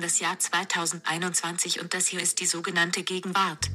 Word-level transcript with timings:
haben 0.00 0.06
das 0.06 0.18
Jahr 0.18 0.38
2021 0.38 1.82
und 1.82 1.92
das 1.92 2.06
hier 2.06 2.22
ist 2.22 2.40
die 2.40 2.46
sogenannte 2.46 3.02
Gegenwart. 3.02 3.70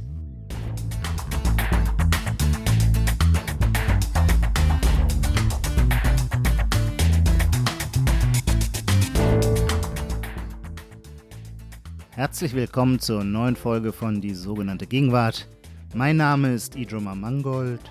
Herzlich 12.10 12.54
willkommen 12.56 13.00
zur 13.00 13.24
neuen 13.24 13.56
Folge 13.56 13.94
von 13.94 14.20
Die 14.20 14.34
sogenannte 14.34 14.88
Gegenwart. 14.88 15.48
Mein 15.94 16.18
Name 16.18 16.56
ist 16.56 16.76
Idroma 16.76 17.14
Mangold. 17.14 17.82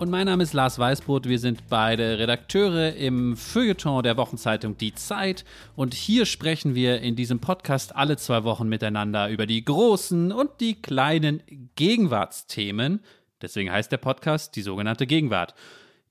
Und 0.00 0.10
mein 0.10 0.26
Name 0.26 0.42
ist 0.42 0.52
Lars 0.52 0.78
Weißbrot. 0.78 1.28
Wir 1.28 1.38
sind 1.38 1.68
beide 1.68 2.18
Redakteure 2.18 2.96
im 2.96 3.36
Feuilleton 3.36 4.02
der 4.02 4.16
Wochenzeitung 4.16 4.76
Die 4.76 4.92
Zeit. 4.92 5.44
Und 5.76 5.94
hier 5.94 6.26
sprechen 6.26 6.74
wir 6.74 7.00
in 7.00 7.14
diesem 7.14 7.38
Podcast 7.38 7.94
alle 7.94 8.16
zwei 8.16 8.42
Wochen 8.42 8.68
miteinander 8.68 9.30
über 9.30 9.46
die 9.46 9.64
großen 9.64 10.32
und 10.32 10.50
die 10.60 10.74
kleinen 10.74 11.44
Gegenwartsthemen. 11.76 13.04
Deswegen 13.40 13.70
heißt 13.70 13.92
der 13.92 13.98
Podcast 13.98 14.56
die 14.56 14.62
sogenannte 14.62 15.06
Gegenwart. 15.06 15.54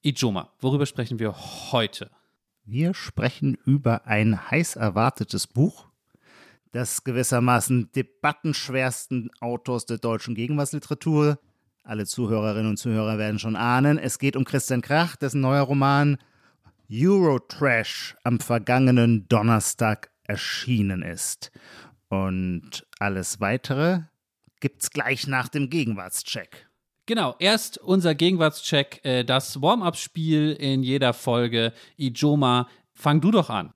Ijoma, 0.02 0.50
worüber 0.62 0.86
sprechen 0.86 1.20
wir 1.20 1.36
heute? 1.72 2.10
Wir 2.64 2.94
sprechen 2.94 3.58
über 3.66 4.08
ein 4.08 4.50
heiß 4.50 4.78
erwartetes 4.78 5.46
Buch 5.46 5.88
des 6.74 7.04
gewissermaßen 7.04 7.92
debattenschwersten 7.94 9.30
Autors 9.42 9.86
der 9.86 9.98
deutschen 9.98 10.36
Gegenwartsliteratur. 10.36 11.38
Alle 11.86 12.06
Zuhörerinnen 12.06 12.70
und 12.70 12.78
Zuhörer 12.78 13.18
werden 13.18 13.40
schon 13.40 13.58
ahnen, 13.58 13.98
es 13.98 14.18
geht 14.18 14.38
um 14.38 14.46
Christian 14.46 14.82
Krach, 14.82 15.18
dessen 15.18 15.42
neuer 15.42 15.64
Roman 15.64 16.18
Eurotrash 16.90 18.16
am 18.24 18.40
vergangenen 18.40 19.28
Donnerstag 19.28 20.10
erschienen 20.24 21.02
ist. 21.02 21.52
Und 22.08 22.88
alles 23.00 23.42
weitere 23.42 24.00
gibt's 24.62 24.92
gleich 24.92 25.28
nach 25.28 25.50
dem 25.50 25.70
Gegenwartscheck. 25.70 26.70
Genau, 27.06 27.36
erst 27.40 27.80
unser 27.80 28.16
Gegenwartscheck, 28.16 29.02
äh, 29.04 29.26
das 29.26 29.62
Warm-up-Spiel 29.62 30.54
in 30.54 30.84
jeder 30.84 31.12
Folge. 31.12 31.74
Ijoma, 31.98 32.70
fang 32.94 33.20
du 33.20 33.30
doch 33.30 33.50
an 33.50 33.74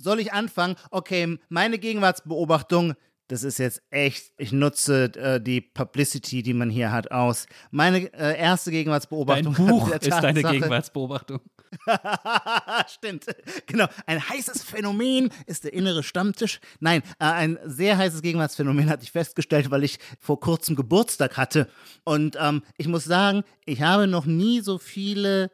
soll 0.00 0.20
ich 0.20 0.32
anfangen? 0.32 0.76
Okay, 0.90 1.38
meine 1.48 1.78
Gegenwartsbeobachtung, 1.78 2.94
das 3.30 3.44
ist 3.44 3.58
jetzt 3.58 3.80
echt, 3.90 4.32
ich 4.38 4.50
nutze 4.50 5.04
äh, 5.14 5.40
die 5.40 5.60
Publicity, 5.60 6.42
die 6.42 6.52
man 6.52 6.68
hier 6.68 6.90
hat, 6.90 7.12
aus. 7.12 7.46
Meine 7.70 8.12
äh, 8.12 8.36
erste 8.36 8.72
Gegenwartsbeobachtung. 8.72 9.54
Dein 9.54 9.66
Buch 9.66 9.88
ist 10.00 10.10
deine 10.10 10.42
Gegenwartsbeobachtung. 10.42 11.38
Stimmt, 12.88 13.26
genau. 13.66 13.86
Ein 14.06 14.28
heißes 14.28 14.64
Phänomen 14.64 15.30
ist 15.46 15.62
der 15.62 15.72
innere 15.74 16.02
Stammtisch. 16.02 16.58
Nein, 16.80 17.02
äh, 17.20 17.26
ein 17.26 17.58
sehr 17.64 17.96
heißes 17.96 18.20
Gegenwartsphänomen 18.22 18.90
hatte 18.90 19.04
ich 19.04 19.12
festgestellt, 19.12 19.70
weil 19.70 19.84
ich 19.84 20.00
vor 20.18 20.40
kurzem 20.40 20.74
Geburtstag 20.74 21.36
hatte. 21.36 21.68
Und 22.02 22.36
ähm, 22.40 22.64
ich 22.78 22.88
muss 22.88 23.04
sagen, 23.04 23.44
ich 23.64 23.80
habe 23.82 24.08
noch 24.08 24.26
nie 24.26 24.60
so 24.60 24.78
viele 24.78 25.52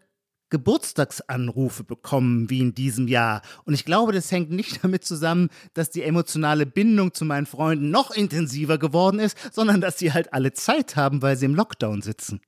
Geburtstagsanrufe 0.50 1.84
bekommen 1.84 2.48
wie 2.50 2.60
in 2.60 2.74
diesem 2.74 3.08
Jahr. 3.08 3.42
Und 3.64 3.74
ich 3.74 3.84
glaube, 3.84 4.12
das 4.12 4.30
hängt 4.30 4.50
nicht 4.50 4.78
damit 4.84 5.04
zusammen, 5.04 5.48
dass 5.74 5.90
die 5.90 6.02
emotionale 6.02 6.66
Bindung 6.66 7.14
zu 7.14 7.24
meinen 7.24 7.46
Freunden 7.46 7.90
noch 7.90 8.10
intensiver 8.10 8.78
geworden 8.78 9.18
ist, 9.18 9.36
sondern 9.52 9.80
dass 9.80 9.98
sie 9.98 10.12
halt 10.12 10.32
alle 10.32 10.52
Zeit 10.52 10.96
haben, 10.96 11.22
weil 11.22 11.36
sie 11.36 11.46
im 11.46 11.54
Lockdown 11.54 12.02
sitzen. 12.02 12.40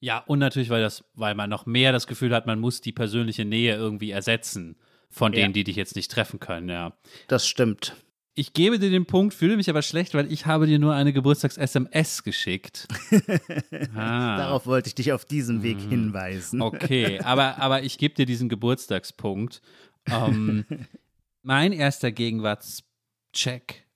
Ja, 0.00 0.18
und 0.18 0.38
natürlich, 0.38 0.70
weil, 0.70 0.82
das, 0.82 1.04
weil 1.14 1.34
man 1.34 1.50
noch 1.50 1.66
mehr 1.66 1.90
das 1.92 2.06
Gefühl 2.06 2.32
hat, 2.34 2.46
man 2.46 2.60
muss 2.60 2.80
die 2.80 2.92
persönliche 2.92 3.44
Nähe 3.44 3.74
irgendwie 3.74 4.12
ersetzen 4.12 4.76
von 5.10 5.32
denen, 5.32 5.46
ja. 5.46 5.52
die 5.52 5.64
dich 5.64 5.76
jetzt 5.76 5.96
nicht 5.96 6.10
treffen 6.10 6.38
können, 6.38 6.68
ja. 6.68 6.92
Das 7.28 7.48
stimmt. 7.48 7.96
Ich 8.38 8.52
gebe 8.52 8.78
dir 8.78 8.90
den 8.90 9.04
Punkt, 9.04 9.34
fühle 9.34 9.56
mich 9.56 9.68
aber 9.68 9.82
schlecht, 9.82 10.14
weil 10.14 10.30
ich 10.30 10.46
habe 10.46 10.68
dir 10.68 10.78
nur 10.78 10.94
eine 10.94 11.12
Geburtstags-SMS 11.12 12.22
geschickt. 12.22 12.86
ah. 13.96 14.36
Darauf 14.36 14.64
wollte 14.64 14.86
ich 14.86 14.94
dich 14.94 15.12
auf 15.12 15.24
diesem 15.24 15.64
Weg 15.64 15.78
mhm. 15.78 15.88
hinweisen. 15.88 16.62
Okay, 16.62 17.18
aber, 17.18 17.58
aber 17.58 17.82
ich 17.82 17.98
gebe 17.98 18.14
dir 18.14 18.26
diesen 18.26 18.48
Geburtstagspunkt. 18.48 19.60
Ähm, 20.06 20.64
mein 21.42 21.72
erster 21.72 22.12
Gegenwartscheck, 22.12 23.88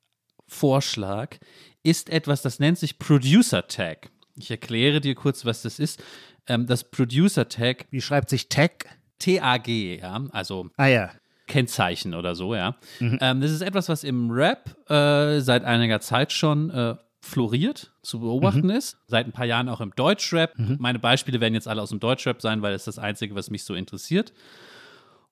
Vorschlag, 0.49 1.37
ist 1.85 2.11
etwas, 2.11 2.43
das 2.43 2.59
nennt 2.59 2.79
sich 2.79 2.99
Producer 2.99 3.69
Tag. 3.69 4.11
Ich 4.35 4.51
erkläre 4.51 5.01
dir 5.01 5.15
kurz, 5.15 5.45
was 5.45 5.63
das 5.63 5.79
ist. 5.79 6.03
Ähm, 6.49 6.67
das 6.67 6.91
Producer 6.91 7.49
Tag. 7.49 7.87
Wie 7.91 8.01
schreibt 8.01 8.29
sich 8.29 8.49
Tag? 8.49 8.87
T-A-G, 9.21 10.01
ja. 10.01 10.27
Also 10.33 10.69
ah, 10.77 10.87
ja. 10.87 11.13
Kennzeichen 11.47 12.15
oder 12.15 12.35
so, 12.35 12.55
ja. 12.55 12.77
Mhm. 13.01 13.19
Ähm, 13.21 13.41
das 13.41 13.51
ist 13.51 13.63
etwas, 13.63 13.89
was 13.89 14.05
im 14.05 14.31
Rap 14.31 14.77
äh, 14.91 15.41
seit 15.41 15.65
einiger 15.65 16.01
Zeit 16.01 16.33
schon 16.33 16.71
äh, 16.71 16.95
floriert, 17.21 17.93
zu 18.03 18.21
beobachten 18.21 18.65
mhm. 18.67 18.71
ist. 18.71 18.99
Seit 19.07 19.27
ein 19.27 19.33
paar 19.33 19.47
Jahren 19.47 19.69
auch 19.69 19.81
im 19.81 19.95
Deutschrap. 19.95 20.59
Mhm. 20.59 20.77
Meine 20.81 20.99
Beispiele 20.99 21.41
werden 21.41 21.55
jetzt 21.55 21.69
alle 21.69 21.81
aus 21.81 21.91
dem 21.91 22.01
Deutschrap 22.01 22.43
sein, 22.43 22.63
weil 22.63 22.73
das 22.73 22.83
ist 22.83 22.97
das 22.97 22.99
Einzige, 22.99 23.35
was 23.35 23.51
mich 23.51 23.65
so 23.65 23.75
interessiert. 23.75 24.33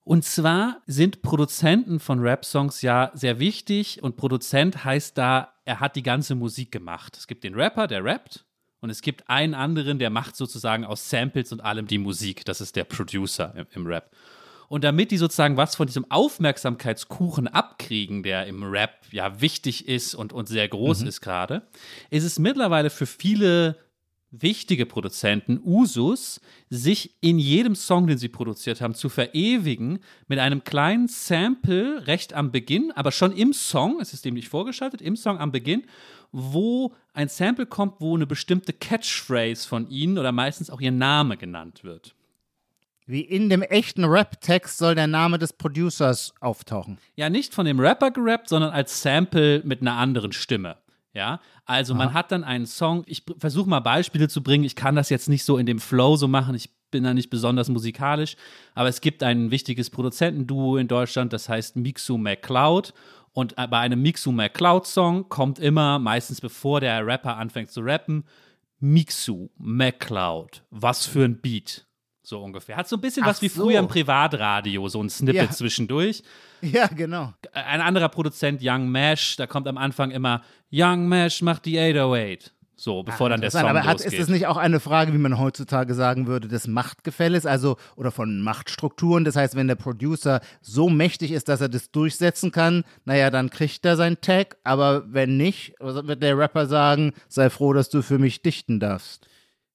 Und 0.03 0.23
zwar 0.23 0.81
sind 0.87 1.21
Produzenten 1.21 1.99
von 1.99 2.19
Rap-Songs 2.19 2.81
ja 2.81 3.11
sehr 3.13 3.39
wichtig 3.39 4.01
und 4.01 4.17
Produzent 4.17 4.83
heißt 4.83 5.17
da, 5.17 5.53
er 5.65 5.79
hat 5.79 5.95
die 5.95 6.01
ganze 6.01 6.33
Musik 6.33 6.71
gemacht. 6.71 7.17
Es 7.17 7.27
gibt 7.27 7.43
den 7.43 7.53
Rapper, 7.53 7.87
der 7.87 8.03
rappt 8.03 8.45
und 8.79 8.89
es 8.89 9.01
gibt 9.01 9.29
einen 9.29 9.53
anderen, 9.53 9.99
der 9.99 10.09
macht 10.09 10.35
sozusagen 10.35 10.85
aus 10.85 11.09
Samples 11.09 11.51
und 11.51 11.61
allem 11.61 11.85
die 11.85 11.99
Musik. 11.99 12.45
Das 12.45 12.61
ist 12.61 12.75
der 12.75 12.83
Producer 12.83 13.53
im, 13.55 13.67
im 13.71 13.85
Rap. 13.85 14.09
Und 14.71 14.85
damit 14.85 15.11
die 15.11 15.17
sozusagen 15.17 15.57
was 15.57 15.75
von 15.75 15.87
diesem 15.87 16.09
Aufmerksamkeitskuchen 16.09 17.49
abkriegen, 17.49 18.23
der 18.23 18.45
im 18.45 18.63
Rap 18.63 19.01
ja 19.11 19.41
wichtig 19.41 19.85
ist 19.85 20.15
und, 20.15 20.31
und 20.31 20.47
sehr 20.47 20.65
groß 20.65 21.01
mhm. 21.01 21.07
ist 21.07 21.19
gerade, 21.19 21.63
ist 22.09 22.23
es 22.23 22.39
mittlerweile 22.39 22.89
für 22.89 23.05
viele 23.05 23.75
wichtige 24.31 24.85
Produzenten 24.85 25.59
Usus, 25.61 26.39
sich 26.69 27.17
in 27.19 27.37
jedem 27.37 27.75
Song, 27.75 28.07
den 28.07 28.17
sie 28.17 28.29
produziert 28.29 28.79
haben, 28.79 28.95
zu 28.95 29.09
verewigen 29.09 29.99
mit 30.29 30.39
einem 30.39 30.63
kleinen 30.63 31.09
Sample 31.09 32.07
recht 32.07 32.31
am 32.31 32.53
Beginn, 32.53 32.93
aber 32.93 33.11
schon 33.11 33.35
im 33.35 33.51
Song, 33.51 33.99
es 33.99 34.13
ist 34.13 34.23
dem 34.23 34.35
nicht 34.35 34.47
vorgeschaltet, 34.47 35.01
im 35.01 35.17
Song 35.17 35.37
am 35.37 35.51
Beginn, 35.51 35.83
wo 36.31 36.95
ein 37.11 37.27
Sample 37.27 37.65
kommt, 37.65 37.99
wo 37.99 38.15
eine 38.15 38.25
bestimmte 38.25 38.71
Catchphrase 38.71 39.67
von 39.67 39.89
ihnen 39.89 40.17
oder 40.17 40.31
meistens 40.31 40.69
auch 40.69 40.79
ihr 40.79 40.93
Name 40.93 41.35
genannt 41.35 41.83
wird. 41.83 42.15
Wie 43.05 43.21
in 43.21 43.49
dem 43.49 43.61
echten 43.61 44.05
Rap-Text 44.05 44.77
soll 44.77 44.95
der 44.95 45.07
Name 45.07 45.37
des 45.37 45.53
Producers 45.53 46.33
auftauchen. 46.39 46.97
Ja, 47.15 47.29
nicht 47.29 47.53
von 47.53 47.65
dem 47.65 47.79
Rapper 47.79 48.11
gerappt, 48.11 48.49
sondern 48.49 48.71
als 48.71 49.01
Sample 49.01 49.61
mit 49.65 49.81
einer 49.81 49.97
anderen 49.97 50.31
Stimme. 50.31 50.77
Ja, 51.13 51.41
also 51.65 51.93
Aha. 51.93 51.97
man 51.97 52.13
hat 52.13 52.31
dann 52.31 52.43
einen 52.43 52.65
Song. 52.65 53.03
Ich 53.05 53.23
versuche 53.37 53.69
mal 53.69 53.81
Beispiele 53.81 54.29
zu 54.29 54.41
bringen. 54.41 54.63
Ich 54.63 54.75
kann 54.75 54.95
das 54.95 55.09
jetzt 55.09 55.27
nicht 55.27 55.43
so 55.43 55.57
in 55.57 55.65
dem 55.65 55.79
Flow 55.79 56.15
so 56.15 56.27
machen. 56.27 56.55
Ich 56.55 56.69
bin 56.89 57.03
da 57.03 57.13
nicht 57.13 57.29
besonders 57.29 57.69
musikalisch. 57.69 58.35
Aber 58.75 58.87
es 58.87 59.01
gibt 59.01 59.23
ein 59.23 59.51
wichtiges 59.51 59.89
Produzentenduo 59.89 60.77
in 60.77 60.87
Deutschland, 60.87 61.33
das 61.33 61.49
heißt 61.49 61.75
Mixu 61.75 62.17
McCloud. 62.17 62.93
Und 63.33 63.55
bei 63.55 63.79
einem 63.79 64.01
Mixu 64.01 64.31
McCloud-Song 64.31 65.29
kommt 65.29 65.57
immer, 65.59 65.99
meistens 65.99 66.41
bevor 66.41 66.81
der 66.81 67.05
Rapper 67.05 67.37
anfängt 67.37 67.71
zu 67.71 67.81
rappen, 67.81 68.25
Mixu 68.79 69.49
McCloud. 69.57 70.63
Was 70.69 71.05
für 71.05 71.23
ein 71.23 71.39
Beat. 71.39 71.85
So 72.31 72.41
ungefähr. 72.41 72.77
Hat 72.77 72.87
so 72.87 72.95
ein 72.95 73.01
bisschen 73.01 73.23
Ach 73.23 73.27
was 73.27 73.41
wie 73.41 73.49
so. 73.49 73.63
früher 73.63 73.77
im 73.77 73.89
Privatradio, 73.89 74.87
so 74.87 75.03
ein 75.03 75.09
Snippet 75.09 75.41
ja. 75.41 75.51
zwischendurch. 75.51 76.23
Ja, 76.63 76.85
genau. 76.85 77.33
Ein 77.53 77.81
anderer 77.81 78.07
Produzent, 78.07 78.61
Young 78.63 78.87
Mash, 78.89 79.35
da 79.35 79.47
kommt 79.47 79.67
am 79.67 79.79
Anfang 79.79 80.11
immer 80.11 80.43
Young 80.71 81.07
Mash 81.07 81.41
macht 81.41 81.65
die 81.65 81.79
808. 81.79 82.53
So, 82.75 83.01
bevor 83.01 83.25
Ach, 83.25 83.31
dann 83.31 83.41
der 83.41 83.49
Song 83.49 83.63
aber 83.63 83.83
hat, 83.83 83.99
ist 83.99 84.17
das 84.17 84.27
nicht 84.27 84.45
auch 84.45 84.57
eine 84.57 84.79
Frage, 84.79 85.11
wie 85.11 85.17
man 85.17 85.39
heutzutage 85.39 85.95
sagen 85.95 86.27
würde, 86.27 86.47
des 86.47 86.67
Machtgefälles, 86.67 87.47
also 87.47 87.77
oder 87.95 88.11
von 88.11 88.41
Machtstrukturen? 88.43 89.25
Das 89.25 89.35
heißt, 89.35 89.55
wenn 89.55 89.67
der 89.67 89.75
Producer 89.75 90.39
so 90.61 90.87
mächtig 90.87 91.31
ist, 91.31 91.49
dass 91.49 91.61
er 91.61 91.69
das 91.69 91.89
durchsetzen 91.89 92.51
kann, 92.51 92.83
naja, 93.05 93.31
dann 93.31 93.49
kriegt 93.49 93.83
er 93.83 93.97
sein 93.97 94.21
Tag, 94.21 94.57
aber 94.63 95.03
wenn 95.11 95.35
nicht, 95.35 95.73
wird 95.79 96.21
der 96.21 96.37
Rapper 96.37 96.67
sagen, 96.67 97.13
sei 97.27 97.49
froh, 97.49 97.73
dass 97.73 97.89
du 97.89 98.03
für 98.03 98.19
mich 98.19 98.43
dichten 98.43 98.79
darfst. 98.79 99.27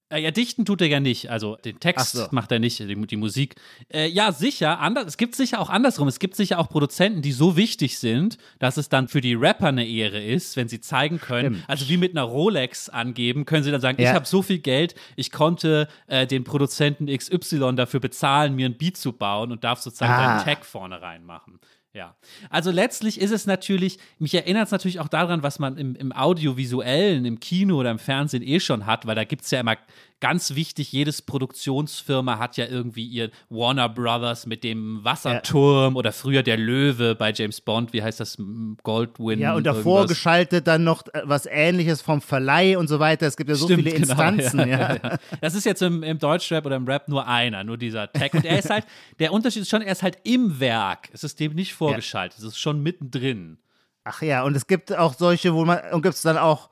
Äh, 0.09 0.23
ja, 0.23 0.31
dichten 0.31 0.65
tut 0.65 0.81
er 0.81 0.87
ja 0.87 1.01
nicht. 1.01 1.31
Also 1.31 1.57
den 1.57 1.81
Text 1.81 2.13
so. 2.13 2.29
macht 2.31 2.53
er 2.53 2.59
nicht, 2.61 2.79
die, 2.79 3.07
die 3.07 3.17
Musik. 3.17 3.57
Äh, 3.93 4.09
ja, 4.09 4.31
sicher. 4.31 4.79
Anders, 4.79 5.07
es 5.07 5.17
gibt 5.17 5.35
sicher 5.35 5.61
auch 5.61 5.69
andersrum. 5.69 6.07
Es 6.07 6.21
gibt 6.21 6.37
sicher 6.37 6.59
auch 6.59 6.69
Produzenten, 6.69 7.23
die 7.23 7.33
so 7.33 7.57
wichtig 7.57 7.99
sind, 7.99 8.39
dass 8.61 8.77
es 8.77 8.89
dann 8.89 9.09
für 9.09 9.21
die 9.21 9.35
Rapper 9.35 9.69
eine 9.69 9.87
Ehre 9.87 10.23
ist, 10.23 10.57
wenn 10.57 10.69
sie 10.69 10.81
zeigen 10.81 11.21
können. 11.21 11.55
Stimmt. 11.55 11.71
Also 11.71 11.89
wie 11.89 11.97
mit 11.97 12.13
einer 12.13 12.23
Rolex 12.23 12.89
angeben, 12.89 13.47
können 13.47 13.65
sie 13.65 13.73
dann 13.73 13.81
sagen, 13.81 14.01
ja. 14.01 14.11
ich 14.11 14.15
habe 14.15 14.27
so 14.27 14.43
viel 14.43 14.59
Geld, 14.59 14.95
ich 15.17 15.33
konnte 15.33 15.89
äh, 16.07 16.27
den 16.27 16.45
Produzenten 16.45 17.07
XY 17.07 17.75
dafür 17.75 18.01
bezahlen, 18.01 18.55
mir 18.55 18.67
ein 18.67 18.77
Beat 18.77 18.97
zu 18.97 19.13
bauen 19.13 19.51
und 19.51 19.65
darf 19.65 19.81
sozusagen 19.81 20.13
ah. 20.13 20.37
einen 20.37 20.45
Tag 20.45 20.65
vorne 20.65 21.03
reinmachen. 21.03 21.59
Ja, 21.97 22.15
also 22.51 22.71
letztlich 22.71 23.19
ist 23.19 23.31
es 23.31 23.47
natürlich, 23.47 23.99
mich 24.19 24.35
erinnert 24.35 24.67
es 24.67 24.71
natürlich 24.71 25.01
auch 25.01 25.09
daran, 25.09 25.43
was 25.43 25.59
man 25.59 25.79
im, 25.79 25.97
im 25.97 26.13
Audiovisuellen, 26.13 27.25
im 27.25 27.41
Kino 27.41 27.81
oder 27.81 27.91
im 27.91 27.99
Fernsehen 27.99 28.43
eh 28.43 28.61
schon 28.61 28.85
hat, 28.85 29.07
weil 29.07 29.15
da 29.15 29.25
gibt 29.25 29.45
es 29.45 29.51
ja 29.51 29.61
immer 29.61 29.79
ganz 30.21 30.55
wichtig, 30.55 30.93
jedes 30.93 31.21
Produktionsfirma 31.21 32.39
hat 32.39 32.57
ja 32.57 32.67
irgendwie 32.67 33.07
ihr 33.07 33.31
Warner 33.51 33.89
Brothers 33.89 34.47
mit 34.47 34.65
dem 34.65 35.05
Wasserturm 35.05 35.95
ja. 35.95 35.99
oder 35.99 36.13
früher 36.13 36.43
der 36.43 36.57
Löwe 36.57 37.15
bei 37.15 37.33
James 37.33 37.61
Bond, 37.61 37.93
wie 37.93 38.03
heißt 38.03 38.21
das? 38.21 38.39
Goldwyn. 38.83 39.39
Ja, 39.39 39.55
und 39.55 39.65
davor 39.65 40.01
irgendwas. 40.01 40.17
geschaltet 40.17 40.67
dann 40.67 40.85
noch 40.85 41.07
äh, 41.13 41.23
was 41.25 41.47
ähnliches 41.47 42.01
vom 42.01 42.23
Verleih 42.23 42.79
und 42.79 42.89
so 42.89 42.99
weiter. 42.99 43.27
Es 43.27 43.37
gibt 43.37 43.51
ja 43.51 43.57
so 43.57 43.67
Stimmt, 43.67 43.83
viele 43.83 43.97
genau, 43.97 44.13
Instanzen. 44.13 44.59
Genau, 44.61 44.71
ja, 44.71 44.95
ja. 45.03 45.19
Das 45.41 45.55
ist 45.55 45.65
jetzt 45.65 45.83
im, 45.83 46.03
im 46.03 46.19
Deutschrap 46.19 46.65
oder 46.65 46.77
im 46.77 46.87
Rap 46.87 47.09
nur 47.09 47.27
einer, 47.27 47.63
nur 47.63 47.77
dieser 47.77 48.11
Tag. 48.11 48.33
Und 48.33 48.45
er 48.45 48.59
ist 48.59 48.71
halt, 48.71 48.87
der 49.19 49.33
Unterschied 49.33 49.63
ist 49.63 49.71
schon, 49.71 49.83
er 49.83 49.93
ist 49.93 50.03
halt 50.03 50.19
im 50.25 50.59
Werk. 50.61 51.11
Es 51.13 51.25
ist 51.25 51.39
dem 51.41 51.55
nicht 51.55 51.75
vorgeschaltet. 51.75 52.39
Es 52.39 52.45
ist 52.45 52.59
schon 52.59 52.83
mittendrin. 52.83 53.59
Ach 54.05 54.23
ja, 54.23 54.45
und 54.45 54.57
es 54.57 54.67
gibt 54.67 54.97
auch 54.97 55.15
solche, 55.15 55.53
wo 55.53 55.65
man, 55.65 55.81
und 55.93 56.03
gibt 56.03 56.15
es 56.15 56.23
dann 56.23 56.39
auch 56.39 56.71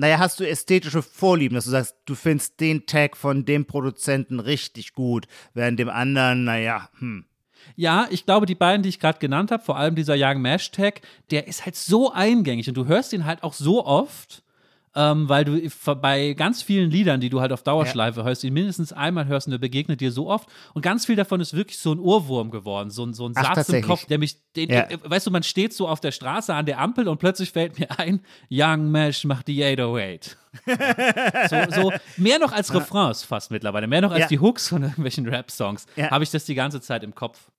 naja, 0.00 0.18
hast 0.18 0.40
du 0.40 0.48
ästhetische 0.48 1.02
Vorlieben, 1.02 1.54
dass 1.54 1.66
du 1.66 1.70
sagst, 1.70 1.94
du 2.06 2.14
findest 2.14 2.58
den 2.58 2.86
Tag 2.86 3.16
von 3.16 3.44
dem 3.44 3.66
Produzenten 3.66 4.40
richtig 4.40 4.94
gut, 4.94 5.26
während 5.54 5.78
dem 5.78 5.90
anderen, 5.90 6.44
naja, 6.44 6.88
hm. 6.98 7.26
Ja, 7.76 8.08
ich 8.10 8.24
glaube, 8.24 8.46
die 8.46 8.54
beiden, 8.54 8.82
die 8.82 8.88
ich 8.88 8.98
gerade 8.98 9.18
genannt 9.18 9.50
habe, 9.50 9.62
vor 9.62 9.76
allem 9.76 9.94
dieser 9.94 10.14
Young 10.16 10.40
Mash 10.40 10.70
Tag, 10.70 11.02
der 11.30 11.46
ist 11.46 11.66
halt 11.66 11.76
so 11.76 12.10
eingängig 12.10 12.66
und 12.68 12.74
du 12.74 12.86
hörst 12.86 13.12
ihn 13.12 13.26
halt 13.26 13.42
auch 13.42 13.52
so 13.52 13.84
oft 13.84 14.42
ähm, 14.96 15.28
weil 15.28 15.44
du 15.44 15.60
bei 16.00 16.32
ganz 16.32 16.62
vielen 16.62 16.90
Liedern, 16.90 17.20
die 17.20 17.30
du 17.30 17.40
halt 17.40 17.52
auf 17.52 17.62
Dauerschleife 17.62 18.20
ja. 18.20 18.26
hörst, 18.26 18.42
ihn 18.42 18.52
mindestens 18.52 18.92
einmal 18.92 19.26
hörst 19.26 19.46
und 19.46 19.52
der 19.52 19.58
begegnet 19.58 20.00
dir 20.00 20.10
so 20.10 20.28
oft. 20.28 20.48
Und 20.74 20.82
ganz 20.82 21.06
viel 21.06 21.14
davon 21.14 21.40
ist 21.40 21.54
wirklich 21.54 21.78
so 21.78 21.92
ein 21.92 22.00
Ohrwurm 22.00 22.50
geworden, 22.50 22.90
so, 22.90 23.10
so 23.12 23.26
ein 23.26 23.32
Ach, 23.36 23.54
Satz 23.54 23.68
im 23.68 23.82
Kopf, 23.82 24.06
der 24.06 24.18
mich, 24.18 24.36
den, 24.56 24.68
ja. 24.68 24.82
äh, 24.82 24.98
weißt 25.02 25.28
du, 25.28 25.30
man 25.30 25.44
steht 25.44 25.72
so 25.72 25.86
auf 25.86 26.00
der 26.00 26.10
Straße 26.10 26.52
an 26.52 26.66
der 26.66 26.80
Ampel 26.80 27.06
und 27.06 27.18
plötzlich 27.18 27.52
fällt 27.52 27.78
mir 27.78 27.98
ein, 27.98 28.20
Young 28.50 28.90
Mesh 28.90 29.24
macht 29.24 29.46
die 29.46 29.62
808. 29.62 30.36
so, 31.48 31.82
so, 31.82 31.92
mehr 32.16 32.40
noch 32.40 32.52
als 32.52 32.74
Refrains 32.74 33.22
fast 33.22 33.52
mittlerweile, 33.52 33.86
mehr 33.86 34.00
noch 34.00 34.10
als 34.10 34.22
ja. 34.22 34.26
die 34.26 34.40
Hooks 34.40 34.68
von 34.68 34.82
irgendwelchen 34.82 35.28
Rap-Songs, 35.28 35.86
habe 35.96 36.24
ich 36.24 36.30
das 36.30 36.44
die 36.44 36.56
ganze 36.56 36.80
Zeit 36.80 37.04
im 37.04 37.14
Kopf. 37.14 37.50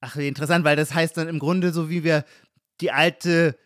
Ach, 0.00 0.16
wie 0.16 0.28
interessant, 0.28 0.64
weil 0.64 0.76
das 0.76 0.94
heißt 0.94 1.16
dann 1.16 1.26
im 1.26 1.40
Grunde 1.40 1.72
so, 1.72 1.90
wie 1.90 2.04
wir 2.04 2.24
die 2.80 2.92
alte 2.92 3.56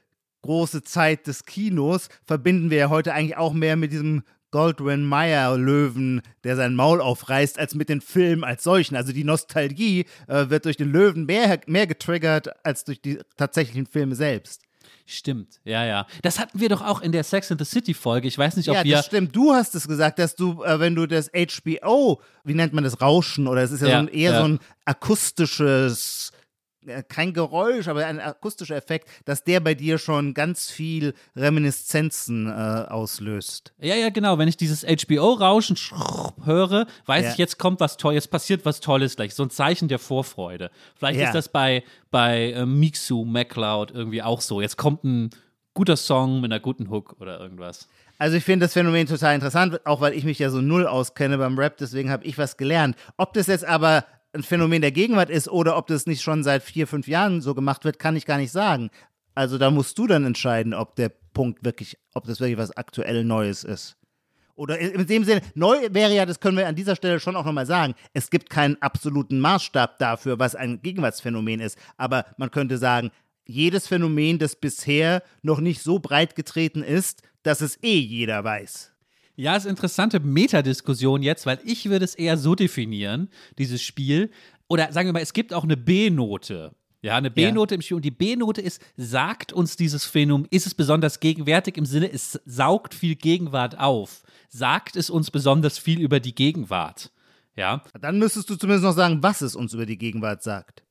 große 0.43 0.83
Zeit 0.83 1.27
des 1.27 1.45
Kinos 1.45 2.09
verbinden 2.25 2.71
wir 2.71 2.79
ja 2.79 2.89
heute 2.89 3.13
eigentlich 3.13 3.37
auch 3.37 3.53
mehr 3.53 3.77
mit 3.77 3.93
diesem 3.93 4.23
Goldwyn 4.51 5.05
Mayer 5.05 5.57
Löwen, 5.57 6.23
der 6.45 6.57
sein 6.57 6.75
Maul 6.75 7.01
aufreißt, 7.01 7.59
als 7.59 7.75
mit 7.75 7.89
den 7.89 8.01
Filmen 8.01 8.45
als 8.45 8.65
solchen. 8.65 8.97
Also 8.97 9.13
die 9.13 9.25
Nostalgie 9.25 10.07
äh, 10.27 10.51
wird 10.51 10.65
durch 10.65 10.77
den 10.77 10.91
Löwen 10.91 11.27
mehr, 11.27 11.61
mehr 11.67 11.87
getriggert 11.87 12.49
als 12.65 12.85
durch 12.85 13.01
die 13.01 13.21
tatsächlichen 13.37 13.87
Filme 13.87 14.15
selbst. 14.15 14.63
Stimmt, 15.07 15.61
ja, 15.65 15.85
ja. 15.85 16.07
Das 16.23 16.39
hatten 16.39 16.61
wir 16.61 16.69
doch 16.69 16.83
auch 16.83 17.01
in 17.01 17.11
der 17.11 17.25
Sex 17.25 17.51
and 17.51 17.61
the 17.61 17.65
City 17.65 17.95
Folge. 17.95 18.29
Ich 18.29 18.39
weiß 18.39 18.57
nicht, 18.57 18.69
ob 18.69 18.77
ja, 18.77 18.85
wir. 18.85 18.91
Ja, 18.93 18.97
das 18.99 19.07
stimmt. 19.07 19.35
Du 19.35 19.53
hast 19.53 19.75
es 19.75 19.89
gesagt, 19.89 20.21
dass 20.21 20.37
du, 20.37 20.63
äh, 20.63 20.79
wenn 20.79 20.95
du 20.95 21.07
das 21.07 21.31
HBO, 21.33 22.23
wie 22.45 22.55
nennt 22.55 22.73
man 22.73 22.85
das, 22.85 23.01
Rauschen 23.01 23.49
oder 23.49 23.63
es 23.63 23.73
ist 23.73 23.83
ja, 23.83 23.89
ja 23.89 23.95
so 23.95 23.99
ein, 24.07 24.09
eher 24.09 24.33
ja. 24.33 24.39
so 24.39 24.45
ein 24.45 24.59
akustisches 24.85 26.31
kein 27.09 27.33
Geräusch, 27.33 27.89
aber 27.89 28.07
ein 28.07 28.21
akustischer 28.21 28.77
Effekt, 28.77 29.09
dass 29.25 29.45
der 29.45 29.61
bei 29.61 29.75
dir 29.75 29.99
schon 29.99 30.35
ganz 30.35 30.71
viel 30.71 31.15
Reminiszenzen 31.37 32.47
äh, 32.47 32.51
auslöst. 32.89 33.75
Ja, 33.81 33.95
ja, 33.95 34.11
genau. 34.11 34.39
Wenn 34.39 34.49
ich 34.49 34.57
dieses 34.57 34.85
HBO-Rauschen 34.85 35.77
höre, 36.45 36.87
weiß 37.07 37.25
ja. 37.25 37.31
ich, 37.33 37.39
jetzt 37.39 37.59
kommt 37.59 37.81
was 37.81 37.97
Tolles, 37.97 38.25
jetzt 38.25 38.31
passiert 38.31 38.65
was 38.65 38.81
Tolles 38.81 39.17
gleich. 39.17 39.35
So 39.35 39.43
ein 39.43 39.51
Zeichen 39.51 39.89
der 39.89 39.99
Vorfreude. 39.99 40.71
Vielleicht 40.97 41.21
ja. 41.21 41.27
ist 41.27 41.35
das 41.35 41.49
bei, 41.49 41.85
bei 42.11 42.53
äh, 42.53 42.67
Mixu, 42.67 43.25
MacLeod 43.25 43.91
irgendwie 43.91 44.23
auch 44.23 44.41
so. 44.41 44.61
Jetzt 44.61 44.77
kommt 44.77 45.05
ein 45.05 45.31
guter 45.75 45.97
Song 45.97 46.41
mit 46.41 46.51
einer 46.51 46.61
guten 46.61 46.91
Hook 46.91 47.17
oder 47.21 47.41
irgendwas. 47.41 47.89
Also 48.19 48.37
ich 48.37 48.45
finde 48.45 48.67
das 48.67 48.75
Phänomen 48.75 49.07
total 49.07 49.35
interessant, 49.35 49.81
auch 49.87 50.03
weil 50.03 50.13
ich 50.13 50.25
mich 50.25 50.39
ja 50.39 50.51
so 50.51 50.61
null 50.61 50.87
auskenne 50.87 51.39
beim 51.39 51.59
Rap, 51.59 51.79
deswegen 51.79 52.11
habe 52.11 52.25
ich 52.25 52.37
was 52.37 52.59
gelernt. 52.59 52.97
Ob 53.17 53.33
das 53.33 53.47
jetzt 53.47 53.65
aber 53.65 54.05
ein 54.33 54.43
Phänomen 54.43 54.81
der 54.81 54.93
Gegenwart 54.93 55.31
ist 55.31 55.49
oder 55.49 55.77
ob 55.77 55.87
das 55.87 56.07
nicht 56.07 56.23
schon 56.23 56.45
seit 56.45 56.63
vier, 56.63 56.87
fünf 56.87 57.09
Jahren 57.09 57.41
so 57.41 57.55
gemacht 57.55 57.85
wird, 57.85 57.99
kann 57.99 58.17
ich 58.17 58.27
gar 58.27 58.39
nicht 58.39 58.53
sagen. 58.53 58.91
Also 59.35 59.59
da 59.59 59.71
musst 59.71 59.99
du 59.99 60.07
dann 60.07 60.25
entscheiden, 60.25 60.75
ob 60.75 60.97
der 60.97 61.11
Punkt 61.33 61.65
wirklich, 61.65 61.97
ob 62.15 62.25
das 62.25 62.41
wirklich 62.41 62.59
was 62.59 62.77
aktuell 62.77 63.25
Neues 63.25 63.65
ist. 63.65 63.97
Oder 64.55 64.79
in 64.79 65.07
dem 65.07 65.25
Sinne, 65.25 65.41
neu 65.55 65.89
wäre 65.91 66.15
ja, 66.15 66.27
das 66.27 66.39
können 66.39 66.59
wir 66.59 66.69
an 66.69 66.75
dieser 66.75 66.95
Stelle 66.95 67.19
schon 67.19 67.35
auch 67.35 67.47
nochmal 67.47 67.65
sagen, 67.65 67.95
es 68.13 68.29
gibt 68.29 68.51
keinen 68.51 68.81
absoluten 68.83 69.41
Maßstab 69.41 69.99
dafür, 69.99 70.39
was 70.39 70.55
ein 70.55 70.83
Gegenwartsphänomen 70.83 71.61
ist. 71.61 71.79
Aber 71.97 72.27
man 72.37 72.51
könnte 72.51 72.77
sagen, 72.77 73.11
jedes 73.47 73.87
Phänomen, 73.87 74.39
das 74.39 74.57
bisher 74.57 75.23
noch 75.43 75.61
nicht 75.61 75.83
so 75.83 75.99
breit 75.99 76.37
getreten 76.37 76.83
ist, 76.83 77.23
dass 77.43 77.63
es 77.63 77.83
eh 77.83 77.99
jeder 77.99 78.45
weiß. 78.45 78.93
Ja, 79.41 79.57
ist 79.57 79.65
interessante 79.65 80.21
Metadiskussion 80.21 81.23
jetzt, 81.23 81.47
weil 81.47 81.61
ich 81.65 81.89
würde 81.89 82.05
es 82.05 82.15
eher 82.15 82.37
so 82.37 82.55
definieren, 82.55 83.31
dieses 83.57 83.81
Spiel. 83.81 84.31
Oder 84.69 84.93
sagen 84.93 85.09
wir 85.09 85.15
mal, 85.15 85.23
es 85.23 85.33
gibt 85.33 85.55
auch 85.55 85.65
eine 85.65 85.79
B-Note. 85.79 86.75
Ja, 87.01 87.17
eine 87.17 87.31
B-Note 87.31 87.73
ja. 87.73 87.77
im 87.77 87.81
Spiel. 87.81 87.97
Und 87.97 88.05
die 88.05 88.11
B-Note 88.11 88.61
ist, 88.61 88.83
sagt 88.99 89.55
uns 89.55 89.77
dieses 89.77 90.05
Phänomen, 90.05 90.47
ist 90.51 90.67
es 90.67 90.75
besonders 90.75 91.21
gegenwärtig 91.21 91.79
im 91.79 91.87
Sinne, 91.87 92.13
es 92.13 92.39
saugt 92.45 92.93
viel 92.93 93.15
Gegenwart 93.15 93.79
auf. 93.79 94.25
Sagt 94.51 94.95
es 94.95 95.09
uns 95.09 95.31
besonders 95.31 95.79
viel 95.79 96.03
über 96.03 96.21
die 96.21 96.35
Gegenwart. 96.35 97.11
Ja. 97.57 97.83
Dann 97.99 98.19
müsstest 98.19 98.51
du 98.51 98.57
zumindest 98.57 98.85
noch 98.85 98.93
sagen, 98.93 99.23
was 99.23 99.41
es 99.41 99.57
uns 99.57 99.73
über 99.73 99.87
die 99.87 99.97
Gegenwart 99.97 100.43
sagt. 100.43 100.83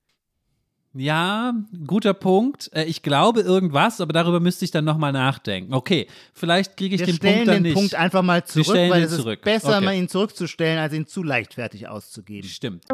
Ja, 0.94 1.54
guter 1.86 2.14
Punkt. 2.14 2.72
Äh, 2.74 2.86
ich 2.86 3.04
glaube 3.04 3.42
irgendwas, 3.42 4.02
aber 4.02 4.12
darüber 4.12 4.40
müsste 4.40 4.66
ich 4.66 4.72
dann 4.72 4.86
nochmal 4.86 5.12
nachdenken. 5.12 5.74
Okay, 5.74 6.08
vielleicht 6.34 6.78
kriege 6.78 6.96
ich 6.96 7.02
Wir 7.02 7.08
den 7.08 7.20
Punkt 7.20 7.48
dann 7.48 7.56
den 7.56 7.64
nicht. 7.64 7.76
Punkt 7.76 7.96
einfach 7.96 8.24
mal 8.24 8.44
zurück, 8.44 8.76
weil 8.76 9.04
es 9.04 9.16
zurück. 9.16 9.40
ist 9.40 9.46
besser, 9.46 9.78
okay. 9.78 9.86
mal 9.86 9.96
ihn 9.96 10.10
zurückzustellen, 10.10 10.80
als 10.80 10.94
ihn 10.94 11.06
zu 11.06 11.22
leichtfertig 11.22 11.88
auszugeben. 11.88 12.50
Stimmt. 12.50 12.86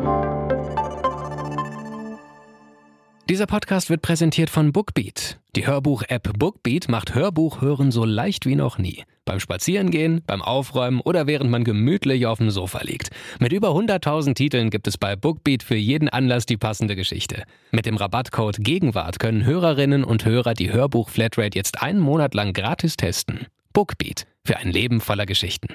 Dieser 3.27 3.47
Podcast 3.47 3.89
wird 3.89 4.03
präsentiert 4.03 4.51
von 4.51 4.71
Bookbeat. 4.71 5.39
Die 5.55 5.65
Hörbuch-App 5.65 6.37
Bookbeat 6.37 6.89
macht 6.89 7.15
Hörbuch 7.15 7.59
hören 7.59 7.89
so 7.89 8.05
leicht 8.05 8.45
wie 8.45 8.55
noch 8.55 8.77
nie. 8.77 9.03
Beim 9.25 9.39
Spazierengehen, 9.39 10.21
beim 10.27 10.43
Aufräumen 10.43 11.01
oder 11.01 11.25
während 11.25 11.49
man 11.49 11.63
gemütlich 11.63 12.27
auf 12.27 12.37
dem 12.37 12.51
Sofa 12.51 12.83
liegt. 12.83 13.09
Mit 13.39 13.51
über 13.51 13.69
100.000 13.69 14.35
Titeln 14.35 14.69
gibt 14.69 14.87
es 14.87 14.99
bei 14.99 15.15
Bookbeat 15.15 15.63
für 15.63 15.75
jeden 15.75 16.07
Anlass 16.07 16.45
die 16.45 16.57
passende 16.57 16.95
Geschichte. 16.95 17.45
Mit 17.71 17.87
dem 17.87 17.97
Rabattcode 17.97 18.57
Gegenwart 18.59 19.17
können 19.17 19.43
Hörerinnen 19.43 20.03
und 20.03 20.23
Hörer 20.23 20.53
die 20.53 20.71
Hörbuch-Flatrate 20.71 21.57
jetzt 21.57 21.81
einen 21.81 22.01
Monat 22.01 22.35
lang 22.35 22.53
gratis 22.53 22.95
testen. 22.95 23.47
Bookbeat. 23.73 24.27
Für 24.43 24.57
ein 24.57 24.69
Leben 24.69 25.01
voller 25.01 25.25
Geschichten. 25.25 25.69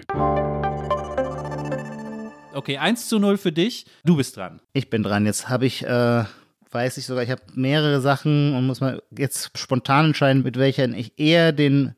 Okay, 2.52 2.78
1 2.78 3.08
zu 3.08 3.18
0 3.18 3.38
für 3.38 3.50
dich. 3.50 3.86
Du 4.04 4.14
bist 4.16 4.36
dran. 4.36 4.60
Ich 4.72 4.88
bin 4.88 5.02
dran. 5.02 5.26
Jetzt 5.26 5.48
habe 5.48 5.66
ich 5.66 5.84
äh, 5.84 6.24
weiß 6.70 6.96
ich 6.98 7.06
sogar, 7.06 7.22
ich 7.22 7.30
habe 7.30 7.42
mehrere 7.54 8.00
Sachen 8.00 8.54
und 8.54 8.66
muss 8.66 8.80
mal 8.80 9.02
jetzt 9.16 9.56
spontan 9.58 10.06
entscheiden, 10.06 10.42
mit 10.42 10.58
welchen 10.58 10.94
ich 10.94 11.18
eher 11.18 11.52
den 11.52 11.94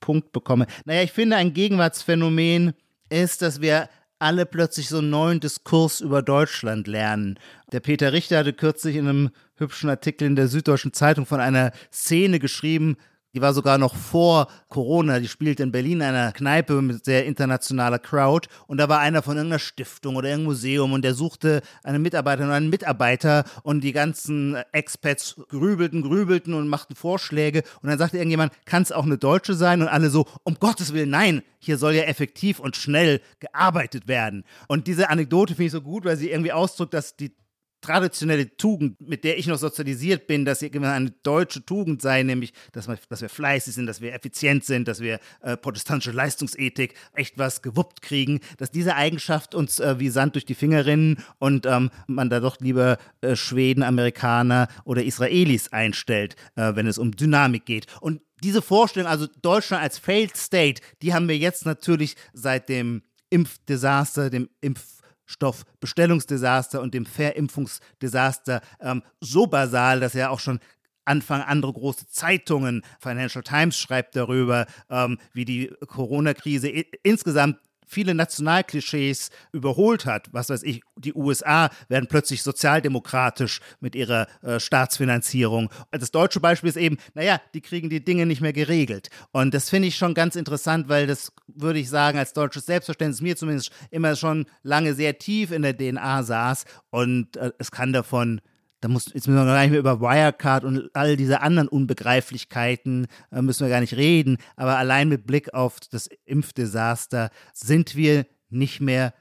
Punkt 0.00 0.32
bekomme. 0.32 0.66
Naja, 0.84 1.02
ich 1.02 1.12
finde, 1.12 1.36
ein 1.36 1.54
Gegenwartsphänomen 1.54 2.72
ist, 3.08 3.42
dass 3.42 3.60
wir 3.60 3.88
alle 4.18 4.46
plötzlich 4.46 4.88
so 4.88 4.98
einen 4.98 5.10
neuen 5.10 5.40
Diskurs 5.40 6.00
über 6.00 6.22
Deutschland 6.22 6.86
lernen. 6.86 7.38
Der 7.72 7.80
Peter 7.80 8.12
Richter 8.12 8.38
hatte 8.38 8.52
kürzlich 8.52 8.96
in 8.96 9.08
einem 9.08 9.30
hübschen 9.56 9.90
Artikel 9.90 10.26
in 10.26 10.36
der 10.36 10.48
Süddeutschen 10.48 10.92
Zeitung 10.92 11.26
von 11.26 11.40
einer 11.40 11.72
Szene 11.92 12.38
geschrieben, 12.38 12.96
die 13.36 13.42
war 13.42 13.52
sogar 13.52 13.76
noch 13.76 13.94
vor 13.94 14.48
Corona. 14.70 15.20
Die 15.20 15.28
spielte 15.28 15.62
in 15.62 15.70
Berlin 15.70 16.00
in 16.00 16.02
einer 16.04 16.32
Kneipe 16.32 16.80
mit 16.80 17.04
sehr 17.04 17.26
internationaler 17.26 17.98
Crowd. 17.98 18.48
Und 18.66 18.78
da 18.78 18.88
war 18.88 19.00
einer 19.00 19.20
von 19.20 19.36
irgendeiner 19.36 19.58
Stiftung 19.58 20.16
oder 20.16 20.30
irgendeinem 20.30 20.54
Museum 20.54 20.92
und 20.94 21.02
der 21.02 21.12
suchte 21.12 21.60
eine 21.84 21.98
Mitarbeiterin 21.98 22.48
oder 22.48 22.56
einen 22.56 22.70
Mitarbeiter 22.70 23.44
und 23.62 23.84
die 23.84 23.92
ganzen 23.92 24.56
Expats 24.72 25.36
grübelten, 25.50 26.00
grübelten 26.00 26.54
und 26.54 26.68
machten 26.68 26.94
Vorschläge. 26.94 27.62
Und 27.82 27.90
dann 27.90 27.98
sagte 27.98 28.16
irgendjemand, 28.16 28.54
kann 28.64 28.82
es 28.82 28.90
auch 28.90 29.04
eine 29.04 29.18
Deutsche 29.18 29.52
sein? 29.52 29.82
Und 29.82 29.88
alle 29.88 30.08
so, 30.08 30.24
um 30.42 30.54
Gottes 30.54 30.94
Willen, 30.94 31.10
nein, 31.10 31.42
hier 31.58 31.76
soll 31.76 31.92
ja 31.92 32.04
effektiv 32.04 32.58
und 32.58 32.74
schnell 32.74 33.20
gearbeitet 33.38 34.08
werden. 34.08 34.44
Und 34.66 34.86
diese 34.86 35.10
Anekdote 35.10 35.54
finde 35.54 35.66
ich 35.66 35.72
so 35.72 35.82
gut, 35.82 36.06
weil 36.06 36.16
sie 36.16 36.30
irgendwie 36.30 36.52
ausdrückt, 36.52 36.94
dass 36.94 37.16
die 37.16 37.32
traditionelle 37.80 38.56
Tugend, 38.56 39.00
mit 39.00 39.24
der 39.24 39.38
ich 39.38 39.46
noch 39.46 39.58
sozialisiert 39.58 40.26
bin, 40.26 40.44
dass 40.44 40.60
sie 40.60 40.72
eine 40.72 41.10
deutsche 41.22 41.64
Tugend 41.64 42.02
sei, 42.02 42.22
nämlich, 42.22 42.52
dass, 42.72 42.88
wir, 42.88 42.98
dass 43.08 43.22
wir 43.22 43.28
fleißig 43.28 43.74
sind, 43.74 43.86
dass 43.86 44.00
wir 44.00 44.14
effizient 44.14 44.64
sind, 44.64 44.88
dass 44.88 45.00
wir 45.00 45.20
äh, 45.42 45.56
protestantische 45.56 46.12
Leistungsethik 46.12 46.94
echt 47.12 47.38
was 47.38 47.62
gewuppt 47.62 48.02
kriegen, 48.02 48.40
dass 48.58 48.70
diese 48.70 48.96
Eigenschaft 48.96 49.54
uns 49.54 49.78
äh, 49.78 49.98
wie 49.98 50.08
Sand 50.08 50.34
durch 50.34 50.44
die 50.44 50.54
Finger 50.54 50.86
rinnen 50.86 51.22
und 51.38 51.66
ähm, 51.66 51.90
man 52.06 52.30
da 52.30 52.40
doch 52.40 52.58
lieber 52.60 52.98
äh, 53.20 53.36
Schweden, 53.36 53.82
Amerikaner 53.82 54.68
oder 54.84 55.04
Israelis 55.04 55.68
einstellt, 55.68 56.36
äh, 56.56 56.74
wenn 56.74 56.86
es 56.86 56.98
um 56.98 57.12
Dynamik 57.12 57.66
geht. 57.66 57.86
Und 58.00 58.20
diese 58.42 58.62
Vorstellung, 58.62 59.08
also 59.08 59.26
Deutschland 59.42 59.82
als 59.82 59.98
Failed 59.98 60.36
State, 60.36 60.82
die 61.02 61.14
haben 61.14 61.28
wir 61.28 61.38
jetzt 61.38 61.66
natürlich 61.66 62.16
seit 62.32 62.68
dem 62.68 63.02
Impfdesaster, 63.30 64.30
dem 64.30 64.48
Impf 64.60 64.95
Stoffbestellungsdesaster 65.26 66.80
und 66.80 66.94
dem 66.94 67.04
Verimpfungsdesaster 67.04 68.60
ähm, 68.80 69.02
so 69.20 69.46
basal, 69.46 70.00
dass 70.00 70.14
er 70.14 70.30
auch 70.30 70.40
schon 70.40 70.60
Anfang 71.04 71.40
andere 71.42 71.72
große 71.72 72.08
Zeitungen, 72.08 72.82
Financial 73.00 73.42
Times 73.42 73.78
schreibt 73.78 74.16
darüber, 74.16 74.66
ähm, 74.90 75.18
wie 75.32 75.44
die 75.44 75.72
Corona-Krise 75.86 76.68
insgesamt 77.02 77.58
viele 77.86 78.14
Nationalklischees 78.14 79.30
überholt 79.52 80.04
hat. 80.06 80.28
Was 80.32 80.50
weiß 80.50 80.62
ich, 80.64 80.82
die 80.96 81.14
USA 81.14 81.70
werden 81.88 82.08
plötzlich 82.08 82.42
sozialdemokratisch 82.42 83.60
mit 83.80 83.94
ihrer 83.94 84.26
äh, 84.42 84.60
Staatsfinanzierung. 84.60 85.70
Das 85.92 86.10
deutsche 86.10 86.40
Beispiel 86.40 86.68
ist 86.68 86.76
eben, 86.76 86.98
naja, 87.14 87.40
die 87.54 87.60
kriegen 87.60 87.88
die 87.88 88.04
Dinge 88.04 88.26
nicht 88.26 88.40
mehr 88.40 88.52
geregelt. 88.52 89.08
Und 89.32 89.54
das 89.54 89.70
finde 89.70 89.88
ich 89.88 89.96
schon 89.96 90.14
ganz 90.14 90.36
interessant, 90.36 90.88
weil 90.88 91.06
das, 91.06 91.32
würde 91.46 91.78
ich 91.78 91.88
sagen, 91.88 92.18
als 92.18 92.32
deutsches 92.32 92.66
Selbstverständnis 92.66 93.20
mir 93.20 93.36
zumindest 93.36 93.70
immer 93.90 94.16
schon 94.16 94.46
lange 94.62 94.94
sehr 94.94 95.18
tief 95.18 95.52
in 95.52 95.62
der 95.62 95.76
DNA 95.76 96.24
saß. 96.24 96.64
Und 96.90 97.36
äh, 97.36 97.52
es 97.58 97.70
kann 97.70 97.92
davon 97.92 98.40
da 98.80 98.88
muss, 98.88 99.06
jetzt 99.06 99.26
müssen 99.26 99.36
wir 99.36 99.46
gar 99.46 99.62
nicht 99.62 99.70
mehr 99.70 99.80
über 99.80 100.00
Wirecard 100.00 100.64
und 100.64 100.90
all 100.92 101.16
diese 101.16 101.40
anderen 101.40 101.68
Unbegreiflichkeiten 101.68 103.06
äh, 103.32 103.42
müssen 103.42 103.64
wir 103.64 103.70
gar 103.70 103.80
nicht 103.80 103.96
reden. 103.96 104.36
Aber 104.56 104.76
allein 104.76 105.08
mit 105.08 105.26
Blick 105.26 105.54
auf 105.54 105.80
das 105.80 106.08
Impfdesaster 106.24 107.30
sind 107.52 107.96
wir 107.96 108.26
nicht 108.50 108.80
mehr 108.80 109.14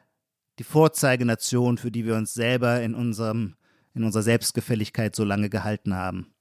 die 0.60 0.64
Vorzeigenation, 0.64 1.78
für 1.78 1.92
die 1.92 2.06
wir 2.06 2.16
uns 2.16 2.34
selber 2.34 2.82
in 2.82 2.96
unserem, 2.96 3.56
in 3.94 4.04
unserer 4.04 4.24
Selbstgefälligkeit 4.24 5.16
so 5.16 5.24
lange 5.24 5.50
gehalten 5.50 5.96
haben. 5.96 6.34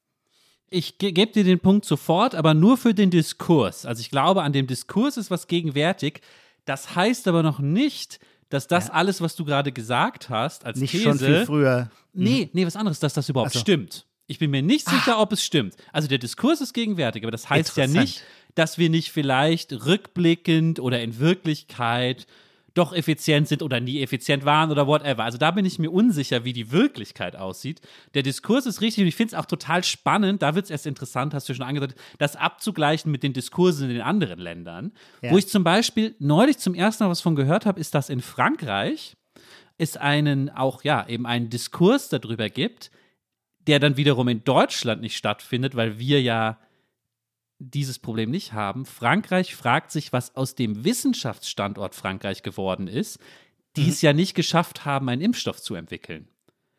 Ich 0.71 0.99
ge 0.99 1.12
gebe 1.12 1.33
dir 1.33 1.44
den 1.44 1.61
Punkt 1.61 1.85
sofort, 1.85 2.35
aber 2.35 2.52
nur 2.52 2.76
für 2.76 2.94
den 2.94 3.11
Diskurs. 3.11 3.87
Also 3.87 4.00
ich 4.00 4.11
glaube, 4.11 4.42
an 4.42 4.52
dem 4.52 4.66
Diskurs 4.66 5.16
ist 5.16 5.30
was 5.30 5.47
gegenwärtig. 5.47 6.21
Das 6.64 6.97
heißt 6.97 7.28
aber 7.28 7.42
noch 7.42 7.61
nicht, 7.61 8.18
dass 8.48 8.66
das 8.66 8.88
ja. 8.88 8.94
alles, 8.94 9.20
was 9.20 9.36
du 9.36 9.44
gerade 9.44 9.72
gesagt 9.72 10.30
hast, 10.30 10.64
als 10.64 10.78
nicht 10.78 10.90
These, 10.90 11.04
schon 11.04 11.18
viel 11.18 11.46
früher. 11.46 11.90
Nee, 12.12 12.50
nee, 12.52 12.66
was 12.66 12.76
anderes, 12.76 13.00
dass 13.00 13.14
das 13.14 13.28
überhaupt 13.28 13.52
so. 13.52 13.58
stimmt. 13.58 14.06
Ich 14.26 14.38
bin 14.38 14.50
mir 14.50 14.62
nicht 14.62 14.88
sicher, 14.88 15.16
ah. 15.16 15.22
ob 15.22 15.32
es 15.32 15.44
stimmt. 15.44 15.74
Also 15.92 16.08
der 16.08 16.18
Diskurs 16.18 16.60
ist 16.60 16.72
gegenwärtig, 16.72 17.22
aber 17.24 17.32
das 17.32 17.50
heißt 17.50 17.76
ja 17.76 17.86
nicht, 17.86 18.22
dass 18.54 18.78
wir 18.78 18.88
nicht 18.88 19.10
vielleicht 19.10 19.72
rückblickend 19.72 20.80
oder 20.80 21.02
in 21.02 21.18
Wirklichkeit 21.18 22.26
doch 22.75 22.93
effizient 22.93 23.47
sind 23.49 23.62
oder 23.62 23.81
nie 23.81 24.02
effizient 24.02 24.45
waren 24.45 24.71
oder 24.71 24.87
whatever. 24.87 25.25
Also 25.25 25.38
da 25.38 25.52
bin 25.52 25.64
ich 25.64 25.78
mir 25.78 25.90
unsicher, 25.90 26.45
wie 26.45 26.52
die 26.52 26.73
Wirklichkeit 26.73 27.37
aussieht. 27.37 27.81
Der 28.14 28.23
Diskurs 28.23 28.66
ist 28.66 28.81
richtig 28.81 29.02
und 29.02 29.09
ich 29.09 29.14
finde 29.14 29.35
es 29.35 29.40
auch 29.40 29.47
total 29.47 29.85
spannend, 29.85 30.43
da 30.43 30.54
wird 30.57 30.64
es 30.64 30.71
erst 30.71 30.87
interessant, 30.87 31.35
hast 31.35 31.49
du 31.49 31.54
schon 31.54 31.64
angedeutet, 31.64 31.97
das 32.19 32.35
abzugleichen 32.37 33.11
mit 33.12 33.23
den 33.23 33.33
Diskursen 33.33 33.88
in 33.88 33.95
den 33.95 34.02
anderen 34.02 34.40
Ländern. 34.40 34.93
Ja. 35.23 35.31
Wo 35.31 35.38
ich 35.38 35.49
zum 35.49 35.62
Beispiel 35.62 36.16
neulich 36.19 36.59
zum 36.59 36.75
ersten 36.75 37.04
Mal 37.04 37.11
was 37.11 37.21
von 37.21 37.37
gehört 37.37 37.64
habe, 37.64 37.78
ist, 37.78 37.95
dass 37.95 38.11
in 38.11 38.21
Frankreich 38.21 39.16
es 39.78 39.97
einen 39.97 40.50
auch, 40.50 40.83
ja, 40.85 41.07
eben 41.09 41.26
einen 41.26 41.50
Diskurs 41.50 42.09
darüber 42.09 42.49
gibt, 42.49 42.90
der 43.66 43.78
dann 43.78 43.97
wiederum 43.97 44.28
in 44.28 44.45
Deutschland 44.45 45.00
nicht 45.00 45.16
stattfindet, 45.16 45.75
weil 45.75 45.99
wir 45.99 46.21
ja 46.21 46.59
dieses 47.58 47.99
Problem 47.99 48.30
nicht 48.30 48.52
haben. 48.52 48.84
Frankreich 48.84 49.54
fragt 49.54 49.90
sich, 49.90 50.12
was 50.12 50.37
aus 50.37 50.54
dem 50.54 50.84
Wissenschaftsstandort 50.84 51.94
Frankreich 51.94 52.42
geworden 52.42 52.88
ist, 52.88 53.18
die 53.76 53.82
mhm. 53.82 53.88
es 53.88 54.02
ja 54.02 54.12
nicht 54.12 54.34
geschafft 54.34 54.84
haben, 54.84 55.08
einen 55.08 55.23
Impfstoff 55.23 55.61
zu 55.61 55.75
entwickeln. 55.75 56.28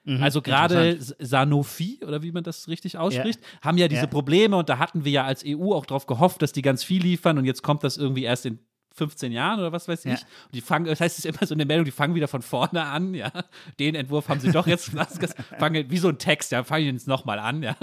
Mhm, 0.03 0.21
also 0.21 0.41
gerade 0.41 0.97
Sanofi, 0.99 1.99
oder 2.05 2.21
wie 2.21 2.31
man 2.31 2.43
das 2.43 2.67
richtig 2.67 2.97
ausspricht, 2.97 3.39
ja. 3.41 3.61
haben 3.61 3.77
ja 3.77 3.87
diese 3.87 4.01
ja. 4.01 4.07
Probleme 4.07 4.55
und 4.55 4.69
da 4.69 4.77
hatten 4.77 5.03
wir 5.03 5.11
ja 5.11 5.25
als 5.25 5.43
EU 5.45 5.73
auch 5.73 5.85
darauf 5.85 6.05
gehofft, 6.05 6.41
dass 6.41 6.51
die 6.51 6.61
ganz 6.61 6.83
viel 6.83 7.01
liefern 7.01 7.37
und 7.37 7.45
jetzt 7.45 7.63
kommt 7.63 7.83
das 7.83 7.97
irgendwie 7.97 8.23
erst 8.23 8.45
in 8.45 8.59
15 8.95 9.31
Jahren 9.31 9.59
oder 9.59 9.71
was 9.71 9.87
weiß 9.87 10.05
ich. 10.05 10.11
Ja. 10.11 10.27
Und 10.45 10.55
die 10.55 10.61
fangen, 10.61 10.85
das 10.85 11.01
heißt, 11.01 11.19
es 11.19 11.25
ist 11.25 11.35
immer 11.35 11.45
so 11.45 11.53
eine 11.53 11.65
Meldung, 11.65 11.85
die 11.85 11.91
fangen 11.91 12.15
wieder 12.15 12.27
von 12.27 12.41
vorne 12.41 12.83
an, 12.83 13.13
ja. 13.13 13.31
Den 13.79 13.93
Entwurf 13.93 14.29
haben 14.29 14.39
sie 14.39 14.51
doch 14.51 14.67
jetzt 14.67 14.91
fangen 15.59 15.89
wie 15.89 15.97
so 15.97 16.07
ein 16.07 16.17
Text, 16.17 16.51
ja, 16.51 16.63
fangen 16.63 16.93
jetzt 16.93 17.07
nochmal 17.07 17.39
an, 17.39 17.61
ja. 17.61 17.75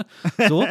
So. 0.47 0.65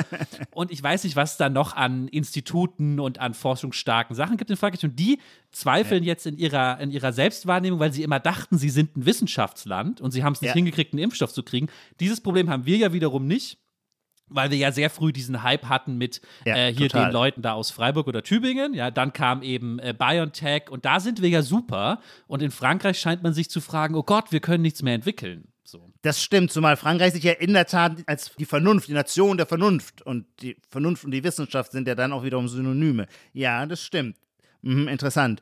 Und 0.52 0.70
ich 0.72 0.82
weiß 0.82 1.04
nicht, 1.04 1.16
was 1.16 1.36
da 1.36 1.48
noch 1.48 1.76
an 1.76 2.08
Instituten 2.08 2.98
und 2.98 3.18
an 3.20 3.34
forschungsstarken 3.34 4.16
Sachen 4.16 4.36
gibt 4.36 4.50
in 4.50 4.56
Frankreich. 4.56 4.84
Und 4.84 4.98
die 4.98 5.20
zweifeln 5.52 6.02
ja. 6.02 6.08
jetzt 6.08 6.26
in 6.26 6.36
ihrer, 6.36 6.80
in 6.80 6.90
ihrer 6.90 7.12
Selbstwahrnehmung, 7.12 7.78
weil 7.78 7.92
sie 7.92 8.02
immer 8.02 8.20
dachten, 8.20 8.58
sie 8.58 8.70
sind 8.70 8.96
ein 8.96 9.06
Wissenschaftsland 9.06 10.00
und 10.00 10.10
sie 10.10 10.24
haben 10.24 10.32
es 10.32 10.40
nicht 10.40 10.48
ja. 10.50 10.54
hingekriegt, 10.54 10.92
einen 10.92 11.02
Impfstoff 11.02 11.32
zu 11.32 11.42
kriegen. 11.42 11.68
Dieses 12.00 12.20
Problem 12.20 12.50
haben 12.50 12.66
wir 12.66 12.76
ja 12.76 12.92
wiederum 12.92 13.26
nicht 13.26 13.58
weil 14.34 14.50
wir 14.50 14.58
ja 14.58 14.72
sehr 14.72 14.90
früh 14.90 15.12
diesen 15.12 15.42
Hype 15.42 15.68
hatten 15.68 15.96
mit 15.96 16.20
ja, 16.44 16.56
äh, 16.56 16.74
hier 16.74 16.88
total. 16.88 17.06
den 17.06 17.12
Leuten 17.12 17.42
da 17.42 17.52
aus 17.52 17.70
Freiburg 17.70 18.06
oder 18.06 18.22
Tübingen. 18.22 18.74
Ja, 18.74 18.90
dann 18.90 19.12
kam 19.12 19.42
eben 19.42 19.78
äh, 19.78 19.94
BioNTech 19.96 20.70
und 20.70 20.84
da 20.84 21.00
sind 21.00 21.22
wir 21.22 21.28
ja 21.28 21.42
super. 21.42 22.00
Und 22.26 22.42
in 22.42 22.50
Frankreich 22.50 22.98
scheint 22.98 23.22
man 23.22 23.34
sich 23.34 23.50
zu 23.50 23.60
fragen: 23.60 23.94
Oh 23.94 24.02
Gott, 24.02 24.32
wir 24.32 24.40
können 24.40 24.62
nichts 24.62 24.82
mehr 24.82 24.94
entwickeln. 24.94 25.48
So. 25.64 25.90
Das 26.02 26.22
stimmt, 26.22 26.50
zumal 26.52 26.76
Frankreich 26.76 27.12
sich 27.12 27.24
ja 27.24 27.32
in 27.32 27.54
der 27.54 27.66
Tat 27.66 27.96
als 28.06 28.34
die 28.34 28.44
Vernunft, 28.44 28.88
die 28.88 28.92
Nation 28.92 29.36
der 29.36 29.46
Vernunft 29.46 30.02
und 30.02 30.26
die 30.42 30.56
Vernunft 30.68 31.04
und 31.04 31.12
die 31.12 31.24
Wissenschaft 31.24 31.72
sind 31.72 31.88
ja 31.88 31.94
dann 31.94 32.12
auch 32.12 32.24
wiederum 32.24 32.48
Synonyme. 32.48 33.06
Ja, 33.32 33.64
das 33.64 33.82
stimmt. 33.82 34.16
Mhm, 34.62 34.88
interessant. 34.88 35.40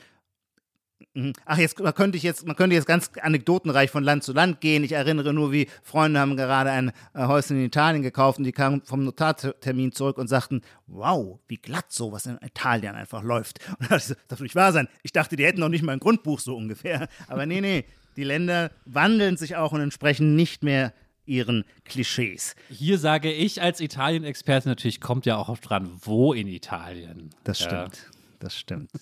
Mhm. 1.14 1.32
Ach, 1.44 1.58
jetzt 1.58 1.78
man 1.80 1.94
könnte 1.94 2.18
jetzt, 2.18 2.46
man 2.46 2.56
könnte 2.56 2.74
jetzt 2.74 2.86
ganz 2.86 3.10
anekdotenreich 3.20 3.90
von 3.90 4.04
Land 4.04 4.22
zu 4.22 4.32
Land 4.32 4.60
gehen. 4.60 4.84
Ich 4.84 4.92
erinnere 4.92 5.32
nur, 5.32 5.52
wie 5.52 5.66
Freunde 5.82 6.20
haben 6.20 6.36
gerade 6.36 6.70
ein 6.70 6.92
äh, 7.14 7.26
Häuschen 7.26 7.56
in 7.56 7.64
Italien 7.64 8.02
gekauft 8.02 8.38
und 8.38 8.44
die 8.44 8.52
kamen 8.52 8.82
vom 8.82 9.04
Notartermin 9.04 9.92
zurück 9.92 10.18
und 10.18 10.28
sagten, 10.28 10.62
wow, 10.86 11.38
wie 11.48 11.56
glatt 11.56 11.92
sowas 11.92 12.26
in 12.26 12.38
Italien 12.42 12.94
einfach 12.94 13.22
läuft. 13.22 13.58
Und 13.78 13.90
da 13.90 13.96
dachte 13.96 14.12
ich, 14.12 14.16
das 14.16 14.26
darf 14.28 14.40
nicht 14.40 14.54
wahr 14.54 14.72
sein. 14.72 14.88
Ich 15.02 15.12
dachte, 15.12 15.36
die 15.36 15.44
hätten 15.44 15.60
noch 15.60 15.68
nicht 15.68 15.82
mal 15.82 15.92
ein 15.92 16.00
Grundbuch 16.00 16.40
so 16.40 16.56
ungefähr. 16.56 17.08
Aber 17.28 17.46
nee, 17.46 17.60
nee, 17.60 17.84
die 18.16 18.24
Länder 18.24 18.70
wandeln 18.84 19.36
sich 19.36 19.56
auch 19.56 19.72
und 19.72 19.80
entsprechen 19.80 20.36
nicht 20.36 20.62
mehr 20.62 20.92
ihren 21.26 21.64
Klischees. 21.84 22.56
Hier 22.68 22.98
sage 22.98 23.32
ich 23.32 23.62
als 23.62 23.80
Italien-Experte 23.80 24.68
natürlich, 24.68 25.00
kommt 25.00 25.26
ja 25.26 25.36
auch 25.36 25.56
dran, 25.58 25.90
wo 26.00 26.32
in 26.32 26.48
Italien. 26.48 27.30
Das 27.44 27.60
stimmt. 27.60 27.96
Ja 28.12 28.19
das 28.40 28.56
stimmt. 28.56 28.90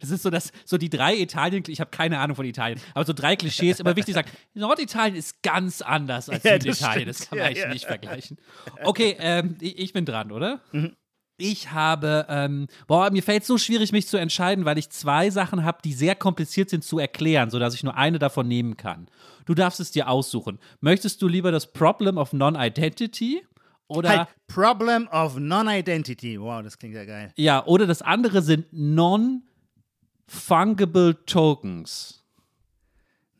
Das 0.00 0.10
ist 0.10 0.22
so, 0.22 0.30
dass 0.30 0.52
so 0.64 0.78
die 0.78 0.90
drei 0.90 1.16
Italien, 1.16 1.62
ich 1.68 1.80
habe 1.80 1.90
keine 1.90 2.18
Ahnung 2.18 2.36
von 2.36 2.44
Italien, 2.44 2.80
aber 2.94 3.04
so 3.04 3.12
drei 3.12 3.36
Klischees, 3.36 3.80
immer 3.80 3.94
wichtig 3.96 4.14
sagen, 4.14 4.30
Norditalien 4.54 5.16
ist 5.16 5.42
ganz 5.42 5.80
anders 5.80 6.28
als 6.28 6.42
ja, 6.44 6.60
Süditalien, 6.60 7.06
das, 7.06 7.18
das 7.18 7.28
kann 7.28 7.38
man 7.38 7.44
ja, 7.44 7.48
eigentlich 7.50 7.64
ja. 7.64 7.72
nicht 7.72 7.86
vergleichen. 7.86 8.38
Okay, 8.84 9.16
ähm, 9.18 9.56
ich, 9.60 9.78
ich, 9.78 9.92
bin 9.92 10.04
dran, 10.04 10.32
oder? 10.32 10.60
Mhm. 10.72 10.96
Ich 11.36 11.72
habe, 11.72 12.26
ähm, 12.28 12.66
boah, 12.86 13.10
mir 13.10 13.22
fällt 13.22 13.42
es 13.42 13.48
so 13.48 13.58
schwierig, 13.58 13.92
mich 13.92 14.06
zu 14.06 14.16
entscheiden, 14.16 14.64
weil 14.64 14.78
ich 14.78 14.90
zwei 14.90 15.30
Sachen 15.30 15.64
habe, 15.64 15.78
die 15.84 15.92
sehr 15.92 16.14
kompliziert 16.14 16.70
sind 16.70 16.84
zu 16.84 16.98
erklären, 16.98 17.50
sodass 17.50 17.74
ich 17.74 17.82
nur 17.82 17.96
eine 17.96 18.18
davon 18.18 18.46
nehmen 18.46 18.76
kann. 18.76 19.08
Du 19.46 19.54
darfst 19.54 19.80
es 19.80 19.90
dir 19.90 20.08
aussuchen. 20.08 20.58
Möchtest 20.80 21.22
du 21.22 21.28
lieber 21.28 21.50
das 21.50 21.72
Problem 21.72 22.16
of 22.16 22.32
Non-Identity 22.32 23.42
oder 23.96 24.08
halt, 24.08 24.28
Problem 24.46 25.08
of 25.08 25.38
Non-Identity. 25.38 26.40
Wow, 26.40 26.62
das 26.62 26.78
klingt 26.78 26.94
ja 26.94 27.04
geil. 27.04 27.32
Ja, 27.36 27.66
oder 27.66 27.86
das 27.86 28.00
andere 28.02 28.42
sind 28.42 28.66
Non-Fungible 28.72 31.24
Tokens. 31.26 32.24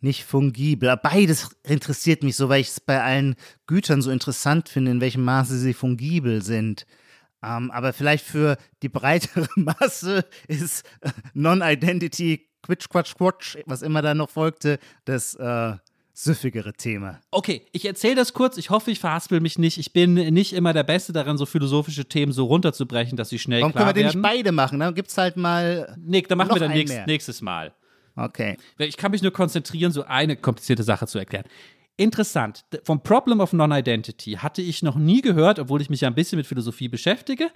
Nicht 0.01 0.25
fungibel. 0.25 0.97
Beides 1.01 1.51
interessiert 1.63 2.25
mich 2.25 2.35
so, 2.37 2.49
weil 2.49 2.61
ich 2.61 2.69
es 2.69 2.81
bei 2.81 3.03
allen 3.03 3.37
Gütern 3.67 4.03
so 4.03 4.11
interessant 4.11 4.69
finde, 4.69 4.91
in 4.91 5.01
welchem 5.01 5.25
Maße 5.25 5.57
sie 5.59 5.75
fungibel 5.75 6.43
sind. 6.43 6.87
Ähm, 7.43 7.71
aber 7.71 7.93
vielleicht 7.93 8.25
für 8.25 8.57
die 8.83 8.89
breitere 8.89 9.47
Masse 9.57 10.25
ist 10.49 10.85
äh, 11.01 11.11
Non-Identity, 11.35 12.49
Quitsch, 12.63 12.89
Quatsch, 12.89 13.15
Quatsch, 13.17 13.57
was 13.67 13.83
immer 13.83 14.03
da 14.03 14.15
noch 14.15 14.31
folgte, 14.31 14.79
das 15.05 15.35
äh, 15.35 15.75
süffigere 16.13 16.73
Thema. 16.75 17.21
Okay, 17.31 17.63
ich 17.73 17.85
erzähle 17.85 18.17
das 18.17 18.33
kurz. 18.33 18.57
Ich 18.59 18.71
hoffe, 18.71 18.91
ich 18.91 19.01
verhaspel 19.01 19.41
mich 19.41 19.59
nicht. 19.59 19.79
Ich 19.79 19.93
bin 19.93 20.15
nicht 20.15 20.53
immer 20.53 20.73
der 20.73 20.83
Beste 20.83 21.13
daran, 21.13 21.39
so 21.39 21.47
philosophische 21.47 22.05
Themen 22.05 22.33
so 22.33 22.45
runterzubrechen, 22.45 23.17
dass 23.17 23.31
sie 23.31 23.39
schnell 23.39 23.61
Warum 23.61 23.73
klar 23.73 23.87
werden. 23.87 23.97
Warum 23.97 24.13
können 24.13 24.15
wir 24.15 24.23
den 24.23 24.33
nicht 24.33 24.45
beide 24.45 24.53
machen? 24.53 24.81
Dann 24.81 24.95
gibt 24.95 25.09
es 25.09 25.19
halt 25.19 25.37
mal. 25.37 25.97
Nick, 25.99 26.29
dann 26.29 26.39
machen 26.39 26.55
wir 26.55 26.61
dann 26.61 26.73
nächst, 26.73 27.07
nächstes 27.07 27.41
Mal. 27.41 27.73
Okay. 28.15 28.57
Ich 28.79 28.97
kann 28.97 29.11
mich 29.11 29.23
nur 29.23 29.33
konzentrieren, 29.33 29.91
so 29.91 30.05
eine 30.05 30.37
komplizierte 30.37 30.83
Sache 30.83 31.07
zu 31.07 31.19
erklären. 31.19 31.45
Interessant. 31.97 32.65
Vom 32.85 33.03
Problem 33.03 33.41
of 33.41 33.53
Non-Identity 33.53 34.33
hatte 34.33 34.63
ich 34.63 34.83
noch 34.83 34.97
nie 34.97 35.23
gehört, 35.23 35.59
obwohl 35.59 35.81
ich 35.81 35.91
mich 35.91 36.01
ja 36.03 36.09
ein 36.09 36.15
bisschen 36.15 36.37
mit 36.37 36.47
Philosophie 36.47 36.89
beschäftige. 36.89 37.51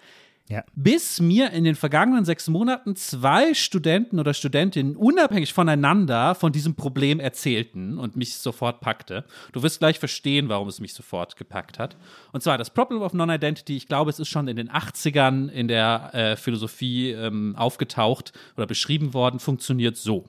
Ja. 0.48 0.64
Bis 0.76 1.20
mir 1.20 1.50
in 1.50 1.64
den 1.64 1.74
vergangenen 1.74 2.24
sechs 2.24 2.48
Monaten 2.48 2.94
zwei 2.94 3.52
Studenten 3.52 4.20
oder 4.20 4.32
Studentinnen 4.32 4.94
unabhängig 4.94 5.52
voneinander 5.52 6.36
von 6.36 6.52
diesem 6.52 6.76
Problem 6.76 7.18
erzählten 7.18 7.98
und 7.98 8.14
mich 8.14 8.36
sofort 8.36 8.80
packte. 8.80 9.24
Du 9.52 9.64
wirst 9.64 9.80
gleich 9.80 9.98
verstehen, 9.98 10.48
warum 10.48 10.68
es 10.68 10.78
mich 10.78 10.94
sofort 10.94 11.36
gepackt 11.36 11.80
hat. 11.80 11.96
Und 12.32 12.42
zwar 12.44 12.58
das 12.58 12.70
Problem 12.70 13.02
of 13.02 13.12
Non-Identity, 13.12 13.76
ich 13.76 13.88
glaube, 13.88 14.10
es 14.10 14.20
ist 14.20 14.28
schon 14.28 14.46
in 14.46 14.56
den 14.56 14.70
80ern 14.70 15.48
in 15.48 15.66
der 15.66 16.14
äh, 16.14 16.36
Philosophie 16.36 17.10
ähm, 17.10 17.56
aufgetaucht 17.56 18.32
oder 18.56 18.66
beschrieben 18.66 19.14
worden, 19.14 19.40
funktioniert 19.40 19.96
so. 19.96 20.26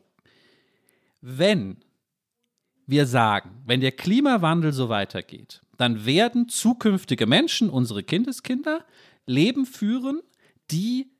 Wenn 1.21 1.77
wir 2.87 3.05
sagen, 3.05 3.51
wenn 3.65 3.81
der 3.81 3.91
Klimawandel 3.91 4.73
so 4.73 4.89
weitergeht, 4.89 5.61
dann 5.77 6.05
werden 6.05 6.49
zukünftige 6.49 7.27
Menschen, 7.27 7.69
unsere 7.69 8.01
Kindeskinder, 8.01 8.83
Leben 9.27 9.65
führen, 9.65 10.21
die 10.71 11.11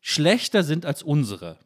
schlechter 0.00 0.62
sind 0.62 0.84
als 0.84 1.02
unsere. 1.02 1.58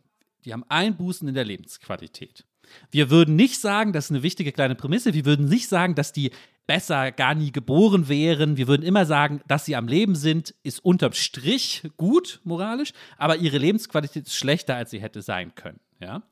Die 0.45 0.53
haben 0.53 0.65
Einbußen 0.69 1.27
in 1.29 1.35
der 1.35 1.45
Lebensqualität. 1.45 2.47
Wir 2.91 3.11
würden 3.11 3.35
nicht 3.35 3.61
sagen, 3.61 3.93
das 3.93 4.07
ist 4.07 4.11
eine 4.13 4.23
wichtige 4.23 4.53
kleine 4.53 4.77
Prämisse, 4.77 5.13
wir 5.13 5.25
würden 5.25 5.49
nicht 5.49 5.69
sagen, 5.69 5.97
dass 5.97 6.13
die 6.13 6.31
besser 6.67 7.11
gar 7.11 7.35
nie 7.35 7.51
geboren 7.51 8.09
wären. 8.09 8.57
Wir 8.57 8.69
würden 8.69 8.85
immer 8.85 9.05
sagen, 9.05 9.41
dass 9.49 9.65
sie 9.65 9.75
am 9.75 9.89
Leben 9.89 10.15
sind, 10.15 10.55
ist 10.63 10.85
unterm 10.85 11.15
Strich 11.15 11.83
gut 11.97 12.41
moralisch, 12.45 12.93
aber 13.17 13.39
ihre 13.39 13.59
Lebensqualität 13.59 14.29
ist 14.29 14.37
schlechter, 14.37 14.77
als 14.77 14.91
sie 14.91 15.01
hätte 15.01 15.21
sein 15.21 15.57
können. 15.57 15.81
Ja? 15.99 16.23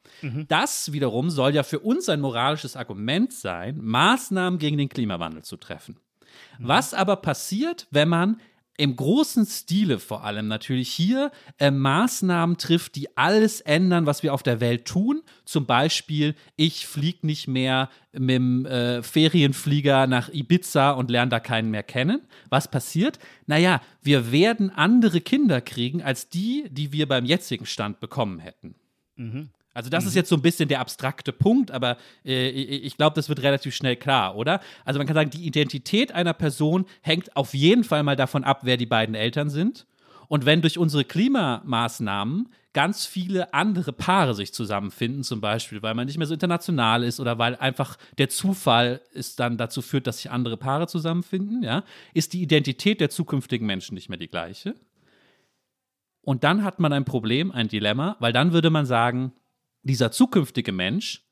Das 0.47 0.93
wiederum 0.93 1.31
soll 1.31 1.57
ja 1.57 1.65
für 1.65 1.81
uns 1.81 2.09
ein 2.09 2.21
moralisches 2.21 2.77
Argument 2.77 3.33
sein, 3.33 3.79
Maßnahmen 3.83 4.61
gegen 4.61 4.79
den 4.79 4.89
Klimawandel 4.89 5.43
zu 5.43 5.57
treffen. 5.57 5.97
Was 6.61 6.95
aber 6.95 7.17
passiert, 7.17 7.89
wenn 7.91 8.09
man 8.09 8.41
im 8.79 8.95
großen 8.95 9.45
Stile 9.45 9.99
vor 9.99 10.25
allem 10.25 10.47
natürlich 10.47 10.89
hier 10.89 11.33
äh, 11.59 11.71
Maßnahmen 11.71 12.57
trifft, 12.59 12.95
die 12.95 13.17
alles 13.17 13.61
ändern, 13.61 14.07
was 14.07 14.23
wir 14.23 14.33
auf 14.33 14.45
der 14.45 14.61
Welt 14.61 14.85
tun. 14.87 15.23
Zum 15.45 15.67
Beispiel, 15.67 16.37
ich 16.55 16.87
fliege 16.87 17.27
nicht 17.27 17.49
mehr 17.49 17.91
mit 18.13 18.37
dem 18.37 18.67
äh, 18.67 19.03
Ferienflieger 19.03 20.07
nach 20.07 20.29
Ibiza 20.33 20.93
und 20.93 21.11
lerne 21.11 21.29
da 21.29 21.41
keinen 21.41 21.73
mehr 21.73 21.83
kennen. 21.83 22.23
Was 22.51 22.71
passiert? 22.71 23.19
Naja, 23.47 23.83
wir 24.01 24.31
werden 24.31 24.71
andere 24.71 25.21
Kinder 25.21 25.61
kriegen 25.61 26.01
als 26.01 26.29
die, 26.29 26.69
die 26.71 26.93
wir 26.93 27.09
beim 27.09 27.25
jetzigen 27.25 27.67
Stand 27.67 27.99
bekommen 27.99 28.39
hätten. 28.39 28.77
Also 29.79 29.91
das 29.91 30.07
ist 30.07 30.17
jetzt 30.17 30.29
so 30.29 30.35
ein 30.35 30.43
bisschen 30.43 30.69
der 30.69 30.81
abstrakte 30.81 31.33
Punkt, 31.33 31.71
aber 31.71 31.99
äh, 32.25 32.49
ich 32.49 32.83
ich 32.83 32.97
glaube, 32.97 33.15
das 33.15 33.29
wird 33.29 33.43
relativ 33.45 33.77
schnell 33.77 33.95
klar, 33.95 34.35
oder? 34.35 34.59
Also 34.85 34.99
man 34.99 35.07
kann 35.07 35.15
sagen, 35.15 35.31
die 35.31 35.47
Identität 35.47 36.11
einer 36.11 36.33
Person 36.33 36.85
hängt 37.01 37.37
auf 37.37 37.55
jeden 37.55 37.85
Fall 37.85 38.03
mal 38.03 38.17
davon 38.17 38.43
ab, 38.43 38.63
wer 38.65 38.77
die 38.77 38.87
beiden 38.87 39.15
Eltern 39.15 39.51
sind. 39.51 39.87
Und 40.27 40.47
wenn 40.47 40.63
durch 40.63 40.79
unsere 40.79 41.05
Klimamaßnahmen 41.05 42.49
ganz 42.73 43.07
viele 43.07 43.55
andere 43.55 43.93
Paare 43.93 44.35
sich 44.35 44.53
zusammenfinden, 44.53 45.23
zum 45.23 45.41
Beispiel, 45.41 45.81
weil 45.81 45.95
man 45.95 46.07
nicht 46.07 46.19
mehr 46.19 46.27
so 46.27 46.35
international 46.35 47.05
ist 47.05 47.21
oder 47.21 47.39
weil 47.39 47.55
einfach 47.55 47.99
der 48.19 48.31
Zufall 48.31 49.01
es 49.15 49.37
dann 49.37 49.59
dazu 49.59 49.81
führt, 49.81 50.09
dass 50.09 50.17
sich 50.17 50.33
andere 50.33 50.57
Paare 50.57 50.89
zusammenfinden, 50.89 51.63
ja, 51.63 51.85
ist 52.15 52.33
die 52.33 52.43
Identität 52.43 53.01
der 53.01 53.11
zukünftigen 53.11 53.65
Menschen 53.65 53.95
nicht 53.95 54.09
mehr 54.09 54.19
die 54.19 54.27
gleiche. 54.27 54.75
Und 56.23 56.43
dann 56.43 56.65
hat 56.65 56.81
man 56.81 56.93
ein 56.93 57.05
Problem, 57.05 57.53
ein 57.53 57.69
Dilemma, 57.69 58.17
weil 58.19 58.33
dann 58.33 58.53
würde 58.53 58.71
man 58.71 58.85
sagen, 58.85 59.33
dieser 59.83 60.11
zukünftige 60.11 60.73
Mensch 60.73 61.23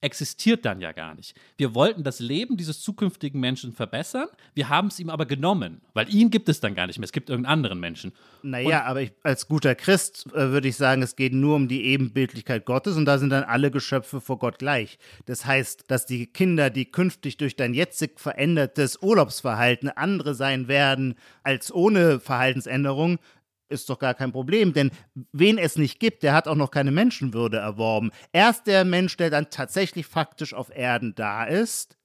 existiert 0.00 0.64
dann 0.64 0.80
ja 0.80 0.92
gar 0.92 1.14
nicht. 1.14 1.34
Wir 1.56 1.74
wollten 1.74 2.04
das 2.04 2.20
Leben 2.20 2.56
dieses 2.56 2.80
zukünftigen 2.80 3.40
Menschen 3.40 3.72
verbessern, 3.72 4.28
wir 4.54 4.68
haben 4.68 4.88
es 4.88 5.00
ihm 5.00 5.10
aber 5.10 5.26
genommen, 5.26 5.80
weil 5.92 6.12
ihn 6.12 6.30
gibt 6.30 6.48
es 6.48 6.60
dann 6.60 6.74
gar 6.74 6.86
nicht 6.86 6.98
mehr, 6.98 7.04
es 7.04 7.12
gibt 7.12 7.30
irgendeinen 7.30 7.52
anderen 7.52 7.80
Menschen. 7.80 8.12
Naja, 8.42 8.84
aber 8.84 9.02
ich, 9.02 9.12
als 9.22 9.48
guter 9.48 9.74
Christ 9.74 10.26
äh, 10.32 10.50
würde 10.50 10.68
ich 10.68 10.76
sagen, 10.76 11.02
es 11.02 11.16
geht 11.16 11.32
nur 11.32 11.56
um 11.56 11.66
die 11.66 11.84
Ebenbildlichkeit 11.84 12.64
Gottes 12.64 12.96
und 12.96 13.06
da 13.06 13.18
sind 13.18 13.30
dann 13.30 13.42
alle 13.44 13.70
Geschöpfe 13.70 14.20
vor 14.20 14.38
Gott 14.38 14.58
gleich. 14.58 14.98
Das 15.26 15.44
heißt, 15.44 15.84
dass 15.88 16.06
die 16.06 16.26
Kinder, 16.26 16.70
die 16.70 16.84
künftig 16.84 17.36
durch 17.36 17.56
dein 17.56 17.74
jetzig 17.74 18.20
verändertes 18.20 19.02
Urlaubsverhalten 19.02 19.88
andere 19.88 20.34
sein 20.34 20.68
werden 20.68 21.16
als 21.42 21.72
ohne 21.74 22.20
Verhaltensänderung, 22.20 23.18
ist 23.68 23.88
doch 23.90 23.98
gar 23.98 24.14
kein 24.14 24.32
Problem, 24.32 24.72
denn 24.72 24.90
wen 25.32 25.58
es 25.58 25.76
nicht 25.76 26.00
gibt, 26.00 26.22
der 26.22 26.32
hat 26.32 26.48
auch 26.48 26.54
noch 26.54 26.70
keine 26.70 26.90
Menschenwürde 26.90 27.58
erworben. 27.58 28.10
Erst 28.32 28.66
der 28.66 28.84
Mensch, 28.84 29.16
der 29.16 29.30
dann 29.30 29.50
tatsächlich 29.50 30.06
faktisch 30.06 30.54
auf 30.54 30.74
Erden 30.74 31.14
da 31.14 31.44
ist, 31.44 31.98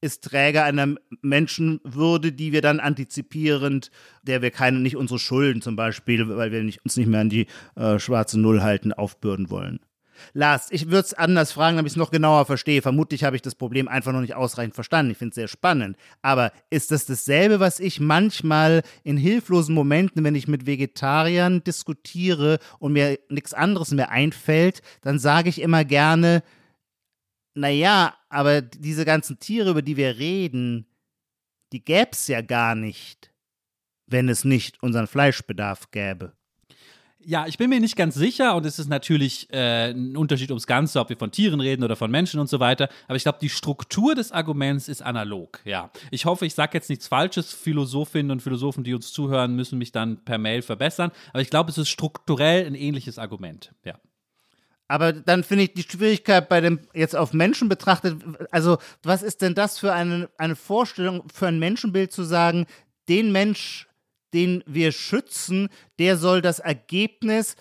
ist 0.00 0.22
Träger 0.22 0.64
einer 0.64 0.96
Menschenwürde, 1.22 2.32
die 2.32 2.52
wir 2.52 2.60
dann 2.60 2.78
antizipierend, 2.78 3.90
der 4.22 4.42
wir 4.42 4.50
keine, 4.50 4.78
nicht 4.78 4.96
unsere 4.96 5.18
Schulden 5.18 5.62
zum 5.62 5.76
Beispiel, 5.76 6.28
weil 6.28 6.52
wir 6.52 6.62
nicht, 6.62 6.84
uns 6.84 6.98
nicht 6.98 7.06
mehr 7.06 7.20
an 7.20 7.30
die 7.30 7.46
äh, 7.74 7.98
schwarze 7.98 8.38
Null 8.38 8.62
halten, 8.62 8.92
aufbürden 8.92 9.48
wollen. 9.48 9.80
Lars, 10.32 10.68
ich 10.70 10.86
würde 10.86 11.06
es 11.06 11.14
anders 11.14 11.52
fragen, 11.52 11.76
damit 11.76 11.90
ich 11.90 11.94
es 11.94 11.98
noch 11.98 12.10
genauer 12.10 12.46
verstehe. 12.46 12.82
Vermutlich 12.82 13.24
habe 13.24 13.36
ich 13.36 13.42
das 13.42 13.54
Problem 13.54 13.88
einfach 13.88 14.12
noch 14.12 14.20
nicht 14.20 14.34
ausreichend 14.34 14.74
verstanden. 14.74 15.12
Ich 15.12 15.18
finde 15.18 15.30
es 15.30 15.36
sehr 15.36 15.48
spannend. 15.48 15.96
Aber 16.22 16.52
ist 16.70 16.90
das 16.90 17.06
dasselbe, 17.06 17.60
was 17.60 17.80
ich 17.80 18.00
manchmal 18.00 18.82
in 19.02 19.16
hilflosen 19.16 19.74
Momenten, 19.74 20.24
wenn 20.24 20.34
ich 20.34 20.48
mit 20.48 20.66
Vegetariern 20.66 21.62
diskutiere 21.64 22.58
und 22.78 22.92
mir 22.92 23.18
nichts 23.28 23.54
anderes 23.54 23.90
mehr 23.90 24.10
einfällt, 24.10 24.82
dann 25.02 25.18
sage 25.18 25.48
ich 25.48 25.60
immer 25.60 25.84
gerne, 25.84 26.42
naja, 27.54 28.14
aber 28.28 28.62
diese 28.62 29.04
ganzen 29.04 29.38
Tiere, 29.38 29.70
über 29.70 29.82
die 29.82 29.96
wir 29.96 30.18
reden, 30.18 30.86
die 31.72 31.84
gäbe 31.84 32.10
es 32.12 32.26
ja 32.28 32.40
gar 32.40 32.74
nicht, 32.74 33.32
wenn 34.06 34.28
es 34.28 34.44
nicht 34.44 34.82
unseren 34.82 35.06
Fleischbedarf 35.06 35.90
gäbe. 35.90 36.32
Ja, 37.26 37.46
ich 37.46 37.58
bin 37.58 37.70
mir 37.70 37.80
nicht 37.80 37.96
ganz 37.96 38.14
sicher 38.14 38.54
und 38.54 38.66
es 38.66 38.78
ist 38.78 38.88
natürlich 38.88 39.48
äh, 39.52 39.90
ein 39.90 40.16
Unterschied 40.16 40.50
ums 40.50 40.66
Ganze, 40.66 41.00
ob 41.00 41.08
wir 41.08 41.16
von 41.16 41.30
Tieren 41.30 41.60
reden 41.60 41.82
oder 41.82 41.96
von 41.96 42.10
Menschen 42.10 42.40
und 42.40 42.48
so 42.48 42.60
weiter. 42.60 42.88
Aber 43.06 43.16
ich 43.16 43.22
glaube, 43.22 43.38
die 43.40 43.48
Struktur 43.48 44.14
des 44.14 44.32
Arguments 44.32 44.88
ist 44.88 45.02
analog. 45.02 45.60
Ja, 45.64 45.90
ich 46.10 46.26
hoffe, 46.26 46.46
ich 46.46 46.54
sage 46.54 46.72
jetzt 46.74 46.90
nichts 46.90 47.08
Falsches. 47.08 47.52
Philosophinnen 47.52 48.30
und 48.30 48.40
Philosophen, 48.40 48.84
die 48.84 48.94
uns 48.94 49.12
zuhören, 49.12 49.56
müssen 49.56 49.78
mich 49.78 49.92
dann 49.92 50.24
per 50.24 50.38
Mail 50.38 50.62
verbessern. 50.62 51.10
Aber 51.32 51.40
ich 51.40 51.50
glaube, 51.50 51.70
es 51.70 51.78
ist 51.78 51.88
strukturell 51.88 52.66
ein 52.66 52.74
ähnliches 52.74 53.18
Argument. 53.18 53.72
Ja. 53.84 53.94
Aber 54.86 55.12
dann 55.12 55.44
finde 55.44 55.64
ich 55.64 55.74
die 55.74 55.82
Schwierigkeit 55.82 56.48
bei 56.48 56.60
dem, 56.60 56.80
jetzt 56.92 57.16
auf 57.16 57.32
Menschen 57.32 57.68
betrachtet, 57.68 58.22
also 58.50 58.78
was 59.02 59.22
ist 59.22 59.40
denn 59.40 59.54
das 59.54 59.78
für 59.78 59.92
eine, 59.92 60.28
eine 60.36 60.56
Vorstellung, 60.56 61.24
für 61.32 61.46
ein 61.46 61.58
Menschenbild 61.58 62.12
zu 62.12 62.22
sagen, 62.22 62.66
den 63.08 63.32
Mensch, 63.32 63.88
den 64.34 64.62
wir 64.66 64.92
schützen, 64.92 65.68
der 65.98 66.18
soll 66.18 66.42
das 66.42 66.58
Ergebnis 66.58 67.56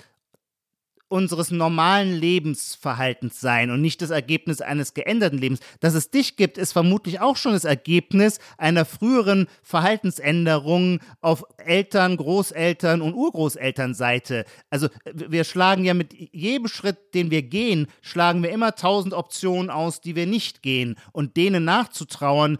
unseres 1.13 1.51
normalen 1.51 2.11
Lebensverhaltens 2.11 3.39
sein 3.39 3.69
und 3.69 3.81
nicht 3.81 4.01
das 4.01 4.09
Ergebnis 4.09 4.61
eines 4.61 4.95
geänderten 4.95 5.37
Lebens. 5.37 5.59
Dass 5.79 5.93
es 5.93 6.09
dich 6.09 6.37
gibt, 6.37 6.57
ist 6.57 6.73
vermutlich 6.73 7.19
auch 7.19 7.37
schon 7.37 7.51
das 7.51 7.65
Ergebnis 7.65 8.39
einer 8.57 8.83
früheren 8.83 9.47
Verhaltensänderung 9.61 11.01
auf 11.21 11.45
Eltern, 11.57 12.17
Großeltern 12.17 13.03
und 13.03 13.13
Urgroßelternseite. 13.13 14.45
Also 14.71 14.87
wir 15.13 15.43
schlagen 15.43 15.85
ja 15.85 15.93
mit 15.93 16.13
jedem 16.13 16.67
Schritt, 16.67 17.13
den 17.13 17.29
wir 17.29 17.43
gehen, 17.43 17.85
schlagen 18.01 18.41
wir 18.41 18.49
immer 18.49 18.73
tausend 18.73 19.13
Optionen 19.13 19.69
aus, 19.69 20.01
die 20.01 20.15
wir 20.15 20.25
nicht 20.25 20.63
gehen. 20.63 20.95
Und 21.11 21.37
denen 21.37 21.63
nachzutrauern, 21.63 22.57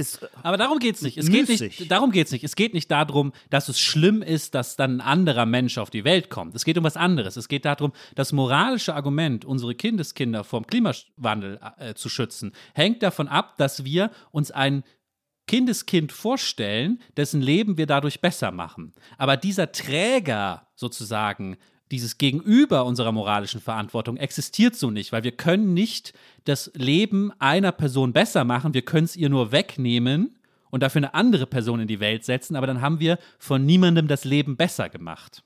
ist 0.00 0.28
Aber 0.42 0.56
darum 0.56 0.78
geht's 0.78 1.02
nicht. 1.02 1.16
Es 1.18 1.30
geht 1.30 1.48
nicht. 1.48 1.90
Darum 1.90 2.10
geht's 2.10 2.32
nicht. 2.32 2.42
Es 2.42 2.56
geht 2.56 2.74
nicht 2.74 2.90
darum, 2.90 3.32
dass 3.50 3.68
es 3.68 3.78
schlimm 3.78 4.22
ist, 4.22 4.54
dass 4.54 4.76
dann 4.76 4.96
ein 4.96 5.00
anderer 5.00 5.46
Mensch 5.46 5.78
auf 5.78 5.90
die 5.90 6.04
Welt 6.04 6.30
kommt. 6.30 6.54
Es 6.54 6.64
geht 6.64 6.76
um 6.78 6.84
was 6.84 6.96
anderes. 6.96 7.36
Es 7.36 7.46
geht 7.46 7.64
darum, 7.64 7.92
das 8.14 8.32
moralische 8.32 8.94
Argument, 8.94 9.44
unsere 9.44 9.74
Kindeskinder 9.74 10.42
vom 10.42 10.66
Klimawandel 10.66 11.60
äh, 11.78 11.94
zu 11.94 12.08
schützen, 12.08 12.52
hängt 12.74 13.02
davon 13.02 13.28
ab, 13.28 13.58
dass 13.58 13.84
wir 13.84 14.10
uns 14.32 14.50
ein 14.50 14.82
Kindeskind 15.46 16.12
vorstellen, 16.12 17.00
dessen 17.16 17.42
Leben 17.42 17.76
wir 17.76 17.86
dadurch 17.86 18.20
besser 18.20 18.52
machen. 18.52 18.92
Aber 19.18 19.36
dieser 19.36 19.72
Träger 19.72 20.68
sozusagen, 20.76 21.56
dieses 21.90 22.18
Gegenüber 22.18 22.84
unserer 22.84 23.12
moralischen 23.12 23.60
Verantwortung 23.60 24.16
existiert 24.16 24.76
so 24.76 24.90
nicht, 24.90 25.12
weil 25.12 25.24
wir 25.24 25.32
können 25.32 25.74
nicht 25.74 26.12
das 26.44 26.70
Leben 26.74 27.32
einer 27.38 27.72
Person 27.72 28.12
besser 28.12 28.44
machen, 28.44 28.74
wir 28.74 28.82
können 28.82 29.04
es 29.04 29.16
ihr 29.16 29.28
nur 29.28 29.52
wegnehmen 29.52 30.38
und 30.70 30.82
dafür 30.82 31.00
eine 31.00 31.14
andere 31.14 31.46
Person 31.46 31.80
in 31.80 31.88
die 31.88 32.00
Welt 32.00 32.24
setzen, 32.24 32.56
aber 32.56 32.66
dann 32.66 32.80
haben 32.80 33.00
wir 33.00 33.18
von 33.38 33.66
niemandem 33.66 34.08
das 34.08 34.24
Leben 34.24 34.56
besser 34.56 34.88
gemacht. 34.88 35.42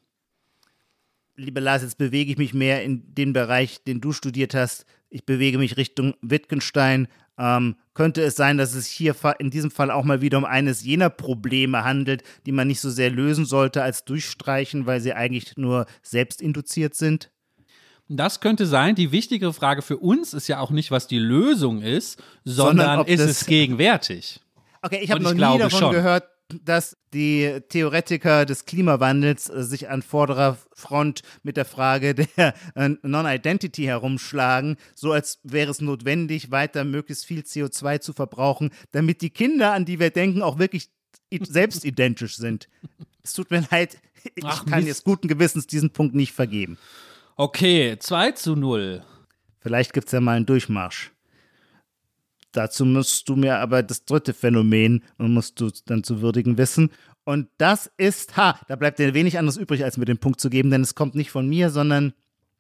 Lieber 1.37 1.61
Lars, 1.61 1.83
jetzt 1.83 1.99
bewege 1.99 2.31
ich 2.31 2.39
mich 2.39 2.55
mehr 2.55 2.85
in 2.85 3.15
den 3.15 3.33
Bereich, 3.33 3.83
den 3.83 4.01
du 4.01 4.13
studiert 4.13 4.55
hast. 4.55 4.87
Ich 5.11 5.25
bewege 5.25 5.59
mich 5.59 5.77
Richtung 5.77 6.15
Wittgenstein. 6.21 7.09
Ähm, 7.39 7.75
könnte 7.95 8.23
es 8.23 8.37
sein, 8.37 8.59
dass 8.59 8.75
es 8.75 8.87
hier 8.87 9.15
in 9.39 9.51
diesem 9.51 9.71
Fall 9.71 9.91
auch 9.91 10.05
mal 10.05 10.21
wieder 10.21 10.39
um 10.39 10.45
eines 10.45 10.85
jener 10.85 11.11
Probleme 11.11 11.85
handelt, 11.85 12.23
die 12.45 12.53
man 12.53 12.67
nicht 12.67 12.81
so 12.81 12.91
sehr 12.91 13.11
lösen 13.11 13.47
sollte 13.47 13.83
als 13.83 14.05
durchstreichen, 14.05 14.87
weil 14.87 15.01
sie 15.01 15.15
eigentlich 15.15 15.57
nur 15.57 15.87
selbst 16.03 16.43
induziert 16.43 16.95
sind? 16.95 17.31
Das 18.09 18.41
könnte 18.41 18.67
sein. 18.67 18.95
Die 18.95 19.13
wichtigere 19.13 19.55
Frage 19.55 19.81
für 19.81 19.97
uns 19.97 20.35
ist 20.35 20.49
ja 20.49 20.61
auch 20.61 20.71
nicht, 20.71 20.91
was 20.91 21.07
die 21.07 21.19
Lösung 21.19 21.81
ist, 21.81 22.23
sondern, 22.45 22.99
Sondern 22.99 23.07
ist 23.07 23.21
es 23.21 23.47
gegenwärtig? 23.47 24.41
Okay, 24.83 25.01
ich 25.01 25.11
habe 25.11 25.23
noch 25.23 25.33
nie 25.33 25.59
davon 25.59 25.71
schon. 25.71 25.93
gehört, 25.93 26.25
dass 26.49 26.97
die 27.13 27.61
Theoretiker 27.69 28.45
des 28.45 28.67
Klimawandels 28.67 29.49
äh, 29.49 29.63
sich 29.63 29.89
an 29.89 30.03
vorderer 30.03 30.59
Front 30.73 31.23
mit 31.43 31.57
der 31.57 31.65
Frage 31.65 32.15
der 32.15 32.55
äh, 32.75 32.91
Non-Identity 33.03 33.85
herumschlagen, 33.85 34.77
so 34.95 35.13
als 35.13 35.39
wäre 35.43 35.71
es 35.71 35.81
notwendig, 35.81 36.51
weiter 36.51 36.85
möglichst 36.85 37.25
viel 37.25 37.41
CO2 37.41 38.01
zu 38.01 38.13
verbrauchen, 38.13 38.71
damit 38.93 39.23
die 39.23 39.31
Kinder, 39.31 39.73
an 39.73 39.85
die 39.85 40.01
wir 40.01 40.11
denken, 40.11 40.43
auch 40.43 40.59
wirklich 40.59 40.91
selbst 41.41 41.85
identisch 41.85 42.37
sind. 42.37 42.69
Es 43.23 43.33
tut 43.33 43.51
mir 43.51 43.67
leid, 43.71 43.99
ich 44.35 44.45
Ach, 44.45 44.67
kann 44.67 44.81
Mist. 44.81 44.89
jetzt 44.89 45.05
guten 45.05 45.29
Gewissens 45.29 45.67
diesen 45.67 45.91
Punkt 45.91 46.15
nicht 46.15 46.33
vergeben. 46.33 46.79
Okay, 47.37 47.97
2 47.99 48.33
zu 48.33 48.55
0. 48.55 49.03
Vielleicht 49.61 49.93
gibt 49.95 50.09
es 50.09 50.13
ja 50.13 50.21
mal 50.21 50.37
einen 50.37 50.47
Durchmarsch. 50.47 51.14
Dazu 52.55 52.85
musst 52.85 53.29
du 53.29 53.35
mir 53.35 53.59
aber 53.59 53.83
das 53.83 54.05
dritte 54.05 54.33
Phänomen 54.33 55.03
und 55.19 55.35
musst 55.35 55.61
du 55.61 55.71
dann 55.87 56.05
zu 56.05 56.23
würdigen 56.23 56.57
wissen. 56.57 56.91
Und 57.25 57.49
das 57.59 57.91
ist, 57.97 58.37
ha, 58.37 58.61
da 58.69 58.77
bleibt 58.77 59.01
dir 59.01 59.13
wenig 59.13 59.39
anderes 59.39 59.57
übrig, 59.57 59.83
als 59.83 59.97
mir 59.97 60.05
den 60.05 60.19
Punkt 60.19 60.41
zu 60.41 60.51
geben, 60.51 60.71
denn 60.71 60.83
es 60.83 60.95
kommt 60.95 61.17
nicht 61.17 61.31
von 61.31 61.49
mir, 61.49 61.71
sondern 61.71 62.15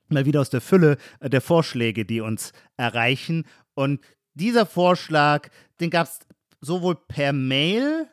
mal 0.08 0.26
wieder 0.26 0.40
aus 0.40 0.50
der 0.50 0.60
Fülle 0.60 0.96
äh, 1.20 1.30
der 1.30 1.40
Vorschläge, 1.40 2.04
die 2.04 2.20
uns 2.20 2.52
erreichen. 2.76 3.46
Und 3.74 4.00
dieser 4.34 4.66
Vorschlag, 4.66 5.48
den 5.80 5.90
gab 5.90 6.08
es 6.08 6.18
sowohl 6.60 6.96
per 6.96 7.32
Mail 7.32 8.08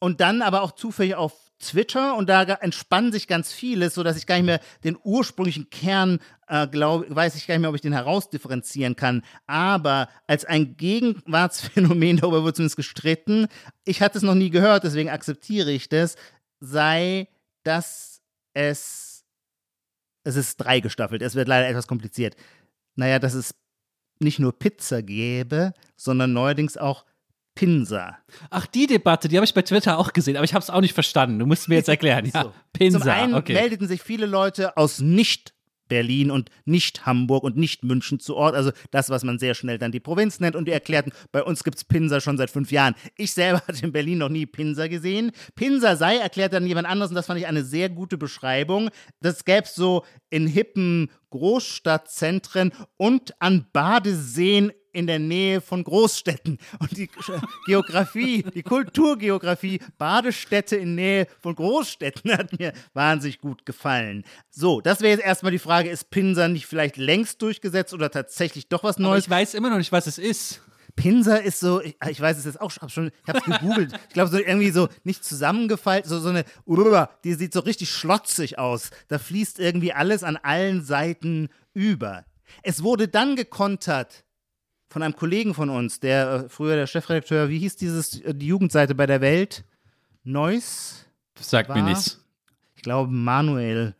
und 0.00 0.20
dann 0.20 0.42
aber 0.42 0.62
auch 0.62 0.72
zufällig 0.72 1.14
auf 1.14 1.45
Twitter 1.58 2.16
und 2.16 2.28
da 2.28 2.42
entspannt 2.42 3.14
sich 3.14 3.26
ganz 3.28 3.52
vieles, 3.52 3.94
sodass 3.94 4.16
ich 4.16 4.26
gar 4.26 4.36
nicht 4.36 4.44
mehr 4.44 4.60
den 4.84 4.98
ursprünglichen 5.02 5.70
Kern, 5.70 6.18
äh, 6.48 6.66
glaub, 6.66 7.04
weiß 7.08 7.34
ich 7.36 7.46
gar 7.46 7.54
nicht 7.54 7.62
mehr, 7.62 7.70
ob 7.70 7.76
ich 7.76 7.82
den 7.82 7.92
herausdifferenzieren 7.92 8.94
kann. 8.94 9.22
Aber 9.46 10.08
als 10.26 10.44
ein 10.44 10.76
Gegenwartsphänomen, 10.76 12.16
darüber 12.20 12.44
wird 12.44 12.56
zumindest 12.56 12.76
gestritten, 12.76 13.48
ich 13.84 14.02
hatte 14.02 14.18
es 14.18 14.24
noch 14.24 14.34
nie 14.34 14.50
gehört, 14.50 14.84
deswegen 14.84 15.08
akzeptiere 15.08 15.72
ich 15.72 15.88
das, 15.88 16.16
sei, 16.60 17.28
dass 17.62 18.20
es, 18.52 19.24
es 20.24 20.36
ist 20.36 20.56
dreigestaffelt, 20.58 21.22
es 21.22 21.34
wird 21.34 21.48
leider 21.48 21.68
etwas 21.68 21.86
kompliziert. 21.86 22.36
Naja, 22.96 23.18
dass 23.18 23.34
es 23.34 23.54
nicht 24.18 24.38
nur 24.38 24.58
Pizza 24.58 25.02
gäbe, 25.02 25.72
sondern 25.96 26.32
neuerdings 26.32 26.76
auch 26.76 27.04
Pinsa. 27.56 28.18
Ach, 28.50 28.66
die 28.66 28.86
Debatte, 28.86 29.26
die 29.26 29.36
habe 29.36 29.44
ich 29.44 29.54
bei 29.54 29.62
Twitter 29.62 29.98
auch 29.98 30.12
gesehen, 30.12 30.36
aber 30.36 30.44
ich 30.44 30.54
habe 30.54 30.62
es 30.62 30.70
auch 30.70 30.80
nicht 30.80 30.94
verstanden. 30.94 31.40
Du 31.40 31.46
musst 31.46 31.68
mir 31.68 31.74
jetzt 31.74 31.88
erklären. 31.88 32.30
Ja, 32.32 32.42
So. 32.44 32.52
Pinsa. 32.72 33.00
Zum 33.00 33.10
einen 33.10 33.34
okay. 33.34 33.54
meldeten 33.54 33.88
sich 33.88 34.02
viele 34.02 34.26
Leute 34.26 34.76
aus 34.76 35.00
nicht 35.00 35.56
Berlin 35.88 36.30
und 36.30 36.50
nicht 36.64 37.06
Hamburg 37.06 37.44
und 37.44 37.56
nicht 37.56 37.84
München 37.84 38.20
zu 38.20 38.36
Ort, 38.36 38.54
also 38.54 38.72
das, 38.90 39.10
was 39.10 39.24
man 39.24 39.38
sehr 39.38 39.54
schnell 39.54 39.78
dann 39.78 39.92
die 39.92 40.00
Provinz 40.00 40.40
nennt. 40.40 40.56
Und 40.56 40.66
die 40.66 40.72
erklärten, 40.72 41.12
bei 41.32 41.42
uns 41.42 41.64
gibt 41.64 41.76
es 41.76 41.84
Pinsa 41.84 42.20
schon 42.20 42.36
seit 42.36 42.50
fünf 42.50 42.70
Jahren. 42.70 42.94
Ich 43.16 43.32
selber 43.32 43.62
hatte 43.68 43.84
in 43.84 43.92
Berlin 43.92 44.18
noch 44.18 44.28
nie 44.28 44.46
Pinsa 44.46 44.88
gesehen. 44.88 45.32
Pinsa 45.54 45.96
sei, 45.96 46.16
erklärt 46.16 46.52
dann 46.52 46.66
jemand 46.66 46.86
anderes, 46.86 47.10
und 47.10 47.16
das 47.16 47.26
fand 47.26 47.40
ich 47.40 47.46
eine 47.46 47.64
sehr 47.64 47.88
gute 47.88 48.18
Beschreibung. 48.18 48.90
Das 49.20 49.44
gäbe 49.44 49.64
es 49.64 49.74
so 49.74 50.04
in 50.30 50.46
hippen 50.46 51.10
Großstadtzentren 51.30 52.72
und 52.96 53.40
an 53.40 53.66
Badeseen 53.72 54.72
in 54.96 55.06
der 55.06 55.18
Nähe 55.18 55.60
von 55.60 55.84
Großstädten. 55.84 56.58
Und 56.78 56.96
die 56.96 57.10
Geografie, 57.66 58.42
die 58.54 58.62
Kulturgeografie, 58.62 59.80
Badestädte 59.98 60.76
in 60.76 60.94
Nähe 60.94 61.26
von 61.40 61.54
Großstädten 61.54 62.32
hat 62.32 62.58
mir 62.58 62.72
wahnsinnig 62.94 63.38
gut 63.40 63.66
gefallen. 63.66 64.24
So, 64.50 64.80
das 64.80 65.02
wäre 65.02 65.12
jetzt 65.16 65.24
erstmal 65.24 65.52
die 65.52 65.58
Frage, 65.58 65.90
ist 65.90 66.10
Pinsa 66.10 66.48
nicht 66.48 66.66
vielleicht 66.66 66.96
längst 66.96 67.42
durchgesetzt 67.42 67.92
oder 67.92 68.10
tatsächlich 68.10 68.68
doch 68.68 68.82
was 68.82 68.96
aber 68.96 69.08
Neues? 69.08 69.24
ich 69.24 69.30
weiß 69.30 69.54
immer 69.54 69.68
noch 69.68 69.78
nicht, 69.78 69.92
was 69.92 70.06
es 70.06 70.16
ist. 70.16 70.62
Pinsa 70.96 71.36
ist 71.36 71.60
so, 71.60 71.82
ich, 71.82 71.94
ich 72.08 72.20
weiß 72.20 72.38
es 72.38 72.46
jetzt 72.46 72.60
auch 72.60 72.70
schon, 72.70 73.08
ich 73.08 73.28
habe 73.28 73.38
es 73.38 73.44
gegoogelt. 73.44 73.92
ich 74.08 74.14
glaube, 74.14 74.30
so 74.30 74.38
irgendwie 74.38 74.70
so 74.70 74.88
nicht 75.04 75.22
zusammengefaltet, 75.24 76.08
so, 76.08 76.18
so 76.18 76.30
eine, 76.30 76.44
die 77.22 77.34
sieht 77.34 77.52
so 77.52 77.60
richtig 77.60 77.90
schlotzig 77.90 78.58
aus. 78.58 78.90
Da 79.08 79.18
fließt 79.18 79.58
irgendwie 79.58 79.92
alles 79.92 80.24
an 80.24 80.38
allen 80.38 80.82
Seiten 80.82 81.50
über. 81.74 82.24
Es 82.62 82.82
wurde 82.82 83.08
dann 83.08 83.36
gekontert 83.36 84.24
von 84.96 85.02
einem 85.02 85.14
Kollegen 85.14 85.52
von 85.52 85.68
uns, 85.68 86.00
der 86.00 86.44
äh, 86.46 86.48
früher 86.48 86.74
der 86.74 86.86
Chefredakteur, 86.86 87.50
wie 87.50 87.58
hieß 87.58 87.76
dieses, 87.76 88.18
äh, 88.22 88.34
die 88.34 88.46
Jugendseite 88.46 88.94
bei 88.94 89.04
der 89.04 89.20
Welt? 89.20 89.62
Neuss? 90.24 91.04
Sagt 91.38 91.68
mir 91.68 91.82
nichts. 91.82 92.24
ich 92.76 92.82
glaube, 92.82 93.12
Manuel, 93.12 93.94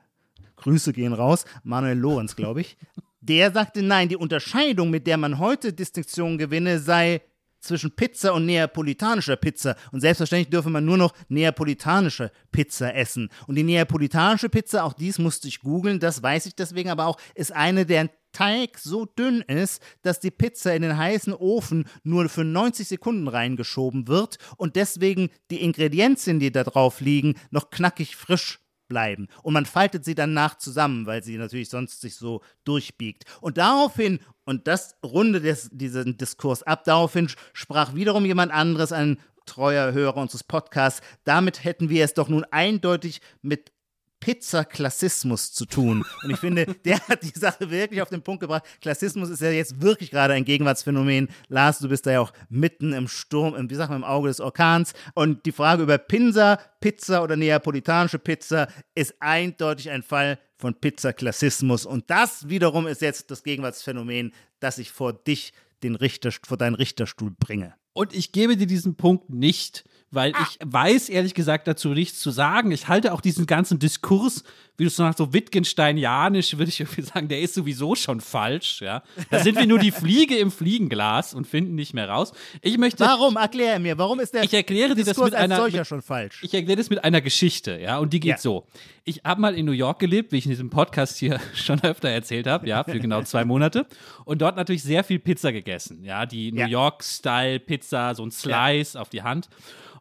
Grüße 0.56 0.94
gehen 0.94 1.12
raus, 1.12 1.44
Manuel 1.64 1.98
Lorenz, 1.98 2.34
glaube 2.34 2.62
ich, 2.62 2.78
der 3.20 3.52
sagte, 3.52 3.82
nein, 3.82 4.08
die 4.08 4.16
Unterscheidung, 4.16 4.88
mit 4.88 5.06
der 5.06 5.18
man 5.18 5.38
heute 5.38 5.74
Distinktion 5.74 6.38
gewinne, 6.38 6.78
sei 6.78 7.20
zwischen 7.60 7.90
Pizza 7.90 8.32
und 8.32 8.46
neapolitanischer 8.46 9.36
Pizza. 9.36 9.76
Und 9.92 10.00
selbstverständlich 10.00 10.48
dürfe 10.48 10.70
man 10.70 10.86
nur 10.86 10.96
noch 10.96 11.12
neapolitanische 11.28 12.32
Pizza 12.52 12.94
essen. 12.94 13.28
Und 13.46 13.56
die 13.56 13.64
neapolitanische 13.64 14.48
Pizza, 14.48 14.82
auch 14.84 14.94
dies 14.94 15.18
musste 15.18 15.46
ich 15.46 15.60
googeln, 15.60 16.00
das 16.00 16.22
weiß 16.22 16.46
ich 16.46 16.54
deswegen 16.54 16.88
aber 16.88 17.04
auch, 17.04 17.18
ist 17.34 17.52
eine, 17.52 17.84
deren 17.84 18.08
Teig 18.36 18.78
so 18.78 19.06
dünn 19.06 19.40
ist, 19.40 19.82
dass 20.02 20.20
die 20.20 20.30
Pizza 20.30 20.74
in 20.74 20.82
den 20.82 20.98
heißen 20.98 21.32
Ofen 21.32 21.86
nur 22.02 22.28
für 22.28 22.44
90 22.44 22.86
Sekunden 22.86 23.28
reingeschoben 23.28 24.08
wird 24.08 24.36
und 24.58 24.76
deswegen 24.76 25.30
die 25.50 25.62
Ingredienzien, 25.62 26.38
die 26.38 26.52
da 26.52 26.62
drauf 26.62 27.00
liegen, 27.00 27.36
noch 27.50 27.70
knackig 27.70 28.14
frisch 28.14 28.60
bleiben. 28.88 29.28
Und 29.42 29.54
man 29.54 29.64
faltet 29.64 30.04
sie 30.04 30.14
danach 30.14 30.58
zusammen, 30.58 31.06
weil 31.06 31.24
sie 31.24 31.38
natürlich 31.38 31.70
sonst 31.70 32.02
sich 32.02 32.16
so 32.16 32.42
durchbiegt. 32.64 33.24
Und 33.40 33.56
daraufhin, 33.56 34.20
und 34.44 34.68
das 34.68 34.96
rundet 35.02 35.44
des, 35.44 35.70
diesen 35.72 36.18
Diskurs 36.18 36.62
ab, 36.62 36.84
daraufhin 36.84 37.30
sprach 37.54 37.94
wiederum 37.94 38.26
jemand 38.26 38.52
anderes, 38.52 38.92
ein 38.92 39.18
treuer 39.46 39.92
Hörer 39.94 40.18
unseres 40.18 40.44
Podcasts, 40.44 41.00
damit 41.24 41.64
hätten 41.64 41.88
wir 41.88 42.04
es 42.04 42.12
doch 42.12 42.28
nun 42.28 42.44
eindeutig 42.44 43.22
mit 43.40 43.72
Pizzaklassismus 44.20 45.52
zu 45.52 45.66
tun. 45.66 46.04
Und 46.22 46.30
ich 46.30 46.38
finde, 46.38 46.66
der 46.84 46.98
hat 47.08 47.22
die 47.22 47.38
Sache 47.38 47.70
wirklich 47.70 48.02
auf 48.02 48.08
den 48.08 48.22
Punkt 48.22 48.40
gebracht. 48.40 48.64
Klassismus 48.80 49.30
ist 49.30 49.40
ja 49.42 49.50
jetzt 49.50 49.80
wirklich 49.80 50.10
gerade 50.10 50.34
ein 50.34 50.44
Gegenwartsphänomen. 50.44 51.28
Lars, 51.48 51.78
du 51.78 51.88
bist 51.88 52.06
da 52.06 52.12
ja 52.12 52.20
auch 52.20 52.32
mitten 52.48 52.92
im 52.92 53.08
Sturm, 53.08 53.54
im, 53.54 53.70
wie 53.70 53.74
sagt 53.74 53.90
man, 53.90 54.02
im 54.02 54.04
Auge 54.04 54.28
des 54.28 54.40
Orkans. 54.40 54.92
Und 55.14 55.46
die 55.46 55.52
Frage 55.52 55.82
über 55.82 55.98
Pinsa, 55.98 56.58
Pizza 56.80 57.22
oder 57.22 57.36
neapolitanische 57.36 58.18
Pizza 58.18 58.68
ist 58.94 59.14
eindeutig 59.20 59.90
ein 59.90 60.02
Fall 60.02 60.38
von 60.56 60.74
Pizzaklassismus. 60.74 61.86
Und 61.86 62.10
das 62.10 62.48
wiederum 62.48 62.86
ist 62.86 63.02
jetzt 63.02 63.30
das 63.30 63.42
Gegenwartsphänomen, 63.42 64.32
das 64.60 64.78
ich 64.78 64.90
vor 64.90 65.12
dich, 65.12 65.52
den 65.82 65.94
Richter, 65.94 66.30
vor 66.32 66.56
deinen 66.56 66.74
Richterstuhl 66.74 67.30
bringe. 67.30 67.74
Und 67.96 68.14
ich 68.14 68.30
gebe 68.32 68.56
dir 68.56 68.66
diesen 68.66 68.94
Punkt 68.94 69.30
nicht, 69.30 69.84
weil 70.10 70.32
Ah. 70.34 70.46
ich 70.50 70.58
weiß 70.64 71.08
ehrlich 71.08 71.34
gesagt 71.34 71.66
dazu 71.66 71.88
nichts 71.88 72.20
zu 72.20 72.30
sagen. 72.30 72.70
Ich 72.70 72.88
halte 72.88 73.12
auch 73.14 73.20
diesen 73.22 73.46
ganzen 73.46 73.78
Diskurs, 73.78 74.44
wie 74.78 74.84
du 74.84 74.88
es 74.88 74.96
sagst, 74.96 75.16
so 75.16 75.32
Wittgensteinianisch, 75.32 76.58
würde 76.58 76.68
ich 76.68 76.80
irgendwie 76.80 77.00
sagen, 77.02 77.28
der 77.28 77.40
ist 77.40 77.54
sowieso 77.54 77.94
schon 77.94 78.20
falsch. 78.20 78.82
Ja, 78.82 79.02
da 79.30 79.38
sind 79.38 79.56
wir 79.58 79.66
nur 79.66 79.78
die 79.78 79.90
Fliege 79.90 80.36
im 80.36 80.50
Fliegenglas 80.50 81.32
und 81.32 81.46
finden 81.46 81.74
nicht 81.74 81.94
mehr 81.94 82.08
raus. 82.10 82.32
Ich 82.60 82.76
möchte, 82.76 83.02
Warum? 83.04 83.36
Erklär 83.36 83.78
mir, 83.78 83.96
warum 83.96 84.20
ist 84.20 84.34
der 84.34 84.42
Ich 84.44 84.52
erkläre 84.52 84.90
dir 84.90 84.96
das 84.96 85.06
Diskurs 85.14 85.30
mit 85.30 85.34
als 85.34 85.44
einer- 85.44 85.56
solcher 85.56 85.78
mit- 85.78 85.86
schon 85.86 86.02
falsch? 86.02 86.42
ich 86.42 86.52
erkläre 86.52 86.76
das 86.76 86.90
mit 86.90 87.02
einer 87.02 87.22
Geschichte, 87.22 87.78
ja, 87.80 87.96
und 87.98 88.12
die 88.12 88.20
geht 88.20 88.32
Ja. 88.32 88.38
so. 88.38 88.66
Ich 89.08 89.20
habe 89.24 89.40
mal 89.40 89.54
in 89.54 89.64
New 89.64 89.72
York 89.72 89.98
gelebt, 90.00 90.32
wie 90.32 90.36
ich 90.38 90.44
in 90.46 90.50
diesem 90.50 90.68
Podcast 90.68 91.16
hier 91.16 91.40
schon 91.54 91.82
öfter 91.82 92.10
erzählt 92.10 92.46
habe, 92.46 92.68
ja, 92.68 92.84
für 92.84 92.98
genau 93.00 93.22
zwei 93.22 93.44
Monate. 93.46 93.86
Und 94.26 94.42
dort 94.42 94.56
natürlich 94.56 94.82
sehr 94.82 95.04
viel 95.04 95.18
Pizza 95.20 95.52
gegessen, 95.52 96.04
ja, 96.04 96.26
die 96.26 96.52
New 96.52 96.60
Ja. 96.60 96.66
York-Style-Pizza, 96.66 97.85
so 97.88 98.24
ein 98.24 98.30
Slice 98.30 98.96
auf 99.00 99.08
die 99.08 99.22
Hand. 99.22 99.48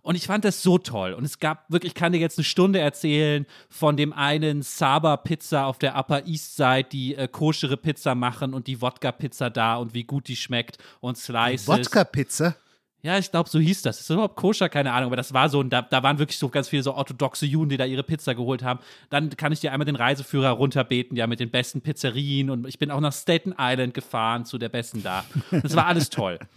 Und 0.05 0.13
ich 0.13 0.27
fand 0.27 0.45
das 0.45 0.61
so 0.61 0.77
toll. 0.77 1.13
Und 1.13 1.23
es 1.23 1.39
gab 1.39 1.67
wirklich, 1.67 1.93
ich 1.93 1.95
kann 1.95 2.11
dir 2.11 2.19
jetzt 2.19 2.37
eine 2.37 2.45
Stunde 2.45 2.77
erzählen 2.77 3.47
von 3.69 3.97
dem 3.97 4.13
einen 4.13 4.61
Saba 4.61 5.17
Pizza 5.17 5.65
auf 5.65 5.79
der 5.79 5.97
Upper 5.97 6.27
East 6.27 6.57
Side, 6.57 6.89
die 6.91 7.15
äh, 7.15 7.27
koschere 7.27 7.75
Pizza 7.75 8.13
machen 8.13 8.53
und 8.53 8.67
die 8.67 8.81
Wodka-Pizza 8.81 9.49
da 9.49 9.77
und 9.77 9.95
wie 9.95 10.03
gut 10.03 10.27
die 10.27 10.35
schmeckt 10.35 10.77
und 10.99 11.17
Slices. 11.17 11.67
Wodka-Pizza? 11.67 12.55
Ja, 13.01 13.17
ich 13.17 13.31
glaube, 13.31 13.49
so 13.49 13.57
hieß 13.59 13.81
das. 13.81 13.99
Ist 13.99 14.09
das 14.09 14.13
überhaupt 14.13 14.35
koscher? 14.35 14.69
Keine 14.69 14.91
Ahnung. 14.91 15.07
Aber 15.07 15.15
das 15.15 15.33
war 15.33 15.49
so, 15.49 15.59
und 15.59 15.71
da, 15.71 15.81
da 15.81 16.03
waren 16.03 16.19
wirklich 16.19 16.37
so 16.37 16.49
ganz 16.49 16.69
viele 16.69 16.83
so 16.83 16.93
orthodoxe 16.93 17.47
Juden, 17.47 17.69
die 17.69 17.77
da 17.77 17.85
ihre 17.85 18.03
Pizza 18.03 18.35
geholt 18.35 18.61
haben. 18.61 18.79
Dann 19.09 19.31
kann 19.35 19.51
ich 19.51 19.59
dir 19.59 19.71
einmal 19.71 19.85
den 19.85 19.95
Reiseführer 19.95 20.49
runterbeten, 20.49 21.17
ja, 21.17 21.25
mit 21.25 21.39
den 21.39 21.49
besten 21.49 21.81
Pizzerien. 21.81 22.51
Und 22.51 22.67
ich 22.67 22.77
bin 22.77 22.91
auch 22.91 22.99
nach 22.99 23.13
Staten 23.13 23.55
Island 23.59 23.95
gefahren, 23.95 24.45
zu 24.45 24.59
der 24.59 24.69
besten 24.69 25.01
da. 25.01 25.25
Das 25.49 25.75
war 25.75 25.87
alles 25.87 26.11
toll. 26.11 26.37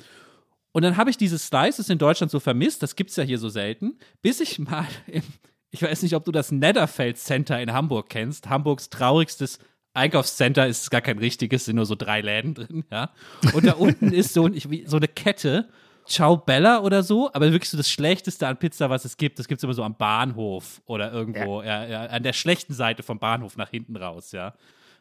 Und 0.72 0.82
dann 0.82 0.96
habe 0.96 1.10
ich 1.10 1.16
diese 1.16 1.38
Slices 1.38 1.88
in 1.88 1.98
Deutschland 1.98 2.30
so 2.30 2.40
vermisst, 2.40 2.82
das 2.82 2.96
gibt 2.96 3.10
es 3.10 3.16
ja 3.16 3.24
hier 3.24 3.38
so 3.38 3.48
selten, 3.48 3.98
bis 4.22 4.40
ich 4.40 4.58
mal 4.58 4.86
im, 5.06 5.22
ich 5.70 5.82
weiß 5.82 6.02
nicht, 6.02 6.14
ob 6.14 6.24
du 6.24 6.32
das 6.32 6.52
Netherfeld 6.52 7.18
Center 7.18 7.60
in 7.60 7.72
Hamburg 7.72 8.08
kennst, 8.08 8.48
Hamburgs 8.48 8.90
traurigstes 8.90 9.58
Einkaufscenter 9.94 10.66
ist 10.66 10.90
gar 10.90 11.00
kein 11.00 11.18
richtiges, 11.18 11.64
sind 11.64 11.76
nur 11.76 11.86
so 11.86 11.94
drei 11.94 12.20
Läden 12.20 12.54
drin, 12.54 12.84
ja. 12.90 13.10
Und 13.52 13.66
da 13.66 13.72
unten 13.72 14.12
ist 14.12 14.32
so, 14.32 14.46
ein, 14.46 14.60
so 14.86 14.96
eine 14.96 15.08
Kette, 15.08 15.68
Ciao 16.08 16.38
Bella 16.38 16.80
oder 16.80 17.02
so, 17.02 17.30
aber 17.34 17.52
wirklich 17.52 17.68
so 17.68 17.76
das 17.76 17.90
Schlechteste 17.90 18.46
an 18.46 18.56
Pizza, 18.56 18.88
was 18.88 19.04
es 19.04 19.18
gibt. 19.18 19.38
Das 19.38 19.46
gibt 19.46 19.58
es 19.58 19.64
immer 19.64 19.74
so 19.74 19.82
am 19.82 19.96
Bahnhof 19.96 20.80
oder 20.86 21.12
irgendwo, 21.12 21.62
ja. 21.62 21.84
Ja, 21.86 22.06
an 22.06 22.22
der 22.22 22.32
schlechten 22.32 22.72
Seite 22.72 23.02
vom 23.02 23.18
Bahnhof 23.18 23.58
nach 23.58 23.68
hinten 23.68 23.94
raus, 23.94 24.32
ja. 24.32 24.54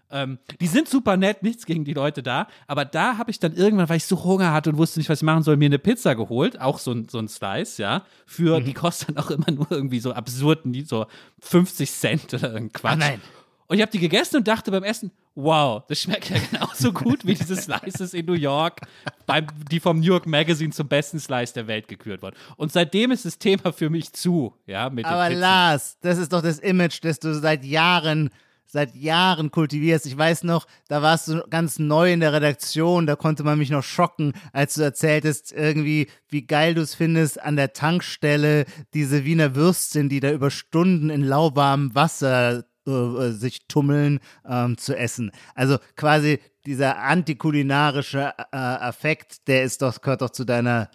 Ähm, 0.10 0.40
die 0.62 0.68
sind 0.68 0.88
super 0.88 1.18
nett, 1.18 1.44
nichts 1.44 1.66
gegen 1.66 1.84
die 1.84 1.94
Leute 1.94 2.24
da. 2.24 2.48
Aber 2.68 2.86
da 2.86 3.18
habe 3.18 3.32
ich 3.32 3.40
dann 3.40 3.54
irgendwann, 3.54 3.90
weil 3.90 3.98
ich 3.98 4.06
so 4.06 4.24
Hunger 4.24 4.54
hatte 4.54 4.70
und 4.70 4.78
wusste 4.78 5.00
nicht, 5.00 5.10
was 5.10 5.20
ich 5.20 5.26
machen 5.26 5.44
soll, 5.44 5.58
mir 5.58 5.66
eine 5.66 5.80
Pizza 5.80 6.16
geholt. 6.16 6.60
Auch 6.60 6.80
so 6.80 6.92
ein, 6.92 7.08
so 7.10 7.20
ein 7.20 7.28
Slice, 7.28 7.82
ja. 7.82 8.04
Für, 8.26 8.62
die 8.62 8.74
kostet 8.74 9.10
dann 9.10 9.18
auch 9.18 9.30
immer 9.30 9.52
nur 9.52 9.72
irgendwie 9.72 10.00
so 10.00 10.14
absurd, 10.14 10.66
nie 10.66 10.84
so 10.84 11.06
50 11.42 11.92
Cent 11.92 12.34
oder 12.34 12.54
irgendein 12.54 12.74
Quatsch. 12.74 12.94
Ah, 12.94 12.96
nein. 12.96 13.22
Und 13.68 13.76
ich 13.76 13.82
habe 13.82 13.92
die 13.92 14.00
gegessen 14.00 14.38
und 14.38 14.48
dachte 14.48 14.72
beim 14.72 14.84
Essen, 14.84 15.12
wow, 15.36 15.84
das 15.88 16.02
schmeckt 16.02 16.30
ja 16.30 16.38
genauso 16.52 16.92
gut 16.94 17.26
wie 17.26 17.36
diese 17.36 17.56
Slices 17.56 18.14
in 18.14 18.26
New 18.26 18.34
York, 18.34 18.82
beim, 19.26 19.48
die 19.70 19.80
vom 19.80 20.00
New 20.00 20.06
York 20.06 20.26
Magazine 20.26 20.72
zum 20.72 20.88
besten 20.88 21.20
Slice 21.20 21.54
der 21.54 21.68
Welt 21.68 21.88
gekürt 21.88 22.22
wurden. 22.22 22.36
Und 22.56 22.72
seitdem 22.72 23.12
ist 23.12 23.26
das 23.26 23.38
Thema 23.38 23.74
für 23.74 23.90
mich 23.90 24.14
zu, 24.14 24.54
ja, 24.66 24.90
mit 24.90 25.06
Aber. 25.06 25.30
Lars, 25.30 25.98
das 26.02 26.18
ist 26.18 26.32
doch 26.32 26.42
das 26.42 26.60
Image, 26.60 27.00
das 27.04 27.20
du 27.20 27.34
seit 27.36 27.66
Jahren, 27.66 28.30
seit 28.68 28.96
Jahren 28.96 29.50
kultivierst. 29.50 30.06
Ich 30.06 30.18
weiß 30.18 30.44
noch, 30.44 30.68
da 30.88 31.02
warst 31.02 31.30
du 31.30 31.42
ganz 31.50 31.80
neu 31.80 32.14
in 32.14 32.20
der 32.20 32.34
Redaktion, 32.34 33.08
da 33.08 33.16
konnte 33.16 33.44
man 33.44 33.58
mich 33.58 33.70
noch 33.70 33.84
schocken, 33.84 34.34
als 34.54 34.74
du 34.76 34.84
erzähltest, 34.84 35.54
irgendwie, 35.54 36.08
wie 36.30 36.46
geil 36.46 36.76
du 36.76 36.82
es 36.82 36.94
findest, 36.94 37.42
an 37.42 37.56
der 37.56 37.74
Tankstelle 37.74 38.66
diese 38.94 39.26
Wiener 39.26 39.56
Würstchen, 39.56 40.10
die 40.10 40.20
da 40.20 40.32
über 40.32 40.52
Stunden 40.52 41.10
in 41.10 41.24
lauwarmem 41.24 41.96
Wasser 41.96 42.66
äh, 42.86 43.32
sich 43.32 43.68
tummeln, 43.68 44.20
ähm, 44.48 44.78
zu 44.78 44.96
essen. 44.98 45.32
Also 45.56 45.80
quasi 45.96 46.40
dieser 46.66 47.00
antikulinarische 47.00 48.34
äh, 48.38 48.58
Affekt, 48.58 49.48
der 49.48 49.64
ist 49.64 49.82
doch, 49.82 50.02
gehört 50.02 50.22
doch 50.22 50.30
zu 50.30 50.46
deiner 50.46 50.92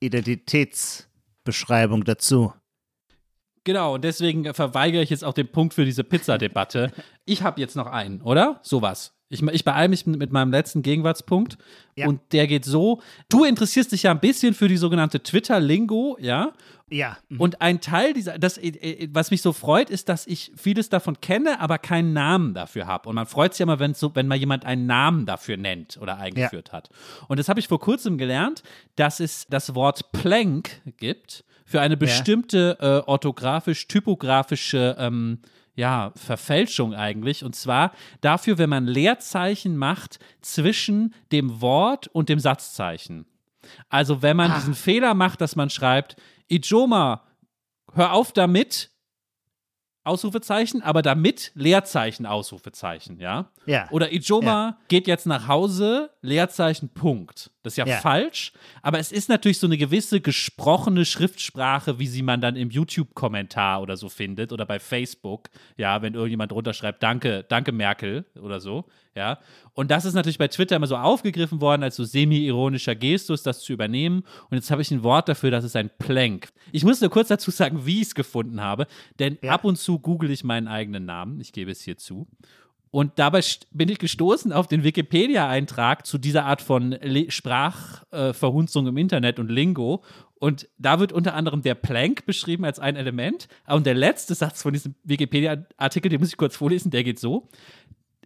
Identitätsbeschreibung 0.00 2.04
dazu. 2.04 2.52
Genau, 3.64 3.94
und 3.94 4.04
deswegen 4.04 4.52
verweigere 4.54 5.02
ich 5.02 5.10
jetzt 5.10 5.24
auch 5.24 5.34
den 5.34 5.48
Punkt 5.48 5.74
für 5.74 5.84
diese 5.84 6.04
Pizzadebatte. 6.04 6.92
Ich 7.26 7.44
habe 7.44 7.60
jetzt 7.60 7.76
noch 7.76 7.86
einen, 7.86 8.22
oder? 8.22 8.58
Sowas. 8.62 9.14
Ich, 9.28 9.40
ich 9.40 9.64
beeile 9.64 9.88
mich 9.88 10.04
mit 10.04 10.32
meinem 10.32 10.50
letzten 10.50 10.82
Gegenwartspunkt. 10.82 11.56
Ja. 11.94 12.08
Und 12.08 12.20
der 12.32 12.48
geht 12.48 12.64
so: 12.64 13.00
Du 13.28 13.44
interessierst 13.44 13.92
dich 13.92 14.02
ja 14.02 14.10
ein 14.10 14.18
bisschen 14.18 14.52
für 14.52 14.66
die 14.66 14.76
sogenannte 14.76 15.22
Twitter-Lingo, 15.22 16.16
ja? 16.20 16.52
Ja. 16.88 17.18
mhm. 17.28 17.40
Und 17.40 17.60
ein 17.62 17.80
Teil 17.80 18.12
dieser, 18.12 18.36
das, 18.36 18.58
äh, 18.58 18.68
äh, 18.68 19.08
was 19.12 19.30
mich 19.30 19.42
so 19.42 19.52
freut, 19.52 19.90
ist, 19.90 20.08
dass 20.08 20.26
ich 20.26 20.50
vieles 20.56 20.88
davon 20.88 21.20
kenne, 21.20 21.60
aber 21.60 21.78
keinen 21.78 22.12
Namen 22.12 22.52
dafür 22.52 22.88
habe. 22.88 23.08
Und 23.08 23.14
man 23.14 23.26
freut 23.26 23.54
sich 23.54 23.60
ja 23.60 23.64
immer, 23.64 23.78
wenn 23.78 23.94
so, 23.94 24.12
wenn 24.16 24.26
mal 24.26 24.36
jemand 24.36 24.64
einen 24.64 24.86
Namen 24.86 25.24
dafür 25.24 25.56
nennt 25.56 25.98
oder 26.02 26.18
eingeführt 26.18 26.72
hat. 26.72 26.90
Und 27.28 27.38
das 27.38 27.48
habe 27.48 27.60
ich 27.60 27.68
vor 27.68 27.78
kurzem 27.78 28.18
gelernt, 28.18 28.64
dass 28.96 29.20
es 29.20 29.46
das 29.48 29.76
Wort 29.76 30.10
Plank 30.10 30.82
gibt 30.96 31.44
für 31.70 31.80
eine 31.80 31.96
bestimmte 31.96 32.76
äh, 32.80 33.08
orthografisch-typografische 33.08 34.96
ähm, 34.98 35.38
ja, 35.76 36.12
Verfälschung 36.16 36.94
eigentlich. 36.94 37.44
Und 37.44 37.54
zwar 37.54 37.92
dafür, 38.20 38.58
wenn 38.58 38.68
man 38.68 38.86
Leerzeichen 38.88 39.76
macht 39.76 40.18
zwischen 40.40 41.14
dem 41.30 41.60
Wort 41.60 42.08
und 42.08 42.28
dem 42.28 42.40
Satzzeichen. 42.40 43.24
Also 43.88 44.20
wenn 44.20 44.36
man 44.36 44.50
Ah. 44.50 44.56
diesen 44.56 44.74
Fehler 44.74 45.14
macht, 45.14 45.40
dass 45.40 45.54
man 45.54 45.70
schreibt, 45.70 46.16
Ijoma, 46.48 47.22
hör 47.94 48.14
auf 48.14 48.32
damit, 48.32 48.90
Ausrufezeichen, 50.02 50.82
aber 50.82 51.02
damit 51.02 51.52
Leerzeichen, 51.54 52.26
Ausrufezeichen, 52.26 53.20
ja? 53.20 53.50
Ja. 53.66 53.88
Oder 53.90 54.12
Ijoma 54.12 54.78
geht 54.88 55.06
jetzt 55.06 55.26
nach 55.26 55.46
Hause, 55.46 56.10
Leerzeichen, 56.20 56.88
Punkt. 56.88 57.52
Das 57.62 57.74
ist 57.74 57.76
ja, 57.76 57.86
Ja. 57.86 57.98
falsch, 57.98 58.52
aber 58.82 58.98
es 58.98 59.12
ist 59.12 59.28
natürlich 59.28 59.58
so 59.58 59.66
eine 59.66 59.76
gewisse 59.76 60.20
gesprochene 60.22 61.04
Schriftsprache, 61.04 61.98
wie 61.98 62.06
sie 62.06 62.22
man 62.22 62.40
dann 62.40 62.56
im 62.56 62.70
YouTube-Kommentar 62.70 63.82
oder 63.82 63.96
so 63.98 64.08
findet 64.08 64.52
oder 64.52 64.64
bei 64.64 64.78
Facebook, 64.78 65.50
ja, 65.76 66.00
wenn 66.00 66.14
irgendjemand 66.14 66.52
drunter 66.52 66.72
schreibt, 66.72 67.02
danke, 67.02 67.44
danke 67.48 67.72
Merkel 67.72 68.24
oder 68.40 68.60
so, 68.60 68.86
ja. 69.14 69.38
Und 69.74 69.90
das 69.90 70.04
ist 70.06 70.14
natürlich 70.14 70.38
bei 70.38 70.48
Twitter 70.48 70.76
immer 70.76 70.86
so 70.86 70.96
aufgegriffen 70.96 71.60
worden, 71.60 71.82
als 71.82 71.96
so 71.96 72.04
semi-ironischer 72.04 72.94
Gestus, 72.94 73.42
das 73.42 73.60
zu 73.60 73.72
übernehmen. 73.72 74.24
Und 74.50 74.56
jetzt 74.56 74.70
habe 74.70 74.80
ich 74.82 74.90
ein 74.90 75.02
Wort 75.02 75.28
dafür, 75.28 75.50
das 75.50 75.64
ist 75.64 75.76
ein 75.76 75.90
Plank. 75.98 76.48
Ich 76.72 76.84
muss 76.84 77.00
nur 77.00 77.10
kurz 77.10 77.28
dazu 77.28 77.50
sagen, 77.50 77.84
wie 77.84 77.96
ich 78.00 78.08
es 78.08 78.14
gefunden 78.14 78.60
habe, 78.60 78.86
denn 79.18 79.36
Ja. 79.42 79.52
ab 79.52 79.64
und 79.64 79.76
zu 79.76 79.98
google 79.98 80.30
ich 80.30 80.44
meinen 80.44 80.66
eigenen 80.68 81.04
Namen, 81.04 81.40
ich 81.40 81.52
gebe 81.52 81.70
es 81.70 81.82
hier 81.82 81.98
zu. 81.98 82.26
Und 82.90 83.18
dabei 83.20 83.40
bin 83.70 83.88
ich 83.88 83.98
gestoßen 83.98 84.52
auf 84.52 84.66
den 84.66 84.82
Wikipedia-Eintrag 84.82 86.06
zu 86.06 86.18
dieser 86.18 86.44
Art 86.44 86.60
von 86.60 86.90
Le- 87.00 87.30
Sprachverhunzung 87.30 88.88
im 88.88 88.96
Internet 88.96 89.38
und 89.38 89.48
Lingo. 89.48 90.02
Und 90.40 90.68
da 90.78 90.98
wird 90.98 91.12
unter 91.12 91.34
anderem 91.34 91.62
der 91.62 91.74
Plank 91.74 92.26
beschrieben 92.26 92.64
als 92.64 92.80
ein 92.80 92.96
Element. 92.96 93.46
Und 93.68 93.86
der 93.86 93.94
letzte 93.94 94.34
Satz 94.34 94.62
von 94.62 94.72
diesem 94.72 94.96
Wikipedia-Artikel, 95.04 96.08
den 96.08 96.18
muss 96.18 96.30
ich 96.30 96.36
kurz 96.36 96.56
vorlesen, 96.56 96.90
der 96.90 97.04
geht 97.04 97.20
so. 97.20 97.48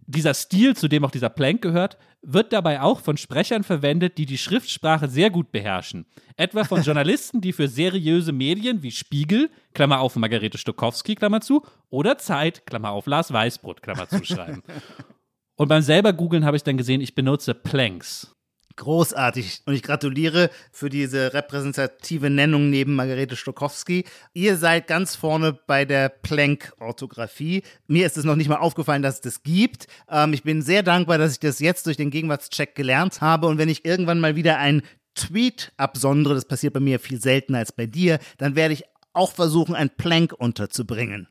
Dieser 0.06 0.34
Stil, 0.34 0.76
zu 0.76 0.88
dem 0.88 1.04
auch 1.04 1.10
dieser 1.10 1.30
Plank 1.30 1.62
gehört, 1.62 1.96
wird 2.22 2.52
dabei 2.52 2.80
auch 2.80 3.00
von 3.00 3.16
Sprechern 3.16 3.64
verwendet, 3.64 4.18
die 4.18 4.26
die 4.26 4.38
Schriftsprache 4.38 5.08
sehr 5.08 5.30
gut 5.30 5.52
beherrschen. 5.52 6.06
Etwa 6.36 6.64
von 6.64 6.82
Journalisten, 6.84 7.40
die 7.40 7.52
für 7.52 7.68
seriöse 7.68 8.32
Medien 8.32 8.82
wie 8.82 8.90
Spiegel, 8.90 9.50
Klammer 9.72 10.00
auf 10.00 10.16
Margarete 10.16 10.58
Stokowski, 10.58 11.14
Klammer 11.14 11.40
zu, 11.40 11.62
oder 11.90 12.18
Zeit, 12.18 12.66
Klammer 12.66 12.90
auf 12.90 13.06
Lars 13.06 13.32
Weißbrot, 13.32 13.82
Klammer 13.82 14.08
zu 14.08 14.24
schreiben. 14.24 14.62
Und 15.56 15.68
beim 15.68 15.82
selber 15.82 16.12
googeln 16.12 16.44
habe 16.44 16.56
ich 16.56 16.64
dann 16.64 16.76
gesehen, 16.76 17.00
ich 17.00 17.14
benutze 17.14 17.54
Planks. 17.54 18.33
Großartig. 18.76 19.62
Und 19.66 19.74
ich 19.74 19.82
gratuliere 19.82 20.50
für 20.72 20.88
diese 20.88 21.32
repräsentative 21.32 22.28
Nennung 22.28 22.70
neben 22.70 22.94
Margarete 22.96 23.36
Stokowski. 23.36 24.04
Ihr 24.32 24.56
seid 24.56 24.88
ganz 24.88 25.14
vorne 25.14 25.52
bei 25.52 25.84
der 25.84 26.08
Planck-Orthographie. 26.08 27.62
Mir 27.86 28.06
ist 28.06 28.16
es 28.16 28.24
noch 28.24 28.34
nicht 28.34 28.48
mal 28.48 28.56
aufgefallen, 28.56 29.02
dass 29.02 29.16
es 29.16 29.20
das 29.20 29.42
gibt. 29.44 29.86
Ähm, 30.10 30.32
ich 30.32 30.42
bin 30.42 30.60
sehr 30.60 30.82
dankbar, 30.82 31.18
dass 31.18 31.32
ich 31.32 31.40
das 31.40 31.60
jetzt 31.60 31.86
durch 31.86 31.96
den 31.96 32.10
Gegenwartscheck 32.10 32.74
gelernt 32.74 33.20
habe. 33.20 33.46
Und 33.46 33.58
wenn 33.58 33.68
ich 33.68 33.84
irgendwann 33.84 34.18
mal 34.18 34.34
wieder 34.34 34.58
einen 34.58 34.82
Tweet 35.14 35.72
absondere, 35.76 36.34
das 36.34 36.44
passiert 36.44 36.74
bei 36.74 36.80
mir 36.80 36.98
viel 36.98 37.20
seltener 37.20 37.58
als 37.58 37.70
bei 37.70 37.86
dir, 37.86 38.18
dann 38.38 38.56
werde 38.56 38.74
ich 38.74 38.82
auch 39.12 39.30
versuchen, 39.30 39.76
ein 39.76 39.90
Plank 39.90 40.32
unterzubringen. 40.36 41.28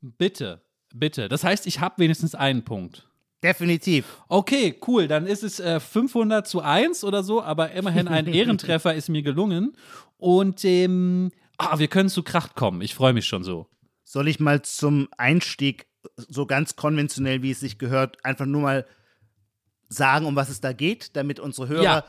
Bitte, 0.00 0.62
bitte. 0.94 1.28
Das 1.28 1.44
heißt, 1.44 1.66
ich 1.66 1.80
habe 1.80 1.96
wenigstens 1.98 2.34
einen 2.34 2.64
Punkt. 2.64 3.06
Definitiv. 3.46 4.04
Okay, 4.28 4.74
cool. 4.86 5.06
Dann 5.06 5.26
ist 5.26 5.42
es 5.44 5.60
äh, 5.60 5.78
500 5.78 6.46
zu 6.48 6.60
1 6.62 7.04
oder 7.04 7.22
so, 7.22 7.42
aber 7.42 7.70
immerhin 7.72 8.08
ein 8.08 8.26
Ehrentreffer 8.32 8.94
ist 8.94 9.08
mir 9.08 9.22
gelungen. 9.22 9.76
Und 10.18 10.64
ähm, 10.64 11.30
ah, 11.58 11.78
wir 11.78 11.88
können 11.88 12.08
zu 12.08 12.22
Kracht 12.22 12.56
kommen. 12.56 12.80
Ich 12.80 12.94
freue 12.94 13.12
mich 13.12 13.26
schon 13.26 13.44
so. 13.44 13.66
Soll 14.04 14.26
ich 14.28 14.40
mal 14.40 14.62
zum 14.62 15.08
Einstieg, 15.16 15.86
so 16.16 16.46
ganz 16.46 16.74
konventionell, 16.76 17.42
wie 17.42 17.50
es 17.52 17.60
sich 17.60 17.78
gehört, 17.78 18.24
einfach 18.24 18.46
nur 18.46 18.62
mal 18.62 18.86
sagen, 19.88 20.26
um 20.26 20.34
was 20.34 20.48
es 20.48 20.60
da 20.60 20.72
geht, 20.72 21.14
damit 21.16 21.38
unsere 21.38 21.68
Hörer, 21.68 21.82
Ja. 21.82 22.04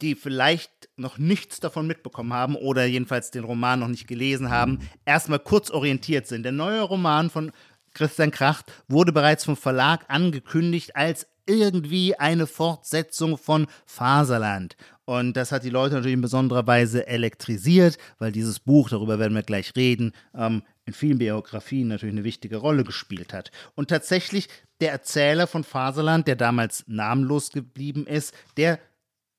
die 0.00 0.14
vielleicht 0.14 0.70
noch 0.96 1.18
nichts 1.18 1.60
davon 1.60 1.86
mitbekommen 1.86 2.32
haben 2.32 2.56
oder 2.56 2.84
jedenfalls 2.86 3.30
den 3.30 3.44
Roman 3.44 3.80
noch 3.80 3.88
nicht 3.88 4.06
gelesen 4.06 4.50
haben, 4.50 4.78
erstmal 5.04 5.38
kurz 5.40 5.70
orientiert 5.70 6.26
sind. 6.26 6.42
Der 6.44 6.52
neue 6.52 6.80
Roman 6.82 7.28
von 7.30 7.52
Christian 7.94 8.30
Kracht 8.30 8.66
wurde 8.88 9.12
bereits 9.12 9.44
vom 9.44 9.56
Verlag 9.56 10.04
angekündigt 10.08 10.96
als 10.96 11.26
irgendwie 11.46 12.16
eine 12.16 12.46
Fortsetzung 12.46 13.38
von 13.38 13.66
Faserland. 13.86 14.76
Und 15.04 15.36
das 15.36 15.52
hat 15.52 15.64
die 15.64 15.70
Leute 15.70 15.94
natürlich 15.94 16.14
in 16.14 16.22
besonderer 16.22 16.66
Weise 16.66 17.06
elektrisiert, 17.06 17.98
weil 18.18 18.32
dieses 18.32 18.58
Buch, 18.58 18.88
darüber 18.88 19.18
werden 19.18 19.34
wir 19.34 19.42
gleich 19.42 19.72
reden, 19.76 20.12
ähm, 20.34 20.62
in 20.86 20.94
vielen 20.94 21.18
Biografien 21.18 21.88
natürlich 21.88 22.14
eine 22.14 22.24
wichtige 22.24 22.56
Rolle 22.56 22.84
gespielt 22.84 23.32
hat. 23.32 23.50
Und 23.74 23.88
tatsächlich, 23.88 24.48
der 24.80 24.92
Erzähler 24.92 25.46
von 25.46 25.64
Faserland, 25.64 26.26
der 26.26 26.36
damals 26.36 26.84
namenlos 26.86 27.50
geblieben 27.50 28.06
ist, 28.06 28.34
der 28.56 28.78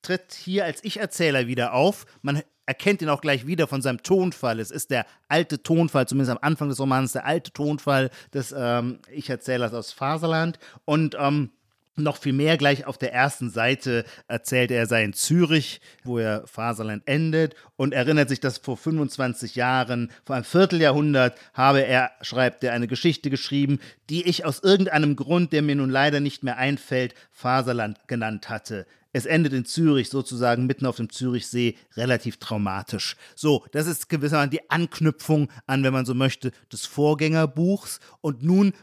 tritt 0.01 0.33
hier 0.33 0.65
als 0.65 0.83
Ich-Erzähler 0.83 1.47
wieder 1.47 1.73
auf. 1.73 2.05
Man 2.21 2.43
erkennt 2.65 3.01
ihn 3.01 3.09
auch 3.09 3.21
gleich 3.21 3.45
wieder 3.47 3.67
von 3.67 3.81
seinem 3.81 4.03
Tonfall. 4.03 4.59
Es 4.59 4.71
ist 4.71 4.91
der 4.91 5.05
alte 5.27 5.61
Tonfall, 5.61 6.07
zumindest 6.07 6.31
am 6.31 6.39
Anfang 6.41 6.69
des 6.69 6.79
Romans, 6.79 7.13
der 7.13 7.25
alte 7.25 7.51
Tonfall 7.51 8.09
des 8.33 8.53
ähm, 8.57 8.99
Ich-Erzählers 9.11 9.73
aus 9.73 9.91
Faserland. 9.91 10.59
Und 10.85 11.15
ähm, 11.19 11.51
noch 11.97 12.17
viel 12.17 12.33
mehr 12.33 12.57
gleich 12.57 12.85
auf 12.85 12.97
der 12.97 13.13
ersten 13.13 13.49
Seite 13.49 14.03
erzählt 14.27 14.69
er, 14.69 14.79
er 14.79 14.85
sei 14.85 15.03
in 15.03 15.13
Zürich, 15.13 15.79
wo 16.03 16.19
er 16.19 16.45
Faserland 16.45 17.03
endet 17.05 17.55
und 17.77 17.93
erinnert 17.93 18.27
sich, 18.27 18.41
dass 18.41 18.57
vor 18.57 18.75
25 18.75 19.55
Jahren, 19.55 20.11
vor 20.25 20.35
einem 20.35 20.43
Vierteljahrhundert, 20.43 21.37
habe 21.53 21.81
er, 21.85 22.11
schreibt 22.21 22.63
er, 22.63 22.73
eine 22.73 22.87
Geschichte 22.87 23.29
geschrieben, 23.29 23.79
die 24.09 24.27
ich 24.27 24.43
aus 24.43 24.59
irgendeinem 24.59 25.15
Grund, 25.15 25.53
der 25.53 25.61
mir 25.61 25.75
nun 25.75 25.89
leider 25.89 26.19
nicht 26.19 26.43
mehr 26.43 26.57
einfällt, 26.57 27.15
Faserland 27.31 28.07
genannt 28.07 28.49
hatte. 28.49 28.85
Es 29.15 29.25
endet 29.25 29.53
in 29.53 29.63
Zürich, 29.63 30.09
sozusagen 30.09 30.65
mitten 30.65 30.85
auf 30.85 30.97
dem 30.97 31.09
Zürichsee, 31.09 31.77
relativ 31.95 32.35
traumatisch. 32.35 33.15
So, 33.33 33.65
das 33.71 33.87
ist 33.87 34.09
gewissermaßen 34.09 34.49
die 34.49 34.69
Anknüpfung 34.69 35.49
an, 35.67 35.85
wenn 35.85 35.93
man 35.93 36.05
so 36.05 36.13
möchte, 36.13 36.51
des 36.69 36.85
Vorgängerbuchs. 36.85 38.01
Und 38.19 38.43
nun 38.43 38.73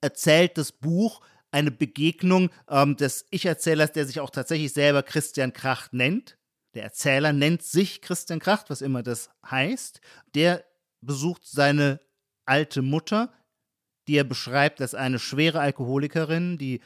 erzählt 0.00 0.58
das 0.58 0.72
Buch 0.72 1.20
eine 1.52 1.70
Begegnung 1.70 2.50
ähm, 2.68 2.96
des 2.96 3.24
Ich-Erzählers, 3.30 3.92
der 3.92 4.06
sich 4.06 4.18
auch 4.18 4.30
tatsächlich 4.30 4.72
selber 4.72 5.04
Christian 5.04 5.52
Kracht 5.52 5.92
nennt. 5.92 6.36
Der 6.74 6.82
Erzähler 6.82 7.32
nennt 7.32 7.62
sich 7.62 8.02
Christian 8.02 8.40
Kracht, 8.40 8.68
was 8.68 8.82
immer 8.82 9.04
das 9.04 9.30
heißt. 9.48 10.00
Der 10.34 10.64
besucht 11.00 11.46
seine 11.46 12.00
alte 12.46 12.82
Mutter, 12.82 13.32
die 14.08 14.16
er 14.16 14.24
beschreibt 14.24 14.80
als 14.80 14.96
eine 14.96 15.20
schwere 15.20 15.60
Alkoholikerin, 15.60 16.58
die 16.58 16.80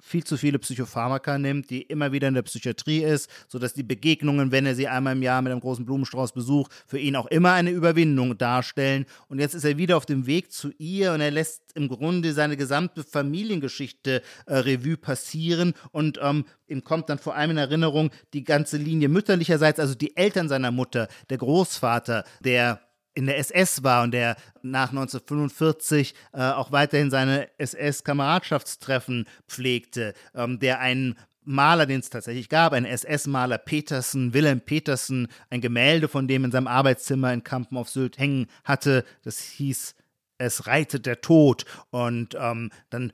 viel 0.00 0.24
zu 0.24 0.36
viele 0.36 0.58
Psychopharmaka 0.58 1.38
nimmt, 1.38 1.70
die 1.70 1.82
immer 1.82 2.12
wieder 2.12 2.28
in 2.28 2.34
der 2.34 2.42
Psychiatrie 2.42 3.02
ist, 3.02 3.30
sodass 3.48 3.74
die 3.74 3.82
Begegnungen, 3.82 4.52
wenn 4.52 4.66
er 4.66 4.74
sie 4.74 4.88
einmal 4.88 5.14
im 5.14 5.22
Jahr 5.22 5.42
mit 5.42 5.52
einem 5.52 5.60
großen 5.60 5.84
Blumenstrauß 5.84 6.32
besucht, 6.32 6.72
für 6.86 6.98
ihn 6.98 7.16
auch 7.16 7.26
immer 7.26 7.52
eine 7.52 7.70
Überwindung 7.70 8.38
darstellen. 8.38 9.06
Und 9.28 9.38
jetzt 9.38 9.54
ist 9.54 9.64
er 9.64 9.78
wieder 9.78 9.96
auf 9.96 10.06
dem 10.06 10.26
Weg 10.26 10.52
zu 10.52 10.70
ihr 10.78 11.12
und 11.12 11.20
er 11.20 11.30
lässt 11.30 11.62
im 11.74 11.88
Grunde 11.88 12.32
seine 12.32 12.56
gesamte 12.56 13.04
Familiengeschichte 13.04 14.22
äh, 14.46 14.54
Revue 14.56 14.96
passieren 14.96 15.74
und 15.92 16.18
ähm, 16.22 16.44
ihm 16.68 16.84
kommt 16.84 17.08
dann 17.08 17.18
vor 17.18 17.34
allem 17.34 17.52
in 17.52 17.58
Erinnerung 17.58 18.10
die 18.32 18.44
ganze 18.44 18.76
Linie 18.76 19.08
mütterlicherseits, 19.08 19.78
also 19.78 19.94
die 19.94 20.16
Eltern 20.16 20.48
seiner 20.48 20.70
Mutter, 20.70 21.08
der 21.30 21.38
Großvater, 21.38 22.24
der 22.40 22.80
in 23.16 23.26
der 23.26 23.38
SS 23.38 23.82
war 23.82 24.04
und 24.04 24.12
der 24.12 24.36
nach 24.62 24.90
1945 24.90 26.14
äh, 26.32 26.42
auch 26.50 26.70
weiterhin 26.70 27.10
seine 27.10 27.48
SS-Kameradschaftstreffen 27.58 29.26
pflegte, 29.48 30.12
ähm, 30.34 30.60
der 30.60 30.80
einen 30.80 31.16
Maler, 31.42 31.86
den 31.86 32.00
es 32.00 32.10
tatsächlich 32.10 32.48
gab, 32.48 32.72
einen 32.72 32.86
SS-Maler 32.86 33.58
Petersen, 33.58 34.34
Wilhelm 34.34 34.60
Petersen, 34.60 35.28
ein 35.48 35.60
Gemälde 35.60 36.08
von 36.08 36.28
dem 36.28 36.44
in 36.44 36.50
seinem 36.50 36.66
Arbeitszimmer 36.66 37.32
in 37.32 37.44
Kampen 37.44 37.78
auf 37.78 37.88
Sylt 37.88 38.18
hängen 38.18 38.48
hatte. 38.64 39.04
Das 39.22 39.40
hieß 39.40 39.94
Es 40.38 40.66
reitet 40.66 41.06
der 41.06 41.20
Tod. 41.22 41.64
Und 41.90 42.36
ähm, 42.38 42.70
dann 42.90 43.12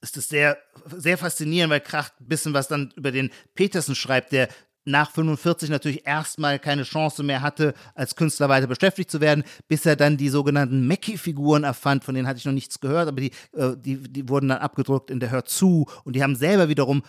ist 0.00 0.16
es 0.16 0.28
sehr, 0.28 0.56
sehr 0.86 1.18
faszinierend, 1.18 1.70
weil 1.70 1.80
Kracht 1.80 2.14
ein 2.20 2.28
bisschen 2.28 2.54
was 2.54 2.68
dann 2.68 2.92
über 2.96 3.10
den 3.10 3.30
Petersen 3.54 3.94
schreibt, 3.94 4.32
der 4.32 4.48
nach 4.84 5.10
45 5.10 5.70
natürlich 5.70 6.06
erstmal 6.06 6.58
keine 6.58 6.82
Chance 6.82 7.22
mehr 7.22 7.42
hatte, 7.42 7.74
als 7.94 8.16
Künstler 8.16 8.48
weiter 8.48 8.66
beschäftigt 8.66 9.10
zu 9.10 9.20
werden, 9.20 9.44
bis 9.68 9.86
er 9.86 9.96
dann 9.96 10.16
die 10.16 10.28
sogenannten 10.28 10.86
Mackie-Figuren 10.86 11.64
erfand, 11.64 12.04
von 12.04 12.14
denen 12.14 12.26
hatte 12.26 12.38
ich 12.38 12.44
noch 12.44 12.52
nichts 12.52 12.80
gehört, 12.80 13.08
aber 13.08 13.20
die, 13.20 13.30
äh, 13.52 13.76
die, 13.76 13.96
die 13.96 14.28
wurden 14.28 14.48
dann 14.48 14.58
abgedruckt 14.58 15.10
in 15.10 15.20
der 15.20 15.30
Hör 15.30 15.44
zu 15.44 15.86
und 16.04 16.16
die 16.16 16.22
haben 16.22 16.36
selber 16.36 16.68
wiederum 16.68 17.02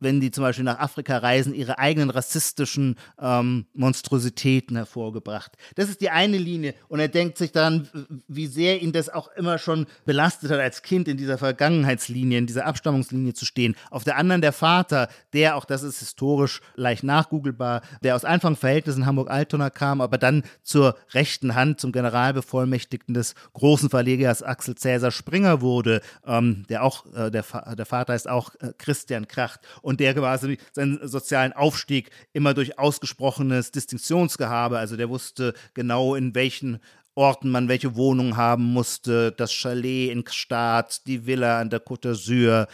wenn 0.00 0.20
die 0.20 0.30
zum 0.30 0.42
Beispiel 0.42 0.64
nach 0.64 0.78
Afrika 0.78 1.18
reisen, 1.18 1.54
ihre 1.54 1.78
eigenen 1.78 2.10
rassistischen 2.10 2.96
ähm, 3.20 3.66
Monstrositäten 3.74 4.76
hervorgebracht. 4.76 5.52
Das 5.74 5.88
ist 5.88 6.00
die 6.00 6.10
eine 6.10 6.38
Linie. 6.38 6.74
Und 6.88 7.00
er 7.00 7.08
denkt 7.08 7.38
sich 7.38 7.52
daran, 7.52 7.88
wie 8.28 8.46
sehr 8.46 8.80
ihn 8.82 8.92
das 8.92 9.08
auch 9.08 9.28
immer 9.36 9.58
schon 9.58 9.86
belastet 10.04 10.50
hat, 10.50 10.60
als 10.60 10.82
Kind 10.82 11.08
in 11.08 11.16
dieser 11.16 11.38
Vergangenheitslinie, 11.38 12.38
in 12.38 12.46
dieser 12.46 12.66
Abstammungslinie 12.66 13.34
zu 13.34 13.44
stehen. 13.44 13.74
Auf 13.90 14.04
der 14.04 14.16
anderen 14.16 14.40
der 14.40 14.52
Vater, 14.52 15.08
der, 15.32 15.56
auch 15.56 15.64
das 15.64 15.82
ist 15.82 15.98
historisch 15.98 16.60
leicht 16.74 17.02
nachgoogelbar, 17.02 17.82
der 18.02 18.14
aus 18.14 18.24
einfachen 18.24 18.56
Verhältnissen 18.56 19.06
Hamburg-Altona 19.06 19.70
kam, 19.70 20.00
aber 20.00 20.18
dann 20.18 20.42
zur 20.62 20.96
rechten 21.12 21.54
Hand, 21.54 21.80
zum 21.80 21.92
Generalbevollmächtigten 21.92 23.14
des 23.14 23.34
großen 23.52 23.90
Verlegers 23.90 24.42
Axel 24.42 24.76
Cäsar 24.76 25.10
Springer 25.10 25.60
wurde, 25.60 26.00
ähm, 26.26 26.64
der 26.68 26.82
auch, 26.84 27.06
äh, 27.14 27.30
der, 27.30 27.44
der 27.74 27.86
Vater 27.86 28.14
ist 28.14 28.28
auch 28.28 28.54
äh, 28.60 28.72
Christian 28.78 29.28
Kracht 29.28 29.60
der 29.96 30.14
quasi 30.14 30.58
seinen 30.72 31.06
sozialen 31.06 31.52
Aufstieg 31.52 32.10
immer 32.32 32.54
durch 32.54 32.78
ausgesprochenes 32.78 33.70
Distinktionsgehabe, 33.70 34.78
also 34.78 34.96
der 34.96 35.08
wusste 35.08 35.54
genau, 35.74 36.14
in 36.14 36.34
welchen 36.34 36.80
Orten 37.14 37.50
man 37.50 37.68
welche 37.68 37.96
Wohnung 37.96 38.36
haben 38.36 38.62
musste, 38.62 39.32
das 39.32 39.52
Chalet 39.52 40.12
in 40.12 40.24
Gstaad, 40.24 41.04
die 41.06 41.26
Villa 41.26 41.58
an 41.58 41.68
der 41.68 41.84
Côte 41.84 42.10
d'Azur, 42.10 42.68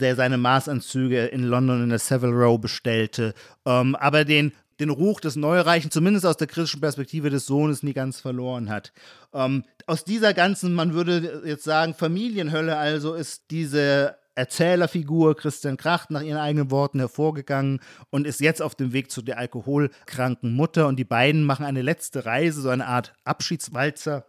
der 0.00 0.16
seine 0.16 0.38
Maßanzüge 0.38 1.26
in 1.26 1.42
London 1.42 1.82
in 1.82 1.90
der 1.90 1.98
Savile 1.98 2.32
Row 2.32 2.58
bestellte, 2.58 3.34
ähm, 3.66 3.94
aber 3.96 4.24
den 4.24 4.52
den 4.80 4.90
Ruch 4.90 5.20
des 5.20 5.36
Neureichen, 5.36 5.90
zumindest 5.90 6.26
aus 6.26 6.38
der 6.38 6.46
kritischen 6.46 6.80
Perspektive 6.80 7.30
des 7.30 7.46
Sohnes, 7.46 7.82
nie 7.82 7.92
ganz 7.92 8.18
verloren 8.18 8.70
hat. 8.70 8.92
Ähm, 9.32 9.64
aus 9.86 10.04
dieser 10.04 10.34
ganzen, 10.34 10.72
man 10.72 10.94
würde 10.94 11.42
jetzt 11.44 11.64
sagen, 11.64 11.94
Familienhölle 11.94 12.76
also 12.76 13.14
ist 13.14 13.44
diese 13.50 14.16
Erzählerfigur 14.40 15.36
Christian 15.36 15.76
Kracht 15.76 16.10
nach 16.10 16.22
ihren 16.22 16.38
eigenen 16.38 16.70
Worten 16.70 16.98
hervorgegangen 16.98 17.80
und 18.08 18.26
ist 18.26 18.40
jetzt 18.40 18.62
auf 18.62 18.74
dem 18.74 18.92
Weg 18.92 19.10
zu 19.10 19.22
der 19.22 19.38
alkoholkranken 19.38 20.54
Mutter. 20.54 20.86
Und 20.86 20.96
die 20.96 21.04
beiden 21.04 21.44
machen 21.44 21.66
eine 21.66 21.82
letzte 21.82 22.24
Reise, 22.24 22.62
so 22.62 22.70
eine 22.70 22.86
Art 22.86 23.14
Abschiedswalzer. 23.24 24.24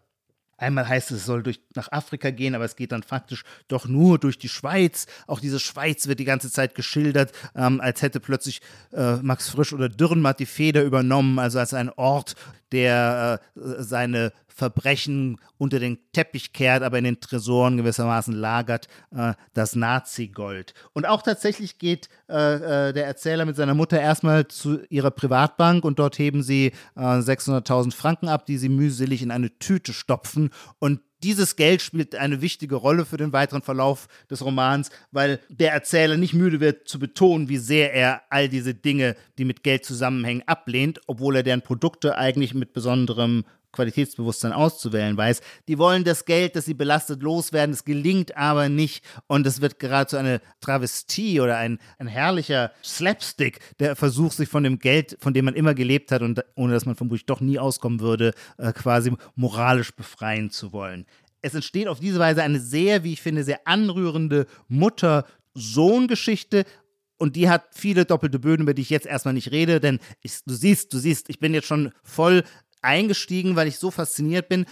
Einmal 0.57 0.87
heißt 0.87 1.09
es, 1.09 1.21
es 1.21 1.25
soll 1.25 1.41
durch, 1.41 1.59
nach 1.75 1.91
Afrika 1.91 2.29
gehen, 2.29 2.53
aber 2.53 2.65
es 2.65 2.75
geht 2.75 2.91
dann 2.91 3.01
faktisch 3.01 3.43
doch 3.67 3.87
nur 3.87 4.19
durch 4.19 4.37
die 4.37 4.49
Schweiz. 4.49 5.07
Auch 5.25 5.39
diese 5.39 5.59
Schweiz 5.59 6.07
wird 6.07 6.19
die 6.19 6.25
ganze 6.25 6.51
Zeit 6.51 6.75
geschildert, 6.75 7.31
ähm, 7.55 7.81
als 7.81 8.03
hätte 8.03 8.19
plötzlich 8.19 8.61
äh, 8.93 9.15
Max 9.23 9.49
Frisch 9.49 9.73
oder 9.73 9.89
Dürrenmatt 9.89 10.39
die 10.39 10.45
Feder 10.45 10.83
übernommen, 10.83 11.39
also 11.39 11.57
als 11.57 11.73
ein 11.73 11.89
Ort, 11.89 12.35
der 12.71 13.39
äh, 13.55 13.59
seine 13.79 14.33
Verbrechen 14.53 15.39
unter 15.57 15.79
den 15.79 15.99
Teppich 16.13 16.53
kehrt, 16.53 16.83
aber 16.83 16.97
in 16.97 17.03
den 17.03 17.19
Tresoren 17.19 17.77
gewissermaßen 17.77 18.33
lagert, 18.33 18.87
äh, 19.15 19.33
das 19.53 19.75
Nazi-Gold. 19.75 20.73
Und 20.93 21.05
auch 21.05 21.21
tatsächlich 21.21 21.77
geht 21.77 22.09
äh, 22.29 22.89
äh 22.89 22.93
der 22.93 23.05
Erzähler 23.05 23.45
mit 23.45 23.55
seiner 23.55 23.73
Mutter 23.73 23.99
erstmal 23.99 24.47
zu 24.47 24.83
ihrer 24.89 25.11
Privatbank 25.11 25.83
und 25.83 25.99
dort 25.99 26.19
heben 26.19 26.43
sie 26.43 26.73
600.000 26.95 27.87
äh, 27.87 27.91
Franken 27.91 28.27
ab, 28.27 28.45
die 28.45 28.57
sie 28.57 28.69
mühselig 28.69 29.21
in 29.21 29.31
eine 29.31 29.57
Tüte 29.59 29.93
stopfen 29.93 30.49
und 30.79 31.01
dieses 31.23 31.55
Geld 31.55 31.81
spielt 31.81 32.15
eine 32.15 32.41
wichtige 32.41 32.75
Rolle 32.75 33.05
für 33.05 33.17
den 33.17 33.33
weiteren 33.33 33.61
Verlauf 33.61 34.07
des 34.29 34.43
Romans, 34.43 34.89
weil 35.11 35.39
der 35.49 35.71
Erzähler 35.71 36.17
nicht 36.17 36.33
müde 36.33 36.59
wird 36.59 36.87
zu 36.87 36.99
betonen, 36.99 37.49
wie 37.49 37.57
sehr 37.57 37.93
er 37.93 38.23
all 38.29 38.49
diese 38.49 38.73
Dinge, 38.73 39.15
die 39.37 39.45
mit 39.45 39.63
Geld 39.63 39.85
zusammenhängen, 39.85 40.43
ablehnt, 40.47 40.99
obwohl 41.07 41.35
er 41.35 41.43
deren 41.43 41.61
Produkte 41.61 42.17
eigentlich 42.17 42.53
mit 42.53 42.73
besonderem 42.73 43.45
Qualitätsbewusstsein 43.71 44.51
auszuwählen 44.53 45.15
weiß. 45.17 45.41
Die 45.67 45.77
wollen 45.77 46.03
das 46.03 46.25
Geld, 46.25 46.55
das 46.55 46.65
sie 46.65 46.73
belastet, 46.73 47.21
loswerden. 47.23 47.73
Es 47.73 47.85
gelingt 47.85 48.35
aber 48.37 48.69
nicht. 48.69 49.03
Und 49.27 49.47
es 49.47 49.61
wird 49.61 49.79
geradezu 49.79 50.17
eine 50.17 50.41
Travestie 50.59 51.39
oder 51.39 51.57
ein, 51.57 51.79
ein 51.97 52.07
herrlicher 52.07 52.71
Slapstick, 52.83 53.59
der 53.79 53.95
Versuch, 53.95 54.31
sich 54.31 54.49
von 54.49 54.63
dem 54.63 54.79
Geld, 54.79 55.17
von 55.19 55.33
dem 55.33 55.45
man 55.45 55.55
immer 55.55 55.73
gelebt 55.73 56.11
hat 56.11 56.21
und 56.21 56.43
ohne 56.55 56.73
dass 56.73 56.85
man 56.85 56.95
vermutlich 56.95 57.25
doch 57.25 57.39
nie 57.41 57.59
auskommen 57.59 57.99
würde, 57.99 58.33
äh, 58.57 58.73
quasi 58.73 59.13
moralisch 59.35 59.91
befreien 59.95 60.49
zu 60.49 60.73
wollen. 60.73 61.05
Es 61.41 61.55
entsteht 61.55 61.87
auf 61.87 61.99
diese 61.99 62.19
Weise 62.19 62.43
eine 62.43 62.59
sehr, 62.59 63.03
wie 63.03 63.13
ich 63.13 63.21
finde, 63.21 63.43
sehr 63.43 63.67
anrührende 63.67 64.45
Mutter-Sohn-Geschichte, 64.67 66.65
und 67.21 67.35
die 67.35 67.49
hat 67.49 67.65
viele 67.75 68.05
doppelte 68.05 68.39
Böden, 68.39 68.63
über 68.63 68.73
die 68.73 68.81
ich 68.81 68.89
jetzt 68.89 69.05
erstmal 69.05 69.35
nicht 69.35 69.51
rede, 69.51 69.79
denn 69.79 69.99
ich, 70.23 70.43
du 70.43 70.55
siehst, 70.55 70.91
du 70.91 70.97
siehst, 70.97 71.29
ich 71.29 71.37
bin 71.37 71.53
jetzt 71.53 71.67
schon 71.67 71.91
voll 72.03 72.43
eingestiegen, 72.81 73.55
weil 73.55 73.67
ich 73.67 73.77
so 73.77 73.91
fasziniert 73.91 74.49
bin, 74.49 74.65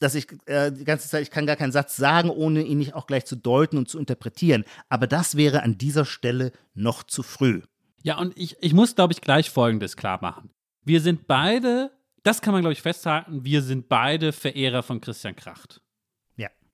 dass 0.00 0.14
ich 0.14 0.26
äh, 0.46 0.70
die 0.72 0.84
ganze 0.84 1.08
Zeit, 1.08 1.22
ich 1.22 1.30
kann 1.30 1.46
gar 1.46 1.56
keinen 1.56 1.72
Satz 1.72 1.96
sagen, 1.96 2.30
ohne 2.30 2.62
ihn 2.62 2.78
nicht 2.78 2.94
auch 2.94 3.06
gleich 3.06 3.24
zu 3.24 3.36
deuten 3.36 3.78
und 3.78 3.88
zu 3.88 3.98
interpretieren. 3.98 4.64
Aber 4.88 5.06
das 5.06 5.36
wäre 5.36 5.62
an 5.62 5.78
dieser 5.78 6.04
Stelle 6.04 6.52
noch 6.74 7.02
zu 7.02 7.22
früh. 7.22 7.62
Ja, 8.02 8.18
und 8.18 8.36
ich, 8.36 8.56
ich 8.60 8.74
muss, 8.74 8.94
glaube 8.94 9.12
ich, 9.12 9.20
gleich 9.20 9.50
Folgendes 9.50 9.96
klar 9.96 10.18
machen. 10.20 10.50
Wir 10.84 11.00
sind 11.00 11.26
beide, 11.26 11.90
das 12.22 12.40
kann 12.40 12.52
man, 12.52 12.62
glaube 12.62 12.74
ich, 12.74 12.82
festhalten, 12.82 13.44
wir 13.44 13.62
sind 13.62 13.88
beide 13.88 14.32
Verehrer 14.32 14.82
von 14.82 15.00
Christian 15.00 15.34
Kracht. 15.34 15.80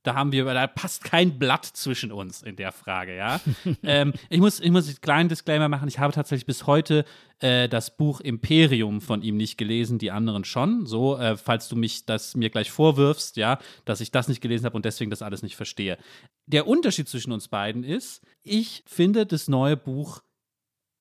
Da 0.02 0.14
haben 0.14 0.32
wir, 0.32 0.44
da 0.44 0.66
passt 0.66 1.04
kein 1.04 1.38
Blatt 1.38 1.64
zwischen 1.64 2.10
uns 2.10 2.42
in 2.42 2.56
der 2.56 2.72
Frage, 2.72 3.16
ja. 3.16 3.40
ähm, 3.82 4.12
ich 4.30 4.40
muss, 4.40 4.58
ich 4.58 4.70
muss 4.70 4.88
einen 4.88 5.00
kleinen 5.00 5.28
Disclaimer 5.28 5.68
machen. 5.68 5.88
Ich 5.88 5.98
habe 5.98 6.12
tatsächlich 6.12 6.46
bis 6.46 6.66
heute 6.66 7.04
äh, 7.38 7.68
das 7.68 7.96
Buch 7.96 8.20
Imperium 8.20 9.00
von 9.00 9.22
ihm 9.22 9.36
nicht 9.36 9.58
gelesen, 9.58 9.98
die 9.98 10.10
anderen 10.10 10.44
schon. 10.44 10.86
So, 10.86 11.16
äh, 11.18 11.36
falls 11.36 11.68
du 11.68 11.76
mich 11.76 12.04
das 12.04 12.34
mir 12.34 12.50
gleich 12.50 12.70
vorwirfst, 12.70 13.36
ja, 13.36 13.58
dass 13.84 14.00
ich 14.00 14.10
das 14.10 14.28
nicht 14.28 14.40
gelesen 14.40 14.64
habe 14.64 14.76
und 14.76 14.84
deswegen 14.84 15.10
das 15.10 15.22
alles 15.22 15.42
nicht 15.42 15.56
verstehe. 15.56 15.98
Der 16.46 16.66
Unterschied 16.66 17.08
zwischen 17.08 17.32
uns 17.32 17.48
beiden 17.48 17.84
ist, 17.84 18.22
ich 18.42 18.82
finde 18.86 19.24
das 19.26 19.48
neue 19.48 19.76
Buch 19.76 20.22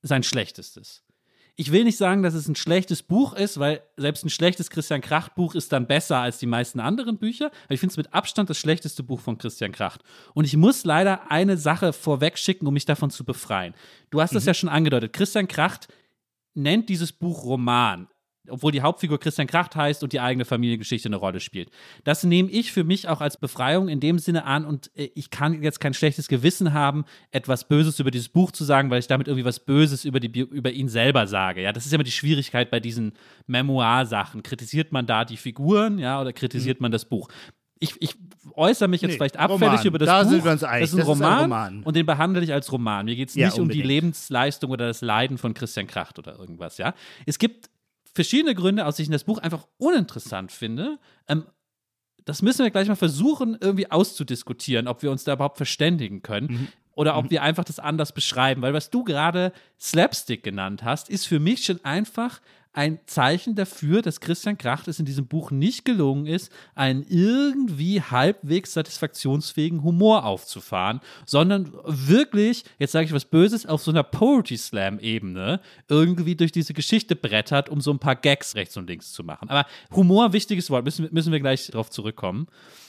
sein 0.04 0.24
schlechtestes 0.24 1.04
ich 1.62 1.72
will 1.72 1.84
nicht 1.84 1.98
sagen, 1.98 2.24
dass 2.24 2.34
es 2.34 2.48
ein 2.48 2.56
schlechtes 2.56 3.04
Buch 3.04 3.34
ist, 3.34 3.60
weil 3.60 3.84
selbst 3.96 4.26
ein 4.26 4.32
schlechtes 4.32 4.72
Christian 4.72 5.00
Kracht 5.00 5.36
Buch 5.36 5.54
ist 5.54 5.72
dann 5.72 5.86
besser 5.86 6.18
als 6.18 6.40
die 6.40 6.48
meisten 6.48 6.80
anderen 6.80 7.20
Bücher. 7.20 7.52
Aber 7.66 7.74
ich 7.76 7.80
finde 7.80 7.92
es 7.92 7.98
mit 7.98 8.16
Abstand 8.16 8.50
das 8.50 8.58
schlechteste 8.58 9.04
Buch 9.04 9.20
von 9.20 9.38
Christian 9.38 9.72
Kracht. 9.72 10.02
Und 10.34 10.46
ich 10.46 10.58
muss 10.58 10.86
leider 10.86 11.30
eine 11.30 11.58
Sache 11.58 11.94
vorweg 11.94 12.40
schicken, 12.40 12.66
um 12.66 12.74
mich 12.74 12.86
davon 12.86 13.12
zu 13.12 13.24
befreien. 13.24 13.76
Du 14.10 14.20
hast 14.20 14.32
mhm. 14.32 14.38
das 14.38 14.46
ja 14.46 14.56
schon 14.56 14.70
angedeutet. 14.70 15.14
Christian 15.14 15.48
Kracht 15.48 15.88
nennt 16.56 16.90
dieses 16.90 17.12
Buch 17.12 17.44
Roman 17.44 18.08
obwohl 18.52 18.72
die 18.72 18.82
Hauptfigur 18.82 19.20
Christian 19.20 19.48
Kracht 19.48 19.76
heißt 19.76 20.04
und 20.04 20.14
die 20.14 20.20
eigene 20.20 20.46
Familiengeschichte 20.46 21.10
eine 21.10 21.16
Rolle 21.16 21.40
spielt. 21.40 21.70
Das 22.04 22.24
nehme 22.24 22.50
ich 22.50 22.72
für 22.72 22.84
mich 22.84 23.08
auch 23.08 23.22
als 23.22 23.38
Befreiung 23.38 23.90
in 23.90 24.00
dem 24.00 24.20
Sinne 24.20 24.46
an 24.46 24.66
und 24.66 24.92
äh, 24.96 25.10
ich 25.16 25.30
kann 25.30 25.64
jetzt 25.64 25.80
kein 25.80 25.94
schlechtes 25.94 26.28
Gewissen 26.28 26.74
haben, 26.74 27.06
etwas 27.32 27.68
Böses 27.68 28.00
über 28.00 28.12
dieses 28.12 28.30
Buch 28.30 28.52
zu 28.52 28.64
sagen, 28.64 28.90
weil 28.90 29.00
ich 29.00 29.08
damit 29.08 29.28
irgendwie 29.28 29.46
was 29.46 29.60
Böses 29.60 30.06
über, 30.06 30.20
die, 30.20 30.40
über 30.40 30.72
ihn 30.72 30.90
selber 30.90 31.28
sage. 31.28 31.62
Ja, 31.62 31.72
das 31.72 31.86
ist 31.86 31.94
immer 31.94 32.04
die 32.04 32.12
Schwierigkeit 32.12 32.70
bei 32.72 32.80
diesen 32.80 33.14
Memoir-Sachen. 33.48 34.44
Kritisiert 34.44 34.92
man 34.92 35.06
da 35.06 35.26
die 35.26 35.38
Figuren, 35.38 35.98
ja, 35.98 36.22
oder 36.22 36.34
kritisiert 36.34 36.80
mhm. 36.80 36.86
man 36.86 36.92
das 36.92 37.06
Buch? 37.06 37.30
Ich, 37.80 38.00
ich, 38.00 38.16
äußere 38.54 38.88
mich 38.88 39.02
jetzt 39.02 39.12
nee, 39.12 39.18
vielleicht 39.18 39.38
abfällig 39.38 39.62
Roman. 39.62 39.86
über 39.86 39.98
das 40.00 40.08
da 40.08 40.24
Buch. 40.24 40.30
Sind 40.30 40.44
wir 40.44 40.52
uns 40.52 40.64
einig. 40.64 40.82
Das 40.84 40.94
ist 40.94 41.00
ein, 41.00 41.06
Roman, 41.06 41.32
ist 41.32 41.36
ein 41.36 41.42
Roman, 41.42 41.84
und 41.84 41.96
den 41.96 42.06
behandle 42.06 42.44
ich 42.44 42.54
als 42.54 42.72
Roman. 42.72 43.06
Mir 43.06 43.16
geht 43.16 43.30
es 43.30 43.36
nicht 43.36 43.58
ja, 43.58 43.62
um 43.62 43.70
die 43.70 43.82
Lebensleistung 43.82 44.72
oder 44.72 44.88
das 44.88 45.02
Leiden 45.02 45.38
von 45.38 45.54
Christian 45.54 45.88
Kracht 45.88 46.20
oder 46.20 46.38
irgendwas. 46.38 46.78
Ja, 46.78 46.94
es 47.26 47.40
gibt 47.40 47.70
verschiedene 48.14 48.56
Gründe, 48.56 48.86
aus 48.86 48.96
denen 48.96 49.06
ich 49.06 49.12
das 49.12 49.24
Buch 49.24 49.38
einfach 49.38 49.68
uninteressant 49.78 50.52
finde. 50.52 51.00
Ähm, 51.28 51.46
das 52.26 52.42
müssen 52.42 52.64
wir 52.64 52.72
gleich 52.72 52.88
mal 52.88 52.96
versuchen, 52.96 53.58
irgendwie 53.60 53.90
auszudiskutieren, 53.90 54.88
ob 54.88 55.02
wir 55.02 55.12
uns 55.12 55.24
da 55.24 55.34
überhaupt 55.34 55.58
verständigen 55.58 56.22
können. 56.22 56.48
Mhm. 56.48 56.68
Oder 56.94 57.18
ob 57.18 57.26
mhm. 57.26 57.32
wir 57.32 57.42
einfach 57.42 57.64
das 57.64 57.80
anders 57.80 58.14
beschreiben. 58.14 58.62
Weil 58.62 58.74
was 58.74 58.90
du 58.90 59.04
gerade 59.04 59.54
Slapstick 59.80 60.44
genannt 60.44 60.84
hast, 60.84 61.10
ist 61.10 61.26
für 61.26 61.40
mich 61.40 61.64
schon 61.64 61.84
einfach 61.86 62.42
ein 62.74 63.00
Zeichen 63.06 63.56
dafür, 63.56 64.02
dass 64.02 64.22
Christian 64.22 64.58
Kracht 64.58 64.88
es 64.88 65.00
in 65.00 65.06
diesem 65.06 65.28
Buch 65.28 65.52
nicht 65.52 65.84
gelungen 65.84 66.26
ist, 66.26 66.52
einen 66.74 67.06
irgendwie 67.08 68.02
halbwegs 68.02 68.74
satisfaktionsfähigen 68.74 69.84
Humor 69.84 70.24
aufzufahren, 70.26 71.02
sondern 71.26 71.74
wirklich, 71.86 72.64
jetzt 72.80 72.94
sage 72.94 73.06
ich 73.06 73.14
was 73.14 73.26
Böses, 73.26 73.66
auf 73.66 73.82
so 73.82 73.92
einer 73.92 74.04
Poetry 74.04 74.58
Slam-Ebene 74.58 75.60
irgendwie 75.90 76.36
durch 76.36 76.54
diese 76.54 76.74
Geschichte 76.74 77.16
brettert, 77.16 77.68
um 77.68 77.82
so 77.82 77.92
ein 77.92 78.00
paar 78.00 78.16
Gags 78.16 78.56
rechts 78.56 78.78
und 78.78 78.88
links 78.88 79.12
zu 79.12 79.24
machen. 79.24 79.50
Aber 79.50 79.66
Humor, 79.94 80.32
wichtiges 80.32 80.70
Wort, 80.70 80.86
müssen, 80.86 81.10
müssen 81.12 81.34
wir 81.34 81.40
gleich 81.40 81.68
darauf 81.68 81.90
zurückkommen. 81.90 82.48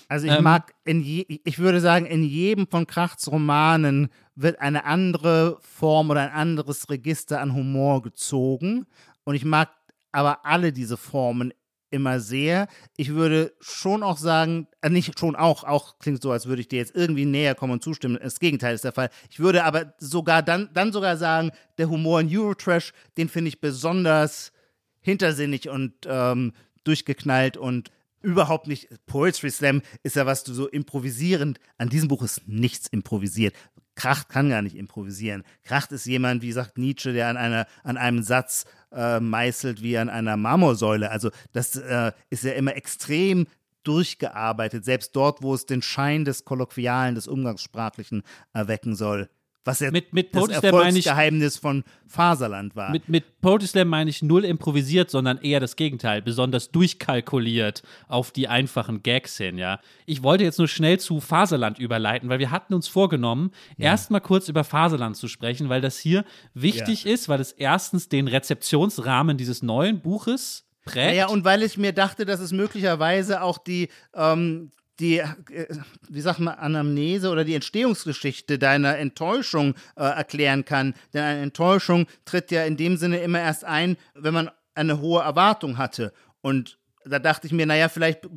Also 0.08 0.26
ich 0.26 0.32
ähm, 0.32 0.44
mag 0.44 0.74
in 0.84 1.00
je, 1.00 1.40
ich 1.44 1.58
würde 1.58 1.80
sagen, 1.80 2.04
in 2.06 2.22
jedem 2.22 2.66
von 2.66 2.86
Krachts 2.86 3.32
Romanen 3.32 4.10
wird 4.34 4.60
eine 4.60 4.84
andere 4.84 5.58
Form 5.60 6.10
oder 6.10 6.20
ein 6.20 6.32
anderes 6.32 6.90
Register 6.90 7.40
an 7.40 7.54
Humor 7.54 8.02
gezogen. 8.02 8.86
Und 9.24 9.34
ich 9.34 9.44
mag 9.44 9.70
aber 10.10 10.44
alle 10.44 10.72
diese 10.72 10.96
Formen 10.96 11.52
immer 11.92 12.20
sehr. 12.20 12.68
Ich 12.96 13.10
würde 13.10 13.52
schon 13.60 14.02
auch 14.02 14.16
sagen, 14.16 14.66
äh, 14.80 14.88
nicht 14.88 15.18
schon 15.18 15.36
auch, 15.36 15.62
auch 15.62 15.98
klingt 15.98 16.22
so, 16.22 16.32
als 16.32 16.46
würde 16.46 16.62
ich 16.62 16.68
dir 16.68 16.78
jetzt 16.78 16.96
irgendwie 16.96 17.26
näher 17.26 17.54
kommen 17.54 17.74
und 17.74 17.84
zustimmen. 17.84 18.18
Das 18.20 18.40
Gegenteil 18.40 18.74
ist 18.74 18.84
der 18.84 18.92
Fall. 18.92 19.10
Ich 19.30 19.38
würde 19.38 19.64
aber 19.64 19.94
sogar 19.98 20.42
dann, 20.42 20.70
dann 20.72 20.92
sogar 20.92 21.16
sagen, 21.16 21.52
der 21.78 21.90
Humor 21.90 22.20
in 22.20 22.28
Eurotrash, 22.30 22.92
den 23.16 23.28
finde 23.28 23.50
ich 23.50 23.60
besonders 23.60 24.52
hintersinnig 25.00 25.68
und 25.68 25.92
ähm, 26.06 26.52
durchgeknallt 26.84 27.56
und 27.56 27.90
überhaupt 28.22 28.66
nicht. 28.66 28.88
Poetry 29.06 29.50
Slam 29.50 29.82
ist 30.02 30.16
ja 30.16 30.26
was 30.26 30.44
du 30.44 30.54
so 30.54 30.68
improvisierend. 30.68 31.58
An 31.78 31.88
diesem 31.88 32.08
Buch 32.08 32.22
ist 32.22 32.46
nichts 32.46 32.86
improvisiert. 32.88 33.54
Kracht 33.94 34.28
kann 34.28 34.48
gar 34.48 34.62
nicht 34.62 34.76
improvisieren. 34.76 35.44
Kracht 35.64 35.92
ist 35.92 36.06
jemand, 36.06 36.42
wie 36.42 36.52
sagt 36.52 36.78
Nietzsche, 36.78 37.12
der 37.12 37.28
an, 37.28 37.36
einer, 37.36 37.66
an 37.82 37.96
einem 37.96 38.22
Satz 38.22 38.64
äh, 38.90 39.20
meißelt 39.20 39.82
wie 39.82 39.98
an 39.98 40.08
einer 40.08 40.36
Marmorsäule. 40.36 41.10
Also 41.10 41.30
das 41.52 41.76
äh, 41.76 42.12
ist 42.30 42.44
ja 42.44 42.52
immer 42.52 42.74
extrem 42.74 43.46
durchgearbeitet, 43.84 44.84
selbst 44.84 45.14
dort, 45.16 45.42
wo 45.42 45.54
es 45.54 45.66
den 45.66 45.82
Schein 45.82 46.24
des 46.24 46.44
Kolloquialen, 46.44 47.14
des 47.14 47.28
Umgangssprachlichen 47.28 48.22
erwecken 48.52 48.94
soll. 48.94 49.28
Was 49.64 49.78
ja 49.78 49.92
mit, 49.92 50.12
mit 50.12 50.34
das 50.34 50.48
Erfolgsgeheimnis 50.48 51.56
von 51.56 51.84
Faserland 52.08 52.74
war. 52.74 52.90
Mit, 52.90 53.08
mit 53.08 53.40
Poetry 53.40 53.68
Slam 53.68 53.88
meine 53.88 54.10
ich 54.10 54.20
null 54.20 54.44
improvisiert, 54.44 55.08
sondern 55.08 55.38
eher 55.38 55.60
das 55.60 55.76
Gegenteil, 55.76 56.20
besonders 56.20 56.70
durchkalkuliert 56.70 57.82
auf 58.08 58.32
die 58.32 58.48
einfachen 58.48 59.02
Gags 59.02 59.36
hin, 59.36 59.58
ja. 59.58 59.78
Ich 60.04 60.22
wollte 60.22 60.42
jetzt 60.42 60.58
nur 60.58 60.66
schnell 60.66 60.98
zu 60.98 61.20
Faserland 61.20 61.78
überleiten, 61.78 62.28
weil 62.28 62.40
wir 62.40 62.50
hatten 62.50 62.74
uns 62.74 62.88
vorgenommen, 62.88 63.52
ja. 63.76 63.90
erstmal 63.90 64.20
kurz 64.20 64.48
über 64.48 64.64
Faserland 64.64 65.16
zu 65.16 65.28
sprechen, 65.28 65.68
weil 65.68 65.80
das 65.80 65.98
hier 65.98 66.24
wichtig 66.54 67.04
ja. 67.04 67.12
ist, 67.12 67.28
weil 67.28 67.40
es 67.40 67.52
erstens 67.52 68.08
den 68.08 68.26
Rezeptionsrahmen 68.26 69.36
dieses 69.36 69.62
neuen 69.62 70.00
Buches 70.00 70.64
prägt. 70.84 71.16
Ja, 71.16 71.28
und 71.28 71.44
weil 71.44 71.62
ich 71.62 71.78
mir 71.78 71.92
dachte, 71.92 72.24
dass 72.24 72.40
es 72.40 72.52
möglicherweise 72.52 73.42
auch 73.42 73.58
die, 73.58 73.88
ähm, 74.14 74.70
die, 75.02 75.18
äh, 75.18 75.66
wie 76.08 76.20
sagt 76.20 76.38
man, 76.38 76.54
Anamnese 76.54 77.28
oder 77.28 77.44
die 77.44 77.54
Entstehungsgeschichte 77.54 78.58
deiner 78.58 78.96
Enttäuschung 78.96 79.74
äh, 79.96 80.04
erklären 80.04 80.64
kann. 80.64 80.94
Denn 81.12 81.22
eine 81.22 81.42
Enttäuschung 81.42 82.06
tritt 82.24 82.50
ja 82.50 82.64
in 82.64 82.76
dem 82.76 82.96
Sinne 82.96 83.18
immer 83.18 83.40
erst 83.40 83.64
ein, 83.64 83.96
wenn 84.14 84.32
man 84.32 84.50
eine 84.74 85.00
hohe 85.00 85.22
Erwartung 85.22 85.76
hatte. 85.76 86.12
Und 86.40 86.78
da 87.04 87.18
dachte 87.18 87.46
ich 87.46 87.52
mir, 87.52 87.66
naja, 87.66 87.88
vielleicht 87.88 88.28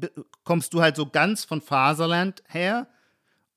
kommst 0.44 0.74
du 0.74 0.82
halt 0.82 0.96
so 0.96 1.06
ganz 1.06 1.46
von 1.46 1.62
Faserland 1.62 2.44
her. 2.48 2.88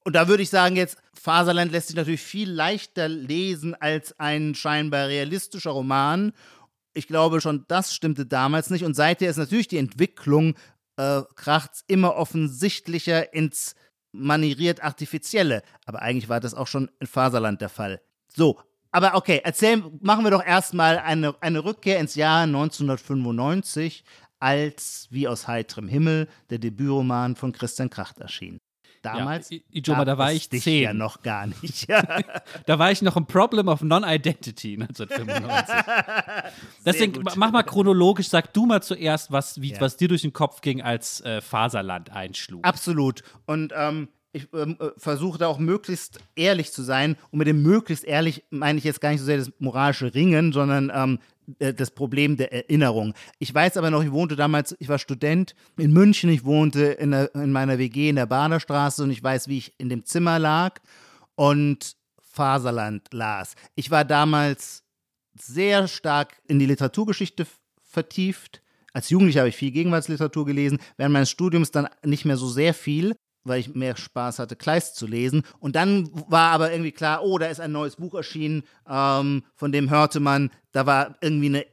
Und 0.04 0.12
da 0.14 0.28
würde 0.28 0.42
ich 0.42 0.50
sagen, 0.50 0.76
jetzt, 0.76 0.98
Faserland 1.14 1.72
lässt 1.72 1.88
sich 1.88 1.96
natürlich 1.96 2.22
viel 2.22 2.50
leichter 2.50 3.08
lesen 3.08 3.74
als 3.74 4.18
ein 4.20 4.54
scheinbar 4.54 5.08
realistischer 5.08 5.70
Roman. 5.70 6.32
Ich 6.92 7.06
glaube, 7.06 7.40
schon 7.40 7.64
das 7.68 7.94
stimmte 7.94 8.26
damals 8.26 8.70
nicht. 8.70 8.84
Und 8.84 8.94
seither 8.94 9.30
ist 9.30 9.38
natürlich 9.38 9.68
die 9.68 9.78
Entwicklung 9.78 10.54
äh, 10.98 11.22
kracht 11.36 11.84
immer 11.86 12.16
offensichtlicher 12.16 13.32
ins 13.32 13.74
manieriert 14.12 14.82
Artifizielle. 14.82 15.62
Aber 15.86 16.02
eigentlich 16.02 16.28
war 16.28 16.40
das 16.40 16.54
auch 16.54 16.66
schon 16.66 16.90
in 17.00 17.06
Faserland 17.06 17.60
der 17.60 17.68
Fall. 17.68 18.02
So, 18.26 18.60
aber 18.90 19.14
okay, 19.14 19.40
erzählen, 19.44 19.84
machen 20.00 20.24
wir 20.24 20.30
doch 20.30 20.44
erstmal 20.44 20.98
eine, 20.98 21.34
eine 21.40 21.64
Rückkehr 21.64 21.98
ins 21.98 22.14
Jahr 22.14 22.42
1995, 22.42 24.04
als 24.40 25.08
wie 25.10 25.28
aus 25.28 25.46
heiterem 25.46 25.88
Himmel 25.88 26.28
der 26.50 26.58
Debütroman 26.58 27.36
von 27.36 27.52
Christian 27.52 27.90
Kracht 27.90 28.18
erschien. 28.18 28.58
Damals. 29.02 29.50
Ja, 29.50 29.58
Ijoma, 29.72 30.04
da 30.04 30.18
war 30.18 30.32
ich 30.32 30.50
zehn. 30.50 30.82
ja 30.82 30.92
noch 30.92 31.22
gar 31.22 31.46
nicht. 31.46 31.88
da 32.66 32.78
war 32.78 32.90
ich 32.90 33.02
noch 33.02 33.16
im 33.16 33.26
Problem 33.26 33.68
of 33.68 33.82
Non-Identity 33.82 34.74
1995. 34.80 35.74
Deswegen 36.84 37.22
mach 37.36 37.52
mal 37.52 37.62
chronologisch, 37.62 38.28
sag 38.28 38.52
du 38.52 38.66
mal 38.66 38.82
zuerst, 38.82 39.30
was, 39.30 39.60
wie, 39.60 39.72
ja. 39.72 39.80
was 39.80 39.96
dir 39.96 40.08
durch 40.08 40.22
den 40.22 40.32
Kopf 40.32 40.60
ging, 40.60 40.82
als 40.82 41.20
äh, 41.20 41.40
Faserland 41.40 42.10
einschlug. 42.10 42.64
Absolut. 42.64 43.22
Und 43.46 43.72
ähm, 43.76 44.08
ich 44.32 44.48
ähm, 44.52 44.76
äh, 44.80 44.90
versuche 44.96 45.38
da 45.38 45.46
auch 45.46 45.58
möglichst 45.58 46.20
ehrlich 46.36 46.72
zu 46.72 46.82
sein. 46.82 47.16
Und 47.30 47.38
mit 47.38 47.48
dem 47.48 47.62
möglichst 47.62 48.04
ehrlich 48.04 48.44
meine 48.50 48.78
ich 48.78 48.84
jetzt 48.84 49.00
gar 49.00 49.10
nicht 49.10 49.20
so 49.20 49.26
sehr 49.26 49.38
das 49.38 49.52
moralische 49.58 50.14
Ringen, 50.14 50.52
sondern 50.52 50.92
ähm, 50.94 51.18
äh, 51.18 51.20
das 51.58 51.90
Problem 51.90 52.36
der 52.36 52.52
Erinnerung. 52.52 53.14
Ich 53.38 53.54
weiß 53.54 53.76
aber 53.76 53.90
noch, 53.90 54.02
ich 54.02 54.12
wohnte 54.12 54.36
damals, 54.36 54.76
ich 54.78 54.88
war 54.88 54.98
Student 54.98 55.54
in 55.76 55.92
München, 55.92 56.30
ich 56.30 56.44
wohnte 56.44 56.84
in, 56.84 57.12
der, 57.12 57.34
in 57.34 57.52
meiner 57.52 57.78
WG 57.78 58.10
in 58.10 58.16
der 58.16 58.26
Baderstraße 58.26 59.02
und 59.02 59.10
ich 59.10 59.22
weiß, 59.22 59.48
wie 59.48 59.58
ich 59.58 59.74
in 59.78 59.88
dem 59.88 60.04
Zimmer 60.04 60.38
lag 60.38 60.80
und 61.36 61.96
Faserland 62.20 63.08
las. 63.12 63.54
Ich 63.74 63.90
war 63.90 64.04
damals 64.04 64.84
sehr 65.34 65.88
stark 65.88 66.36
in 66.46 66.58
die 66.58 66.66
Literaturgeschichte 66.66 67.46
vertieft. 67.82 68.62
Als 68.92 69.08
Jugendlicher 69.10 69.40
habe 69.40 69.48
ich 69.48 69.56
viel 69.56 69.70
Gegenwartsliteratur 69.70 70.44
gelesen, 70.44 70.78
während 70.96 71.12
meines 71.12 71.30
Studiums 71.30 71.70
dann 71.70 71.88
nicht 72.04 72.24
mehr 72.24 72.36
so 72.36 72.48
sehr 72.48 72.74
viel 72.74 73.14
weil 73.48 73.60
ich 73.60 73.74
mehr 73.74 73.96
Spaß 73.96 74.38
hatte, 74.38 74.56
Kleist 74.56 74.96
zu 74.96 75.06
lesen. 75.06 75.42
Und 75.58 75.76
dann 75.76 76.10
war 76.28 76.52
aber 76.52 76.70
irgendwie 76.70 76.92
klar, 76.92 77.22
oh, 77.22 77.38
da 77.38 77.46
ist 77.46 77.60
ein 77.60 77.72
neues 77.72 77.96
Buch 77.96 78.14
erschienen, 78.14 78.62
ähm, 78.88 79.42
von 79.54 79.72
dem 79.72 79.90
hörte 79.90 80.20
man, 80.20 80.50
da 80.72 80.86
war 80.86 81.16
irgendwie 81.20 81.46
eine 81.46 81.66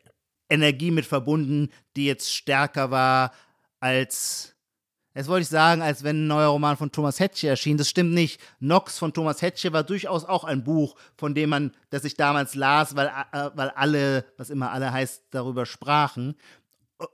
Energie 0.49 0.91
mit 0.91 1.05
verbunden, 1.05 1.69
die 1.95 2.05
jetzt 2.05 2.33
stärker 2.33 2.91
war 2.91 3.31
als, 3.79 4.55
jetzt 5.13 5.27
wollte 5.27 5.43
ich 5.43 5.49
sagen, 5.49 5.81
als 5.81 6.03
wenn 6.03 6.23
ein 6.23 6.27
neuer 6.27 6.49
Roman 6.49 6.77
von 6.77 6.91
Thomas 6.91 7.19
Hetche 7.19 7.47
erschien. 7.49 7.77
Das 7.77 7.89
stimmt 7.89 8.13
nicht. 8.13 8.39
Nox 8.59 8.97
von 8.97 9.13
Thomas 9.13 9.41
Hetche 9.41 9.73
war 9.73 9.83
durchaus 9.83 10.25
auch 10.25 10.43
ein 10.43 10.63
Buch, 10.63 10.95
von 11.17 11.35
dem 11.35 11.49
man, 11.49 11.71
das 11.89 12.03
ich 12.03 12.15
damals 12.15 12.55
las, 12.55 12.95
weil, 12.95 13.07
äh, 13.07 13.49
weil 13.55 13.69
alle, 13.69 14.25
was 14.37 14.49
immer 14.49 14.71
alle 14.71 14.91
heißt, 14.91 15.23
darüber 15.31 15.65
sprachen 15.65 16.35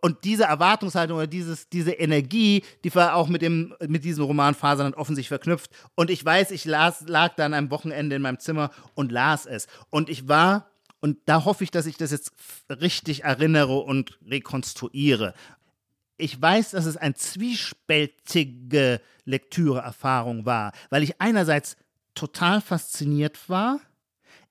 und 0.02 0.24
diese 0.24 0.44
Erwartungshaltung 0.44 1.18
oder 1.18 1.28
dieses, 1.28 1.70
diese 1.70 1.92
Energie, 1.92 2.64
die 2.84 2.94
war 2.94 3.16
auch 3.16 3.28
mit, 3.28 3.42
dem, 3.42 3.74
mit 3.88 4.04
diesem 4.04 4.26
Roman 4.26 4.54
Faserland 4.54 4.96
offensichtlich 4.96 5.30
verknüpft. 5.30 5.72
Und 5.96 6.10
ich 6.10 6.24
weiß, 6.24 6.52
ich 6.52 6.66
las, 6.66 7.08
lag 7.08 7.36
dann 7.36 7.54
am 7.54 7.72
Wochenende 7.72 8.16
in 8.16 8.22
meinem 8.22 8.40
Zimmer 8.40 8.72
und 8.94 9.12
las 9.12 9.46
es. 9.46 9.68
Und 9.90 10.10
ich 10.10 10.28
war, 10.28 10.70
und 11.00 11.18
da 11.26 11.46
hoffe 11.46 11.64
ich, 11.64 11.72
dass 11.72 11.88
ich 11.88 11.98
das 11.98 12.12
jetzt 12.12 12.32
richtig 12.70 13.24
erinnere 13.24 13.80
und 13.80 14.20
rekonstruiere. 14.28 15.34
Ich 16.18 16.40
weiß, 16.40 16.72
dass 16.72 16.86
es 16.86 16.98
eine 16.98 17.16
zwiespältige 17.16 19.02
Lektüreerfahrung 19.26 20.46
war, 20.46 20.74
weil 20.92 21.02
ich 21.02 21.20
einerseits 21.20 21.76
total 22.14 22.62
fasziniert 22.62 23.50
war. 23.50 23.80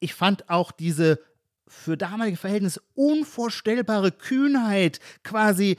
Ich 0.01 0.15
fand 0.15 0.51
auch 0.51 0.73
diese 0.73 1.21
für 1.71 1.97
damalige 1.97 2.37
Verhältnisse 2.37 2.83
unvorstellbare 2.95 4.11
Kühnheit, 4.13 4.99
quasi 5.23 5.77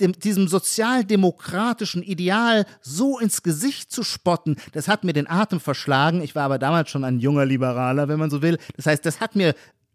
dem, 0.00 0.12
diesem 0.12 0.48
sozialdemokratischen 0.48 2.02
Ideal 2.02 2.66
so 2.80 3.18
ins 3.18 3.42
Gesicht 3.42 3.90
zu 3.90 4.02
spotten, 4.02 4.56
das 4.72 4.88
hat 4.88 5.04
mir 5.04 5.12
den 5.12 5.28
Atem 5.28 5.60
verschlagen. 5.60 6.22
Ich 6.22 6.34
war 6.34 6.44
aber 6.44 6.58
damals 6.58 6.90
schon 6.90 7.04
ein 7.04 7.20
junger 7.20 7.44
Liberaler, 7.44 8.08
wenn 8.08 8.18
man 8.18 8.30
so 8.30 8.42
will. 8.42 8.58
Das 8.76 8.86
heißt, 8.86 9.04
das 9.04 9.20
hat 9.20 9.36
mir 9.36 9.54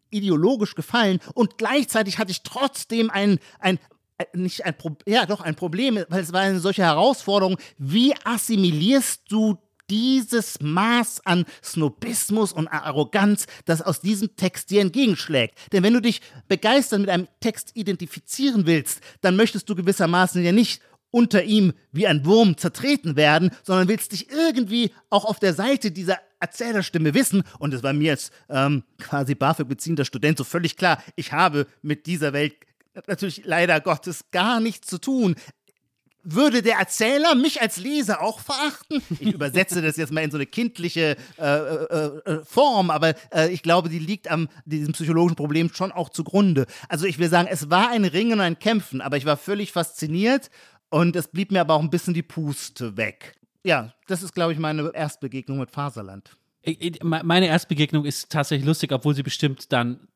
ideologisch 0.10 0.76
gefallen 0.76 1.20
und 1.34 1.58
gleichzeitig 1.58 2.20
hatte 2.20 2.32
ich 2.32 2.44
trotzdem 2.44 3.10
ein, 3.10 3.40
ein, 3.60 3.80
nicht 4.34 4.66
ein 4.66 4.78
Problem, 4.78 5.14
ja 5.14 5.26
doch 5.26 5.42
ein 5.42 5.56
Problem, 5.56 6.00
weil 6.10 6.22
es 6.22 6.34
war 6.34 6.42
eine 6.42 6.60
solche 6.60 6.84
Herausforderung. 6.84 7.58
Wie 7.78 8.14
assimilierst 8.24 9.24
du 9.30 9.58
dieses 9.90 10.60
Maß 10.62 11.26
an 11.26 11.46
Snobismus 11.64 12.54
und 12.54 12.68
Arroganz, 12.68 13.46
das 13.66 13.82
aus 13.82 14.02
diesem 14.02 14.36
Text 14.36 14.70
dir 14.70 14.82
entgegenschlägt. 14.82 15.58
Denn 15.72 15.84
wenn 15.84 15.94
du 15.94 16.02
dich 16.02 16.22
begeistern 16.48 17.02
mit 17.02 17.10
einem 17.10 17.28
Text 17.40 17.72
identifizieren 17.76 18.66
willst, 18.66 19.02
dann 19.22 19.36
möchtest 19.36 19.70
du 19.70 19.76
gewissermaßen 19.76 20.44
ja 20.44 20.52
nicht 20.52 20.82
unter 21.12 21.44
ihm 21.44 21.74
wie 21.92 22.08
ein 22.08 22.26
Wurm 22.26 22.58
zertreten 22.58 23.16
werden, 23.16 23.52
sondern 23.62 23.88
willst 23.88 24.14
dich 24.14 24.32
irgendwie 24.32 24.92
auch 25.12 25.26
auf 25.26 25.40
der 25.40 25.54
Seite 25.54 25.92
dieser 25.92 26.18
Erzählerstimme 26.40 27.14
wissen. 27.14 27.44
Und 27.60 27.74
es 27.74 27.84
war 27.84 27.94
mir 27.94 28.12
als 28.12 28.32
ähm, 28.50 28.84
quasi 28.98 29.36
BAföG 29.36 29.68
beziehender 29.68 30.06
Student 30.06 30.40
so 30.40 30.44
völlig 30.44 30.76
klar, 30.76 31.02
ich 31.16 31.32
habe 31.32 31.68
mit 31.84 32.08
dieser 32.08 32.34
Welt 32.34 32.56
natürlich 33.08 33.44
leider 33.46 33.80
Gottes 33.80 34.26
gar 34.32 34.60
nichts 34.60 34.88
zu 34.88 34.98
tun 34.98 35.36
würde 36.24 36.62
der 36.62 36.78
Erzähler 36.78 37.36
mich 37.36 37.62
als 37.62 37.78
Leser 37.78 38.22
auch 38.22 38.40
verachten? 38.40 39.02
Ich 39.20 39.34
übersetze 39.34 39.82
das 39.82 39.98
jetzt 39.98 40.12
mal 40.12 40.22
in 40.22 40.32
so 40.32 40.38
eine 40.38 40.46
kindliche 40.46 41.18
äh, 41.38 41.44
äh, 41.44 42.22
äh, 42.26 42.46
Form, 42.46 42.90
aber 42.90 43.14
äh, 43.34 43.50
ich 43.50 43.62
glaube, 43.62 43.90
die 43.90 44.00
liegt 44.00 44.30
am 44.30 44.50
diesem 44.66 44.94
psychologischen 44.94 45.36
Problem 45.36 45.70
schon 45.74 45.92
auch 45.92 46.10
zugrunde. 46.10 46.66
Also 46.90 47.06
ich 47.06 47.20
will 47.20 47.30
sagen, 47.30 47.48
es 47.52 47.70
war 47.70 47.90
ein 47.90 48.06
Ringen 48.06 48.34
und 48.34 48.42
ein 48.42 48.60
Kämpfen, 48.60 49.02
aber 49.02 49.18
ich 49.18 49.26
war 49.26 49.38
völlig 49.38 49.72
fasziniert 49.72 50.50
und 50.90 51.16
es 51.16 51.28
blieb 51.28 51.52
mir 51.52 51.62
aber 51.62 51.76
auch 51.76 51.82
ein 51.82 51.90
bisschen 51.90 52.14
die 52.14 52.24
Puste 52.24 52.98
weg. 52.98 53.36
Ja, 53.64 53.94
das 54.08 54.24
ist, 54.24 54.34
glaube 54.34 54.54
ich, 54.54 54.60
meine 54.60 54.92
Erstbegegnung 54.94 55.60
mit 55.60 55.72
Faserland. 55.72 56.36
Meine 57.02 57.48
Erstbegegnung 57.48 58.06
ist 58.06 58.30
tatsächlich 58.30 58.66
lustig, 58.66 58.92
obwohl 58.92 59.16
sie 59.16 59.24
bestimmt 59.24 59.72
dann 59.74 60.08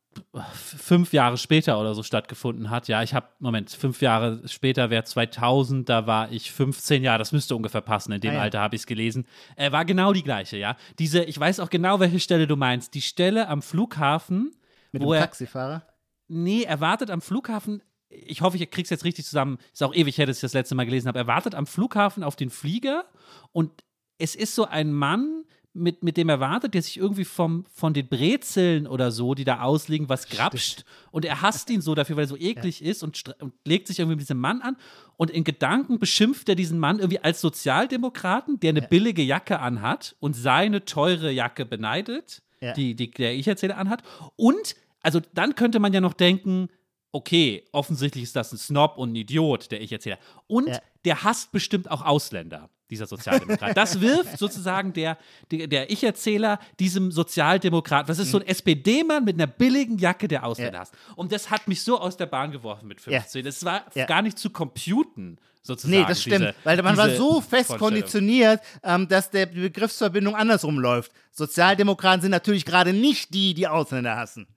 fünf 0.54 1.14
Jahre 1.14 1.38
später 1.38 1.80
oder 1.80 1.96
so 1.96 2.04
stattgefunden 2.04 2.70
hat. 2.70 2.88
Ja, 2.88 3.04
ich 3.04 3.14
habe, 3.14 3.28
Moment, 3.40 3.70
fünf 3.72 4.02
Jahre 4.02 4.42
später 4.48 4.90
wäre 4.90 5.04
2000, 5.04 5.88
da 5.88 6.08
war 6.08 6.32
ich 6.32 6.52
15 6.52 7.04
Jahre, 7.04 7.20
das 7.20 7.32
müsste 7.32 7.56
ungefähr 7.56 7.82
passen, 7.82 8.12
in 8.12 8.22
dem 8.22 8.32
ah, 8.32 8.36
ja. 8.36 8.42
Alter 8.42 8.60
habe 8.60 8.76
ich 8.76 8.82
es 8.82 8.88
gelesen. 8.88 9.26
Äh, 9.56 9.72
war 9.72 9.86
genau 9.86 10.14
die 10.14 10.24
gleiche, 10.24 10.58
ja. 10.58 10.76
Diese, 11.00 11.24
ich 11.24 11.40
weiß 11.40 11.60
auch 11.60 11.70
genau, 11.70 12.00
welche 12.00 12.20
Stelle 12.20 12.48
du 12.48 12.56
meinst. 12.56 12.94
Die 12.94 13.02
Stelle 13.02 13.48
am 13.48 13.62
Flughafen. 13.62 14.56
Mit 14.92 15.02
wo 15.02 15.14
dem 15.14 15.22
Taxifahrer? 15.22 15.86
nee, 16.28 16.64
er 16.64 16.82
wartet 16.82 17.10
am 17.10 17.22
Flughafen 17.22 17.82
ich 18.10 18.42
hoffe, 18.42 18.58
ich 18.58 18.72
krieg's 18.72 18.90
jetzt 18.90 19.04
richtig 19.04 19.26
zusammen. 19.26 19.58
Ist 19.74 19.84
auch 19.84 19.94
ewig 19.94 20.18
her, 20.18 20.26
dass 20.26 20.38
ich 20.38 20.42
das 20.42 20.54
letzte 20.54 20.76
Mal 20.76 20.86
gelesen 20.86 21.08
habe. 21.10 21.20
Er 21.20 21.28
wartet 21.28 21.56
am 21.56 21.66
Flughafen 21.66 22.24
auf 22.24 22.36
den 22.36 22.50
Flieger 22.50 23.06
und 23.52 23.84
es 24.18 24.36
ist 24.36 24.56
so 24.56 24.66
ein 24.66 24.94
Mann, 24.94 25.44
mit, 25.78 26.04
mit 26.04 26.18
dem 26.18 26.30
er 26.30 26.40
wartet, 26.40 26.74
der 26.74 26.82
sich 26.82 26.98
irgendwie 26.98 27.26
vom, 27.26 27.66
von 27.72 27.94
den 27.94 28.08
Brezeln 28.08 28.88
oder 28.88 29.12
so, 29.12 29.34
die 29.34 29.44
da 29.44 29.62
ausliegen, 29.62 30.10
was 30.10 30.28
grapscht. 30.28 30.84
Und 31.12 31.26
er 31.26 31.42
hasst 31.42 31.70
ihn 31.70 31.82
so 31.82 31.96
dafür, 31.96 32.16
weil 32.18 32.26
er 32.26 32.30
so 32.30 32.38
eklig 32.38 32.82
ja. 32.82 32.92
ist 32.92 33.04
und, 33.04 33.36
und, 33.40 33.54
legt 33.66 33.88
sich 33.88 34.00
irgendwie 34.00 34.16
mit 34.16 34.22
diesem 34.22 34.40
Mann 34.40 34.62
an. 34.62 34.78
Und 35.16 35.32
in 35.32 35.44
Gedanken 35.44 36.00
beschimpft 36.00 36.50
er 36.50 36.56
diesen 36.56 36.80
Mann 36.80 37.00
irgendwie 37.00 37.20
als 37.20 37.42
Sozialdemokraten, 37.42 38.60
der 38.60 38.70
eine 38.70 38.82
ja. 38.82 38.88
billige 38.88 39.22
Jacke 39.22 39.60
anhat 39.60 40.16
und 40.20 40.36
seine 40.36 40.86
teure 40.86 41.32
Jacke 41.32 41.66
beneidet, 41.66 42.42
ja. 42.60 42.74
die, 42.74 42.96
die 42.96 43.12
der 43.12 43.36
Ich-Erzähler 43.36 43.78
anhat. 43.78 44.04
Und, 44.36 44.76
also 45.02 45.22
dann 45.34 45.56
könnte 45.56 45.80
man 45.80 45.94
ja 45.94 46.02
noch 46.02 46.14
denken, 46.14 46.70
okay, 47.12 47.64
offensichtlich 47.72 48.24
ist 48.24 48.36
das 48.36 48.52
ein 48.52 48.58
Snob 48.58 48.98
und 48.98 49.14
ein 49.14 49.16
Idiot, 49.16 49.72
der 49.72 49.82
Ich-Erzähler. 49.82 50.20
Und 50.48 50.70
der 51.06 51.24
hasst 51.24 51.52
bestimmt 51.52 51.90
auch 51.90 52.04
Ausländer 52.04 52.70
dieser 52.90 53.08
Sozialdemokrat. 53.08 53.76
Das 53.76 54.00
wirft 54.02 54.38
sozusagen 54.38 54.94
der, 54.94 55.18
der, 55.52 55.68
der 55.68 55.92
Ich-Erzähler 55.92 56.60
diesem 56.80 57.12
Sozialdemokrat, 57.12 58.08
was 58.08 58.20
ist 58.20 58.32
so 58.32 58.40
ein 58.40 58.48
SPD-Mann 58.48 59.26
mit 59.26 59.36
einer 59.36 59.48
billigen 59.48 59.98
Jacke, 59.98 60.28
der 60.28 60.46
Ausländer 60.46 60.74
ja. 60.74 60.80
hast. 60.82 60.94
Und 61.16 61.32
das 61.32 61.50
hat 61.50 61.68
mich 61.68 61.84
so 61.84 62.00
aus 62.00 62.18
der 62.18 62.28
Bahn 62.28 62.52
geworfen 62.52 62.88
mit 62.88 63.02
15. 63.02 63.46
Es 63.46 63.62
ja. 63.62 63.66
war 63.68 63.86
ja. 63.94 64.06
gar 64.06 64.22
nicht 64.22 64.38
zu 64.38 64.50
computen. 64.50 65.38
Sozusagen, 65.62 66.00
nee, 66.00 66.08
das 66.08 66.22
stimmt, 66.22 66.40
diese, 66.40 66.56
weil 66.64 66.82
man 66.82 66.96
war 66.96 67.10
so 67.10 67.42
fest 67.42 67.78
konditioniert, 67.78 68.62
ähm, 68.84 69.06
dass 69.10 69.32
der 69.32 69.48
Begriffsverbindung 69.48 70.34
andersrum 70.34 70.80
läuft. 70.80 71.12
Sozialdemokraten 71.34 72.22
sind 72.22 72.32
natürlich 72.32 72.64
gerade 72.64 72.94
nicht 72.94 73.34
die, 73.34 73.54
die 73.54 73.68
Ausländer 73.68 74.16
hassen. 74.16 74.48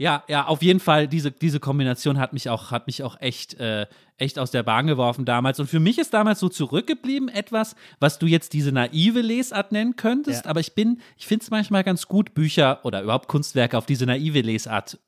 Ja, 0.00 0.24
ja, 0.28 0.46
auf 0.46 0.62
jeden 0.62 0.80
Fall, 0.80 1.08
diese, 1.08 1.30
diese 1.30 1.60
Kombination 1.60 2.18
hat 2.18 2.32
mich 2.32 2.48
auch, 2.48 2.70
hat 2.70 2.86
mich 2.86 3.02
auch 3.02 3.20
echt, 3.20 3.60
äh, 3.60 3.86
echt 4.16 4.38
aus 4.38 4.50
der 4.50 4.62
Bahn 4.62 4.86
geworfen 4.86 5.26
damals. 5.26 5.60
Und 5.60 5.66
für 5.66 5.78
mich 5.78 5.98
ist 5.98 6.14
damals 6.14 6.40
so 6.40 6.48
zurückgeblieben 6.48 7.28
etwas, 7.28 7.76
was 7.98 8.18
du 8.18 8.24
jetzt 8.24 8.54
diese 8.54 8.72
naive 8.72 9.20
Lesart 9.20 9.72
nennen 9.72 9.96
könntest. 9.96 10.46
Ja. 10.46 10.50
Aber 10.50 10.60
ich 10.60 10.74
bin, 10.74 11.02
ich 11.18 11.26
finde 11.26 11.42
es 11.42 11.50
manchmal 11.50 11.84
ganz 11.84 12.08
gut, 12.08 12.32
Bücher 12.32 12.82
oder 12.84 13.02
überhaupt 13.02 13.28
Kunstwerke 13.28 13.76
auf 13.76 13.84
diese 13.84 14.06
naive 14.06 14.40
Lesart 14.40 14.98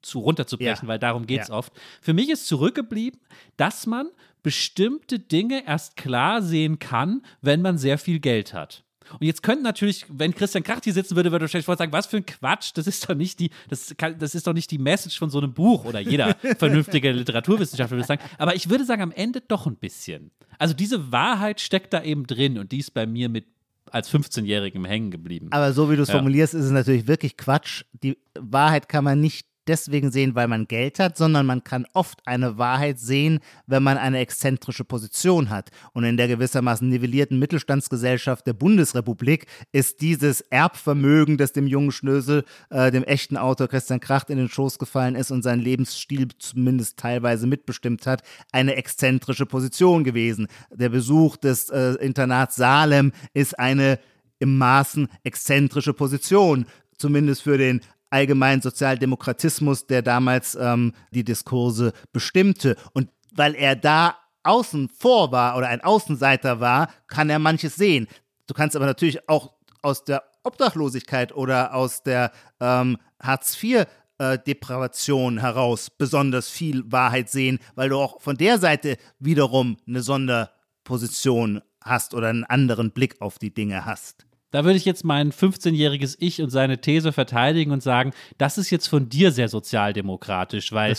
zu 0.00 0.20
runterzubrechen, 0.20 0.86
ja. 0.86 0.88
weil 0.88 0.98
darum 0.98 1.26
geht 1.26 1.42
es 1.42 1.48
ja. 1.48 1.54
oft. 1.54 1.74
Für 2.00 2.14
mich 2.14 2.30
ist 2.30 2.46
zurückgeblieben, 2.46 3.20
dass 3.58 3.86
man 3.86 4.08
bestimmte 4.42 5.18
Dinge 5.18 5.66
erst 5.66 5.98
klar 5.98 6.40
sehen 6.40 6.78
kann, 6.78 7.20
wenn 7.42 7.60
man 7.60 7.76
sehr 7.76 7.98
viel 7.98 8.18
Geld 8.18 8.54
hat. 8.54 8.82
Und 9.12 9.26
jetzt 9.26 9.42
könnte 9.42 9.62
natürlich, 9.62 10.06
wenn 10.08 10.34
Christian 10.34 10.62
Kracht 10.62 10.84
hier 10.84 10.92
sitzen 10.92 11.16
würde, 11.16 11.30
würde 11.30 11.44
er 11.44 11.52
wahrscheinlich 11.52 11.66
sagen, 11.66 11.92
was 11.92 12.06
für 12.06 12.18
ein 12.18 12.26
Quatsch, 12.26 12.72
das 12.74 12.86
ist 12.86 13.08
doch 13.08 13.14
nicht 13.14 13.40
die, 13.40 13.50
das, 13.68 13.94
kann, 13.96 14.18
das 14.18 14.34
ist 14.34 14.46
doch 14.46 14.52
nicht 14.52 14.70
die 14.70 14.78
Message 14.78 15.18
von 15.18 15.30
so 15.30 15.38
einem 15.38 15.52
Buch 15.52 15.84
oder 15.84 16.00
jeder 16.00 16.34
vernünftige 16.58 17.12
Literaturwissenschaftler 17.12 17.96
würde 17.96 18.06
sagen. 18.06 18.22
Aber 18.38 18.54
ich 18.54 18.68
würde 18.68 18.84
sagen, 18.84 19.02
am 19.02 19.12
Ende 19.12 19.40
doch 19.40 19.66
ein 19.66 19.76
bisschen. 19.76 20.30
Also 20.58 20.74
diese 20.74 21.12
Wahrheit 21.12 21.60
steckt 21.60 21.92
da 21.92 22.02
eben 22.02 22.26
drin 22.26 22.58
und 22.58 22.72
die 22.72 22.78
ist 22.78 22.92
bei 22.92 23.06
mir 23.06 23.28
mit 23.28 23.46
als 23.90 24.12
15-Jährigem 24.12 24.84
hängen 24.84 25.10
geblieben. 25.10 25.48
Aber 25.50 25.72
so 25.72 25.90
wie 25.90 25.96
du 25.96 26.02
es 26.02 26.08
ja. 26.08 26.14
formulierst, 26.14 26.54
ist 26.54 26.66
es 26.66 26.70
natürlich 26.70 27.06
wirklich 27.06 27.36
Quatsch. 27.36 27.84
Die 28.02 28.18
Wahrheit 28.38 28.88
kann 28.88 29.04
man 29.04 29.20
nicht 29.20 29.47
deswegen 29.68 30.10
sehen, 30.10 30.34
weil 30.34 30.48
man 30.48 30.66
Geld 30.66 30.98
hat, 30.98 31.16
sondern 31.16 31.46
man 31.46 31.62
kann 31.62 31.86
oft 31.92 32.26
eine 32.26 32.58
Wahrheit 32.58 32.98
sehen, 32.98 33.40
wenn 33.66 33.82
man 33.82 33.98
eine 33.98 34.18
exzentrische 34.18 34.84
Position 34.84 35.50
hat. 35.50 35.70
Und 35.92 36.04
in 36.04 36.16
der 36.16 36.28
gewissermaßen 36.28 36.88
nivellierten 36.88 37.38
Mittelstandsgesellschaft 37.38 38.46
der 38.46 38.54
Bundesrepublik 38.54 39.46
ist 39.72 40.00
dieses 40.00 40.40
Erbvermögen, 40.40 41.36
das 41.36 41.52
dem 41.52 41.66
jungen 41.66 41.92
Schnösel, 41.92 42.44
äh, 42.70 42.90
dem 42.90 43.04
echten 43.04 43.36
Autor 43.36 43.68
Christian 43.68 44.00
Kracht 44.00 44.30
in 44.30 44.38
den 44.38 44.48
Schoß 44.48 44.78
gefallen 44.78 45.14
ist 45.14 45.30
und 45.30 45.42
seinen 45.42 45.60
Lebensstil 45.60 46.28
zumindest 46.38 46.98
teilweise 46.98 47.46
mitbestimmt 47.46 48.06
hat, 48.06 48.22
eine 48.52 48.76
exzentrische 48.76 49.46
Position 49.46 50.04
gewesen. 50.04 50.48
Der 50.72 50.88
Besuch 50.88 51.36
des 51.36 51.68
äh, 51.70 51.94
Internats 52.00 52.56
Salem 52.56 53.12
ist 53.34 53.58
eine 53.58 53.98
im 54.40 54.56
Maßen 54.56 55.08
exzentrische 55.24 55.92
Position 55.92 56.66
zumindest 56.98 57.42
für 57.42 57.58
den 57.58 57.80
allgemeinen 58.10 58.62
Sozialdemokratismus, 58.62 59.86
der 59.86 60.02
damals 60.02 60.54
ähm, 60.54 60.92
die 61.10 61.24
Diskurse 61.24 61.92
bestimmte. 62.12 62.76
Und 62.92 63.10
weil 63.34 63.54
er 63.54 63.76
da 63.76 64.16
außen 64.42 64.88
vor 64.88 65.32
war 65.32 65.56
oder 65.56 65.68
ein 65.68 65.82
Außenseiter 65.82 66.60
war, 66.60 66.90
kann 67.06 67.30
er 67.30 67.38
manches 67.38 67.76
sehen. 67.76 68.08
Du 68.46 68.54
kannst 68.54 68.76
aber 68.76 68.86
natürlich 68.86 69.28
auch 69.28 69.52
aus 69.82 70.04
der 70.04 70.24
Obdachlosigkeit 70.42 71.34
oder 71.34 71.74
aus 71.74 72.02
der 72.02 72.32
ähm, 72.60 72.96
Hartz 73.20 73.62
IV 73.62 73.86
äh, 74.18 74.38
Depravation 74.38 75.38
heraus 75.38 75.90
besonders 75.90 76.48
viel 76.48 76.90
Wahrheit 76.90 77.28
sehen, 77.28 77.58
weil 77.74 77.90
du 77.90 77.98
auch 77.98 78.20
von 78.20 78.36
der 78.36 78.58
Seite 78.58 78.96
wiederum 79.18 79.76
eine 79.86 80.02
Sonderposition 80.02 81.62
hast 81.82 82.14
oder 82.14 82.28
einen 82.28 82.44
anderen 82.44 82.90
Blick 82.90 83.20
auf 83.20 83.38
die 83.38 83.52
Dinge 83.52 83.84
hast. 83.84 84.27
Da 84.50 84.64
würde 84.64 84.78
ich 84.78 84.84
jetzt 84.84 85.04
mein 85.04 85.30
15-jähriges 85.30 86.16
Ich 86.20 86.40
und 86.40 86.50
seine 86.50 86.80
These 86.80 87.12
verteidigen 87.12 87.70
und 87.70 87.82
sagen, 87.82 88.12
das 88.38 88.56
ist 88.56 88.70
jetzt 88.70 88.86
von 88.86 89.08
dir 89.08 89.30
sehr 89.30 89.48
sozialdemokratisch, 89.48 90.72
weil 90.72 90.96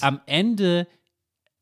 am 0.00 0.20
Ende 0.26 0.86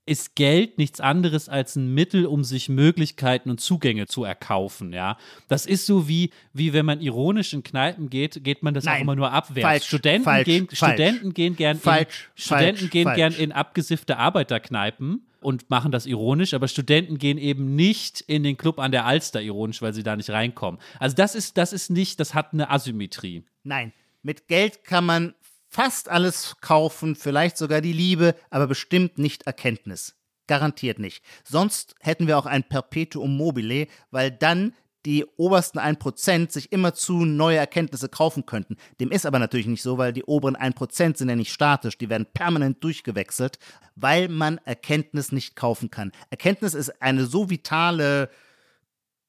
ist 0.09 0.35
Geld 0.35 0.79
nichts 0.79 1.01
anderes 1.01 1.49
als 1.49 1.77
ein 1.77 1.95
Mittel, 1.95 2.27
um 2.27 2.45
sich 2.45 2.69
Möglichkeiten 2.69 3.51
und 3.51 3.61
Zugänge 3.61 4.07
zu 4.07 4.25
erkaufen, 4.25 4.93
ja. 4.93 5.17
Das 5.49 5.67
ist 5.67 5.87
so 5.87 6.09
wie, 6.09 6.31
wie 6.53 6.73
wenn 6.73 6.87
man 6.87 7.01
ironisch 7.01 7.53
in 7.53 7.63
Kneipen 7.63 8.11
geht, 8.11 8.43
geht 8.43 8.63
man 8.63 8.75
das 8.75 8.85
Nein, 8.85 8.97
auch 8.97 9.01
immer 9.03 9.17
nur 9.17 9.33
abwärts. 9.33 9.69
Falsch, 9.69 9.87
Studenten, 9.87 10.25
falsch, 10.25 10.45
gehen, 10.45 10.67
falsch, 10.67 10.79
Studenten 10.79 11.35
gehen 11.35 11.57
gern 11.57 11.79
falsch, 11.79 12.31
in, 12.35 12.43
Studenten 12.43 12.91
gehen 12.91 13.13
gern 13.15 13.33
in 13.33 13.53
abgesiffte 13.53 14.17
Arbeiterkneipen 14.17 15.27
und 15.41 15.71
machen 15.71 15.93
das 15.93 16.07
ironisch, 16.07 16.55
aber 16.55 16.69
Studenten 16.69 17.19
gehen 17.19 17.39
eben 17.39 17.77
nicht 17.77 18.21
in 18.23 18.43
den 18.43 18.57
Club 18.57 18.79
an 18.79 18.93
der 18.93 19.07
Alster 19.07 19.41
ironisch, 19.41 19.83
weil 19.83 19.95
sie 19.95 20.03
da 20.03 20.17
nicht 20.17 20.31
reinkommen. 20.31 20.81
Also 20.99 21.15
das 21.15 21.35
ist, 21.35 21.57
das 21.57 21.73
ist 21.73 21.91
nicht, 21.91 22.19
das 22.21 22.35
hat 22.35 22.53
eine 22.53 22.71
Asymmetrie. 22.71 23.45
Nein, 23.63 23.93
mit 24.23 24.49
Geld 24.49 24.85
kann 24.85 25.07
man 25.07 25.35
fast 25.69 26.09
alles 26.09 26.57
kaufen, 26.61 27.15
vielleicht 27.15 27.57
sogar 27.57 27.81
die 27.81 27.93
Liebe, 27.93 28.35
aber 28.51 28.67
bestimmt 28.67 29.19
nicht 29.19 29.47
Erkenntnis. 29.47 30.17
Garantiert 30.47 30.99
nicht. 30.99 31.23
Sonst 31.45 31.95
hätten 32.01 32.27
wir 32.27 32.39
auch 32.39 32.47
ein 32.47 32.65
Perpetuum 32.65 33.37
mobile, 33.37 33.87
weil 34.11 34.31
dann 34.31 34.75
die 35.05 35.25
obersten 35.37 35.79
1% 35.79 36.51
sich 36.51 36.73
immerzu 36.73 37.25
neue 37.25 37.57
Erkenntnisse 37.57 38.09
kaufen 38.09 38.47
könnten. 38.47 38.77
Dem 39.01 39.11
ist 39.11 39.27
aber 39.27 39.39
natürlich 39.39 39.67
nicht 39.67 39.83
so, 39.83 39.97
weil 39.97 40.13
die 40.13 40.25
oberen 40.25 40.57
1% 40.57 41.17
sind 41.17 41.29
ja 41.29 41.37
nicht 41.37 41.53
statisch, 41.53 41.99
die 41.99 42.11
werden 42.11 42.27
permanent 42.33 42.83
durchgewechselt, 42.83 43.59
weil 43.95 44.29
man 44.29 44.59
Erkenntnis 44.65 45.33
nicht 45.33 45.55
kaufen 45.55 45.91
kann. 45.91 46.13
Erkenntnis 46.31 46.75
ist 46.75 47.01
eine 47.01 47.27
so 47.27 47.49
vitale 47.49 48.29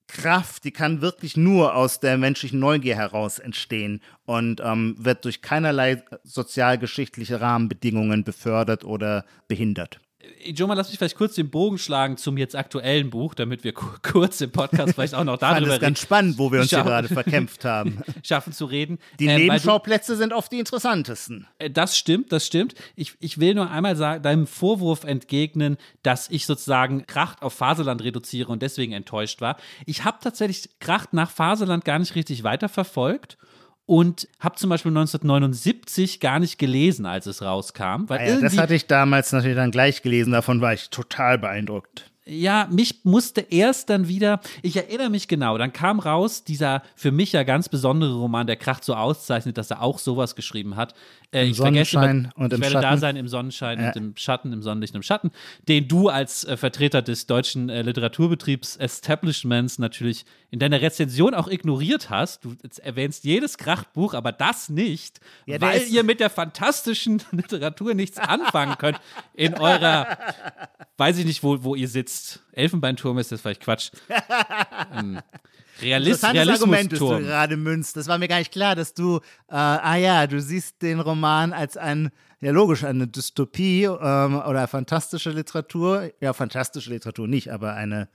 Kraft, 0.09 0.63
die 0.63 0.71
kann 0.71 1.01
wirklich 1.01 1.37
nur 1.37 1.75
aus 1.75 1.99
der 1.99 2.17
menschlichen 2.17 2.59
Neugier 2.59 2.95
heraus 2.95 3.39
entstehen 3.39 4.01
und 4.25 4.61
ähm, 4.63 4.95
wird 4.97 5.23
durch 5.23 5.41
keinerlei 5.41 6.03
sozialgeschichtliche 6.23 7.39
Rahmenbedingungen 7.39 8.23
befördert 8.23 8.83
oder 8.83 9.25
behindert. 9.47 10.01
Joma, 10.43 10.73
lass 10.73 10.89
mich 10.89 10.97
vielleicht 10.97 11.15
kurz 11.15 11.35
den 11.35 11.49
Bogen 11.49 11.77
schlagen 11.77 12.17
zum 12.17 12.37
jetzt 12.37 12.55
aktuellen 12.55 13.09
Buch, 13.09 13.33
damit 13.35 13.63
wir 13.63 13.73
kurz 14.01 14.41
im 14.41 14.51
Podcast 14.51 14.95
vielleicht 14.95 15.15
auch 15.15 15.23
noch 15.23 15.37
darüber 15.37 15.57
reden. 15.57 15.65
Das 15.67 15.75
ist 15.75 15.81
ganz 15.81 16.01
spannend, 16.01 16.37
wo 16.37 16.51
wir 16.51 16.59
uns 16.59 16.69
hier 16.69 16.83
gerade 16.83 17.07
verkämpft 17.07 17.63
haben. 17.63 17.99
Schaffen 18.23 18.51
zu 18.51 18.65
reden. 18.65 18.99
Die 19.19 19.27
ähm, 19.27 19.37
Nebenschauplätze 19.37 20.17
sind 20.17 20.33
oft 20.33 20.51
die 20.51 20.59
interessantesten. 20.59 21.47
Äh, 21.57 21.69
das 21.69 21.97
stimmt, 21.97 22.33
das 22.33 22.45
stimmt. 22.45 22.75
Ich, 22.95 23.13
ich 23.21 23.39
will 23.39 23.53
nur 23.53 23.71
einmal 23.71 23.95
sagen, 23.95 24.21
deinem 24.21 24.45
Vorwurf 24.45 25.05
entgegnen, 25.05 25.77
dass 26.03 26.29
ich 26.29 26.45
sozusagen 26.45 27.07
Kracht 27.07 27.41
auf 27.41 27.53
Faserland 27.53 28.03
reduziere 28.03 28.51
und 28.51 28.61
deswegen 28.61 28.91
enttäuscht 28.91 29.39
war. 29.39 29.55
Ich 29.85 30.03
habe 30.03 30.17
tatsächlich 30.21 30.69
Kracht 30.79 31.13
nach 31.13 31.31
Faserland 31.31 31.85
gar 31.85 31.99
nicht 31.99 32.15
richtig 32.15 32.43
weiterverfolgt 32.43 33.37
und 33.89 34.27
habe 34.39 34.55
zum 34.55 34.69
Beispiel 34.69 34.91
1979 34.91 36.19
gar 36.19 36.37
nicht 36.37 36.59
gelesen, 36.59 37.07
als 37.07 37.25
es 37.25 37.41
rauskam. 37.41 38.03
Weil 38.05 38.19
ah 38.19 38.25
ja, 38.27 38.39
das 38.39 38.55
hatte 38.55 38.75
ich 38.75 38.85
damals 38.85 39.31
natürlich 39.31 39.55
dann 39.55 39.71
gleich 39.71 40.03
gelesen, 40.03 40.31
davon 40.31 40.61
war 40.61 40.73
ich 40.73 40.91
total 40.91 41.39
beeindruckt 41.39 42.05
ja, 42.29 42.67
mich 42.71 43.03
musste 43.03 43.41
erst 43.41 43.89
dann 43.89 44.07
wieder, 44.07 44.39
ich 44.61 44.77
erinnere 44.77 45.09
mich 45.09 45.27
genau, 45.27 45.57
dann 45.57 45.73
kam 45.73 45.99
raus 45.99 46.43
dieser 46.43 46.83
für 46.95 47.11
mich 47.11 47.31
ja 47.31 47.43
ganz 47.43 47.69
besondere 47.69 48.13
Roman, 48.13 48.47
der 48.47 48.55
Kracht 48.55 48.83
so 48.83 48.93
auszeichnet, 48.93 49.57
dass 49.57 49.71
er 49.71 49.81
auch 49.81 49.99
sowas 49.99 50.35
geschrieben 50.35 50.75
hat. 50.75 50.93
Äh, 51.31 51.43
Im 51.43 51.51
ich 51.51 51.57
Sonnenschein 51.57 52.31
vergesse, 52.31 52.33
und 52.35 52.47
ich 52.47 52.53
im 52.53 52.61
werde 52.61 52.73
Schatten. 52.73 52.89
da 52.89 52.97
sein 52.97 53.15
im 53.15 53.27
Sonnenschein 53.27 53.79
ja. 53.79 53.87
und 53.87 53.95
im 53.95 54.13
Schatten, 54.15 54.53
im 54.53 54.61
Sonnenlicht 54.61 54.93
und 54.93 54.99
im 54.99 55.03
Schatten, 55.03 55.31
den 55.67 55.87
du 55.87 56.09
als 56.09 56.43
äh, 56.43 56.57
Vertreter 56.57 57.01
des 57.01 57.25
deutschen 57.25 57.69
äh, 57.69 57.81
Literaturbetriebs 57.81 58.77
Establishments 58.77 59.79
natürlich 59.79 60.25
in 60.51 60.59
deiner 60.59 60.81
Rezension 60.81 61.33
auch 61.33 61.47
ignoriert 61.47 62.09
hast. 62.09 62.43
Du 62.43 62.55
erwähnst 62.81 63.23
jedes 63.23 63.57
Krachtbuch, 63.57 64.13
aber 64.13 64.31
das 64.31 64.69
nicht, 64.69 65.19
ja, 65.45 65.61
weil 65.61 65.83
ihr 65.87 66.03
mit 66.03 66.19
der 66.19 66.29
fantastischen 66.29 67.21
Literatur 67.31 67.93
nichts 67.93 68.17
anfangen 68.17 68.77
könnt 68.77 68.99
in 69.33 69.53
eurer, 69.55 70.17
weiß 70.97 71.17
ich 71.19 71.25
nicht, 71.25 71.43
wo, 71.43 71.63
wo 71.63 71.75
ihr 71.75 71.87
sitzt. 71.87 72.41
Elfenbeinturm 72.51 73.17
ist 73.19 73.31
das 73.31 73.41
vielleicht 73.41 73.61
Quatsch. 73.61 73.91
ähm, 74.95 75.19
Realist, 75.81 76.23
Interessantes 76.23 76.61
Argument, 76.61 76.91
das 76.91 76.99
du 76.99 77.07
gerade 77.19 77.57
münzt. 77.57 77.95
Das 77.95 78.07
war 78.07 78.17
mir 78.17 78.27
gar 78.27 78.39
nicht 78.39 78.51
klar, 78.51 78.75
dass 78.75 78.93
du, 78.93 79.17
äh, 79.49 79.55
ah 79.55 79.95
ja, 79.95 80.27
du 80.27 80.41
siehst 80.41 80.81
den 80.81 80.99
Roman 80.99 81.53
als 81.53 81.77
ein, 81.77 82.11
ja 82.41 82.51
logisch, 82.51 82.83
eine 82.83 83.07
Dystopie 83.07 83.83
ähm, 83.83 84.41
oder 84.41 84.67
fantastische 84.67 85.29
Literatur. 85.29 86.11
Ja, 86.19 86.33
fantastische 86.33 86.89
Literatur 86.89 87.27
nicht, 87.27 87.51
aber 87.51 87.75
eine, 87.75 88.09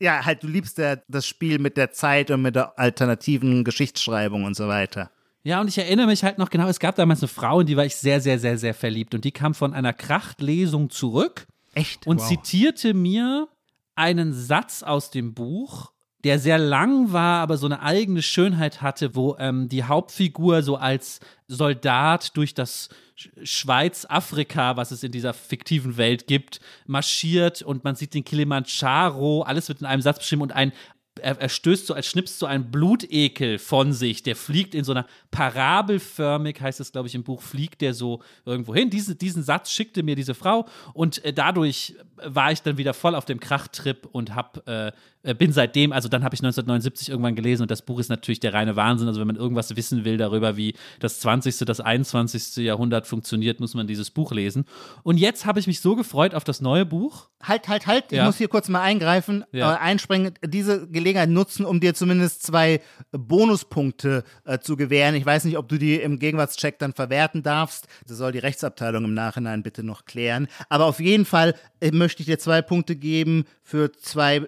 ja, 0.00 0.24
halt, 0.24 0.42
du 0.42 0.48
liebst 0.48 0.78
ja 0.78 0.96
das 1.08 1.26
Spiel 1.26 1.58
mit 1.58 1.76
der 1.76 1.90
Zeit 1.92 2.30
und 2.30 2.42
mit 2.42 2.56
der 2.56 2.78
alternativen 2.78 3.64
Geschichtsschreibung 3.64 4.44
und 4.44 4.56
so 4.56 4.68
weiter. 4.68 5.10
Ja, 5.42 5.60
und 5.60 5.68
ich 5.68 5.76
erinnere 5.76 6.06
mich 6.06 6.24
halt 6.24 6.38
noch 6.38 6.48
genau, 6.48 6.68
es 6.68 6.80
gab 6.80 6.96
damals 6.96 7.20
eine 7.20 7.28
Frau, 7.28 7.60
in 7.60 7.66
die 7.66 7.76
war 7.76 7.84
ich 7.84 7.96
sehr, 7.96 8.20
sehr, 8.20 8.38
sehr, 8.38 8.56
sehr 8.56 8.74
verliebt. 8.74 9.14
Und 9.14 9.24
die 9.24 9.32
kam 9.32 9.54
von 9.54 9.74
einer 9.74 9.92
Krachtlesung 9.92 10.88
zurück 10.88 11.46
Echt? 11.74 12.06
und 12.06 12.20
wow. 12.20 12.28
zitierte 12.28 12.94
mir 12.94 13.48
einen 13.94 14.32
Satz 14.32 14.82
aus 14.82 15.10
dem 15.10 15.34
Buch, 15.34 15.92
der 16.24 16.38
sehr 16.38 16.58
lang 16.58 17.12
war, 17.12 17.40
aber 17.40 17.56
so 17.56 17.66
eine 17.66 17.82
eigene 17.82 18.22
Schönheit 18.22 18.82
hatte, 18.82 19.14
wo 19.14 19.36
ähm, 19.38 19.68
die 19.68 19.84
Hauptfigur 19.84 20.62
so 20.62 20.76
als 20.76 21.20
Soldat 21.48 22.36
durch 22.36 22.54
das 22.54 22.88
Sch- 23.16 23.28
Schweiz-Afrika, 23.44 24.76
was 24.76 24.90
es 24.90 25.02
in 25.02 25.12
dieser 25.12 25.34
fiktiven 25.34 25.96
Welt 25.96 26.26
gibt, 26.26 26.60
marschiert 26.86 27.62
und 27.62 27.84
man 27.84 27.94
sieht 27.94 28.14
den 28.14 28.24
Kilimanjaro, 28.24 29.42
alles 29.42 29.68
wird 29.68 29.80
in 29.80 29.86
einem 29.86 30.02
Satz 30.02 30.18
beschrieben 30.18 30.42
und 30.42 30.52
ein 30.52 30.72
er, 31.20 31.48
stößt 31.48 31.86
so, 31.86 31.94
als 31.94 32.06
schnipst 32.06 32.38
so 32.38 32.46
ein 32.46 32.70
Blutekel 32.70 33.58
von 33.58 33.92
sich. 33.92 34.22
Der 34.22 34.34
fliegt 34.36 34.74
in 34.74 34.84
so 34.84 34.92
einer 34.92 35.06
parabelförmig, 35.30 36.60
heißt 36.60 36.80
es, 36.80 36.92
glaube 36.92 37.08
ich, 37.08 37.14
im 37.14 37.22
Buch, 37.22 37.40
fliegt 37.42 37.80
der 37.82 37.94
so 37.94 38.20
irgendwo 38.44 38.74
hin. 38.74 38.90
Diese, 38.90 39.14
diesen 39.14 39.42
Satz 39.42 39.70
schickte 39.70 40.02
mir 40.02 40.16
diese 40.16 40.34
Frau 40.34 40.66
und 40.92 41.24
äh, 41.24 41.32
dadurch 41.32 41.94
war 42.16 42.52
ich 42.52 42.62
dann 42.62 42.78
wieder 42.78 42.94
voll 42.94 43.14
auf 43.14 43.24
dem 43.24 43.40
Krachtrip 43.40 44.06
und 44.10 44.34
hab, 44.34 44.66
äh, 44.68 44.88
äh, 44.88 44.92
bin 45.32 45.52
seitdem, 45.52 45.92
also 45.92 46.08
dann 46.10 46.22
habe 46.22 46.34
ich 46.34 46.40
1979 46.40 47.08
irgendwann 47.08 47.34
gelesen 47.34 47.62
und 47.62 47.70
das 47.70 47.80
Buch 47.80 47.98
ist 47.98 48.10
natürlich 48.10 48.40
der 48.40 48.52
reine 48.52 48.76
Wahnsinn. 48.76 49.08
Also 49.08 49.20
wenn 49.20 49.26
man 49.26 49.36
irgendwas 49.36 49.74
wissen 49.74 50.04
will 50.04 50.18
darüber, 50.18 50.58
wie 50.58 50.74
das 51.00 51.20
20., 51.20 51.56
das 51.60 51.80
21. 51.80 52.56
Jahrhundert 52.64 53.06
funktioniert, 53.06 53.58
muss 53.60 53.72
man 53.74 53.86
dieses 53.86 54.10
Buch 54.10 54.32
lesen. 54.32 54.66
Und 55.02 55.16
jetzt 55.16 55.46
habe 55.46 55.58
ich 55.60 55.66
mich 55.66 55.80
so 55.80 55.96
gefreut 55.96 56.34
auf 56.34 56.44
das 56.44 56.60
neue 56.60 56.84
Buch. 56.84 57.28
Halt, 57.42 57.68
halt, 57.68 57.86
halt. 57.86 58.04
Ich 58.10 58.18
Ja. 58.18 58.26
muss 58.26 58.36
hier 58.36 58.48
kurz 58.48 58.68
mal 58.68 58.82
eingreifen, 58.82 59.44
Ja. 59.52 59.74
äh, 59.74 59.78
einspringen, 59.78 60.34
diese 60.44 60.86
Gelegenheit 60.88 61.30
nutzen, 61.30 61.64
um 61.64 61.80
dir 61.80 61.94
zumindest 61.94 62.42
zwei 62.42 62.80
Bonuspunkte 63.12 64.24
äh, 64.44 64.58
zu 64.58 64.76
gewähren. 64.76 65.14
Ich 65.14 65.26
weiß 65.26 65.44
nicht, 65.44 65.58
ob 65.58 65.68
du 65.68 65.78
die 65.78 65.96
im 65.96 66.18
Gegenwartscheck 66.18 66.78
dann 66.78 66.92
verwerten 66.92 67.42
darfst. 67.42 67.86
Das 68.06 68.18
soll 68.18 68.32
die 68.32 68.38
Rechtsabteilung 68.38 69.04
im 69.04 69.14
Nachhinein 69.14 69.62
bitte 69.62 69.82
noch 69.82 70.04
klären. 70.04 70.48
Aber 70.68 70.86
auf 70.86 71.00
jeden 71.00 71.24
Fall 71.24 71.54
äh, 71.80 71.90
möchte 71.90 72.20
ich 72.22 72.26
dir 72.26 72.38
zwei 72.38 72.62
Punkte 72.62 72.96
geben 72.96 73.44
für 73.62 73.92
zwei, 73.92 74.46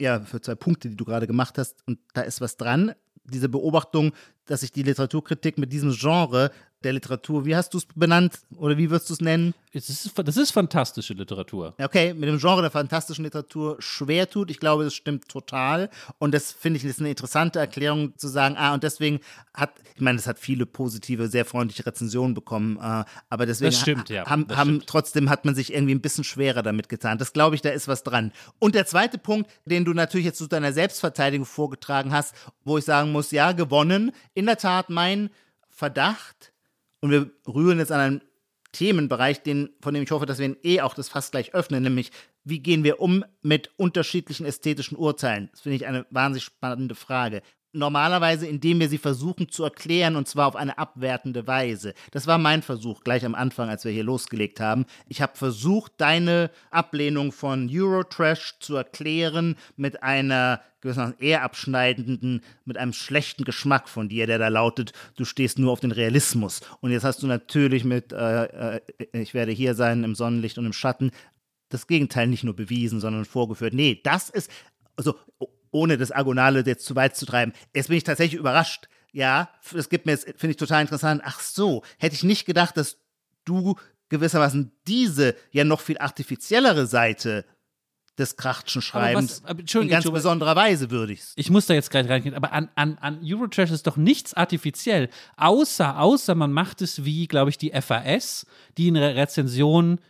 ja, 0.00 0.20
für 0.20 0.40
zwei 0.40 0.54
Punkte, 0.54 0.88
die 0.88 0.96
du 0.96 1.04
gerade 1.04 1.26
gemacht 1.26 1.58
hast. 1.58 1.86
Und 1.86 1.98
da 2.14 2.22
ist 2.22 2.40
was 2.40 2.56
dran. 2.56 2.92
Diese 3.24 3.48
Beobachtung, 3.48 4.12
dass 4.46 4.60
sich 4.60 4.72
die 4.72 4.82
Literaturkritik 4.82 5.58
mit 5.58 5.72
diesem 5.72 5.92
Genre 5.92 6.50
der 6.84 6.92
Literatur, 6.92 7.44
wie 7.44 7.56
hast 7.56 7.74
du 7.74 7.78
es 7.78 7.86
benannt 7.94 8.38
oder 8.56 8.76
wie 8.78 8.88
würdest 8.88 9.10
du 9.10 9.14
es 9.14 9.20
nennen? 9.20 9.52
Das 9.72 9.88
ist, 9.88 10.12
das 10.16 10.36
ist 10.36 10.52
fantastische 10.52 11.12
Literatur. 11.12 11.74
okay, 11.82 12.14
mit 12.14 12.28
dem 12.28 12.38
Genre 12.38 12.62
der 12.62 12.70
fantastischen 12.70 13.24
Literatur 13.24 13.76
schwer 13.80 14.30
tut. 14.30 14.50
Ich 14.50 14.60
glaube, 14.60 14.84
das 14.84 14.94
stimmt 14.94 15.28
total. 15.28 15.90
Und 16.18 16.32
das 16.34 16.52
finde 16.52 16.78
ich 16.78 16.84
ist 16.84 17.00
eine 17.00 17.10
interessante 17.10 17.58
Erklärung 17.58 18.16
zu 18.16 18.28
sagen, 18.28 18.54
ah, 18.56 18.74
und 18.74 18.82
deswegen 18.84 19.20
hat, 19.54 19.72
ich 19.96 20.00
meine, 20.00 20.16
das 20.16 20.26
hat 20.28 20.38
viele 20.38 20.66
positive, 20.66 21.28
sehr 21.28 21.44
freundliche 21.44 21.84
Rezensionen 21.84 22.34
bekommen, 22.34 22.76
äh, 22.78 23.04
aber 23.28 23.44
deswegen 23.46 23.72
Das 23.72 23.80
stimmt, 23.80 24.08
ha- 24.10 24.14
ja, 24.14 24.26
haben, 24.26 24.46
das 24.46 24.56
haben 24.56 24.68
stimmt. 24.70 24.86
trotzdem 24.86 25.30
hat 25.30 25.44
man 25.44 25.54
sich 25.56 25.72
irgendwie 25.74 25.94
ein 25.96 26.00
bisschen 26.00 26.24
schwerer 26.24 26.62
damit 26.62 26.88
getan. 26.88 27.18
Das 27.18 27.32
glaube 27.32 27.56
ich, 27.56 27.60
da 27.62 27.70
ist 27.70 27.88
was 27.88 28.04
dran. 28.04 28.32
Und 28.60 28.74
der 28.76 28.86
zweite 28.86 29.18
Punkt, 29.18 29.50
den 29.64 29.84
du 29.84 29.92
natürlich 29.92 30.26
jetzt 30.26 30.38
zu 30.38 30.46
deiner 30.46 30.72
Selbstverteidigung 30.72 31.44
vorgetragen 31.44 32.12
hast, 32.12 32.34
wo 32.64 32.78
ich 32.78 32.84
sagen 32.84 33.10
muss, 33.12 33.32
ja, 33.32 33.50
gewonnen. 33.52 34.12
In 34.34 34.46
der 34.46 34.56
Tat, 34.58 34.90
mein 34.90 35.30
Verdacht, 35.68 36.52
und 37.00 37.10
wir 37.10 37.30
rühren 37.46 37.78
jetzt 37.78 37.92
an 37.92 38.00
einen 38.00 38.22
Themenbereich, 38.72 39.42
den, 39.42 39.70
von 39.80 39.94
dem 39.94 40.02
ich 40.02 40.10
hoffe, 40.10 40.26
dass 40.26 40.38
wir 40.38 40.46
ihn 40.46 40.56
eh 40.62 40.80
auch 40.80 40.94
das 40.94 41.08
fast 41.08 41.32
gleich 41.32 41.54
öffnen, 41.54 41.82
nämlich 41.82 42.10
wie 42.44 42.60
gehen 42.60 42.84
wir 42.84 43.00
um 43.00 43.24
mit 43.42 43.70
unterschiedlichen 43.76 44.46
ästhetischen 44.46 44.96
Urteilen? 44.96 45.48
Das 45.52 45.62
finde 45.62 45.76
ich 45.76 45.86
eine 45.86 46.06
wahnsinnig 46.10 46.44
spannende 46.44 46.94
Frage. 46.94 47.42
Normalerweise, 47.72 48.46
indem 48.46 48.80
wir 48.80 48.88
sie 48.88 48.98
versuchen 48.98 49.50
zu 49.50 49.62
erklären 49.62 50.16
und 50.16 50.26
zwar 50.26 50.46
auf 50.46 50.56
eine 50.56 50.78
abwertende 50.78 51.46
Weise. 51.46 51.92
Das 52.12 52.26
war 52.26 52.38
mein 52.38 52.62
Versuch 52.62 53.04
gleich 53.04 53.26
am 53.26 53.34
Anfang, 53.34 53.68
als 53.68 53.84
wir 53.84 53.92
hier 53.92 54.04
losgelegt 54.04 54.58
haben. 54.58 54.86
Ich 55.06 55.20
habe 55.20 55.36
versucht, 55.36 55.92
deine 55.98 56.50
Ablehnung 56.70 57.30
von 57.30 57.68
Eurotrash 57.70 58.58
zu 58.60 58.76
erklären 58.76 59.56
mit 59.76 60.02
einer 60.02 60.62
gewissermaßen 60.80 61.18
eher 61.18 61.42
abschneidenden, 61.42 62.42
mit 62.64 62.78
einem 62.78 62.92
schlechten 62.92 63.44
Geschmack 63.44 63.88
von 63.88 64.08
dir, 64.08 64.26
der 64.26 64.38
da 64.38 64.48
lautet, 64.48 64.92
du 65.16 65.24
stehst 65.24 65.58
nur 65.58 65.72
auf 65.72 65.80
den 65.80 65.92
Realismus. 65.92 66.60
Und 66.80 66.92
jetzt 66.92 67.04
hast 67.04 67.22
du 67.22 67.26
natürlich 67.26 67.84
mit, 67.84 68.12
äh, 68.12 68.76
äh, 68.76 68.80
ich 69.12 69.34
werde 69.34 69.52
hier 69.52 69.74
sein 69.74 70.04
im 70.04 70.14
Sonnenlicht 70.14 70.56
und 70.56 70.66
im 70.66 70.72
Schatten, 70.72 71.10
das 71.68 71.86
Gegenteil 71.86 72.28
nicht 72.28 72.44
nur 72.44 72.56
bewiesen, 72.56 73.00
sondern 73.00 73.24
vorgeführt. 73.24 73.74
Nee, 73.74 74.00
das 74.02 74.30
ist, 74.30 74.50
also 74.96 75.16
ohne 75.70 75.96
das 75.96 76.12
Agonale 76.12 76.62
jetzt 76.64 76.84
zu 76.84 76.96
weit 76.96 77.16
zu 77.16 77.26
treiben, 77.26 77.52
jetzt 77.74 77.88
bin 77.88 77.96
ich 77.96 78.04
tatsächlich 78.04 78.38
überrascht. 78.38 78.88
Ja, 79.12 79.50
das 79.72 79.88
gibt 79.88 80.06
mir 80.06 80.12
jetzt, 80.12 80.24
finde 80.24 80.50
ich 80.50 80.56
total 80.56 80.82
interessant. 80.82 81.22
Ach 81.24 81.40
so, 81.40 81.82
hätte 81.98 82.14
ich 82.14 82.22
nicht 82.22 82.44
gedacht, 82.44 82.76
dass 82.76 82.98
du 83.44 83.76
gewissermaßen 84.10 84.72
diese 84.86 85.34
ja 85.50 85.64
noch 85.64 85.80
viel 85.80 85.98
artifiziellere 85.98 86.86
Seite 86.86 87.44
des 88.18 88.36
Krachtschen 88.36 88.82
Schreibens 88.82 89.42
aber 89.44 89.52
in 89.52 89.58
Entschuldigung, 89.60 89.92
ganz 89.92 90.04
Tobi, 90.04 90.16
besonderer 90.16 90.56
Weise 90.56 90.90
würdigst. 90.90 91.32
Ich 91.36 91.50
muss 91.50 91.66
da 91.66 91.74
jetzt 91.74 91.90
gleich 91.90 92.08
reingehen, 92.08 92.34
aber 92.34 92.52
an, 92.52 92.68
an, 92.74 92.98
an 92.98 93.20
Eurotrash 93.22 93.70
ist 93.70 93.86
doch 93.86 93.96
nichts 93.96 94.34
artifiziell, 94.34 95.08
außer, 95.36 96.00
außer 96.00 96.34
man 96.34 96.52
macht 96.52 96.82
es 96.82 97.04
wie, 97.04 97.28
glaube 97.28 97.50
ich, 97.50 97.58
die 97.58 97.70
FAS, 97.80 98.46
die 98.76 98.88
in 98.88 98.94
der 98.94 99.14
Rezension 99.14 100.00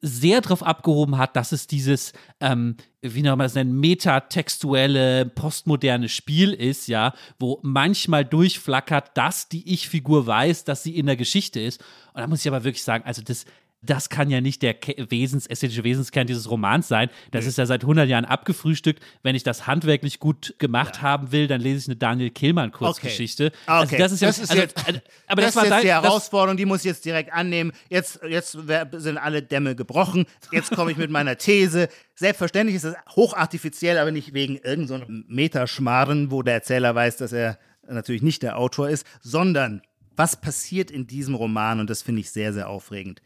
sehr 0.00 0.40
drauf 0.40 0.62
abgehoben 0.62 1.18
hat, 1.18 1.36
dass 1.36 1.52
es 1.52 1.66
dieses, 1.66 2.12
ähm, 2.40 2.76
wie 3.00 3.22
nennt 3.22 3.38
man 3.38 3.46
das 3.46 3.54
nennen, 3.54 3.80
metatextuelle, 3.80 5.26
postmoderne 5.26 6.08
Spiel 6.08 6.52
ist, 6.52 6.86
ja, 6.86 7.14
wo 7.38 7.60
manchmal 7.62 8.24
durchflackert, 8.24 9.16
dass 9.16 9.48
die 9.48 9.72
Ich-Figur 9.72 10.26
weiß, 10.26 10.64
dass 10.64 10.82
sie 10.82 10.96
in 10.96 11.06
der 11.06 11.16
Geschichte 11.16 11.60
ist. 11.60 11.80
Und 12.12 12.20
da 12.20 12.26
muss 12.26 12.40
ich 12.40 12.48
aber 12.48 12.64
wirklich 12.64 12.82
sagen, 12.82 13.04
also 13.04 13.22
das, 13.22 13.46
das 13.86 14.08
kann 14.10 14.28
ja 14.30 14.40
nicht 14.40 14.62
der 14.62 14.74
Wesens, 15.08 15.46
ästhetische 15.46 15.84
Wesenskern 15.84 16.26
dieses 16.26 16.50
Romans 16.50 16.88
sein. 16.88 17.08
Das 17.30 17.46
ist 17.46 17.56
ja 17.58 17.66
seit 17.66 17.82
100 17.82 18.08
Jahren 18.08 18.24
abgefrühstückt. 18.24 19.02
Wenn 19.22 19.34
ich 19.34 19.42
das 19.42 19.66
handwerklich 19.66 20.18
gut 20.20 20.54
gemacht 20.58 21.00
haben 21.02 21.32
will, 21.32 21.46
dann 21.46 21.60
lese 21.60 21.78
ich 21.78 21.86
eine 21.88 21.96
Daniel 21.96 22.30
Kehlmann 22.30 22.72
Kurzgeschichte. 22.72 23.52
Ah, 23.66 23.80
Also 23.80 23.92
Okay. 23.94 24.02
das 24.02 24.12
ist 24.12 24.20
ja, 24.20 24.28
Das 24.28 24.38
ist 24.38 24.50
also, 24.50 24.62
jetzt- 24.62 24.86
also, 24.86 25.00
aber 25.26 25.42
das, 25.42 25.54
das, 25.54 25.56
war 25.56 25.64
ist 25.64 25.70
jetzt 25.70 25.82
die 25.84 25.88
das, 25.88 26.02
Herausforderung, 26.04 26.56
die 26.56 26.64
muss 26.66 26.80
ich 26.80 26.86
jetzt 26.86 27.04
direkt 27.04 27.32
annehmen. 27.32 27.72
Jetzt, 27.88 28.20
jetzt 28.28 28.52
sind 28.52 29.18
alle 29.18 29.42
Dämme 29.42 29.74
gebrochen. 29.76 30.26
Jetzt 30.52 30.70
komme 30.72 30.90
ich 30.90 30.96
mit 30.96 31.10
meiner 31.10 31.36
These. 31.38 31.88
Selbstverständlich 32.14 32.76
ist 32.76 32.84
es 32.84 32.94
hochartifiziell, 33.14 33.98
aber 33.98 34.10
nicht 34.10 34.34
wegen 34.34 34.56
irgendeinem 34.56 35.24
Metaschmarren, 35.28 36.30
wo 36.30 36.42
der 36.42 36.54
Erzähler 36.54 36.94
weiß, 36.94 37.16
dass 37.18 37.32
er 37.32 37.58
natürlich 37.88 38.22
nicht 38.22 38.42
der 38.42 38.58
Autor 38.58 38.88
ist, 38.88 39.06
sondern 39.20 39.82
was 40.16 40.40
passiert 40.40 40.90
in 40.90 41.06
diesem 41.06 41.34
Roman 41.34 41.78
und 41.78 41.90
das 41.90 42.02
finde 42.02 42.20
ich 42.22 42.30
sehr, 42.30 42.52
sehr 42.52 42.68
aufregend. 42.68 43.20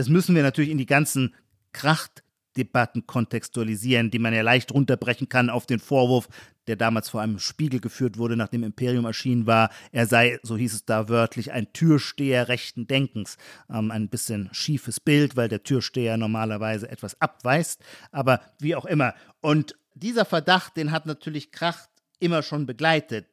Das 0.00 0.08
müssen 0.08 0.34
wir 0.34 0.42
natürlich 0.42 0.70
in 0.70 0.78
die 0.78 0.86
ganzen 0.86 1.34
Krachtdebatten 1.74 3.06
kontextualisieren, 3.06 4.10
die 4.10 4.18
man 4.18 4.32
ja 4.32 4.40
leicht 4.40 4.72
runterbrechen 4.72 5.28
kann 5.28 5.50
auf 5.50 5.66
den 5.66 5.78
Vorwurf, 5.78 6.30
der 6.68 6.76
damals 6.76 7.10
vor 7.10 7.20
einem 7.20 7.38
Spiegel 7.38 7.80
geführt 7.80 8.16
wurde, 8.16 8.34
nachdem 8.34 8.62
Imperium 8.62 9.04
erschienen 9.04 9.46
war, 9.46 9.68
er 9.92 10.06
sei, 10.06 10.40
so 10.42 10.56
hieß 10.56 10.72
es 10.72 10.86
da 10.86 11.10
wörtlich, 11.10 11.52
ein 11.52 11.74
Türsteher 11.74 12.48
rechten 12.48 12.86
Denkens. 12.86 13.36
Ähm, 13.68 13.90
ein 13.90 14.08
bisschen 14.08 14.48
schiefes 14.52 15.00
Bild, 15.00 15.36
weil 15.36 15.50
der 15.50 15.64
Türsteher 15.64 16.16
normalerweise 16.16 16.90
etwas 16.90 17.20
abweist, 17.20 17.82
aber 18.10 18.40
wie 18.58 18.76
auch 18.76 18.86
immer. 18.86 19.12
Und 19.42 19.76
dieser 19.92 20.24
Verdacht, 20.24 20.78
den 20.78 20.92
hat 20.92 21.04
natürlich 21.04 21.52
Kracht 21.52 21.90
immer 22.20 22.42
schon 22.42 22.64
begleitet. 22.64 23.26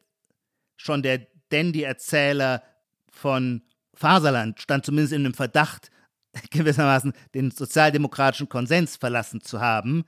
Schon 0.76 1.02
der 1.02 1.28
Dandy-Erzähler 1.48 2.62
von 3.10 3.62
Faserland 3.94 4.60
stand 4.60 4.84
zumindest 4.84 5.14
in 5.14 5.24
dem 5.24 5.32
Verdacht, 5.32 5.90
gewissermaßen 6.50 7.12
den 7.34 7.50
sozialdemokratischen 7.50 8.48
Konsens 8.48 8.96
verlassen 8.96 9.40
zu 9.40 9.60
haben. 9.60 10.04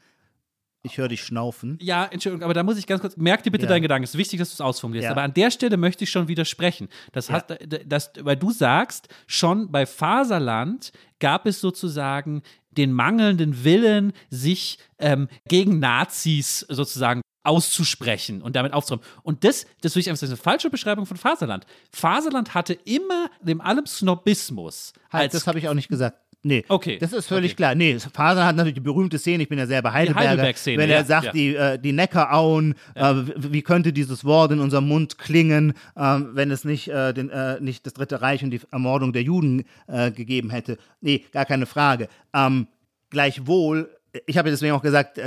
Ich 0.82 0.96
höre 0.96 1.08
dich 1.08 1.22
schnaufen. 1.22 1.76
Ja, 1.82 2.06
Entschuldigung, 2.06 2.42
aber 2.42 2.54
da 2.54 2.62
muss 2.62 2.78
ich 2.78 2.86
ganz 2.86 3.02
kurz, 3.02 3.14
merk 3.18 3.42
dir 3.42 3.50
bitte 3.50 3.64
Ja. 3.64 3.68
deinen 3.68 3.82
Gedanken, 3.82 4.04
es 4.04 4.10
ist 4.14 4.18
wichtig, 4.18 4.38
dass 4.38 4.48
du 4.48 4.54
es 4.54 4.60
ausformulierst, 4.62 5.04
Ja. 5.04 5.10
aber 5.10 5.22
an 5.22 5.34
der 5.34 5.50
Stelle 5.50 5.76
möchte 5.76 6.04
ich 6.04 6.10
schon 6.10 6.26
widersprechen. 6.26 6.88
Das 7.12 7.28
Ja. 7.28 7.34
hat, 7.34 7.58
das, 7.86 8.12
weil 8.20 8.36
du 8.36 8.50
sagst, 8.50 9.08
schon 9.26 9.70
bei 9.70 9.84
Faserland 9.84 10.92
gab 11.18 11.44
es 11.44 11.60
sozusagen 11.60 12.40
den 12.70 12.92
mangelnden 12.92 13.64
Willen, 13.64 14.12
sich 14.30 14.78
ähm, 14.98 15.28
gegen 15.48 15.78
Nazis 15.78 16.66
sozusagen 16.68 17.22
auszusprechen 17.42 18.42
und 18.42 18.56
damit 18.56 18.72
aufzuräumen. 18.72 19.04
Und 19.22 19.44
das, 19.44 19.66
das 19.80 19.94
will 19.94 20.00
ich 20.00 20.08
einfach 20.08 20.20
sagen, 20.20 20.32
eine 20.32 20.36
falsche 20.36 20.70
Beschreibung 20.70 21.06
von 21.06 21.16
Faserland. 21.16 21.64
Faserland 21.90 22.54
hatte 22.54 22.74
immer 22.84 23.30
dem 23.40 23.60
allem 23.60 23.86
Snobismus 23.86 24.92
Halt, 25.10 25.34
das 25.34 25.46
habe 25.46 25.58
ich 25.58 25.68
auch 25.68 25.74
nicht 25.74 25.88
gesagt. 25.88 26.18
Nee, 26.42 26.64
Okay, 26.68 26.96
das 26.98 27.12
ist 27.12 27.26
völlig 27.26 27.52
okay. 27.52 27.56
klar. 27.56 27.74
Nee, 27.74 27.98
Fasern 27.98 28.46
hat 28.46 28.56
natürlich 28.56 28.74
die 28.74 28.80
berühmte 28.80 29.18
Szene, 29.18 29.42
ich 29.42 29.48
bin 29.48 29.58
ja 29.58 29.66
selber 29.66 29.92
Heidelberger, 29.92 30.30
Heidelberg-Szene, 30.30 30.78
wenn 30.78 30.88
er 30.88 31.00
ja, 31.00 31.04
sagt, 31.04 31.26
ja. 31.26 31.32
die, 31.32 31.54
äh, 31.54 31.78
die 31.78 31.92
Neckarauen, 31.92 32.74
äh, 32.94 33.14
wie, 33.36 33.60
könnte 33.60 33.92
dieses 33.92 34.24
Wort 34.24 34.52
in 34.52 34.60
unserem 34.60 34.88
Mund 34.88 35.18
klingen, 35.18 35.74
äh, 35.96 36.18
wenn 36.32 36.50
es 36.50 36.64
nicht, 36.64 36.88
äh, 36.88 37.12
den, 37.12 37.28
äh, 37.28 37.60
nicht 37.60 37.84
das 37.84 37.92
Dritte 37.92 38.22
Reich 38.22 38.42
und 38.42 38.52
die 38.52 38.60
Ermordung 38.70 39.12
der 39.12 39.22
Juden 39.22 39.64
äh, 39.86 40.10
gegeben 40.10 40.48
hätte. 40.48 40.78
Nee, 41.02 41.26
gar 41.30 41.44
keine 41.44 41.66
Frage. 41.66 42.08
Ähm, 42.32 42.68
gleichwohl, 43.10 43.90
ich 44.26 44.38
habe 44.38 44.48
ja 44.48 44.54
deswegen 44.54 44.72
auch 44.74 44.82
gesagt, 44.82 45.20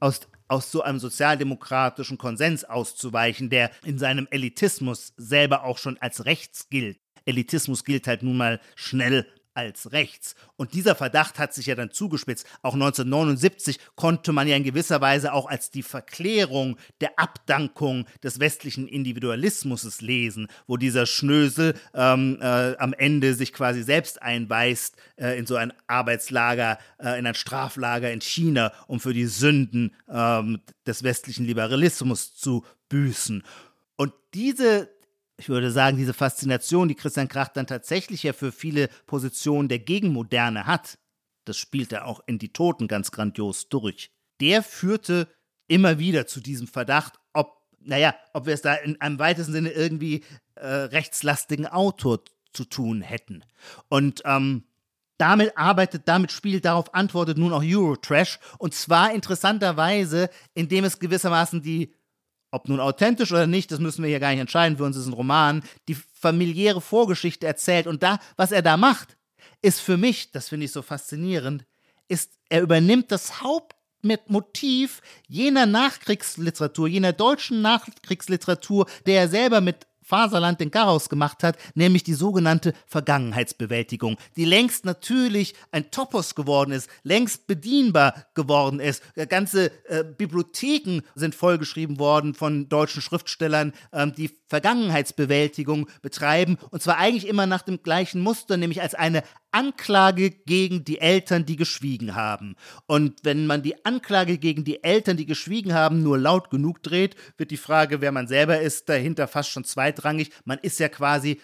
aus, 0.00 0.22
aus 0.48 0.72
so 0.72 0.82
einem 0.82 0.98
sozialdemokratischen 0.98 2.18
Konsens 2.18 2.64
auszuweichen, 2.64 3.50
der 3.50 3.70
in 3.84 3.98
seinem 3.98 4.26
Elitismus 4.30 5.12
selber 5.16 5.62
auch 5.62 5.78
schon 5.78 5.96
als 5.98 6.24
rechts 6.24 6.68
gilt. 6.70 6.98
Elitismus 7.24 7.84
gilt 7.84 8.08
halt 8.08 8.22
nun 8.22 8.36
mal 8.36 8.60
schnell 8.74 9.26
als 9.60 9.92
rechts. 9.92 10.34
Und 10.56 10.74
dieser 10.74 10.94
Verdacht 10.94 11.38
hat 11.38 11.54
sich 11.54 11.66
ja 11.66 11.74
dann 11.74 11.90
zugespitzt. 11.90 12.46
Auch 12.62 12.74
1979 12.74 13.78
konnte 13.94 14.32
man 14.32 14.48
ja 14.48 14.56
in 14.56 14.64
gewisser 14.64 15.00
Weise 15.00 15.32
auch 15.32 15.46
als 15.46 15.70
die 15.70 15.82
Verklärung 15.82 16.76
der 17.00 17.18
Abdankung 17.18 18.06
des 18.22 18.40
westlichen 18.40 18.88
Individualismus 18.88 20.00
lesen, 20.00 20.48
wo 20.66 20.76
dieser 20.76 21.06
Schnösel 21.06 21.74
ähm, 21.94 22.38
äh, 22.40 22.76
am 22.76 22.92
Ende 22.92 23.34
sich 23.34 23.52
quasi 23.52 23.82
selbst 23.82 24.22
einweist 24.22 24.96
äh, 25.16 25.38
in 25.38 25.46
so 25.46 25.56
ein 25.56 25.72
Arbeitslager, 25.86 26.78
äh, 26.98 27.18
in 27.18 27.26
ein 27.26 27.34
Straflager 27.34 28.10
in 28.10 28.20
China, 28.20 28.72
um 28.86 29.00
für 29.00 29.14
die 29.14 29.26
Sünden 29.26 29.94
ähm, 30.08 30.60
des 30.86 31.02
westlichen 31.02 31.46
Liberalismus 31.46 32.34
zu 32.34 32.64
büßen. 32.88 33.42
Und 33.96 34.12
diese 34.34 34.88
ich 35.40 35.48
würde 35.48 35.70
sagen, 35.70 35.96
diese 35.96 36.12
Faszination, 36.12 36.88
die 36.88 36.94
Christian 36.94 37.26
Kracht 37.26 37.56
dann 37.56 37.66
tatsächlich 37.66 38.22
ja 38.22 38.34
für 38.34 38.52
viele 38.52 38.88
Positionen 39.06 39.70
der 39.70 39.78
Gegenmoderne 39.78 40.66
hat, 40.66 40.98
das 41.46 41.56
spielt 41.56 41.92
er 41.92 42.04
auch 42.04 42.20
in 42.26 42.38
Die 42.38 42.52
Toten 42.52 42.88
ganz 42.88 43.10
grandios 43.10 43.70
durch. 43.70 44.10
Der 44.40 44.62
führte 44.62 45.28
immer 45.66 45.98
wieder 45.98 46.26
zu 46.26 46.40
diesem 46.40 46.66
Verdacht, 46.66 47.14
ob, 47.32 47.56
naja, 47.80 48.14
ob 48.34 48.44
wir 48.44 48.52
es 48.52 48.60
da 48.60 48.74
in 48.74 49.00
einem 49.00 49.18
weitesten 49.18 49.54
Sinne 49.54 49.70
irgendwie 49.70 50.24
äh, 50.56 50.66
rechtslastigen 50.66 51.66
Autor 51.66 52.20
zu 52.52 52.66
tun 52.66 53.00
hätten. 53.00 53.42
Und 53.88 54.20
ähm, 54.26 54.64
damit 55.16 55.56
arbeitet, 55.56 56.02
damit 56.04 56.32
spielt, 56.32 56.66
darauf 56.66 56.94
antwortet 56.94 57.38
nun 57.38 57.54
auch 57.54 57.62
Eurotrash. 57.64 58.38
Und 58.58 58.74
zwar 58.74 59.14
interessanterweise, 59.14 60.28
indem 60.52 60.84
es 60.84 60.98
gewissermaßen 60.98 61.62
die 61.62 61.94
ob 62.50 62.68
nun 62.68 62.80
authentisch 62.80 63.32
oder 63.32 63.46
nicht, 63.46 63.70
das 63.70 63.78
müssen 63.78 64.02
wir 64.02 64.10
hier 64.10 64.20
gar 64.20 64.30
nicht 64.30 64.40
entscheiden. 64.40 64.76
Für 64.76 64.84
uns 64.84 64.96
ist 64.96 65.06
ein 65.06 65.12
Roman, 65.12 65.62
die 65.88 65.94
familiäre 65.94 66.80
Vorgeschichte 66.80 67.46
erzählt. 67.46 67.86
Und 67.86 68.02
da, 68.02 68.18
was 68.36 68.52
er 68.52 68.62
da 68.62 68.76
macht, 68.76 69.16
ist 69.62 69.80
für 69.80 69.96
mich, 69.96 70.32
das 70.32 70.48
finde 70.48 70.66
ich 70.66 70.72
so 70.72 70.82
faszinierend, 70.82 71.64
ist, 72.08 72.32
er 72.48 72.62
übernimmt 72.62 73.12
das 73.12 73.40
Hauptmotiv 73.42 75.00
jener 75.28 75.66
Nachkriegsliteratur, 75.66 76.88
jener 76.88 77.12
deutschen 77.12 77.62
Nachkriegsliteratur, 77.62 78.86
der 79.06 79.20
er 79.20 79.28
selber 79.28 79.60
mit 79.60 79.86
Faserland 80.10 80.60
den 80.60 80.72
Garaus 80.72 81.08
gemacht 81.08 81.44
hat, 81.44 81.56
nämlich 81.74 82.02
die 82.02 82.14
sogenannte 82.14 82.74
Vergangenheitsbewältigung, 82.86 84.16
die 84.36 84.44
längst 84.44 84.84
natürlich 84.84 85.54
ein 85.70 85.92
Topos 85.92 86.34
geworden 86.34 86.72
ist, 86.72 86.90
längst 87.04 87.46
bedienbar 87.46 88.26
geworden 88.34 88.80
ist. 88.80 89.02
Ganze 89.28 89.70
äh, 89.88 90.02
Bibliotheken 90.02 91.02
sind 91.14 91.36
vollgeschrieben 91.36 92.00
worden 92.00 92.34
von 92.34 92.68
deutschen 92.68 93.02
Schriftstellern, 93.02 93.72
ähm, 93.92 94.12
die 94.12 94.36
Vergangenheitsbewältigung 94.48 95.88
betreiben, 96.02 96.58
und 96.70 96.82
zwar 96.82 96.98
eigentlich 96.98 97.28
immer 97.28 97.46
nach 97.46 97.62
dem 97.62 97.84
gleichen 97.84 98.20
Muster, 98.20 98.56
nämlich 98.56 98.82
als 98.82 98.96
eine 98.96 99.22
Anklage 99.52 100.30
gegen 100.30 100.84
die 100.84 101.00
Eltern, 101.00 101.46
die 101.46 101.56
geschwiegen 101.56 102.14
haben. 102.14 102.56
Und 102.86 103.20
wenn 103.22 103.46
man 103.46 103.62
die 103.62 103.84
Anklage 103.84 104.38
gegen 104.38 104.64
die 104.64 104.82
Eltern, 104.82 105.16
die 105.16 105.26
geschwiegen 105.26 105.74
haben, 105.74 106.02
nur 106.02 106.18
laut 106.18 106.50
genug 106.50 106.82
dreht, 106.82 107.16
wird 107.36 107.50
die 107.50 107.56
Frage, 107.56 108.00
wer 108.00 108.12
man 108.12 108.28
selber 108.28 108.60
ist, 108.60 108.88
dahinter 108.88 109.28
fast 109.28 109.50
schon 109.50 109.64
zweitrangig. 109.64 110.30
Man 110.44 110.58
ist 110.58 110.78
ja 110.78 110.88
quasi 110.88 111.40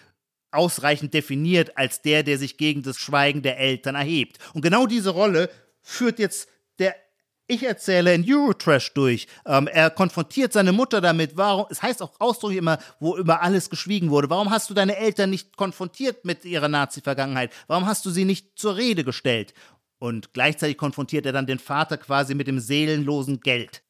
ausreichend 0.51 1.13
definiert 1.13 1.77
als 1.77 2.01
der, 2.01 2.23
der 2.23 2.37
sich 2.37 2.57
gegen 2.57 2.81
das 2.83 2.97
Schweigen 2.97 3.41
der 3.41 3.59
Eltern 3.59 3.95
erhebt. 3.95 4.37
Und 4.53 4.61
genau 4.61 4.87
diese 4.87 5.09
Rolle 5.09 5.49
führt 5.81 6.19
jetzt 6.19 6.49
der 6.79 6.95
ich 7.47 7.63
erzähle 7.63 8.13
in 8.13 8.25
Eurotrash 8.27 8.93
durch. 8.93 9.27
Ähm, 9.45 9.67
er 9.67 9.89
konfrontiert 9.89 10.53
seine 10.53 10.71
Mutter 10.71 11.01
damit. 11.01 11.37
Warum? 11.37 11.65
Es 11.69 11.81
heißt 11.81 12.01
auch 12.01 12.19
ausdrücklich 12.19 12.59
immer, 12.59 12.77
wo 12.99 13.17
über 13.17 13.41
alles 13.41 13.69
geschwiegen 13.69 14.09
wurde. 14.09 14.29
Warum 14.29 14.49
hast 14.49 14.69
du 14.69 14.73
deine 14.73 14.97
Eltern 14.97 15.29
nicht 15.29 15.55
konfrontiert 15.55 16.25
mit 16.25 16.45
ihrer 16.45 16.67
Nazi-Vergangenheit? 16.67 17.53
Warum 17.67 17.85
hast 17.85 18.05
du 18.05 18.09
sie 18.09 18.25
nicht 18.25 18.59
zur 18.59 18.75
Rede 18.75 19.03
gestellt? 19.03 19.53
Und 19.99 20.33
gleichzeitig 20.33 20.77
konfrontiert 20.77 21.25
er 21.25 21.31
dann 21.31 21.47
den 21.47 21.59
Vater 21.59 21.97
quasi 21.97 22.35
mit 22.35 22.47
dem 22.47 22.59
seelenlosen 22.59 23.39
Geld. 23.39 23.83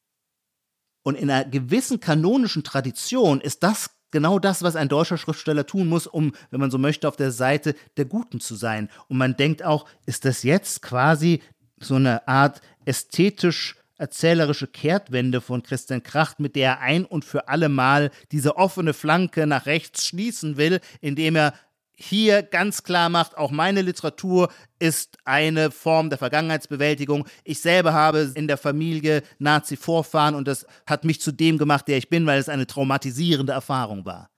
Und 1.03 1.15
in 1.15 1.29
einer 1.29 1.49
gewissen 1.49 1.99
kanonischen 1.99 2.63
Tradition 2.63 3.41
ist 3.41 3.63
das 3.63 3.91
genau 4.11 4.39
das, 4.39 4.61
was 4.63 4.75
ein 4.75 4.89
deutscher 4.89 5.17
Schriftsteller 5.17 5.65
tun 5.65 5.87
muss, 5.87 6.07
um, 6.07 6.33
wenn 6.49 6.59
man 6.59 6.71
so 6.71 6.77
möchte, 6.77 7.07
auf 7.07 7.15
der 7.15 7.31
Seite 7.31 7.75
der 7.97 8.05
Guten 8.05 8.39
zu 8.39 8.55
sein. 8.55 8.89
Und 9.07 9.17
man 9.17 9.35
denkt 9.35 9.63
auch, 9.63 9.85
ist 10.05 10.25
das 10.25 10.43
jetzt 10.43 10.81
quasi 10.81 11.41
so 11.79 11.95
eine 11.95 12.27
Art 12.27 12.61
ästhetisch 12.85 13.75
erzählerische 13.97 14.67
Kehrtwende 14.67 15.41
von 15.41 15.63
Christian 15.63 16.03
Kracht, 16.03 16.39
mit 16.39 16.55
der 16.55 16.69
er 16.69 16.79
ein 16.81 17.05
und 17.05 17.25
für 17.25 17.47
alle 17.47 17.69
Mal 17.69 18.11
diese 18.31 18.57
offene 18.57 18.93
Flanke 18.93 19.47
nach 19.47 19.65
rechts 19.65 20.05
schließen 20.05 20.57
will, 20.57 20.79
indem 21.01 21.35
er 21.35 21.53
hier 21.99 22.43
ganz 22.43 22.83
klar 22.83 23.09
macht, 23.09 23.35
auch 23.37 23.49
meine 23.49 23.81
Literatur 23.81 24.49
ist 24.77 25.17
eine 25.25 25.71
Form 25.71 26.09
der 26.09 26.19
Vergangenheitsbewältigung. 26.19 27.25
Ich 27.43 27.59
selber 27.59 27.93
habe 27.93 28.31
in 28.35 28.47
der 28.47 28.57
Familie 28.57 29.23
Nazi-Vorfahren 29.39 30.35
und 30.35 30.47
das 30.47 30.67
hat 30.85 31.05
mich 31.05 31.19
zu 31.19 31.31
dem 31.31 31.57
gemacht, 31.57 31.87
der 31.87 31.97
ich 31.97 32.09
bin, 32.09 32.27
weil 32.27 32.39
es 32.39 32.49
eine 32.49 32.67
traumatisierende 32.67 33.53
Erfahrung 33.53 34.05
war. 34.05 34.29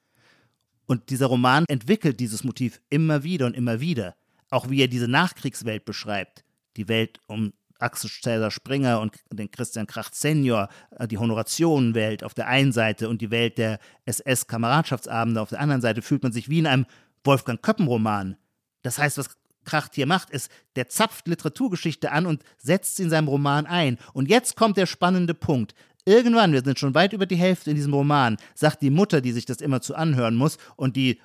Und 0.85 1.09
dieser 1.09 1.25
Roman 1.25 1.65
entwickelt 1.67 2.21
dieses 2.21 2.45
Motiv 2.45 2.79
immer 2.89 3.23
wieder 3.23 3.45
und 3.45 3.57
immer 3.57 3.81
wieder. 3.81 4.15
Auch 4.49 4.69
wie 4.69 4.81
er 4.81 4.87
diese 4.87 5.07
Nachkriegswelt 5.07 5.83
beschreibt. 5.85 6.45
Die 6.79 6.87
Welt 6.87 7.19
um 7.27 7.51
Axel 7.77 8.09
Cäsar 8.09 8.51
Springer 8.51 9.01
und 9.01 9.13
den 9.33 9.51
Christian 9.51 9.85
Kracht 9.85 10.15
Senior, 10.15 10.69
äh, 10.97 11.09
die 11.09 11.17
Honorationenwelt 11.17 12.23
auf 12.23 12.33
der 12.33 12.47
einen 12.47 12.71
Seite 12.71 13.09
und 13.09 13.19
die 13.21 13.31
Welt 13.31 13.57
der 13.57 13.79
SS-Kameradschaftsabende 14.05 15.41
auf 15.41 15.49
der 15.49 15.59
anderen 15.59 15.81
Seite, 15.81 16.01
fühlt 16.01 16.23
man 16.23 16.31
sich 16.31 16.47
wie 16.47 16.59
in 16.59 16.67
einem 16.67 16.85
Wolfgang 17.25 17.61
Köppen-Roman. 17.61 18.37
Das 18.81 18.97
heißt, 18.97 19.17
was 19.17 19.29
Kracht 19.65 19.95
hier 19.95 20.05
macht, 20.05 20.29
ist, 20.29 20.49
der 20.77 20.87
zapft 20.87 21.27
Literaturgeschichte 21.27 22.13
an 22.13 22.25
und 22.25 22.43
setzt 22.57 22.95
sie 22.95 23.03
in 23.03 23.09
seinem 23.09 23.27
Roman 23.27 23.65
ein. 23.65 23.97
Und 24.13 24.29
jetzt 24.29 24.55
kommt 24.55 24.77
der 24.77 24.85
spannende 24.85 25.33
Punkt. 25.33 25.75
Irgendwann, 26.05 26.53
wir 26.53 26.63
sind 26.63 26.79
schon 26.79 26.95
weit 26.95 27.11
über 27.11 27.25
die 27.25 27.35
Hälfte 27.35 27.71
in 27.71 27.75
diesem 27.75 27.93
Roman, 27.93 28.37
sagt 28.55 28.81
die 28.81 28.89
Mutter, 28.89 29.19
die 29.19 29.33
sich 29.33 29.45
das 29.45 29.57
immer 29.57 29.81
zu 29.81 29.95
anhören 29.95 30.35
muss 30.35 30.57
und 30.77 30.95
die 30.95 31.19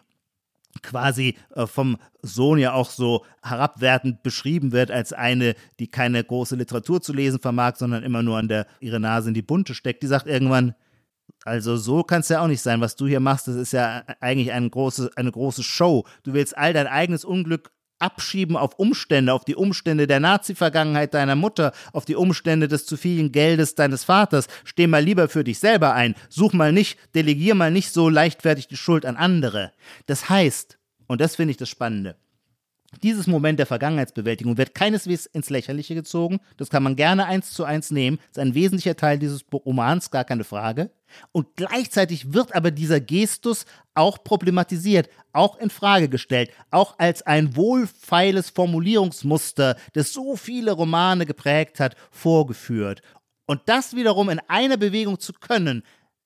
quasi 0.83 1.37
äh, 1.55 1.67
vom 1.67 1.99
Sohn 2.23 2.59
ja 2.59 2.73
auch 2.73 2.91
so 2.91 3.25
herabwertend 3.43 4.23
beschrieben 4.23 4.73
wird 4.73 4.91
als 4.91 5.13
eine, 5.13 5.55
die 5.79 5.89
keine 5.89 6.23
große 6.23 6.57
Literatur 6.57 7.01
zu 7.01 7.13
lesen 7.13 7.41
vermag, 7.41 7.77
sondern 7.77 8.03
immer 8.03 8.23
nur 8.23 8.39
an 8.39 8.49
der 8.49 8.67
ihre 8.81 9.01
Nase 9.01 9.29
in 9.29 9.35
die 9.35 9.43
Bunte 9.43 9.75
steckt, 9.75 10.03
die 10.03 10.09
sagt 10.09 10.27
irgendwann, 10.27 10.75
also 11.45 11.77
so 11.77 12.03
kann 12.03 12.21
es 12.21 12.29
ja 12.29 12.41
auch 12.41 12.47
nicht 12.47 12.63
sein, 12.63 12.81
was 12.81 12.97
du 12.97 13.07
hier 13.07 13.21
machst, 13.21 13.49
das 13.49 13.57
ist 13.57 13.73
ja 13.73 14.05
eigentlich 14.21 14.53
eine 14.53 14.71
große, 14.71 15.11
eine 15.17 15.31
große 15.31 15.63
Show. 15.63 16.07
Du 16.23 16.33
willst 16.33 16.57
all 16.57 16.73
dein 16.73 16.87
eigenes 16.87 17.25
Unglück 17.25 17.71
abschieben 18.05 18.57
auf 18.57 18.79
Umstände, 18.79 19.33
auf 19.33 19.45
die 19.45 19.57
Umstände 19.57 20.07
der 20.07 20.21
Nazi-Vergangenheit 20.21 21.15
deiner 21.15 21.35
Mutter, 21.35 21.73
auf 21.93 22.05
die 22.05 22.17
Umstände 22.17 22.69
des 22.69 22.85
zu 22.85 22.97
vielen 22.97 23.33
Geldes 23.33 23.75
deines 23.75 24.05
Vaters. 24.05 24.47
Steh 24.65 24.87
mal 24.87 25.03
lieber 25.03 25.29
für 25.29 25.43
dich 25.43 25.59
selber 25.59 25.95
ein. 25.95 26.15
Such 26.29 26.53
mal 26.53 26.73
nicht, 26.73 26.99
delegier 27.15 27.55
mal 27.55 27.71
nicht 27.71 27.93
so 27.93 28.09
leichtfertig 28.09 28.69
die 28.69 28.77
Schuld 28.77 29.07
an 29.07 29.17
andere. 29.17 29.73
Das 30.07 30.29
heißt, 30.29 30.79
und 31.07 31.21
das 31.21 31.37
finde 31.37 31.53
ich 31.53 31.57
das 31.57 31.71
Spannende, 31.71 32.17
dieses 33.03 33.27
Moment 33.27 33.59
der 33.59 33.67
Vergangenheitsbewältigung 33.67 34.57
wird 34.59 34.75
keineswegs 34.75 35.27
ins 35.27 35.51
Lächerliche 35.51 35.95
gezogen. 35.95 36.41
Das 36.57 36.71
kann 36.71 36.83
man 36.83 36.97
gerne 36.97 37.27
eins 37.27 37.53
zu 37.53 37.65
eins 37.65 37.91
nehmen. 37.91 38.19
Das 38.19 38.43
ist 38.43 38.51
ein 38.51 38.55
wesentlicher 38.55 38.97
Teil 38.97 39.19
dieses 39.19 39.45
Romans, 39.53 40.11
gar 40.11 40.25
keine 40.25 40.45
Frage. 40.45 40.91
Und 41.33 41.57
gleichzeitig 41.57 42.33
wird 42.33 42.55
aber 42.55 42.71
dieser 42.71 43.01
Gestus 43.01 43.67
auch 43.95 44.23
problematisiert, 44.25 45.09
auch 45.33 45.59
in 45.59 45.71
Frage 45.71 46.09
gestellt, 46.09 46.51
auch 46.71 46.99
als 46.99 47.23
ein 47.23 47.57
wohlfeiles 47.57 48.51
Formulierungsmuster, 48.51 49.77
das 49.93 50.13
so 50.13 50.37
viele 50.37 50.73
Romane 50.73 51.27
geprägt 51.27 51.81
hat, 51.81 51.97
vorgeführt. 52.11 53.03
Und 53.47 53.63
das 53.67 53.95
wiederum 53.95 54.31
in 54.31 54.41
einer 54.49 54.77
Bewegung 54.77 55.21
zu 55.21 55.33
können, 55.33 55.83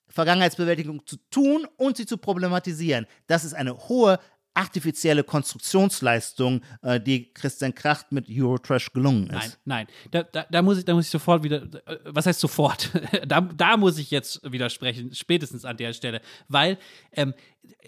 Vergangenheitsbewältigung 0.09 1.07
zu 1.07 1.17
tun 1.31 1.67
und 1.77 1.97
sie 1.97 2.07
zu 2.07 2.17
problematisieren, 2.17 3.07
das 3.27 3.45
ist 3.45 3.55
eine 3.55 3.77
hohe 3.89 4.19
artifizielle 4.59 5.23
Konstruktionsleistung, 5.23 6.63
äh, 6.83 7.01
die 7.01 7.33
Christian 7.33 7.75
Kracht 7.75 8.11
mit 8.11 8.27
Eurotrash 8.29 8.93
gelungen 8.93 9.31
ist. 9.31 9.59
Nein, 9.65 9.87
nein. 9.87 9.87
Da, 10.11 10.23
da, 10.25 10.47
da, 10.51 10.63
muss 10.63 10.79
ich, 10.79 10.85
da 10.85 10.95
muss 10.95 11.05
ich 11.05 11.11
sofort 11.11 11.45
wieder, 11.45 11.63
äh, 11.87 11.99
was 12.05 12.27
heißt 12.27 12.41
sofort? 12.41 12.91
da, 13.27 13.41
da 13.41 13.77
muss 13.77 13.99
ich 13.99 14.11
jetzt 14.11 14.41
widersprechen, 14.51 15.15
spätestens 15.15 15.65
an 15.65 15.77
der 15.77 15.93
Stelle. 15.93 16.21
Weil 16.49 16.77
ähm, 17.13 17.35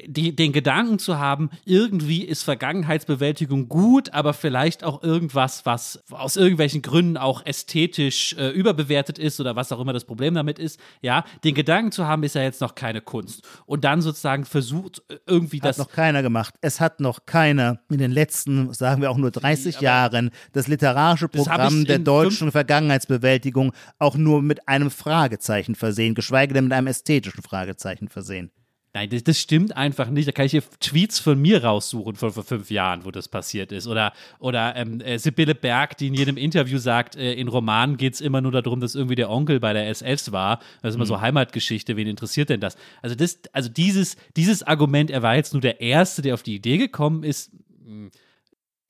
die, 0.07 0.35
den 0.35 0.53
Gedanken 0.53 0.99
zu 0.99 1.18
haben, 1.18 1.51
irgendwie 1.64 2.24
ist 2.24 2.43
Vergangenheitsbewältigung 2.43 3.68
gut, 3.68 4.12
aber 4.12 4.33
vielleicht 4.33 4.85
auch 4.85 5.03
irgendwas, 5.03 5.66
was 5.66 6.03
aus 6.11 6.37
irgendwelchen 6.37 6.83
Gründen 6.83 7.16
auch 7.16 7.45
ästhetisch 7.45 8.35
äh, 8.39 8.51
überbewertet 8.51 9.18
ist 9.18 9.41
oder 9.41 9.57
was 9.57 9.72
auch 9.72 9.81
immer 9.81 9.93
das 9.93 10.05
Problem 10.05 10.35
damit 10.35 10.59
ist, 10.59 10.81
ja, 11.03 11.24
den 11.45 11.55
Gedanken 11.55 11.93
zu 11.93 12.07
haben, 12.07 12.22
ist 12.22 12.35
ja 12.35 12.43
jetzt 12.43 12.61
noch 12.61 12.74
keine 12.74 13.01
Kunst. 13.01 13.47
Und 13.66 13.85
dann 13.85 14.03
sozusagen 14.03 14.45
versucht, 14.45 15.03
äh, 15.09 15.16
irgendwie 15.26 15.59
Hat 15.59 15.70
das. 15.70 15.78
noch 15.78 15.91
keiner 15.91 16.22
gemacht. 16.22 16.55
Es 16.61 16.81
hat 16.81 17.01
noch 17.01 17.26
keiner 17.26 17.81
in 17.91 17.99
den 17.99 18.12
letzten, 18.12 18.72
sagen 18.72 19.03
wir 19.03 19.11
auch 19.11 19.16
nur 19.16 19.31
30 19.31 19.76
aber 19.76 19.85
Jahren, 19.85 20.31
das 20.53 20.68
literarische 20.68 21.28
Das 21.28 21.45
Programm 21.45 21.81
ich 21.81 21.87
der 21.87 21.99
deutschen 21.99 22.53
Vergangenheitsbewältigung 22.53 23.72
auch 23.99 24.16
nur 24.16 24.43
mit 24.43 24.68
einem 24.68 24.91
Fragezeichen 24.91 25.74
versehen, 25.74 26.14
geschweige 26.14 26.55
denn 26.55 26.64
mit 26.64 26.72
einem 26.72 26.87
ästhetischen 26.87 27.43
Fragezeichen 27.43 28.09
versehen. 28.09 28.51
Nein, 28.93 29.09
das, 29.11 29.22
das 29.22 29.38
stimmt 29.38 29.76
einfach 29.76 30.11
nicht. 30.11 30.26
Da 30.26 30.32
kann 30.32 30.47
ich 30.47 30.51
hier 30.51 30.64
Tweets 30.80 31.20
von 31.20 31.41
mir 31.41 31.62
raussuchen 31.62 32.16
von 32.16 32.32
vor 32.32 32.43
fünf 32.43 32.70
Jahren, 32.70 33.05
wo 33.05 33.12
das 33.12 33.28
passiert 33.28 33.70
ist. 33.70 33.86
Oder, 33.86 34.12
oder 34.41 34.74
ähm, 34.74 35.01
äh, 35.01 35.18
Sibylle 35.18 35.55
Berg, 35.55 35.97
die 35.97 36.09
in 36.09 36.14
jedem 36.14 36.36
Interview 36.36 36.78
sagt, 36.78 37.14
äh, 37.14 37.34
in 37.34 37.47
Romanen 37.47 37.97
geht 37.99 38.14
es 38.14 38.20
immer 38.20 38.41
nur 38.41 38.51
darum, 38.51 38.80
dass 38.80 38.97
irgendwie 38.97 39.14
der 39.14 39.30
Onkel 39.30 39.61
bei 39.61 39.72
der 39.72 39.88
SS 39.88 40.32
war. 40.32 40.59
Das 40.82 40.91
ist 40.91 40.97
immer 40.97 41.07
so 41.07 41.20
Heimatgeschichte. 41.20 41.97
Wen 41.97 42.09
interessiert 42.09 42.51
denn 42.51 42.61
das? 42.61 42.76
Also, 43.01 43.14
das, 43.14 43.38
also 43.53 43.68
dieses, 43.68 44.16
dieses 44.36 44.64
Argument, 44.64 45.11
er 45.11 45.22
war 45.22 45.36
jetzt 45.36 45.53
nur 45.53 45.62
der 45.62 45.80
Erste, 45.80 46.22
der 46.22 46.34
auf 46.34 46.43
die 46.43 46.57
Idee 46.57 46.76
gekommen 46.76 47.22
ist, 47.22 47.53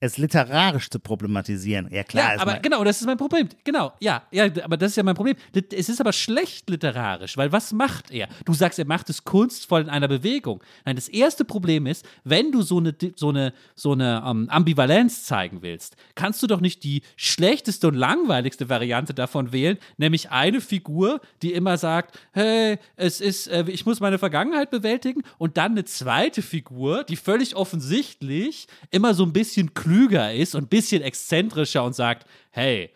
Es 0.03 0.17
literarisch 0.17 0.89
zu 0.89 0.99
problematisieren. 0.99 1.89
Ja, 1.93 2.05
klar. 2.05 2.29
ja, 2.29 2.35
ist 2.37 2.41
aber 2.41 2.59
genau, 2.61 2.83
das 2.85 3.03
ist 3.03 3.07
mein 3.07 3.19
Problem. 3.19 3.51
Genau, 3.65 3.93
ja, 4.01 4.23
ja, 4.31 4.47
aber 4.63 4.79
das 4.79 4.93
ist 4.93 4.97
ja 4.97 5.03
mein 5.03 5.15
Problem. 5.15 5.37
Es 5.73 5.91
ist 5.91 6.01
aber 6.01 6.15
schlecht 6.15 6.71
literarisch, 6.71 7.37
weil 7.37 7.53
was 7.53 7.75
macht 7.75 8.11
er? 8.11 8.29
Du 8.47 8.55
sagst, 8.55 8.79
er 8.79 8.87
macht 8.87 9.11
es 9.11 9.25
kunstvoll 9.25 9.83
in 9.83 9.91
einer 9.91 10.09
Bewegung. 10.09 10.63
Nein, 10.87 10.97
das 10.97 11.07
erste 11.09 11.45
Problem 11.45 11.85
ist, 11.85 12.07
wenn 12.25 12.51
du 12.51 12.63
so 12.63 12.79
eine, 12.79 12.95
so 13.15 13.29
eine, 13.29 13.53
so 13.75 13.93
eine 13.93 14.25
ähm, 14.27 14.49
Ambivalenz 14.49 15.25
zeigen 15.25 15.61
willst, 15.61 15.97
kannst 16.15 16.43
du 16.43 16.47
doch 16.47 16.63
nicht 16.63 16.83
die 16.83 17.03
schlechteste 17.17 17.89
und 17.89 17.95
langweiligste 17.95 18.71
Variante 18.71 19.13
davon 19.13 19.53
wählen, 19.53 19.77
nämlich 19.99 20.31
eine 20.31 20.63
Figur, 20.63 21.21
die 21.43 21.53
immer 21.53 21.77
sagt, 21.77 22.19
hey, 22.33 22.79
es 22.97 23.21
ist, 23.21 23.49
äh, 23.49 23.65
ich 23.69 23.85
muss 23.85 24.01
meine 24.01 24.19
Vergangenheit 24.19 24.71
bewältigen 24.71 25.25
und 25.37 25.59
dann 25.59 25.73
eine 25.73 25.85
zweite 25.85 26.41
Figur, 26.41 27.05
die 27.05 27.17
völlig 27.17 27.55
offensichtlich 27.55 28.67
immer 28.91 29.13
so 29.13 29.25
ein 29.25 29.35
bisschen 29.35 29.75
klüger 29.91 30.33
ist 30.33 30.55
und 30.55 30.65
ein 30.65 30.69
bisschen 30.69 31.03
exzentrischer 31.03 31.83
und 31.83 31.95
sagt, 31.95 32.27
hey, 32.51 32.91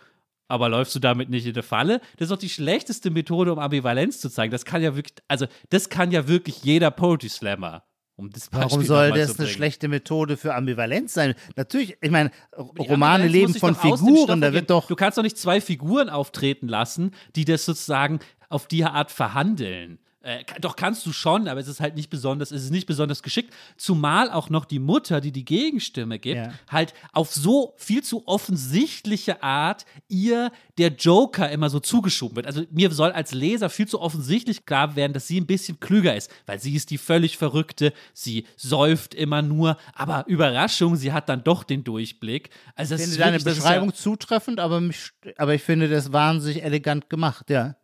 aber 0.47 0.69
läufst 0.69 0.95
du 0.95 1.01
damit 1.01 1.29
nicht 1.29 1.47
in 1.47 1.55
der 1.55 1.63
Falle? 1.63 2.01
Das 2.17 2.27
ist 2.27 2.31
doch 2.31 2.39
die 2.39 2.49
schlechteste 2.49 3.11
Methode, 3.11 3.53
um 3.53 3.59
Ambivalenz 3.59 4.21
zu 4.21 4.29
zeigen. 4.29 4.53
Das 4.53 4.65
kann 4.65 4.83
ja 4.83 4.95
wirklich, 4.95 5.15
also 5.27 5.47
das 5.71 5.89
kann 5.89 6.13
ja 6.13 6.29
wirklich 6.29 6.63
jeder 6.63 6.91
Poetry 6.91 7.29
Slammer. 7.29 7.83
Um 8.17 8.31
das 8.31 8.49
Warum 8.53 8.85
soll 8.85 9.11
das 9.11 9.41
eine 9.41 9.49
schlechte 9.49 9.89
Methode 9.89 10.37
für 10.37 10.55
Ambivalenz 10.55 11.15
sein? 11.15 11.35
Natürlich, 11.57 11.97
ich 12.01 12.11
meine, 12.13 12.31
Die 12.79 12.87
Romane 12.87 13.27
leben 13.27 13.55
von 13.55 13.75
Figuren, 13.75 14.41
da 14.41 14.53
wird 14.53 14.71
doch. 14.71 14.87
Du 14.87 14.95
kannst 14.95 15.19
doch 15.19 15.25
nicht 15.25 15.37
zwei 15.37 15.61
Figuren 15.61 16.09
auftreten 16.09 16.69
lassen, 16.69 17.11
die 17.35 17.45
das 17.45 17.65
sozusagen 17.65 18.21
auf 18.49 18.69
die 18.69 18.85
Art 18.85 19.11
verhandeln. 19.11 19.99
Äh, 20.25 20.43
doch 20.63 20.75
kannst 20.77 21.05
du 21.05 21.13
schon, 21.13 21.49
aber 21.49 21.61
es 21.61 21.69
ist 21.69 21.81
halt 21.81 21.97
nicht 21.97 22.09
besonders, 22.09 22.51
es 22.51 22.65
ist 22.65 22.71
nicht 22.71 22.87
besonders 22.87 23.23
geschickt. 23.23 23.53
Zumal 23.77 24.31
auch 24.31 24.49
noch 24.49 24.65
die 24.65 24.79
Mutter, 24.79 25.21
die 25.21 25.33
die 25.33 25.45
Gegenstimme 25.45 26.19
gibt, 26.19 26.37
Ja. 26.37 26.53
halt 26.71 26.95
auf 27.13 27.31
so 27.35 27.75
viel 27.77 28.03
zu 28.03 28.27
offensichtliche 28.27 29.43
Art 29.43 29.85
ihr 30.09 30.51
der 30.79 30.89
Joker 30.95 31.51
immer 31.51 31.69
so 31.69 31.79
zugeschoben 31.79 32.37
wird. 32.37 32.47
Also 32.47 32.63
mir 32.71 32.91
soll 32.91 33.13
als 33.13 33.33
Leser 33.33 33.69
viel 33.69 33.87
zu 33.87 34.01
offensichtlich 34.01 34.65
klar 34.65 34.97
werden, 34.97 35.13
dass 35.13 35.29
sie 35.29 35.39
ein 35.41 35.47
bisschen 35.47 35.79
klüger 35.79 36.17
ist, 36.17 36.31
weil 36.47 36.59
sie 36.59 36.75
ist 36.75 36.91
die 36.91 36.99
völlig 36.99 37.37
Verrückte, 37.37 37.93
sie 38.15 38.47
säuft 38.57 39.15
immer 39.15 39.43
nur, 39.43 39.77
aber 39.95 40.25
Überraschung, 40.27 40.97
sie 40.97 41.13
hat 41.13 41.29
dann 41.29 41.45
doch 41.45 41.65
den 41.65 41.85
Durchblick. 41.85 42.49
Also 42.75 42.95
das 42.95 43.03
Ich 43.03 43.09
ist 43.09 43.17
finde 43.17 43.33
deine 43.39 43.45
Beschreibung 43.45 43.91
Ja, 43.91 43.95
zutreffend, 43.95 44.59
aber, 44.59 44.81
mich, 44.81 45.11
aber 45.37 45.55
ich 45.55 45.63
finde 45.63 45.89
das 45.89 46.13
wahnsinnig 46.15 46.63
elegant 46.63 47.11
gemacht, 47.11 47.51
ja. 47.51 47.77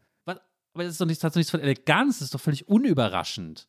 Aber 0.80 0.86
das 0.86 0.94
ist 0.94 1.00
doch 1.00 1.06
nichts, 1.06 1.22
hat 1.22 1.32
doch 1.32 1.36
nichts 1.36 1.50
von 1.50 1.60
Eleganz, 1.60 2.18
das 2.18 2.26
ist 2.26 2.34
doch 2.34 2.40
völlig 2.40 2.66
unüberraschend. 2.66 3.68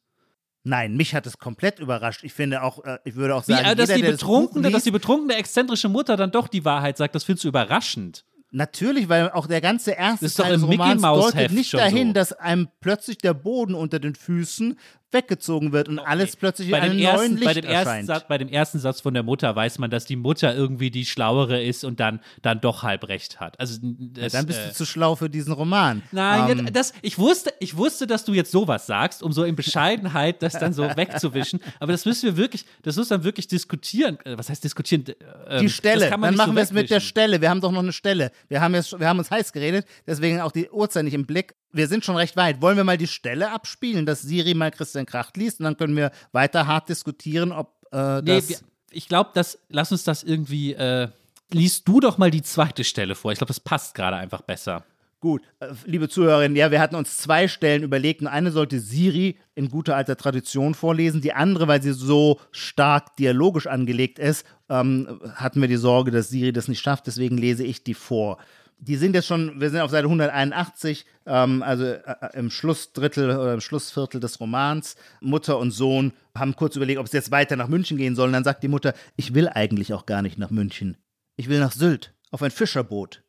Nein, 0.64 0.96
mich 0.96 1.14
hat 1.14 1.26
es 1.26 1.38
komplett 1.38 1.80
überrascht. 1.80 2.24
Ich 2.24 2.34
finde 2.34 2.62
auch, 2.62 2.84
äh, 2.86 3.00
ich 3.04 3.16
würde 3.16 3.36
auch 3.36 3.46
Wie, 3.48 3.54
sagen, 3.54 3.66
äh, 3.66 3.76
dass, 3.76 3.90
jeder, 3.90 3.96
die 3.96 4.02
der 4.04 4.12
das 4.12 4.22
betrunkene, 4.22 4.72
dass 4.72 4.84
die 4.84 4.92
betrunkene, 4.92 5.36
exzentrische 5.36 5.90
Mutter 5.90 6.16
dann 6.16 6.32
doch 6.32 6.48
die 6.48 6.64
Wahrheit 6.64 6.98
sagt, 6.98 7.16
das 7.16 7.24
findest 7.24 7.44
du 7.44 7.50
überraschend. 7.50 8.26
Natürlich, 8.52 9.10
weil 9.10 9.32
auch 9.32 9.48
der 9.48 9.60
ganze 9.60 9.92
erste 9.92 10.30
Teil 10.32 10.54
des 10.54 10.64
Romans 10.64 11.02
deutet 11.02 11.52
nicht 11.52 11.74
dahin, 11.74 12.10
so. 12.10 12.14
dass 12.14 12.34
einem 12.34 12.70
plötzlich 12.80 13.18
der 13.18 13.34
Boden 13.34 13.74
unter 13.74 14.00
den 14.00 14.14
Füßen 14.14 14.78
weggezogen 15.14 15.72
wird 15.72 15.90
und 15.90 16.00
alles 16.00 16.36
plötzlich 16.36 16.68
in 16.70 16.72
bei 16.72 16.82
einem 16.82 16.98
dem, 16.98 17.04
neuen 17.04 17.16
ersten, 17.16 17.36
Licht 17.36 17.46
bei, 17.46 17.54
dem 17.54 17.66
ersten 17.66 17.88
erscheint. 17.88 18.08
Satz, 18.08 18.28
bei 18.28 18.38
dem 18.38 18.50
ersten 18.50 18.80
Satz 18.80 19.02
von 19.02 19.14
der 19.14 19.24
Mutter 19.24 19.56
weiß 19.56 19.80
man, 19.80 19.90
dass 19.90 20.06
die 20.06 20.16
Mutter 20.16 20.56
irgendwie 20.56 20.92
die 20.92 21.06
Schlauere 21.06 21.62
ist 21.62 21.84
und 21.84 22.00
dann, 22.00 22.20
dann 22.42 22.62
doch 22.62 22.84
halb 22.84 23.08
recht 23.08 23.40
hat. 23.40 23.60
Also 23.60 23.80
das, 23.82 24.34
Dann 24.34 24.46
bist 24.46 24.60
äh, 24.60 24.68
du 24.70 24.74
zu 24.74 24.86
schlau 24.86 25.16
für 25.16 25.30
diesen 25.30 25.54
Roman. 25.54 26.02
Nein, 26.12 26.60
Ähm, 26.60 26.66
ja, 26.66 26.72
das, 26.72 26.94
ich, 27.02 27.18
wusste, 27.18 27.54
ich 27.60 27.78
wusste, 27.78 28.08
dass 28.08 28.26
du 28.26 28.34
jetzt 28.34 28.52
sowas 28.52 28.86
sagst, 28.88 29.22
um 29.24 29.32
so 29.32 29.44
in 29.44 29.56
Bescheidenheit 29.56 30.42
das 30.42 30.54
dann 30.54 30.74
so 30.74 30.84
wegzuwischen. 30.84 31.60
Aber 31.80 31.92
das 31.92 32.06
müssen 32.06 32.24
wir 32.26 32.38
wirklich, 32.38 32.66
das 32.84 32.96
muss 32.96 33.10
dann 33.10 33.24
wirklich 33.24 33.48
diskutieren. 33.48 34.18
Äh, 34.24 34.38
Was 34.38 34.50
heißt 34.50 34.64
diskutieren? 34.64 35.04
Ähm, 35.48 35.62
die 35.62 35.70
Stelle, 35.70 36.10
kann 36.10 36.20
man 36.20 36.30
dann 36.30 36.38
machen 36.38 36.52
so 36.52 36.56
wir 36.56 36.64
es 36.64 36.72
mit 36.72 36.90
der. 36.90 37.02
Stelle. 37.02 37.42
Wir 37.42 37.50
haben 37.50 37.62
doch 37.62 37.72
noch 37.72 37.80
eine 37.80 37.94
Stelle. 37.94 38.32
Wir 38.48 38.62
haben, 38.62 38.74
jetzt, 38.76 38.98
wir 38.98 39.08
haben 39.08 39.20
uns 39.20 39.32
heiß 39.32 39.52
geredet, 39.52 39.86
deswegen 40.06 40.40
auch 40.40 40.52
die 40.52 40.70
Uhrzeit 40.70 41.04
nicht 41.04 41.14
im 41.14 41.26
Blick. 41.26 41.56
Wir 41.74 41.88
sind 41.88 42.04
schon 42.06 42.16
recht 42.16 42.36
weit. 42.36 42.62
Wollen 42.62 42.78
wir 42.78 42.84
mal 42.84 42.98
die 42.98 43.08
Stelle 43.08 43.52
abspielen, 43.52 44.06
dass 44.06 44.22
Siri 44.22 44.54
mal 44.54 44.72
Christian 44.72 45.06
Kracht 45.06 45.38
liest 45.38 45.60
und 45.60 45.66
dann 45.66 45.78
können 45.78 45.96
wir 45.96 46.12
weiter 46.32 46.68
hart 46.68 46.90
diskutieren, 46.90 47.52
ob 47.52 47.74
äh, 47.92 48.22
Nee, 48.22 48.36
das. 48.36 48.50
wir, 48.50 48.58
ich 48.92 49.08
glaube, 49.08 49.32
das, 49.34 49.60
lass 49.70 49.92
uns 49.92 50.04
das 50.04 50.24
irgendwie, 50.24 50.74
äh, 50.74 51.08
liest 51.50 51.88
du 51.88 52.00
doch 52.00 52.18
mal 52.18 52.32
die 52.32 52.42
zweite 52.42 52.84
Stelle 52.84 53.16
vor. 53.16 53.32
Ich 53.32 53.38
glaube, 53.38 53.50
das 53.50 53.60
passt 53.60 53.96
gerade 53.96 54.18
einfach 54.18 54.42
besser. 54.42 54.84
Gut, 55.22 55.44
äh, 55.60 55.68
liebe 55.86 56.10
Zuhörerinnen, 56.10 56.56
ja, 56.56 56.72
wir 56.72 56.82
hatten 56.82 56.96
uns 56.96 57.18
zwei 57.18 57.48
Stellen 57.48 57.84
überlegt 57.84 58.22
und 58.22 58.28
eine 58.28 58.50
sollte 58.50 58.80
Siri 58.80 59.38
in 59.54 59.70
guter 59.70 59.96
alter 59.96 60.18
Tradition 60.18 60.74
vorlesen, 60.74 61.22
die 61.22 61.34
andere, 61.34 61.68
weil 61.68 61.82
sie 61.82 61.94
so 61.94 62.40
stark 62.52 63.16
dialogisch 63.18 63.68
angelegt 63.68 64.18
ist, 64.18 64.48
ähm, 64.68 65.20
hatten 65.36 65.62
wir 65.62 65.68
die 65.68 65.76
Sorge, 65.76 66.10
dass 66.10 66.30
Siri 66.30 66.52
das 66.52 66.68
nicht 66.68 66.82
schafft, 66.82 67.06
deswegen 67.06 67.38
lese 67.38 67.64
ich 67.64 67.84
die 67.84 67.94
vor. 67.94 68.40
Die 68.84 68.96
sind 68.96 69.14
jetzt 69.14 69.28
schon, 69.28 69.62
wir 69.62 69.70
sind 69.70 69.80
auf 69.80 69.92
Seite 69.92 70.06
181, 70.06 71.06
ähm, 71.28 71.62
also 71.62 71.86
äh, 71.86 72.00
äh, 72.00 72.38
im 72.40 72.50
Schlussdrittel 72.50 73.30
oder 73.30 73.54
im 73.54 73.62
Schlussviertel 73.62 74.20
des 74.20 74.40
Romans. 74.40 74.96
Mutter 75.22 75.60
und 75.60 75.70
Sohn 75.70 76.14
haben 76.36 76.56
kurz 76.56 76.76
überlegt, 76.76 77.00
ob 77.00 77.06
es 77.06 77.12
jetzt 77.12 77.30
weiter 77.30 77.56
nach 77.56 77.68
München 77.68 77.98
gehen 77.98 78.16
soll. 78.16 78.28
Und 78.28 78.34
dann 78.34 78.44
sagt 78.44 78.64
die 78.64 78.68
Mutter, 78.68 78.96
ich 79.16 79.36
will 79.36 79.48
eigentlich 79.48 79.94
auch 79.94 80.08
gar 80.08 80.24
nicht 80.24 80.40
nach 80.40 80.50
München. 80.50 80.98
Ich 81.38 81.48
will 81.48 81.60
nach 81.60 81.72
Sylt, 81.72 82.14
auf 82.32 82.42
ein 82.42 82.50
Fischerboot. 82.50 83.22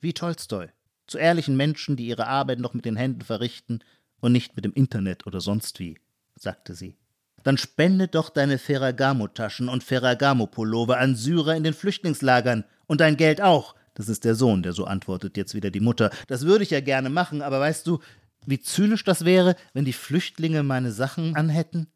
Wie 0.00 0.12
Tolstoi 0.12 0.68
zu 1.06 1.18
ehrlichen 1.18 1.56
Menschen, 1.56 1.96
die 1.96 2.08
ihre 2.08 2.26
Arbeit 2.26 2.58
noch 2.58 2.74
mit 2.74 2.84
den 2.84 2.96
Händen 2.96 3.22
verrichten 3.22 3.80
und 4.20 4.32
nicht 4.32 4.56
mit 4.56 4.64
dem 4.64 4.72
Internet 4.72 5.26
oder 5.26 5.40
sonst 5.40 5.78
wie, 5.78 5.98
sagte 6.34 6.74
sie. 6.74 6.96
Dann 7.44 7.58
spende 7.58 8.08
doch 8.08 8.30
deine 8.30 8.58
Ferragamo-Taschen 8.58 9.68
und 9.68 9.84
Ferragamo-Pullover 9.84 10.98
an 10.98 11.14
Syrer 11.14 11.54
in 11.54 11.62
den 11.62 11.74
Flüchtlingslagern 11.74 12.64
und 12.86 13.00
dein 13.00 13.16
Geld 13.16 13.40
auch. 13.40 13.76
Das 13.96 14.10
ist 14.10 14.26
der 14.26 14.34
Sohn, 14.34 14.62
der 14.62 14.74
so 14.74 14.84
antwortet 14.84 15.38
jetzt 15.38 15.54
wieder 15.54 15.70
die 15.70 15.80
Mutter. 15.80 16.10
Das 16.26 16.44
würde 16.44 16.62
ich 16.62 16.70
ja 16.70 16.80
gerne 16.80 17.08
machen, 17.08 17.40
aber 17.40 17.60
weißt 17.60 17.86
du, 17.86 17.98
wie 18.44 18.60
zynisch 18.60 19.04
das 19.04 19.24
wäre, 19.24 19.56
wenn 19.72 19.86
die 19.86 19.94
Flüchtlinge 19.94 20.62
meine 20.62 20.92
Sachen 20.92 21.34
anhätten? 21.34 21.88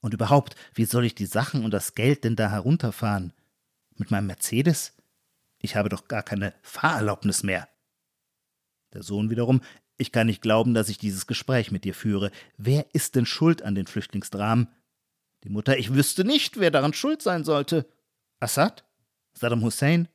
Und 0.00 0.12
überhaupt, 0.12 0.56
wie 0.74 0.84
soll 0.86 1.04
ich 1.04 1.14
die 1.14 1.26
Sachen 1.26 1.64
und 1.64 1.70
das 1.70 1.94
Geld 1.94 2.24
denn 2.24 2.34
da 2.34 2.50
herunterfahren? 2.50 3.32
Mit 3.96 4.10
meinem 4.10 4.26
Mercedes? 4.26 4.92
Ich 5.62 5.76
habe 5.76 5.88
doch 5.88 6.08
gar 6.08 6.24
keine 6.24 6.52
Fahrerlaubnis 6.62 7.44
mehr. 7.44 7.68
Der 8.92 9.04
Sohn 9.04 9.30
wiederum, 9.30 9.60
ich 9.98 10.10
kann 10.10 10.26
nicht 10.26 10.42
glauben, 10.42 10.74
dass 10.74 10.88
ich 10.88 10.98
dieses 10.98 11.28
Gespräch 11.28 11.70
mit 11.70 11.84
dir 11.84 11.94
führe. 11.94 12.32
Wer 12.56 12.86
ist 12.92 13.14
denn 13.14 13.24
schuld 13.24 13.62
an 13.62 13.76
den 13.76 13.86
Flüchtlingsdramen? 13.86 14.66
Die 15.44 15.48
Mutter, 15.48 15.78
ich 15.78 15.94
wüsste 15.94 16.24
nicht, 16.24 16.58
wer 16.58 16.72
daran 16.72 16.92
schuld 16.92 17.22
sein 17.22 17.44
sollte. 17.44 17.86
Assad? 18.40 18.84
Saddam 19.32 19.62
Hussein? 19.62 20.08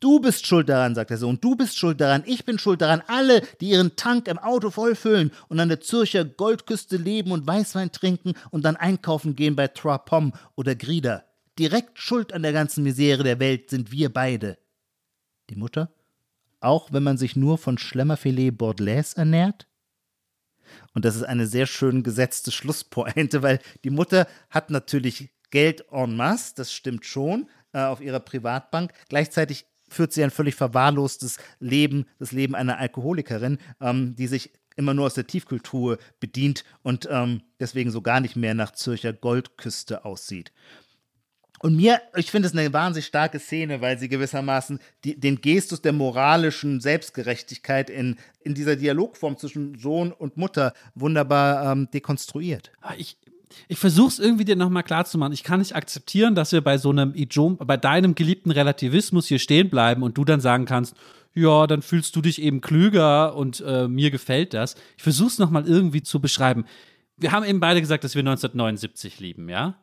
Du 0.00 0.20
bist 0.20 0.46
schuld 0.46 0.68
daran, 0.68 0.94
sagt 0.94 1.10
der 1.10 1.18
Sohn, 1.18 1.40
du 1.40 1.56
bist 1.56 1.78
schuld 1.78 2.00
daran, 2.00 2.22
ich 2.26 2.44
bin 2.44 2.58
schuld 2.58 2.80
daran, 2.80 3.02
alle, 3.06 3.42
die 3.60 3.70
ihren 3.70 3.96
Tank 3.96 4.28
im 4.28 4.38
Auto 4.38 4.70
vollfüllen 4.70 5.32
und 5.48 5.60
an 5.60 5.68
der 5.68 5.80
Zürcher 5.80 6.24
Goldküste 6.24 6.96
leben 6.96 7.32
und 7.32 7.46
Weißwein 7.46 7.92
trinken 7.92 8.34
und 8.50 8.64
dann 8.64 8.76
einkaufen 8.76 9.36
gehen 9.36 9.56
bei 9.56 9.68
Pommes 9.68 10.32
oder 10.54 10.74
Grida. 10.74 11.24
Direkt 11.58 11.98
schuld 11.98 12.32
an 12.32 12.42
der 12.42 12.52
ganzen 12.52 12.84
Misere 12.84 13.22
der 13.22 13.40
Welt 13.40 13.70
sind 13.70 13.90
wir 13.90 14.12
beide. 14.12 14.58
Die 15.48 15.56
Mutter? 15.56 15.90
Auch 16.60 16.92
wenn 16.92 17.02
man 17.02 17.16
sich 17.16 17.36
nur 17.36 17.58
von 17.58 17.78
Schlemmerfilet 17.78 18.50
Bordelaise 18.50 19.16
ernährt? 19.16 19.66
Und 20.94 21.04
das 21.04 21.16
ist 21.16 21.22
eine 21.22 21.46
sehr 21.46 21.66
schön 21.66 22.02
gesetzte 22.02 22.50
Schlusspointe, 22.50 23.42
weil 23.42 23.60
die 23.84 23.90
Mutter 23.90 24.26
hat 24.50 24.70
natürlich 24.70 25.30
Geld 25.50 25.84
en 25.92 26.16
masse, 26.16 26.54
das 26.56 26.72
stimmt 26.72 27.04
schon, 27.04 27.48
äh, 27.76 27.80
auf 27.80 28.00
ihrer 28.00 28.20
Privatbank. 28.20 28.92
Gleichzeitig 29.10 29.66
führt 29.88 30.12
sie 30.12 30.24
ein 30.24 30.30
völlig 30.30 30.54
verwahrlostes 30.54 31.36
Leben, 31.60 32.06
das 32.18 32.32
Leben 32.32 32.54
einer 32.54 32.78
Alkoholikerin, 32.78 33.58
ähm, 33.80 34.16
die 34.16 34.26
sich 34.26 34.52
immer 34.76 34.94
nur 34.94 35.06
aus 35.06 35.14
der 35.14 35.26
Tiefkultur 35.26 35.98
bedient 36.18 36.64
und 36.82 37.06
ähm, 37.10 37.42
deswegen 37.60 37.90
so 37.90 38.02
gar 38.02 38.20
nicht 38.20 38.34
mehr 38.34 38.54
nach 38.54 38.72
Zürcher 38.72 39.12
Goldküste 39.12 40.04
aussieht. 40.04 40.52
Und 41.60 41.76
mir, 41.76 42.00
ich 42.14 42.30
finde 42.30 42.48
es 42.48 42.54
eine 42.54 42.72
wahnsinnig 42.72 43.06
starke 43.06 43.38
Szene, 43.38 43.80
weil 43.80 43.98
sie 43.98 44.08
gewissermaßen 44.08 44.78
die, 45.04 45.18
den 45.18 45.40
Gestus 45.40 45.80
der 45.80 45.92
moralischen 45.92 46.80
Selbstgerechtigkeit 46.80 47.88
in, 47.88 48.16
in 48.40 48.54
dieser 48.54 48.76
Dialogform 48.76 49.38
zwischen 49.38 49.78
Sohn 49.78 50.12
und 50.12 50.36
Mutter 50.36 50.74
wunderbar 50.94 51.72
ähm, 51.72 51.88
dekonstruiert. 51.92 52.72
Ah, 52.82 52.94
ich, 52.98 53.16
ich 53.68 53.78
versuche 53.78 54.08
es 54.08 54.18
irgendwie 54.18 54.44
dir 54.44 54.56
nochmal 54.56 54.82
klarzumachen. 54.82 55.32
Ich 55.32 55.42
kann 55.42 55.60
nicht 55.60 55.74
akzeptieren, 55.74 56.34
dass 56.34 56.52
wir 56.52 56.60
bei 56.60 56.78
so 56.78 56.90
einem 56.90 57.14
Ijom, 57.14 57.56
bei 57.58 57.76
deinem 57.76 58.14
geliebten 58.14 58.50
Relativismus 58.50 59.26
hier 59.26 59.38
stehen 59.38 59.70
bleiben 59.70 60.02
und 60.02 60.16
du 60.18 60.24
dann 60.24 60.40
sagen 60.40 60.64
kannst, 60.64 60.94
ja, 61.34 61.66
dann 61.66 61.82
fühlst 61.82 62.16
du 62.16 62.22
dich 62.22 62.40
eben 62.40 62.60
klüger 62.60 63.36
und 63.36 63.62
äh, 63.66 63.88
mir 63.88 64.10
gefällt 64.10 64.54
das. 64.54 64.74
Ich 64.96 65.02
versuche 65.02 65.28
es 65.28 65.38
nochmal 65.38 65.66
irgendwie 65.66 66.02
zu 66.02 66.18
beschreiben. 66.20 66.64
Wir 67.18 67.32
haben 67.32 67.44
eben 67.44 67.60
beide 67.60 67.80
gesagt, 67.80 68.04
dass 68.04 68.14
wir 68.14 68.20
1979 68.20 69.20
lieben, 69.20 69.48
ja? 69.48 69.76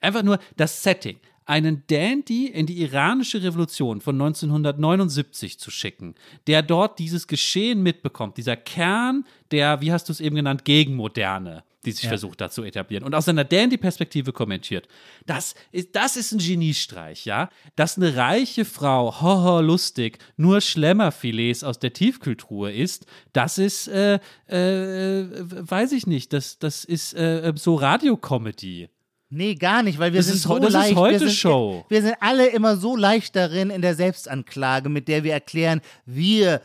Einfach 0.00 0.22
nur 0.22 0.38
das 0.56 0.82
Setting. 0.82 1.18
Einen 1.46 1.82
Dandy 1.88 2.46
in 2.46 2.66
die 2.66 2.80
iranische 2.80 3.42
Revolution 3.42 4.00
von 4.00 4.14
1979 4.14 5.58
zu 5.58 5.72
schicken, 5.72 6.14
der 6.46 6.62
dort 6.62 7.00
dieses 7.00 7.26
Geschehen 7.26 7.82
mitbekommt, 7.82 8.36
dieser 8.36 8.56
Kern 8.56 9.24
der, 9.50 9.80
wie 9.80 9.92
hast 9.92 10.08
du 10.08 10.12
es 10.12 10.20
eben 10.20 10.36
genannt, 10.36 10.64
Gegenmoderne, 10.64 11.64
die 11.84 11.92
sich 11.92 12.04
ja. 12.04 12.08
versucht 12.10 12.40
da 12.40 12.50
zu 12.50 12.62
etablieren 12.62 13.04
und 13.04 13.14
aus 13.14 13.24
seiner 13.24 13.44
Dandy-Perspektive 13.44 14.32
kommentiert. 14.32 14.86
Das 15.26 15.54
ist, 15.72 15.96
das 15.96 16.16
ist 16.16 16.32
ein 16.32 16.38
Geniestreich, 16.38 17.24
ja. 17.24 17.48
Dass 17.76 17.96
eine 17.96 18.16
reiche 18.16 18.64
Frau, 18.64 19.20
hoho, 19.20 19.60
lustig, 19.60 20.18
nur 20.36 20.60
Schlemmerfilets 20.60 21.64
aus 21.64 21.78
der 21.78 21.92
Tiefkühltruhe 21.92 22.72
isst, 22.72 23.06
das 23.32 23.58
ist, 23.58 23.88
äh, 23.88 24.20
äh, 24.46 25.26
weiß 25.38 25.92
ich 25.92 26.06
nicht, 26.06 26.32
das, 26.32 26.58
das 26.58 26.84
ist 26.84 27.14
äh, 27.14 27.52
so 27.56 27.76
Radiocomedy. 27.76 28.88
Nee, 29.32 29.54
gar 29.54 29.84
nicht, 29.84 30.00
weil 30.00 30.12
wir 30.12 30.18
das 30.18 30.26
sind 30.26 30.36
ist, 30.36 30.42
so 30.42 30.58
das 30.58 30.72
leicht. 30.72 30.90
Ist 30.90 30.96
heute 30.96 31.20
wir, 31.20 31.28
sind, 31.28 31.36
Show. 31.36 31.84
wir 31.88 32.02
sind 32.02 32.16
alle 32.18 32.48
immer 32.48 32.76
so 32.76 32.96
leicht 32.96 33.36
darin 33.36 33.70
in 33.70 33.80
der 33.80 33.94
Selbstanklage, 33.94 34.88
mit 34.88 35.06
der 35.06 35.22
wir 35.22 35.32
erklären, 35.32 35.82
wir, 36.04 36.60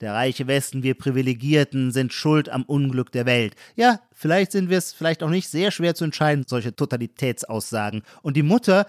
der 0.00 0.14
reiche 0.14 0.46
Westen, 0.46 0.82
wir 0.82 0.94
Privilegierten, 0.94 1.90
sind 1.92 2.12
schuld 2.12 2.48
am 2.48 2.64
Unglück 2.64 3.12
der 3.12 3.26
Welt. 3.26 3.54
Ja, 3.76 4.00
vielleicht 4.12 4.52
sind 4.52 4.70
wir 4.70 4.78
es, 4.78 4.92
vielleicht 4.92 5.22
auch 5.22 5.30
nicht, 5.30 5.48
sehr 5.48 5.70
schwer 5.70 5.94
zu 5.94 6.04
entscheiden, 6.04 6.44
solche 6.46 6.74
Totalitätsaussagen. 6.74 8.02
Und 8.22 8.36
die 8.36 8.42
Mutter 8.42 8.86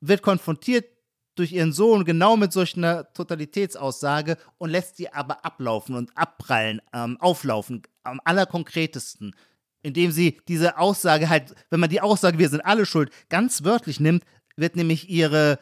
wird 0.00 0.22
konfrontiert 0.22 0.86
durch 1.34 1.52
ihren 1.52 1.72
Sohn 1.72 2.04
genau 2.04 2.36
mit 2.36 2.52
solch 2.52 2.76
einer 2.76 3.12
Totalitätsaussage 3.12 4.36
und 4.58 4.70
lässt 4.70 4.96
sie 4.96 5.12
aber 5.12 5.44
ablaufen 5.44 5.94
und 5.94 6.10
abprallen, 6.16 6.80
ähm, 6.92 7.16
auflaufen, 7.20 7.82
am 8.02 8.20
allerkonkretesten 8.24 9.34
indem 9.82 10.10
sie 10.10 10.40
diese 10.48 10.78
Aussage 10.78 11.28
halt, 11.28 11.54
wenn 11.70 11.80
man 11.80 11.90
die 11.90 12.00
Aussage, 12.00 12.38
wir 12.38 12.48
sind 12.48 12.60
alle 12.60 12.86
schuld, 12.86 13.10
ganz 13.28 13.64
wörtlich 13.64 14.00
nimmt, 14.00 14.24
wird 14.56 14.76
nämlich 14.76 15.08
ihre 15.08 15.58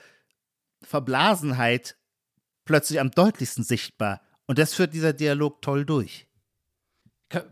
Verblasenheit 0.83 1.97
plötzlich 2.65 3.01
am 3.01 3.11
deutlichsten 3.11 3.65
sichtbar. 3.65 4.21
Und 4.47 4.59
das 4.59 4.75
führt 4.75 4.95
dieser 4.95 5.13
Dialog 5.13 5.61
toll 5.63 5.85
durch. 5.85 6.27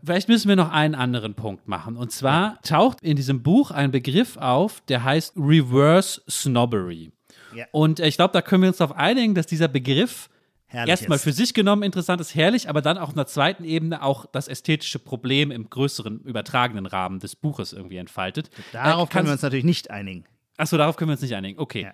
Vielleicht 0.03 0.29
müssen 0.29 0.47
wir 0.47 0.55
noch 0.55 0.71
einen 0.71 0.95
anderen 0.95 1.33
Punkt 1.33 1.67
machen. 1.67 1.97
Und 1.97 2.11
zwar 2.11 2.61
taucht 2.61 3.01
in 3.01 3.17
diesem 3.17 3.43
Buch 3.43 3.71
ein 3.71 3.91
Begriff 3.91 4.37
auf, 4.37 4.81
der 4.87 5.03
heißt 5.03 5.33
Reverse 5.35 6.21
Snobbery. 6.29 7.11
Ja. 7.53 7.65
Und 7.71 7.99
ich 7.99 8.15
glaube, 8.15 8.31
da 8.31 8.41
können 8.41 8.63
wir 8.63 8.69
uns 8.69 8.77
darauf 8.77 8.95
einigen, 8.95 9.35
dass 9.35 9.47
dieser 9.47 9.67
Begriff 9.67 10.29
erstmal 10.69 11.19
für 11.19 11.33
sich 11.33 11.53
genommen 11.53 11.83
interessant 11.83 12.21
ist, 12.21 12.35
herrlich, 12.35 12.69
aber 12.69 12.81
dann 12.81 12.97
auch 12.97 13.09
in 13.09 13.15
der 13.15 13.27
zweiten 13.27 13.63
Ebene 13.63 14.01
auch 14.01 14.25
das 14.25 14.47
ästhetische 14.47 14.99
Problem 14.99 15.51
im 15.51 15.69
größeren, 15.69 16.21
übertragenen 16.21 16.85
Rahmen 16.85 17.19
des 17.19 17.35
Buches 17.35 17.73
irgendwie 17.73 17.97
entfaltet. 17.97 18.49
Darauf 18.71 19.09
äh, 19.09 19.11
können 19.11 19.27
wir 19.27 19.33
uns 19.33 19.41
natürlich 19.41 19.65
nicht 19.65 19.91
einigen. 19.91 20.25
Achso, 20.57 20.77
darauf 20.77 20.95
können 20.95 21.09
wir 21.09 21.13
uns 21.13 21.21
nicht 21.21 21.35
einigen. 21.35 21.59
Okay. 21.59 21.83
Ja. 21.83 21.93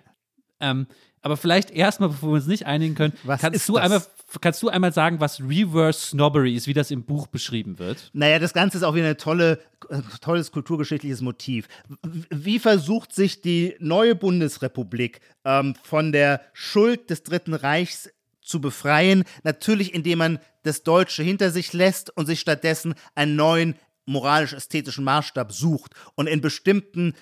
Ähm, 0.62 0.86
aber 1.20 1.36
vielleicht 1.36 1.70
erstmal, 1.70 2.08
bevor 2.08 2.30
wir 2.30 2.34
uns 2.36 2.46
nicht 2.46 2.66
einigen 2.66 2.94
können, 2.94 3.12
was 3.22 3.40
kannst, 3.40 3.68
du 3.68 3.76
einmal, 3.76 4.02
kannst 4.40 4.62
du 4.62 4.68
einmal 4.70 4.92
sagen, 4.92 5.20
was 5.20 5.40
Reverse 5.40 6.08
Snobbery 6.08 6.56
ist, 6.56 6.66
wie 6.66 6.72
das 6.72 6.90
im 6.90 7.04
Buch 7.04 7.26
beschrieben 7.26 7.78
wird? 7.78 8.10
Naja, 8.12 8.38
das 8.38 8.54
Ganze 8.54 8.78
ist 8.78 8.82
auch 8.82 8.94
wieder 8.94 9.08
ein 9.08 9.18
tolle, 9.18 9.60
äh, 9.90 10.00
tolles 10.20 10.50
kulturgeschichtliches 10.50 11.20
Motiv. 11.20 11.68
Wie 12.30 12.58
versucht 12.58 13.14
sich 13.14 13.40
die 13.40 13.76
neue 13.78 14.14
Bundesrepublik 14.14 15.20
ähm, 15.44 15.74
von 15.84 16.10
der 16.10 16.40
Schuld 16.54 17.10
des 17.10 17.22
Dritten 17.22 17.54
Reichs 17.54 18.08
zu 18.42 18.60
befreien. 18.60 19.24
Natürlich, 19.44 19.94
indem 19.94 20.18
man 20.18 20.38
das 20.64 20.82
Deutsche 20.82 21.22
hinter 21.22 21.50
sich 21.50 21.72
lässt 21.72 22.14
und 22.16 22.26
sich 22.26 22.40
stattdessen 22.40 22.94
einen 23.14 23.36
neuen 23.36 23.76
moralisch-ästhetischen 24.04 25.04
Maßstab 25.04 25.52
sucht 25.52 25.94
und 26.16 26.26
in 26.26 26.40
bestimmten, 26.40 27.14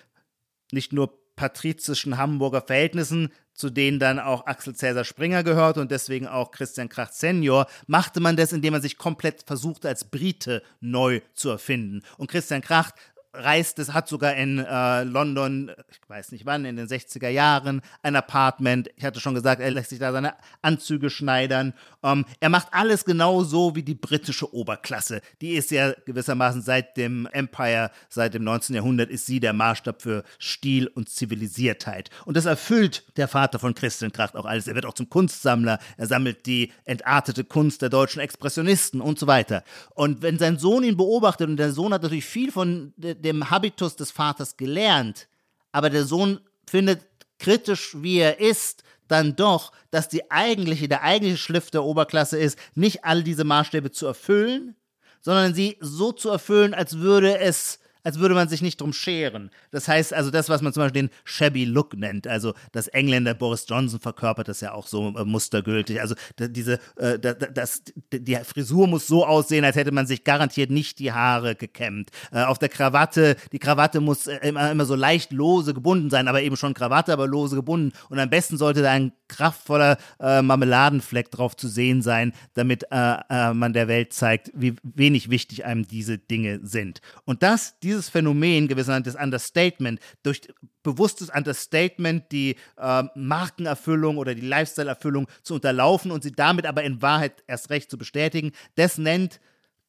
nicht 0.72 0.92
nur 0.92 1.19
patrizischen 1.40 2.18
Hamburger 2.18 2.60
Verhältnissen, 2.60 3.32
zu 3.54 3.70
denen 3.70 3.98
dann 3.98 4.18
auch 4.18 4.46
Axel 4.46 4.74
Cäsar 4.74 5.04
Springer 5.04 5.42
gehört 5.42 5.78
und 5.78 5.90
deswegen 5.90 6.26
auch 6.28 6.50
Christian 6.50 6.90
Kracht 6.90 7.14
Senior, 7.14 7.66
machte 7.86 8.20
man 8.20 8.36
das, 8.36 8.52
indem 8.52 8.74
man 8.74 8.82
sich 8.82 8.98
komplett 8.98 9.44
versuchte, 9.46 9.88
als 9.88 10.04
Brite 10.04 10.62
neu 10.80 11.22
zu 11.32 11.48
erfinden. 11.48 12.02
Und 12.18 12.30
Christian 12.30 12.60
Kracht 12.60 12.94
reist 13.32 13.78
es, 13.78 13.92
hat 13.92 14.08
sogar 14.08 14.34
in 14.34 14.58
äh, 14.58 15.04
London, 15.04 15.70
ich 15.90 16.00
weiß 16.08 16.32
nicht 16.32 16.46
wann, 16.46 16.64
in 16.64 16.76
den 16.76 16.88
60er 16.88 17.28
Jahren 17.28 17.80
ein 18.02 18.16
Apartment. 18.16 18.90
Ich 18.96 19.04
hatte 19.04 19.20
schon 19.20 19.34
gesagt, 19.34 19.60
er 19.60 19.70
lässt 19.70 19.90
sich 19.90 19.98
da 19.98 20.12
seine 20.12 20.34
Anzüge 20.62 21.10
schneidern. 21.10 21.74
Ähm, 22.02 22.24
er 22.40 22.48
macht 22.48 22.68
alles 22.72 23.04
genau 23.04 23.44
so 23.44 23.76
wie 23.76 23.82
die 23.82 23.94
britische 23.94 24.52
Oberklasse. 24.52 25.20
Die 25.40 25.52
ist 25.52 25.70
ja 25.70 25.92
gewissermaßen 26.04 26.62
seit 26.62 26.96
dem 26.96 27.26
Empire, 27.32 27.90
seit 28.08 28.34
dem 28.34 28.44
19. 28.44 28.74
Jahrhundert, 28.74 29.10
ist 29.10 29.26
sie 29.26 29.38
der 29.38 29.52
Maßstab 29.52 30.02
für 30.02 30.24
Stil 30.38 30.88
und 30.88 31.08
Zivilisiertheit. 31.08 32.10
Und 32.24 32.36
das 32.36 32.46
erfüllt 32.46 33.04
der 33.16 33.28
Vater 33.28 33.58
von 33.58 33.74
Christian 33.74 34.12
Kracht 34.12 34.36
auch 34.36 34.44
alles. 34.44 34.66
Er 34.66 34.74
wird 34.74 34.86
auch 34.86 34.94
zum 34.94 35.08
Kunstsammler. 35.08 35.78
Er 35.96 36.06
sammelt 36.06 36.46
die 36.46 36.72
entartete 36.84 37.44
Kunst 37.44 37.82
der 37.82 37.90
deutschen 37.90 38.20
Expressionisten 38.20 39.00
und 39.00 39.18
so 39.18 39.26
weiter. 39.26 39.62
Und 39.94 40.22
wenn 40.22 40.38
sein 40.38 40.58
Sohn 40.58 40.82
ihn 40.82 40.96
beobachtet, 40.96 41.48
und 41.48 41.56
der 41.56 41.72
Sohn 41.72 41.94
hat 41.94 42.02
natürlich 42.02 42.24
viel 42.24 42.50
von 42.50 42.92
dem 43.20 43.50
Habitus 43.50 43.96
des 43.96 44.10
Vaters 44.10 44.56
gelernt, 44.56 45.28
aber 45.72 45.90
der 45.90 46.04
Sohn 46.04 46.40
findet 46.68 47.00
kritisch, 47.38 47.94
wie 47.96 48.18
er 48.18 48.40
ist, 48.40 48.84
dann 49.08 49.34
doch, 49.34 49.72
dass 49.90 50.08
die 50.08 50.30
eigentliche, 50.30 50.88
der 50.88 51.02
eigentliche 51.02 51.36
Schliff 51.36 51.70
der 51.70 51.84
Oberklasse 51.84 52.38
ist, 52.38 52.58
nicht 52.74 53.04
all 53.04 53.24
diese 53.24 53.44
Maßstäbe 53.44 53.90
zu 53.90 54.06
erfüllen, 54.06 54.76
sondern 55.20 55.54
sie 55.54 55.76
so 55.80 56.12
zu 56.12 56.30
erfüllen, 56.30 56.74
als 56.74 56.98
würde 56.98 57.38
es 57.38 57.79
als 58.02 58.18
würde 58.18 58.34
man 58.34 58.48
sich 58.48 58.62
nicht 58.62 58.80
drum 58.80 58.92
scheren. 58.92 59.50
Das 59.70 59.88
heißt 59.88 60.14
also, 60.14 60.30
das, 60.30 60.48
was 60.48 60.62
man 60.62 60.72
zum 60.72 60.82
Beispiel 60.82 61.02
den 61.02 61.10
Shabby 61.24 61.64
Look 61.64 61.96
nennt, 61.96 62.26
also 62.26 62.54
das 62.72 62.88
Engländer 62.88 63.34
Boris 63.34 63.66
Johnson 63.68 64.00
verkörpert 64.00 64.48
das 64.48 64.60
ja 64.60 64.72
auch 64.72 64.86
so 64.86 65.14
äh, 65.16 65.24
mustergültig. 65.24 66.00
Also 66.00 66.14
diese, 66.38 66.78
äh, 66.96 67.18
das, 67.18 67.82
die 68.12 68.36
Frisur 68.36 68.86
muss 68.86 69.06
so 69.06 69.26
aussehen, 69.26 69.64
als 69.64 69.76
hätte 69.76 69.92
man 69.92 70.06
sich 70.06 70.24
garantiert 70.24 70.70
nicht 70.70 70.98
die 70.98 71.12
Haare 71.12 71.54
gekämmt. 71.54 72.10
Äh, 72.32 72.42
auf 72.42 72.58
der 72.58 72.68
Krawatte, 72.68 73.36
die 73.52 73.58
Krawatte 73.58 74.00
muss 74.00 74.26
äh, 74.26 74.36
immer, 74.42 74.70
immer 74.70 74.84
so 74.84 74.94
leicht 74.94 75.32
lose 75.32 75.74
gebunden 75.74 76.10
sein, 76.10 76.28
aber 76.28 76.42
eben 76.42 76.56
schon 76.56 76.74
Krawatte, 76.74 77.12
aber 77.12 77.26
lose 77.26 77.56
gebunden. 77.56 77.92
Und 78.08 78.18
am 78.18 78.30
besten 78.30 78.56
sollte 78.56 78.82
da 78.82 78.90
ein 78.90 79.12
kraftvoller 79.30 79.98
äh, 80.18 80.42
Marmeladenfleck 80.42 81.30
drauf 81.30 81.56
zu 81.56 81.68
sehen 81.68 82.00
sein, 82.02 82.32
damit 82.54 82.86
äh, 82.90 83.52
man 83.52 83.72
der 83.72 83.88
Welt 83.88 84.12
zeigt, 84.12 84.50
wie 84.54 84.74
wenig 84.82 85.30
wichtig 85.30 85.64
einem 85.64 85.86
diese 85.86 86.18
Dinge 86.18 86.60
sind. 86.62 87.00
Und 87.24 87.42
das, 87.42 87.78
die 87.80 87.90
dieses 87.90 88.08
Phänomen 88.08 88.68
gewissermaßen 88.68 89.02
des 89.02 89.16
Understatement, 89.16 90.00
durch 90.22 90.42
bewusstes 90.84 91.28
Understatement 91.28 92.30
die 92.30 92.56
äh, 92.76 93.02
Markenerfüllung 93.16 94.16
oder 94.16 94.34
die 94.34 94.46
Lifestyle-Erfüllung 94.46 95.26
zu 95.42 95.54
unterlaufen 95.54 96.12
und 96.12 96.22
sie 96.22 96.32
damit 96.32 96.66
aber 96.66 96.84
in 96.84 97.02
Wahrheit 97.02 97.42
erst 97.48 97.70
recht 97.70 97.90
zu 97.90 97.98
bestätigen, 97.98 98.52
das 98.76 98.96
nennt 98.96 99.40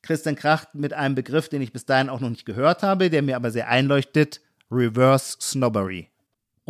Christian 0.01 0.35
Kracht 0.35 0.73
mit 0.73 0.93
einem 0.93 1.13
Begriff, 1.13 1.47
den 1.47 1.61
ich 1.61 1.71
bis 1.71 1.85
dahin 1.85 2.09
auch 2.09 2.19
noch 2.19 2.31
nicht 2.31 2.45
gehört 2.45 2.81
habe, 2.81 3.11
der 3.11 3.21
mir 3.21 3.35
aber 3.35 3.51
sehr 3.51 3.69
einleuchtet, 3.69 4.41
Reverse 4.71 5.37
Snobbery. 5.39 6.10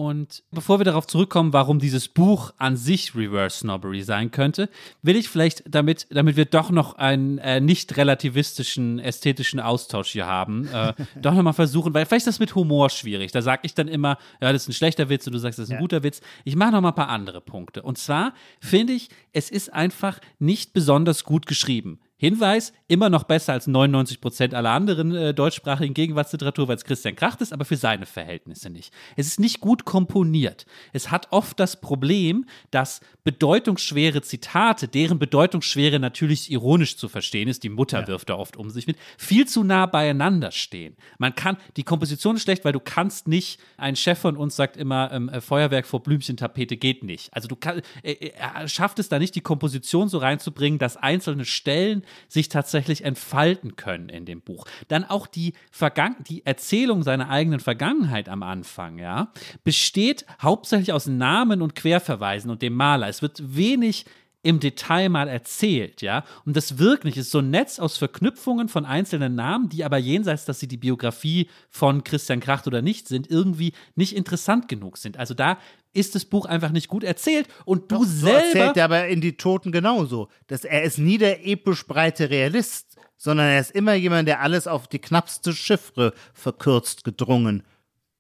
Und 0.02 0.42
bevor 0.50 0.80
wir 0.80 0.84
darauf 0.84 1.06
zurückkommen, 1.06 1.54
warum 1.54 1.78
dieses 1.78 2.08
Buch 2.08 2.56
an 2.58 2.76
sich 2.76 3.14
Reverse 3.14 3.60
Snobbery 3.60 4.02
sein 4.02 4.32
könnte, 4.32 4.68
will 5.04 5.16
ich 5.16 5.30
vielleicht, 5.30 5.64
damit, 5.70 6.08
damit 6.10 6.38
wir 6.38 6.46
doch 6.46 6.72
noch 6.72 6.96
einen 6.96 7.38
äh, 7.38 7.62
nicht 7.62 7.98
relativistischen 7.98 8.98
ästhetischen 8.98 9.60
Austausch 9.60 10.10
hier 10.10 10.26
haben, 10.26 10.68
äh, 10.70 10.96
doch 11.22 11.36
nochmal 11.36 11.54
versuchen, 11.54 11.94
weil 11.94 12.08
vielleicht 12.08 12.26
ist 12.26 12.34
das 12.34 12.40
mit 12.40 12.56
Humor 12.56 12.90
schwierig. 12.90 13.32
Da 13.32 13.44
sage 13.44 13.62
ich 13.62 13.76
dann 13.76 13.88
immer, 13.88 14.18
ja, 14.42 14.52
das 14.52 14.64
ist 14.64 14.70
ein 14.70 14.74
schlechter 14.74 15.08
Witz 15.08 15.28
und 15.28 15.34
du 15.34 15.40
sagst, 15.40 15.60
das 15.60 15.66
ist 15.66 15.70
ein 15.70 15.76
ja. 15.76 15.82
guter 15.82 16.02
Witz. 16.02 16.22
Ich 16.46 16.56
mache 16.56 16.72
noch 16.72 16.82
mal 16.82 16.90
ein 16.90 16.96
paar 16.96 17.10
andere 17.10 17.40
Punkte. 17.40 17.84
Und 17.84 18.00
zwar 18.00 18.34
finde 18.60 18.94
ich, 18.94 19.10
es 19.34 19.52
ist 19.52 19.72
einfach 19.72 20.20
nicht 20.40 20.74
besonders 20.74 21.24
gut 21.26 21.46
geschrieben. 21.46 22.00
Hinweis, 22.22 22.72
immer 22.88 23.10
noch 23.10 23.24
besser 23.24 23.54
als 23.54 23.66
99 23.66 24.22
Prozent 24.22 24.54
aller 24.54 24.70
anderen 24.70 25.16
äh, 25.16 25.34
deutschsprachigen 25.34 25.96
Gegenwartsliteratur, 25.96 26.68
weil 26.68 26.76
es 26.76 26.84
Christian 26.84 27.16
Kracht 27.16 27.42
ist, 27.42 27.52
aber 27.52 27.66
für 27.66 27.78
seine 27.78 28.06
Verhältnisse 28.06 28.70
nicht. 28.70 28.94
Es 29.16 29.26
ist 29.26 29.40
nicht 29.40 29.60
gut 29.60 29.86
komponiert. 29.86 30.68
Es 30.94 31.10
hat 31.10 31.30
oft 31.32 31.60
das 31.60 31.82
Problem, 31.82 32.46
dass 32.70 33.02
bedeutungsschwere 33.24 34.22
Zitate, 34.22 34.88
deren 34.88 35.18
Bedeutungsschwere 35.18 35.98
natürlich 35.98 36.52
ironisch 36.52 36.96
zu 36.96 37.10
verstehen 37.10 37.48
ist, 37.48 37.64
die 37.64 37.70
Mutter 37.70 38.02
ja. 38.02 38.08
wirft 38.08 38.30
da 38.30 38.36
oft 38.36 38.56
um 38.56 38.70
sich 38.70 38.86
mit, 38.86 38.98
viel 39.18 39.48
zu 39.48 39.64
nah 39.64 39.88
beieinander 39.88 40.52
stehen. 40.52 40.98
Man 41.18 41.34
kann, 41.34 41.58
die 41.76 41.84
Komposition 41.84 42.36
ist 42.36 42.44
schlecht, 42.44 42.64
weil 42.66 42.74
du 42.74 42.80
kannst 42.80 43.28
nicht, 43.28 43.60
ein 43.78 43.96
Chef 43.96 44.20
von 44.20 44.38
uns 44.38 44.56
sagt 44.56 44.78
immer, 44.78 45.12
ähm, 45.12 45.28
äh, 45.30 45.42
Feuerwerk 45.42 45.88
vor 45.88 46.04
Blümchentapete 46.04 46.78
geht 46.78 47.04
nicht. 47.04 47.34
Also 47.34 47.48
du 47.48 47.56
kannst, 47.56 47.84
äh, 48.04 48.12
äh, 48.12 48.34
er 48.36 48.68
schafft 48.68 49.00
es 49.00 49.10
da 49.10 49.18
nicht, 49.18 49.34
die 49.34 49.42
Komposition 49.42 50.08
so 50.08 50.20
reinzubringen, 50.20 50.78
dass 50.78 50.98
einzelne 50.98 51.46
Stellen 51.46 52.04
sich 52.28 52.50
tatsächlich 52.50 53.04
entfalten 53.04 53.76
können 53.76 54.10
in 54.10 54.26
dem 54.26 54.42
Buch. 54.42 54.66
Dann 54.88 55.04
auch 55.04 55.28
die, 55.28 55.54
Vergangen 55.72 56.18
die 56.28 56.46
Erzählung 56.46 57.04
seiner 57.04 57.30
eigenen 57.30 57.60
Vergangenheit 57.60 58.30
am 58.30 58.44
Anfang, 58.44 58.98
ja, 58.98 59.32
besteht 59.64 60.26
hauptsächlich 60.42 60.94
aus 60.94 61.08
Namen 61.08 61.62
und 61.62 61.76
Querverweisen 61.76 62.52
und 62.52 62.62
dem 62.62 62.74
Maler. 62.74 63.08
Es 63.08 63.22
wird 63.22 63.56
wenig 63.56 64.06
im 64.44 64.60
Detail 64.60 65.10
mal 65.10 65.28
erzählt, 65.28 66.02
ja. 66.02 66.24
Und 66.46 66.58
das 66.58 66.80
wirklich 66.80 67.18
ist 67.18 67.32
so 67.32 67.40
ein 67.40 67.52
Netz 67.52 67.80
aus 67.80 67.98
Verknüpfungen 67.98 68.70
von 68.70 68.86
einzelnen 68.86 69.36
Namen, 69.36 69.70
die 69.70 69.84
aber 69.84 69.98
jenseits, 69.98 70.46
dass 70.46 70.60
sie 70.60 70.68
die 70.68 70.78
Biografie 70.78 71.48
von 71.70 72.04
Christian 72.04 72.40
Kracht 72.40 72.68
oder 72.68 72.82
nicht 72.82 73.08
sind, 73.08 73.30
irgendwie 73.30 73.74
nicht 73.96 74.16
interessant 74.16 74.68
genug 74.68 74.98
sind. 74.98 75.18
Also 75.18 75.34
da 75.34 75.58
ist 75.94 76.16
das 76.16 76.26
Buch 76.26 76.46
einfach 76.46 76.72
nicht 76.72 76.88
gut 76.88 77.04
erzählt 77.04 77.48
und 77.66 77.92
du 77.92 77.98
Doch, 77.98 78.04
selber. 78.06 78.40
So 78.40 78.46
erzählt 78.46 78.78
er 78.78 78.86
aber 78.86 79.08
in 79.08 79.22
die 79.22 79.38
Toten 79.38 79.72
genauso. 79.72 80.30
Dass 80.48 80.64
er 80.64 80.84
ist 80.84 80.98
nie 80.98 81.18
der 81.18 81.46
episch 81.46 81.86
breite 81.86 82.30
Realist, 82.30 82.96
sondern 83.18 83.48
er 83.48 83.60
ist 83.60 83.72
immer 83.72 83.94
jemand, 83.94 84.28
der 84.28 84.42
alles 84.42 84.68
auf 84.68 84.88
die 84.88 85.00
knappste 85.00 85.54
Chiffre 85.54 86.14
verkürzt 86.34 87.04
gedrungen. 87.04 87.64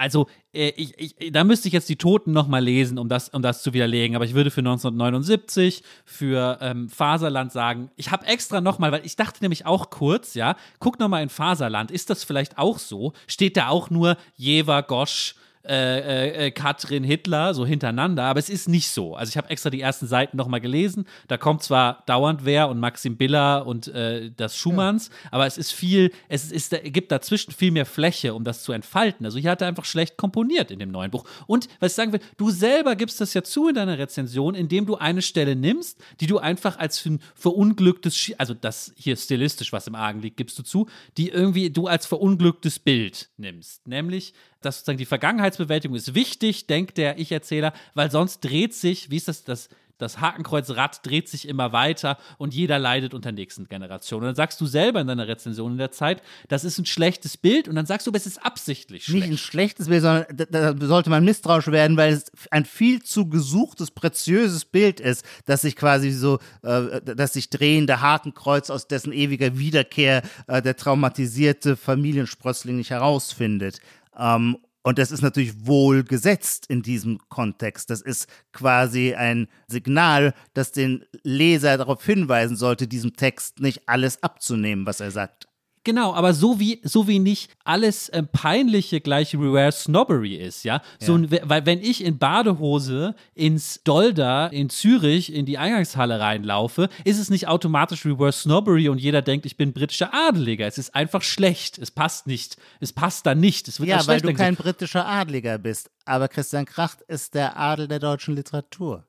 Also, 0.01 0.25
äh, 0.51 0.69
ich, 0.77 0.97
ich, 0.97 1.31
da 1.31 1.43
müsste 1.43 1.67
ich 1.67 1.75
jetzt 1.75 1.87
die 1.87 1.95
Toten 1.95 2.31
nochmal 2.31 2.63
lesen, 2.63 2.97
um 2.97 3.07
das, 3.07 3.29
um 3.29 3.43
das 3.43 3.61
zu 3.61 3.71
widerlegen. 3.73 4.15
Aber 4.15 4.25
ich 4.25 4.33
würde 4.33 4.49
für 4.49 4.61
1979, 4.61 5.83
für 6.05 6.57
ähm, 6.59 6.89
Faserland 6.89 7.51
sagen, 7.51 7.91
ich 7.97 8.09
habe 8.09 8.25
extra 8.25 8.61
nochmal, 8.61 8.91
weil 8.91 9.05
ich 9.05 9.15
dachte 9.15 9.43
nämlich 9.43 9.67
auch 9.67 9.91
kurz, 9.91 10.33
ja, 10.33 10.55
guck 10.79 10.99
nochmal 10.99 11.21
in 11.21 11.29
Faserland, 11.29 11.91
ist 11.91 12.09
das 12.09 12.23
vielleicht 12.23 12.57
auch 12.57 12.79
so? 12.79 13.13
Steht 13.27 13.57
da 13.57 13.67
auch 13.67 13.91
nur 13.91 14.17
Jever, 14.35 14.81
Gosch, 14.81 15.35
äh, 15.63 15.99
äh, 15.99 16.47
äh, 16.47 16.51
Katrin 16.51 17.03
Hitler 17.03 17.53
so 17.53 17.65
hintereinander, 17.65 18.23
aber 18.23 18.39
es 18.39 18.49
ist 18.49 18.67
nicht 18.67 18.89
so. 18.89 19.15
Also 19.15 19.29
ich 19.29 19.37
habe 19.37 19.49
extra 19.49 19.69
die 19.69 19.81
ersten 19.81 20.07
Seiten 20.07 20.35
nochmal 20.35 20.59
gelesen. 20.59 21.05
Da 21.27 21.37
kommt 21.37 21.61
zwar 21.61 22.03
dauernd 22.07 22.45
wer 22.45 22.67
und 22.69 22.79
Maxim 22.79 23.15
Biller 23.15 23.67
und 23.67 23.87
äh, 23.89 24.31
das 24.35 24.57
Schumanns, 24.57 25.09
ja. 25.09 25.29
aber 25.31 25.45
es 25.45 25.59
ist 25.59 25.71
viel, 25.71 26.11
es 26.29 26.51
ist, 26.51 26.75
gibt 26.85 27.11
dazwischen 27.11 27.51
viel 27.51 27.69
mehr 27.69 27.85
Fläche, 27.85 28.33
um 28.33 28.43
das 28.43 28.63
zu 28.63 28.71
entfalten. 28.71 29.23
Also 29.25 29.37
hier 29.37 29.51
hat 29.51 29.61
er 29.61 29.67
einfach 29.67 29.85
schlecht 29.85 30.17
komponiert 30.17 30.71
in 30.71 30.79
dem 30.79 30.89
neuen 30.89 31.11
Buch. 31.11 31.25
Und 31.45 31.67
was 31.79 31.91
ich 31.91 31.95
sagen 31.95 32.11
will, 32.11 32.21
du 32.37 32.49
selber 32.49 32.95
gibst 32.95 33.21
das 33.21 33.33
ja 33.35 33.43
zu 33.43 33.69
in 33.69 33.75
deiner 33.75 33.99
Rezension, 33.99 34.55
indem 34.55 34.87
du 34.87 34.95
eine 34.95 35.21
Stelle 35.21 35.55
nimmst, 35.55 36.03
die 36.19 36.27
du 36.27 36.39
einfach 36.39 36.79
als 36.79 36.97
für 36.97 37.09
ein 37.09 37.21
verunglücktes, 37.35 38.31
also 38.39 38.55
das 38.55 38.93
hier 38.95 39.15
stilistisch, 39.15 39.71
was 39.71 39.85
im 39.85 39.95
Argen 39.95 40.21
liegt, 40.21 40.37
gibst 40.37 40.57
du 40.57 40.63
zu, 40.63 40.87
die 41.17 41.29
irgendwie 41.29 41.69
du 41.69 41.85
als 41.85 42.07
verunglücktes 42.07 42.79
Bild 42.79 43.29
nimmst. 43.37 43.87
Nämlich 43.87 44.33
dass 44.61 44.77
sozusagen 44.77 44.97
die 44.97 45.05
Vergangenheitsbewältigung 45.05 45.95
ist 45.97 46.13
wichtig, 46.15 46.67
denkt 46.67 46.97
der 46.97 47.19
Ich-Erzähler, 47.19 47.73
weil 47.93 48.11
sonst 48.11 48.41
dreht 48.41 48.73
sich, 48.73 49.09
wie 49.09 49.17
ist 49.17 49.27
das, 49.27 49.43
das 49.43 49.69
das 50.01 50.19
Hakenkreuzrad 50.19 51.05
dreht 51.05 51.29
sich 51.29 51.47
immer 51.47 51.73
weiter 51.73 52.17
und 52.37 52.53
jeder 52.53 52.79
leidet 52.79 53.13
unter 53.13 53.31
nächsten 53.31 53.67
Generationen. 53.67 54.23
Und 54.23 54.27
dann 54.29 54.35
sagst 54.35 54.59
du 54.59 54.65
selber 54.65 54.99
in 54.99 55.07
deiner 55.07 55.27
Rezension 55.27 55.73
in 55.73 55.77
der 55.77 55.91
Zeit, 55.91 56.23
das 56.47 56.63
ist 56.63 56.79
ein 56.79 56.85
schlechtes 56.85 57.37
Bild 57.37 57.67
und 57.67 57.75
dann 57.75 57.85
sagst 57.85 58.07
du, 58.07 58.11
aber 58.11 58.17
es 58.17 58.25
ist 58.25 58.43
absichtlich 58.43 59.05
schlecht. 59.05 59.27
Nicht 59.27 59.33
ein 59.33 59.37
schlechtes 59.37 59.87
Bild, 59.87 60.01
sondern 60.01 60.25
da, 60.35 60.73
da 60.73 60.87
sollte 60.87 61.09
man 61.09 61.23
misstrauisch 61.23 61.67
werden, 61.67 61.97
weil 61.97 62.13
es 62.13 62.31
ein 62.49 62.65
viel 62.65 63.03
zu 63.03 63.29
gesuchtes, 63.29 63.91
preziöses 63.91 64.65
Bild 64.65 64.99
ist, 64.99 65.23
dass 65.45 65.61
sich 65.61 65.75
quasi 65.75 66.11
so, 66.11 66.39
äh, 66.63 67.01
dass 67.01 67.33
sich 67.33 67.49
drehende 67.49 68.01
Hakenkreuz 68.01 68.71
aus 68.71 68.87
dessen 68.87 69.13
ewiger 69.13 69.57
Wiederkehr 69.57 70.23
äh, 70.47 70.61
der 70.63 70.75
traumatisierte 70.75 71.77
Familiensprössling 71.77 72.77
nicht 72.77 72.89
herausfindet. 72.89 73.79
Ähm, 74.21 74.57
und 74.83 74.97
das 74.97 75.11
ist 75.11 75.21
natürlich 75.21 75.67
wohl 75.67 76.03
gesetzt 76.03 76.65
in 76.67 76.81
diesem 76.81 77.19
Kontext. 77.29 77.89
Das 77.89 78.01
ist 78.01 78.27
quasi 78.51 79.13
ein 79.13 79.47
Signal, 79.67 80.33
das 80.53 80.71
den 80.71 81.05
Leser 81.23 81.77
darauf 81.77 82.03
hinweisen 82.03 82.55
sollte, 82.55 82.87
diesem 82.87 83.15
Text 83.15 83.59
nicht 83.59 83.87
alles 83.87 84.23
abzunehmen, 84.23 84.85
was 84.87 84.99
er 84.99 85.11
sagt. 85.11 85.47
Genau, 85.83 86.13
aber 86.13 86.33
so 86.33 86.59
wie, 86.59 86.79
so 86.83 87.07
wie 87.07 87.17
nicht 87.17 87.49
alles 87.63 88.09
äh, 88.09 88.21
Peinliche 88.21 89.01
gleich 89.01 89.33
Reverse 89.33 89.83
Snobbery 89.85 90.35
ist, 90.35 90.63
ja. 90.63 90.81
So, 90.99 91.17
ja. 91.17 91.39
weil 91.43 91.65
wenn 91.65 91.81
ich 91.81 92.03
in 92.03 92.19
Badehose 92.19 93.15
ins 93.33 93.81
Dolder 93.83 94.51
in 94.53 94.69
Zürich 94.69 95.33
in 95.33 95.47
die 95.47 95.57
Eingangshalle 95.57 96.19
reinlaufe, 96.19 96.87
ist 97.03 97.17
es 97.19 97.31
nicht 97.31 97.47
automatisch 97.47 98.05
Reverse 98.05 98.41
Snobbery 98.41 98.89
und 98.89 98.99
jeder 98.99 99.23
denkt, 99.23 99.47
ich 99.47 99.57
bin 99.57 99.73
britischer 99.73 100.13
Adeliger. 100.13 100.67
Es 100.67 100.77
ist 100.77 100.93
einfach 100.93 101.23
schlecht. 101.23 101.79
Es 101.79 101.89
passt 101.89 102.27
nicht. 102.27 102.57
Es 102.79 102.93
passt 102.93 103.25
da 103.25 103.33
nicht. 103.33 103.67
Es 103.67 103.79
wird 103.79 103.89
ja, 103.89 104.05
weil 104.05 104.21
du 104.21 104.33
kein 104.33 104.55
britischer 104.55 105.07
Adeliger 105.07 105.57
bist. 105.57 105.89
Aber 106.05 106.27
Christian 106.27 106.65
Kracht 106.65 107.01
ist 107.01 107.33
der 107.33 107.57
Adel 107.57 107.87
der 107.87 107.99
deutschen 107.99 108.35
Literatur. 108.35 109.05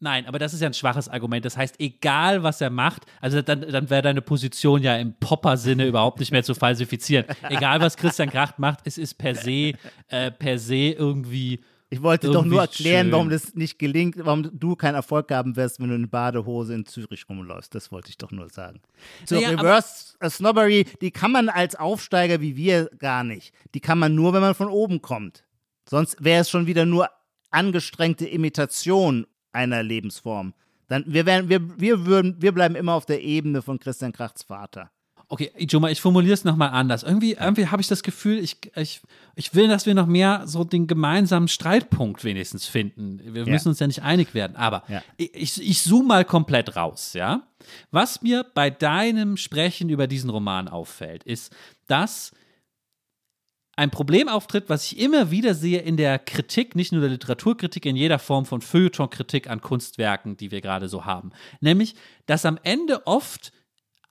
Nein, 0.00 0.26
aber 0.26 0.38
das 0.38 0.52
ist 0.52 0.60
ja 0.60 0.66
ein 0.66 0.74
schwaches 0.74 1.08
Argument. 1.08 1.44
Das 1.44 1.56
heißt, 1.56 1.80
egal 1.80 2.42
was 2.42 2.60
er 2.60 2.70
macht, 2.70 3.06
also 3.20 3.40
dann, 3.42 3.60
dann 3.62 3.88
wäre 3.88 4.02
deine 4.02 4.20
Position 4.20 4.82
ja 4.82 4.96
im 4.96 5.14
Popper-Sinne 5.14 5.86
überhaupt 5.86 6.20
nicht 6.20 6.32
mehr 6.32 6.42
zu 6.42 6.54
falsifizieren. 6.54 7.24
Egal 7.48 7.80
was 7.80 7.96
Christian 7.96 8.28
Kracht 8.28 8.58
macht, 8.58 8.80
es 8.84 8.98
ist 8.98 9.14
per 9.14 9.34
se, 9.34 9.72
äh, 10.08 10.30
per 10.30 10.58
se 10.58 10.90
irgendwie. 10.90 11.60
Ich 11.90 12.02
wollte 12.02 12.30
doch 12.30 12.44
nur 12.44 12.60
erklären, 12.60 13.06
schön. 13.06 13.12
warum 13.12 13.30
das 13.30 13.54
nicht 13.54 13.78
gelingt, 13.78 14.16
warum 14.18 14.50
du 14.52 14.74
keinen 14.74 14.96
Erfolg 14.96 15.30
haben 15.30 15.54
wirst, 15.54 15.80
wenn 15.80 15.88
du 15.88 15.94
in 15.94 16.10
Badehose 16.10 16.74
in 16.74 16.84
Zürich 16.86 17.24
rumläufst. 17.28 17.74
Das 17.74 17.92
wollte 17.92 18.10
ich 18.10 18.18
doch 18.18 18.32
nur 18.32 18.48
sagen. 18.48 18.80
So, 19.24 19.36
naja, 19.36 19.50
Reverse 19.50 20.16
Snobbery, 20.28 20.86
die 21.00 21.12
kann 21.12 21.30
man 21.30 21.48
als 21.48 21.76
Aufsteiger 21.76 22.40
wie 22.40 22.56
wir 22.56 22.90
gar 22.98 23.22
nicht. 23.22 23.54
Die 23.74 23.80
kann 23.80 24.00
man 24.00 24.14
nur, 24.14 24.32
wenn 24.32 24.40
man 24.40 24.54
von 24.56 24.68
oben 24.68 25.02
kommt. 25.02 25.44
Sonst 25.88 26.22
wäre 26.22 26.40
es 26.40 26.50
schon 26.50 26.66
wieder 26.66 26.84
nur 26.84 27.08
angestrengte 27.50 28.26
Imitation 28.26 29.26
einer 29.54 29.82
Lebensform. 29.82 30.54
Dann, 30.88 31.04
wir, 31.06 31.26
werden, 31.26 31.48
wir, 31.48 31.80
wir, 31.80 32.06
würden, 32.06 32.36
wir 32.40 32.52
bleiben 32.52 32.74
immer 32.74 32.94
auf 32.94 33.06
der 33.06 33.22
Ebene 33.22 33.62
von 33.62 33.78
Christian 33.78 34.12
Krachts 34.12 34.42
Vater. 34.42 34.90
Okay, 35.28 35.50
Ijoma, 35.56 35.88
ich 35.88 36.00
formuliere 36.00 36.34
es 36.34 36.44
nochmal 36.44 36.70
anders. 36.70 37.02
Irgendwie, 37.02 37.32
irgendwie 37.32 37.68
habe 37.68 37.80
ich 37.80 37.88
das 37.88 38.02
Gefühl, 38.02 38.38
ich, 38.38 38.58
ich, 38.76 39.00
ich 39.34 39.54
will, 39.54 39.68
dass 39.68 39.86
wir 39.86 39.94
noch 39.94 40.06
mehr 40.06 40.42
so 40.44 40.64
den 40.64 40.86
gemeinsamen 40.86 41.48
Streitpunkt 41.48 42.24
wenigstens 42.24 42.66
finden. 42.66 43.20
Wir 43.34 43.44
ja. 43.44 43.50
müssen 43.50 43.68
uns 43.68 43.80
ja 43.80 43.86
nicht 43.86 44.02
einig 44.02 44.34
werden, 44.34 44.54
aber 44.56 44.84
ja. 44.88 45.02
ich, 45.16 45.60
ich 45.60 45.82
zoome 45.82 46.08
mal 46.08 46.24
komplett 46.24 46.76
raus, 46.76 47.14
ja? 47.14 47.42
Was 47.90 48.20
mir 48.20 48.44
bei 48.54 48.68
deinem 48.68 49.38
Sprechen 49.38 49.88
über 49.88 50.06
diesen 50.06 50.28
Roman 50.28 50.68
auffällt, 50.68 51.24
ist, 51.24 51.54
dass 51.86 52.32
ein 53.76 53.90
Problem 53.90 54.28
auftritt, 54.28 54.68
was 54.68 54.90
ich 54.90 54.98
immer 54.98 55.30
wieder 55.30 55.54
sehe 55.54 55.80
in 55.80 55.96
der 55.96 56.18
Kritik, 56.18 56.76
nicht 56.76 56.92
nur 56.92 57.00
der 57.00 57.10
Literaturkritik, 57.10 57.86
in 57.86 57.96
jeder 57.96 58.18
Form 58.18 58.46
von 58.46 58.60
Feuilleton-Kritik 58.60 59.50
an 59.50 59.60
Kunstwerken, 59.60 60.36
die 60.36 60.50
wir 60.50 60.60
gerade 60.60 60.88
so 60.88 61.04
haben. 61.04 61.32
Nämlich, 61.60 61.94
dass 62.26 62.46
am 62.46 62.58
Ende 62.62 63.06
oft 63.06 63.52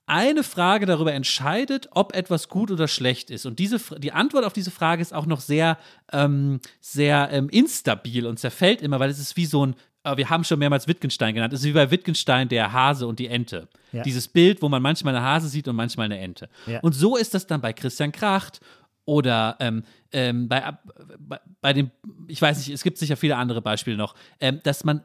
eine 0.05 0.43
Frage 0.43 0.85
darüber 0.85 1.13
entscheidet, 1.13 1.87
ob 1.91 2.13
etwas 2.13 2.49
gut 2.49 2.71
oder 2.71 2.87
schlecht 2.87 3.29
ist. 3.29 3.45
Und 3.45 3.59
diese, 3.59 3.79
die 3.99 4.11
Antwort 4.11 4.43
auf 4.43 4.53
diese 4.53 4.71
Frage 4.71 5.01
ist 5.01 5.13
auch 5.13 5.25
noch 5.25 5.39
sehr, 5.39 5.77
ähm, 6.11 6.59
sehr 6.81 7.29
ähm, 7.31 7.49
instabil 7.49 8.27
und 8.27 8.37
zerfällt 8.37 8.81
immer, 8.81 8.99
weil 8.99 9.09
es 9.09 9.19
ist 9.19 9.37
wie 9.37 9.45
so 9.45 9.65
ein, 9.65 9.75
äh, 10.03 10.17
wir 10.17 10.29
haben 10.29 10.43
schon 10.43 10.59
mehrmals 10.59 10.87
Wittgenstein 10.89 11.33
genannt, 11.33 11.53
es 11.53 11.61
ist 11.61 11.67
wie 11.67 11.71
bei 11.73 11.89
Wittgenstein 11.89 12.49
der 12.49 12.73
Hase 12.73 13.07
und 13.07 13.19
die 13.19 13.27
Ente. 13.27 13.69
Ja. 13.93 14.03
Dieses 14.03 14.27
Bild, 14.27 14.61
wo 14.61 14.67
man 14.67 14.81
manchmal 14.81 15.15
eine 15.15 15.25
Hase 15.25 15.47
sieht 15.47 15.69
und 15.69 15.75
manchmal 15.77 16.05
eine 16.05 16.19
Ente. 16.19 16.49
Ja. 16.65 16.81
Und 16.81 16.93
so 16.93 17.15
ist 17.15 17.33
das 17.33 17.47
dann 17.47 17.61
bei 17.61 17.71
Christian 17.71 18.11
Kracht 18.11 18.59
oder 19.05 19.57
ähm, 19.59 19.83
ähm, 20.11 20.47
bei, 20.47 20.77
bei, 21.19 21.39
bei, 21.61 21.73
dem, 21.73 21.91
ich 22.27 22.41
weiß 22.41 22.57
nicht, 22.57 22.69
es 22.69 22.83
gibt 22.83 22.97
sicher 22.97 23.17
viele 23.17 23.35
andere 23.35 23.61
Beispiele 23.61 23.97
noch, 23.97 24.15
ähm, 24.39 24.59
dass 24.63 24.83
man 24.83 25.03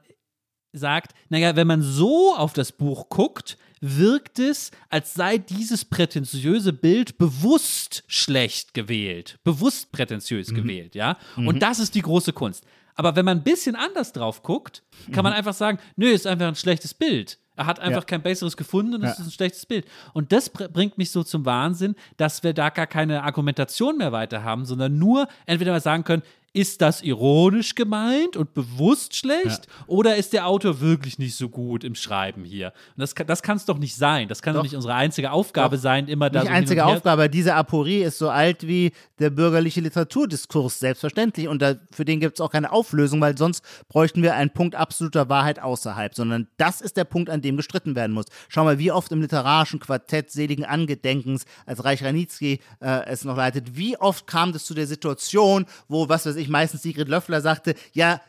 sagt, 0.73 1.15
naja, 1.29 1.57
wenn 1.57 1.67
man 1.67 1.83
so 1.83 2.35
auf 2.35 2.53
das 2.53 2.73
Buch 2.73 3.09
guckt, 3.09 3.59
wirkt 3.81 4.39
es, 4.39 4.71
als 4.89 5.15
sei 5.15 5.39
dieses 5.39 5.85
prätentiöse 5.85 6.73
Bild 6.73 7.17
bewusst 7.19 8.05
schlecht 8.07 8.75
gewählt, 8.75 9.39
bewusst 9.45 9.93
prätentiös 9.93 10.51
mhm. 10.51 10.57
gewählt, 10.57 10.95
ja. 10.95 11.17
Mhm. 11.37 11.49
Und 11.49 11.63
das 11.63 11.79
ist 11.79 11.95
die 11.95 12.03
große 12.03 12.33
Kunst. 12.33 12.65
Aber 12.95 13.15
wenn 13.15 13.25
man 13.25 13.39
ein 13.39 13.45
bisschen 13.45 13.77
anders 13.77 14.13
drauf 14.13 14.43
guckt, 14.43 14.83
kann 15.13 15.23
man 15.23 15.33
mhm. 15.33 15.39
einfach 15.39 15.55
sagen, 15.55 15.79
nö, 15.97 16.09
ist 16.09 16.27
einfach 16.27 16.49
ein 16.49 16.57
schlechtes 16.57 16.95
Bild. 16.95 17.39
Er 17.59 17.67
hat 17.67 17.81
einfach 17.81 18.03
ja. 18.03 18.07
kein 18.07 18.23
besseres 18.23 18.57
gefunden 18.57 18.95
und 18.95 19.03
es 19.03 19.19
ja. 19.19 19.25
ist 19.25 19.29
ein 19.29 19.33
schlechtes 19.33 19.67
Bild. 19.67 19.85
Und 20.13 20.31
das 20.31 20.49
bringt 20.49 20.97
mich 20.97 21.11
so 21.11 21.25
zum 21.25 21.45
Wahnsinn, 21.45 21.97
dass 22.17 22.45
wir 22.45 22.55
da 22.55 22.71
gar 22.71 22.87
keine 22.87 23.25
Argumentation 23.25 23.99
mehr 23.99 24.13
weiter 24.13 24.45
haben, 24.45 24.65
sondern 24.65 24.97
nur 24.97 25.27
entweder 25.45 25.73
mal 25.73 25.81
sagen 25.81 26.05
können, 26.05 26.23
ist 26.59 26.81
das 26.81 27.03
ironisch 27.03 27.77
gemeint 27.77 28.37
und 28.37 28.53
bewusst 28.53 29.15
schlecht? 29.15 29.67
Ja. 29.67 29.85
Oder 29.87 30.17
ist 30.17 30.33
der 30.33 30.49
Autor 30.49 30.81
wirklich 30.81 31.17
nicht 31.17 31.37
so 31.37 31.49
gut 31.49 31.85
im 31.85 31.95
Schreiben 31.95 32.45
hier? 32.45 32.73
Und 32.97 33.01
das, 33.01 33.15
das 33.15 33.45
kann 33.45 33.59
es 33.59 33.65
doch 33.65 33.79
nicht 33.79 33.95
sein. 33.95 34.27
Das 34.27 34.43
kann 34.43 34.55
doch 34.55 34.65
nicht 34.65 34.75
unsere 34.75 34.95
einzige 34.95 35.31
Aufgabe 35.31 35.77
doch. 35.77 35.83
sein, 35.83 36.09
immer 36.09 36.31
da 36.31 36.41
Nicht 36.41 36.49
so 36.49 36.55
einzige 36.55 36.85
Aufgabe. 36.85 37.31
Diese 37.31 37.55
Aporie 37.55 38.03
ist 38.03 38.19
so 38.19 38.29
alt 38.29 38.67
wie 38.67 38.91
der 39.21 39.31
bürgerliche 39.31 39.81
Literaturdiskurs, 39.81 40.81
selbstverständlich. 40.81 41.47
Und 41.47 41.63
da, 41.63 41.77
für 41.93 42.05
den 42.05 42.19
gibt 42.19 42.39
es 42.39 42.41
auch 42.41 42.51
keine 42.51 42.73
Auflösung, 42.73 43.21
weil 43.21 43.39
sonst 43.39 43.63
bräuchten 43.89 44.25
wir 44.25 44.35
einen 44.35 44.51
Punkt 44.51 44.75
absoluter 44.75 45.29
Wahrheit 45.29 45.63
außerhalb. 45.63 46.13
Sondern 46.17 46.49
das 46.57 46.81
ist 46.81 46.97
der 46.97 47.05
Punkt, 47.05 47.31
an 47.31 47.41
dem 47.41 47.57
gestritten 47.57 47.95
werden 47.95 48.13
muss. 48.13 48.25
Schau 48.49 48.65
mal, 48.65 48.81
wie 48.81 48.91
oft 48.91 49.13
im 49.13 49.21
literarischen 49.21 49.79
Quartett 49.79 50.33
seligen 50.33 50.65
Angedenkens, 50.65 51.45
als 51.67 51.85
Reich 51.85 52.03
Ranitzky 52.03 52.59
äh, 52.81 53.07
es 53.07 53.25
noch 53.25 53.37
leitet, 53.37 53.77
wie 53.77 53.97
oft 53.97 54.27
kam 54.27 54.51
es 54.51 54.65
zu 54.65 54.75
der 54.75 54.89
Situation, 54.89 55.67
wo, 55.87 56.09
was 56.09 56.27
weiß 56.27 56.35
ich, 56.35 56.48
meistens 56.49 56.83
Sigrid 56.83 57.09
Löffler 57.09 57.41
sagte, 57.41 57.75
ja, 57.93 58.21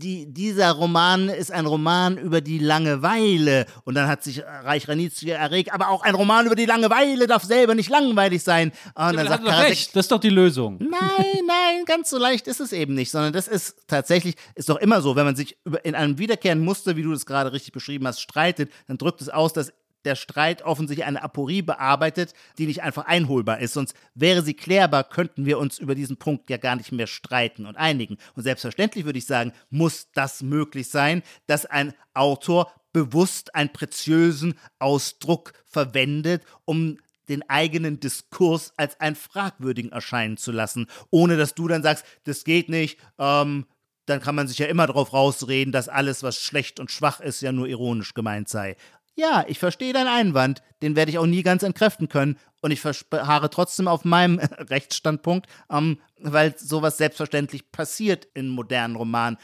die, 0.00 0.32
dieser 0.32 0.72
Roman 0.72 1.28
ist 1.28 1.52
ein 1.52 1.66
Roman 1.66 2.16
über 2.16 2.40
die 2.40 2.58
Langeweile. 2.58 3.66
Und 3.84 3.94
dann 3.94 4.08
hat 4.08 4.22
sich 4.22 4.42
Reich 4.42 4.88
Ranitzky 4.88 5.30
erregt, 5.30 5.72
aber 5.72 5.88
auch 5.88 6.02
ein 6.02 6.14
Roman 6.14 6.46
über 6.46 6.54
die 6.54 6.64
Langeweile 6.64 7.26
darf 7.26 7.44
selber 7.44 7.74
nicht 7.74 7.90
langweilig 7.90 8.42
sein. 8.42 8.72
Und 8.94 9.16
dann 9.16 9.28
sagt 9.28 9.46
doch 9.46 9.62
recht, 9.62 9.94
das 9.94 10.06
ist 10.06 10.12
doch 10.12 10.20
die 10.20 10.30
Lösung. 10.30 10.78
Nein, 10.78 11.42
nein, 11.46 11.84
ganz 11.84 12.10
so 12.10 12.18
leicht 12.18 12.46
ist 12.46 12.60
es 12.60 12.72
eben 12.72 12.94
nicht, 12.94 13.10
sondern 13.10 13.32
das 13.32 13.46
ist 13.46 13.76
tatsächlich, 13.86 14.36
ist 14.54 14.68
doch 14.68 14.78
immer 14.78 15.02
so, 15.02 15.16
wenn 15.16 15.26
man 15.26 15.36
sich 15.36 15.58
in 15.82 15.94
einem 15.94 16.18
wiederkehrenden 16.18 16.64
Muster, 16.64 16.96
wie 16.96 17.02
du 17.02 17.12
das 17.12 17.26
gerade 17.26 17.52
richtig 17.52 17.72
beschrieben 17.72 18.06
hast, 18.06 18.20
streitet, 18.20 18.70
dann 18.86 18.96
drückt 18.96 19.20
es 19.20 19.28
aus, 19.28 19.52
dass 19.52 19.72
der 20.04 20.16
Streit 20.16 20.62
offensichtlich 20.62 21.06
eine 21.06 21.22
Aporie 21.22 21.62
bearbeitet, 21.62 22.34
die 22.58 22.66
nicht 22.66 22.82
einfach 22.82 23.06
einholbar 23.06 23.60
ist. 23.60 23.74
Sonst 23.74 23.94
wäre 24.14 24.42
sie 24.42 24.54
klärbar, 24.54 25.04
könnten 25.04 25.46
wir 25.46 25.58
uns 25.58 25.78
über 25.78 25.94
diesen 25.94 26.16
Punkt 26.16 26.50
ja 26.50 26.56
gar 26.56 26.76
nicht 26.76 26.92
mehr 26.92 27.06
streiten 27.06 27.66
und 27.66 27.76
einigen. 27.76 28.18
Und 28.34 28.42
selbstverständlich 28.42 29.04
würde 29.04 29.18
ich 29.18 29.26
sagen, 29.26 29.52
muss 29.68 30.10
das 30.12 30.42
möglich 30.42 30.88
sein, 30.88 31.22
dass 31.46 31.66
ein 31.66 31.94
Autor 32.14 32.72
bewusst 32.92 33.54
einen 33.54 33.72
preziösen 33.72 34.54
Ausdruck 34.78 35.52
verwendet, 35.66 36.44
um 36.64 36.98
den 37.28 37.48
eigenen 37.48 38.00
Diskurs 38.00 38.72
als 38.76 38.98
einen 39.00 39.14
fragwürdigen 39.14 39.92
erscheinen 39.92 40.36
zu 40.36 40.50
lassen, 40.50 40.88
ohne 41.10 41.36
dass 41.36 41.54
du 41.54 41.68
dann 41.68 41.82
sagst, 41.82 42.04
das 42.24 42.42
geht 42.42 42.68
nicht, 42.68 42.98
ähm, 43.18 43.66
dann 44.06 44.20
kann 44.20 44.34
man 44.34 44.48
sich 44.48 44.58
ja 44.58 44.66
immer 44.66 44.88
darauf 44.88 45.12
rausreden, 45.12 45.72
dass 45.72 45.88
alles, 45.88 46.24
was 46.24 46.40
schlecht 46.40 46.80
und 46.80 46.90
schwach 46.90 47.20
ist, 47.20 47.40
ja 47.42 47.52
nur 47.52 47.68
ironisch 47.68 48.14
gemeint 48.14 48.48
sei. 48.48 48.76
Ja, 49.16 49.44
ich 49.48 49.58
verstehe 49.58 49.92
deinen 49.92 50.08
Einwand, 50.08 50.62
den 50.82 50.96
werde 50.96 51.10
ich 51.10 51.18
auch 51.18 51.26
nie 51.26 51.42
ganz 51.42 51.62
entkräften 51.62 52.08
können. 52.08 52.38
Und 52.62 52.70
ich 52.70 52.80
verharre 52.80 53.50
trotzdem 53.50 53.88
auf 53.88 54.04
meinem 54.04 54.38
Rechtsstandpunkt, 54.58 55.46
ähm, 55.70 55.98
weil 56.18 56.56
sowas 56.58 56.98
selbstverständlich 56.98 57.72
passiert 57.72 58.28
in 58.34 58.48
modernen 58.48 58.96
Romanen. 58.96 59.38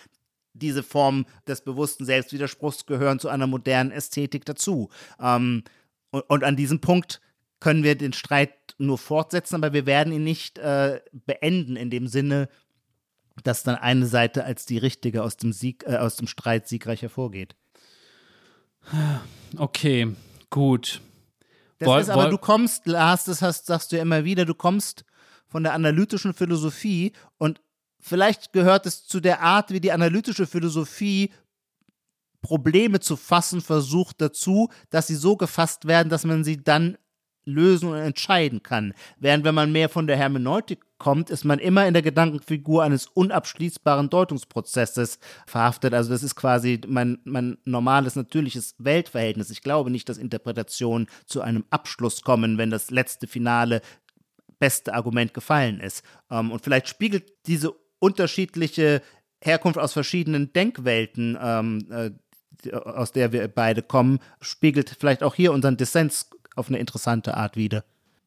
Diese 0.52 0.82
Formen 0.82 1.26
des 1.46 1.62
bewussten 1.62 2.04
Selbstwiderspruchs 2.04 2.86
gehören 2.86 3.18
zu 3.18 3.28
einer 3.28 3.46
modernen 3.46 3.90
Ästhetik 3.90 4.44
dazu. 4.44 4.90
Ähm, 5.20 5.64
und, 6.10 6.22
und, 6.28 6.44
an 6.44 6.56
diesem 6.56 6.80
Punkt 6.80 7.20
können 7.60 7.82
wir 7.82 7.96
den 7.96 8.12
Streit 8.12 8.52
nur 8.78 8.98
fortsetzen, 8.98 9.56
aber 9.56 9.72
wir 9.72 9.86
werden 9.86 10.12
ihn 10.12 10.24
nicht 10.24 10.58
äh, 10.58 11.00
beenden 11.12 11.76
in 11.76 11.90
dem 11.90 12.06
Sinne, 12.06 12.48
dass 13.42 13.62
dann 13.62 13.76
eine 13.76 14.06
Seite 14.06 14.44
als 14.44 14.66
die 14.66 14.78
richtige 14.78 15.22
aus 15.22 15.36
dem 15.36 15.52
Sieg, 15.52 15.84
äh, 15.86 15.96
aus 15.96 16.16
dem 16.16 16.26
Streit 16.26 16.68
siegreich 16.68 17.02
hervorgeht. 17.02 17.56
Okay, 19.56 20.14
gut. 20.50 21.00
Das 21.78 21.88
woll, 21.88 22.00
ist 22.00 22.10
aber, 22.10 22.28
du 22.28 22.38
kommst, 22.38 22.86
Lars, 22.86 23.24
das 23.24 23.42
hast, 23.42 23.66
sagst 23.66 23.92
du 23.92 23.96
ja 23.96 24.02
immer 24.02 24.24
wieder, 24.24 24.44
du 24.44 24.54
kommst 24.54 25.04
von 25.46 25.62
der 25.62 25.74
analytischen 25.74 26.34
Philosophie 26.34 27.12
und 27.38 27.60
vielleicht 28.00 28.52
gehört 28.52 28.86
es 28.86 29.06
zu 29.06 29.20
der 29.20 29.42
Art, 29.42 29.70
wie 29.70 29.80
die 29.80 29.92
analytische 29.92 30.46
Philosophie 30.46 31.30
Probleme 32.40 33.00
zu 33.00 33.16
fassen 33.16 33.60
versucht 33.60 34.20
dazu, 34.20 34.68
dass 34.90 35.08
sie 35.08 35.16
so 35.16 35.36
gefasst 35.36 35.86
werden, 35.86 36.08
dass 36.08 36.24
man 36.24 36.44
sie 36.44 36.62
dann 36.62 36.96
lösen 37.46 37.88
und 37.88 37.96
entscheiden 37.96 38.62
kann. 38.62 38.92
Während 39.18 39.44
wenn 39.44 39.54
man 39.54 39.72
mehr 39.72 39.88
von 39.88 40.06
der 40.06 40.16
Hermeneutik 40.16 40.80
kommt, 40.98 41.30
ist 41.30 41.44
man 41.44 41.58
immer 41.58 41.86
in 41.86 41.94
der 41.94 42.02
Gedankenfigur 42.02 42.82
eines 42.82 43.06
unabschließbaren 43.06 44.10
Deutungsprozesses 44.10 45.18
verhaftet. 45.46 45.94
Also 45.94 46.10
das 46.10 46.22
ist 46.22 46.34
quasi 46.34 46.80
mein, 46.86 47.18
mein 47.24 47.56
normales, 47.64 48.16
natürliches 48.16 48.74
Weltverhältnis. 48.78 49.50
Ich 49.50 49.62
glaube 49.62 49.90
nicht, 49.90 50.08
dass 50.08 50.18
Interpretationen 50.18 51.06
zu 51.24 51.40
einem 51.40 51.64
Abschluss 51.70 52.22
kommen, 52.22 52.58
wenn 52.58 52.70
das 52.70 52.90
letzte 52.90 53.26
Finale 53.26 53.80
beste 54.58 54.94
Argument 54.94 55.32
gefallen 55.32 55.80
ist. 55.80 56.04
Ähm, 56.30 56.50
und 56.50 56.62
vielleicht 56.62 56.88
spiegelt 56.88 57.32
diese 57.46 57.72
unterschiedliche 57.98 59.02
Herkunft 59.40 59.78
aus 59.78 59.92
verschiedenen 59.92 60.52
Denkwelten, 60.52 61.38
ähm, 61.40 61.86
äh, 61.90 62.10
aus 62.72 63.12
der 63.12 63.32
wir 63.32 63.48
beide 63.48 63.82
kommen, 63.82 64.18
spiegelt 64.40 64.96
vielleicht 64.98 65.22
auch 65.22 65.34
hier 65.34 65.52
unseren 65.52 65.76
Dissens 65.76 66.30
auf 66.56 66.68
eine 66.68 66.78
interessante 66.78 67.36
Art 67.36 67.56
wieder. 67.56 67.84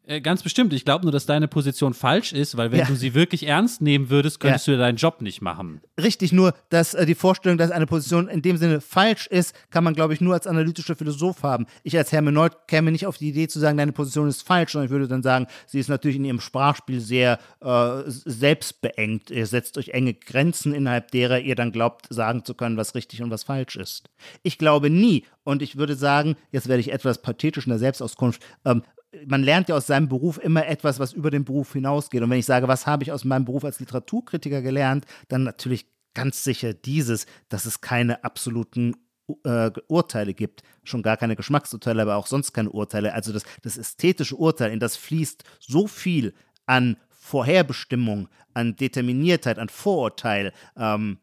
Äh, 0.09 0.21
ganz 0.21 0.41
bestimmt. 0.41 0.73
Ich 0.73 0.85
glaube 0.85 1.05
nur, 1.05 1.11
dass 1.11 1.27
deine 1.27 1.47
Position 1.47 1.93
falsch 1.93 2.33
ist, 2.33 2.57
weil 2.57 2.71
wenn 2.71 2.79
ja. 2.79 2.85
du 2.85 2.95
sie 2.95 3.13
wirklich 3.13 3.45
ernst 3.45 3.79
nehmen 3.83 4.09
würdest, 4.09 4.39
könntest 4.39 4.65
ja. 4.65 4.73
du 4.73 4.79
deinen 4.79 4.95
Job 4.95 5.21
nicht 5.21 5.43
machen. 5.43 5.81
Richtig, 6.01 6.31
nur 6.31 6.55
dass 6.69 6.95
äh, 6.95 7.05
die 7.05 7.13
Vorstellung, 7.13 7.59
dass 7.59 7.69
eine 7.69 7.85
Position 7.85 8.27
in 8.27 8.41
dem 8.41 8.57
Sinne 8.57 8.81
falsch 8.81 9.27
ist, 9.27 9.53
kann 9.69 9.83
man, 9.83 9.93
glaube 9.93 10.15
ich, 10.15 10.19
nur 10.19 10.33
als 10.33 10.47
analytischer 10.47 10.95
Philosoph 10.95 11.43
haben. 11.43 11.67
Ich 11.83 11.95
als 11.95 12.11
Hermeneut 12.11 12.67
käme 12.67 12.91
nicht 12.91 13.05
auf 13.05 13.19
die 13.19 13.29
Idee 13.29 13.47
zu 13.47 13.59
sagen, 13.59 13.77
deine 13.77 13.91
Position 13.91 14.27
ist 14.27 14.41
falsch, 14.41 14.71
sondern 14.71 14.87
ich 14.87 14.91
würde 14.91 15.07
dann 15.07 15.21
sagen, 15.21 15.45
sie 15.67 15.79
ist 15.79 15.89
natürlich 15.89 16.17
in 16.17 16.25
ihrem 16.25 16.41
Sprachspiel 16.41 17.01
sehr 17.01 17.37
äh, 17.61 18.01
selbstbeengt. 18.07 19.29
Ihr 19.29 19.45
setzt 19.45 19.77
euch 19.77 19.89
enge 19.89 20.15
Grenzen, 20.15 20.73
innerhalb 20.73 21.11
derer 21.11 21.39
ihr 21.39 21.53
dann 21.53 21.71
glaubt, 21.71 22.07
sagen 22.09 22.43
zu 22.43 22.55
können, 22.55 22.77
was 22.77 22.95
richtig 22.95 23.21
und 23.21 23.29
was 23.29 23.43
falsch 23.43 23.75
ist. 23.75 24.09
Ich 24.41 24.57
glaube 24.57 24.89
nie, 24.89 25.25
und 25.43 25.61
ich 25.61 25.77
würde 25.77 25.93
sagen, 25.93 26.35
jetzt 26.51 26.67
werde 26.67 26.81
ich 26.81 26.91
etwas 26.91 27.21
pathetisch 27.21 27.67
in 27.67 27.71
der 27.71 27.79
Selbstauskunft, 27.79 28.41
ähm, 28.65 28.81
man 29.25 29.43
lernt 29.43 29.69
ja 29.69 29.75
aus 29.75 29.87
seinem 29.87 30.07
Beruf 30.07 30.37
immer 30.37 30.67
etwas, 30.67 30.99
was 30.99 31.13
über 31.13 31.31
den 31.31 31.45
Beruf 31.45 31.73
hinausgeht. 31.73 32.21
Und 32.21 32.29
wenn 32.29 32.39
ich 32.39 32.45
sage, 32.45 32.67
was 32.67 32.85
habe 32.85 33.03
ich 33.03 33.11
aus 33.11 33.25
meinem 33.25 33.45
Beruf 33.45 33.63
als 33.63 33.79
Literaturkritiker 33.79 34.61
gelernt, 34.61 35.05
dann 35.27 35.43
natürlich 35.43 35.87
ganz 36.13 36.43
sicher 36.43 36.73
dieses, 36.73 37.25
dass 37.49 37.65
es 37.65 37.81
keine 37.81 38.23
absoluten 38.23 38.95
äh, 39.43 39.71
Urteile 39.87 40.33
gibt, 40.33 40.63
schon 40.83 41.01
gar 41.01 41.17
keine 41.17 41.35
Geschmacksurteile, 41.35 42.01
aber 42.01 42.15
auch 42.15 42.27
sonst 42.27 42.53
keine 42.53 42.71
Urteile. 42.71 43.13
Also 43.13 43.33
das, 43.33 43.43
das 43.61 43.77
ästhetische 43.77 44.35
Urteil, 44.35 44.71
in 44.71 44.79
das 44.79 44.95
fließt 44.95 45.43
so 45.59 45.87
viel 45.87 46.33
an 46.65 46.97
Vorherbestimmung, 47.09 48.27
an 48.53 48.75
Determiniertheit, 48.75 49.59
an 49.59 49.69
Vorurteil, 49.69 50.53
ähm, 50.75 51.19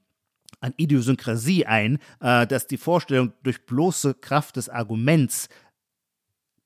an 0.60 0.72
Idiosynkrasie 0.76 1.66
ein, 1.66 1.98
äh, 2.20 2.46
dass 2.46 2.66
die 2.66 2.78
Vorstellung, 2.78 3.32
durch 3.42 3.66
bloße 3.66 4.14
Kraft 4.14 4.56
des 4.56 4.68
Arguments 4.68 5.48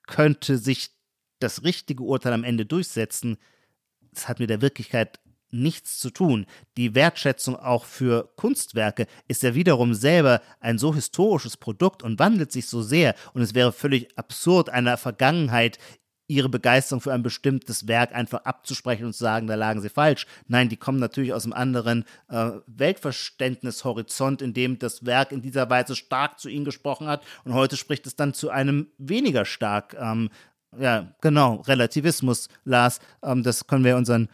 könnte 0.07 0.59
sich 0.59 1.00
das 1.43 1.65
richtige 1.65 2.03
Urteil 2.03 2.33
am 2.33 2.45
Ende 2.45 2.67
durchsetzen, 2.67 3.39
das 4.13 4.29
hat 4.29 4.41
mit 4.41 4.51
der 4.51 4.63
Wirklichkeit 4.63 5.21
nichts 5.53 5.99
zu 5.99 6.11
tun. 6.11 6.47
Die 6.77 6.95
Wertschätzung 6.95 7.57
auch 7.57 7.85
für 7.85 8.33
Kunstwerke 8.37 9.07
ist 9.29 9.43
ja 9.43 9.55
wiederum 9.55 9.95
selber 9.95 10.41
ein 10.61 10.79
so 10.79 10.95
historisches 10.95 11.57
Produkt 11.57 12.03
und 12.03 12.19
wandelt 12.19 12.53
sich 12.53 12.67
so 12.67 12.83
sehr. 12.83 13.15
Und 13.35 13.43
es 13.43 13.55
wäre 13.55 13.73
völlig 13.73 14.17
absurd, 14.17 14.71
einer 14.71 14.97
Vergangenheit 14.97 15.79
ihre 16.31 16.49
Begeisterung 16.49 17.01
für 17.01 17.13
ein 17.13 17.25
bestimmtes 17.25 17.89
Werk 17.89 18.15
einfach 18.15 18.45
abzusprechen 18.45 19.05
und 19.05 19.15
zu 19.15 19.19
sagen, 19.19 19.49
da 19.49 19.57
lagen 19.57 19.81
sie 19.81 19.89
falsch. 19.89 20.27
Nein, 20.47 20.69
die 20.69 20.77
kommen 20.77 21.01
natürlich 21.01 21.33
aus 21.33 21.43
einem 21.45 21.55
anderen 21.55 22.05
äh, 22.29 22.53
Weltverständnishorizont, 22.69 24.41
in 24.41 24.55
dem 24.55 24.79
das 24.79 25.05
Werk 25.05 25.33
in 25.33 25.43
dieser 25.43 25.69
Weise 25.69 25.97
stark 25.97 26.39
zu 26.39 26.49
ihnen 26.49 26.65
gesprochen 26.65 27.09
hat 27.09 27.25
und 27.45 27.55
heute 27.55 27.77
spricht 27.77 28.07
es 28.07 28.15
dann 28.15 28.33
zu 28.33 28.49
einem 28.49 28.87
weniger 28.97 29.45
stark. 29.45 29.97
Ähm, 29.99 30.31
ja, 30.79 31.15
genau, 31.21 31.57
Relativismus, 31.57 32.49
Lars, 32.65 33.01
ähm, 33.23 33.43
das 33.43 33.67
können 33.67 33.85
wir 33.85 33.97
unseren 33.97 34.29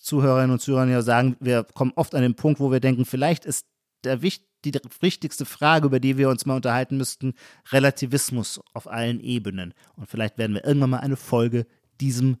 Zuhörerinnen 0.00 0.52
und 0.52 0.60
Zuhörern 0.60 0.90
ja 0.90 1.02
sagen. 1.02 1.36
Wir 1.40 1.64
kommen 1.64 1.92
oft 1.94 2.14
an 2.14 2.22
den 2.22 2.34
Punkt, 2.34 2.60
wo 2.60 2.70
wir 2.70 2.80
denken, 2.80 3.04
vielleicht 3.04 3.44
ist 3.44 3.66
der 4.04 4.22
wichtig 4.22 4.48
die 4.64 4.72
wichtigste 5.00 5.44
Frage, 5.44 5.86
über 5.86 6.00
die 6.00 6.18
wir 6.18 6.28
uns 6.28 6.46
mal 6.46 6.56
unterhalten 6.56 6.96
müssten, 6.96 7.34
Relativismus 7.70 8.60
auf 8.74 8.88
allen 8.88 9.20
Ebenen. 9.20 9.74
Und 9.96 10.08
vielleicht 10.08 10.38
werden 10.38 10.54
wir 10.54 10.64
irgendwann 10.64 10.90
mal 10.90 10.98
eine 10.98 11.16
Folge 11.16 11.66
diesem 12.00 12.38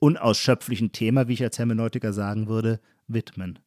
unausschöpflichen 0.00 0.92
Thema, 0.92 1.28
wie 1.28 1.34
ich 1.34 1.42
als 1.42 1.58
Hermeneutiker 1.58 2.12
sagen 2.12 2.48
würde, 2.48 2.80
widmen. 3.06 3.58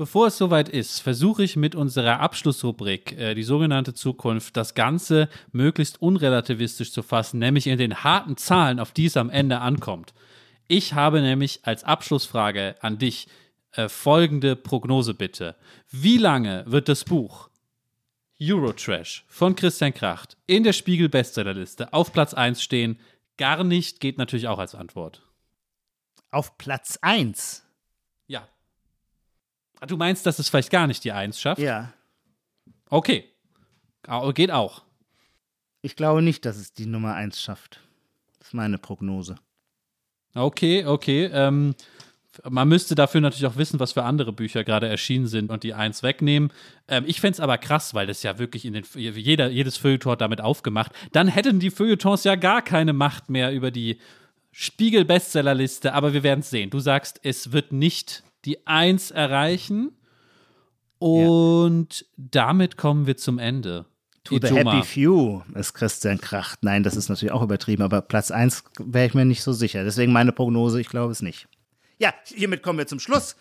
Bevor 0.00 0.28
es 0.28 0.38
soweit 0.38 0.70
ist, 0.70 1.00
versuche 1.00 1.42
ich 1.42 1.56
mit 1.56 1.74
unserer 1.74 2.20
Abschlussrubrik, 2.20 3.12
äh, 3.18 3.34
die 3.34 3.42
sogenannte 3.42 3.92
Zukunft, 3.92 4.56
das 4.56 4.72
Ganze 4.72 5.28
möglichst 5.52 6.00
unrelativistisch 6.00 6.90
zu 6.90 7.02
fassen, 7.02 7.38
nämlich 7.38 7.66
in 7.66 7.76
den 7.76 8.02
harten 8.02 8.38
Zahlen, 8.38 8.80
auf 8.80 8.92
die 8.92 9.04
es 9.04 9.18
am 9.18 9.28
Ende 9.28 9.58
ankommt. 9.60 10.14
Ich 10.68 10.94
habe 10.94 11.20
nämlich 11.20 11.60
als 11.64 11.84
Abschlussfrage 11.84 12.76
an 12.80 12.96
dich 12.96 13.28
äh, 13.72 13.90
folgende 13.90 14.56
Prognose 14.56 15.12
bitte. 15.12 15.54
Wie 15.90 16.16
lange 16.16 16.64
wird 16.66 16.88
das 16.88 17.04
Buch 17.04 17.50
Eurotrash 18.40 19.26
von 19.28 19.54
Christian 19.54 19.92
Kracht 19.92 20.38
in 20.46 20.64
der 20.64 20.72
Spiegel 20.72 21.10
Bestsellerliste 21.10 21.92
auf 21.92 22.10
Platz 22.14 22.32
1 22.32 22.62
stehen? 22.62 22.98
Gar 23.36 23.64
nicht 23.64 24.00
geht 24.00 24.16
natürlich 24.16 24.48
auch 24.48 24.60
als 24.60 24.74
Antwort. 24.74 25.20
Auf 26.30 26.56
Platz 26.56 26.98
1? 27.02 27.66
Ja. 29.80 29.86
Du 29.86 29.96
meinst, 29.96 30.26
dass 30.26 30.38
es 30.38 30.48
vielleicht 30.48 30.70
gar 30.70 30.86
nicht 30.86 31.04
die 31.04 31.12
Eins 31.12 31.40
schafft? 31.40 31.60
Ja. 31.60 31.92
Okay. 32.88 33.24
Au- 34.06 34.32
Geht 34.32 34.50
auch. 34.50 34.82
Ich 35.82 35.96
glaube 35.96 36.22
nicht, 36.22 36.44
dass 36.44 36.56
es 36.56 36.72
die 36.74 36.86
Nummer 36.86 37.14
1 37.14 37.40
schafft. 37.40 37.80
Das 38.38 38.48
ist 38.48 38.54
meine 38.54 38.78
Prognose. 38.78 39.36
Okay, 40.34 40.84
okay. 40.84 41.30
Ähm, 41.32 41.74
man 42.48 42.68
müsste 42.68 42.94
dafür 42.94 43.20
natürlich 43.20 43.46
auch 43.46 43.56
wissen, 43.56 43.80
was 43.80 43.92
für 43.92 44.04
andere 44.04 44.32
Bücher 44.32 44.62
gerade 44.62 44.86
erschienen 44.88 45.26
sind 45.26 45.50
und 45.50 45.62
die 45.64 45.74
eins 45.74 46.02
wegnehmen. 46.02 46.52
Ähm, 46.88 47.04
ich 47.06 47.20
fände 47.20 47.32
es 47.34 47.40
aber 47.40 47.58
krass, 47.58 47.94
weil 47.94 48.06
das 48.06 48.22
ja 48.22 48.38
wirklich 48.38 48.64
in 48.64 48.72
den 48.74 48.84
jeder, 48.94 49.48
jedes 49.50 49.76
Feuilleton 49.78 50.16
damit 50.18 50.40
aufgemacht. 50.40 50.92
Dann 51.12 51.28
hätten 51.28 51.58
die 51.60 51.70
Feuilletons 51.70 52.24
ja 52.24 52.36
gar 52.36 52.62
keine 52.62 52.92
Macht 52.92 53.30
mehr 53.30 53.52
über 53.52 53.70
die 53.70 53.98
Spiegel-Bestsellerliste, 54.52 55.92
aber 55.94 56.12
wir 56.12 56.22
werden 56.22 56.40
es 56.40 56.50
sehen. 56.50 56.70
Du 56.70 56.80
sagst, 56.80 57.20
es 57.22 57.52
wird 57.52 57.72
nicht 57.72 58.22
die 58.44 58.66
Eins 58.66 59.10
erreichen. 59.10 59.92
Und 60.98 62.06
damit 62.16 62.76
kommen 62.76 63.06
wir 63.06 63.16
zum 63.16 63.38
Ende. 63.38 63.86
To 64.24 64.38
the 64.38 64.48
Ijoma. 64.48 64.72
happy 64.72 64.86
few 64.86 65.42
ist 65.54 65.72
Christian 65.72 66.20
Kracht. 66.20 66.62
Nein, 66.62 66.82
das 66.82 66.94
ist 66.94 67.08
natürlich 67.08 67.32
auch 67.32 67.42
übertrieben, 67.42 67.82
aber 67.82 68.02
Platz 68.02 68.30
1 68.30 68.64
wäre 68.78 69.06
ich 69.06 69.14
mir 69.14 69.24
nicht 69.24 69.42
so 69.42 69.52
sicher. 69.52 69.82
Deswegen 69.82 70.12
meine 70.12 70.32
Prognose, 70.32 70.80
ich 70.80 70.88
glaube 70.88 71.12
es 71.12 71.22
nicht. 71.22 71.48
Ja, 71.98 72.12
hiermit 72.24 72.62
kommen 72.62 72.78
wir 72.78 72.86
zum 72.86 73.00
Schluss. 73.00 73.36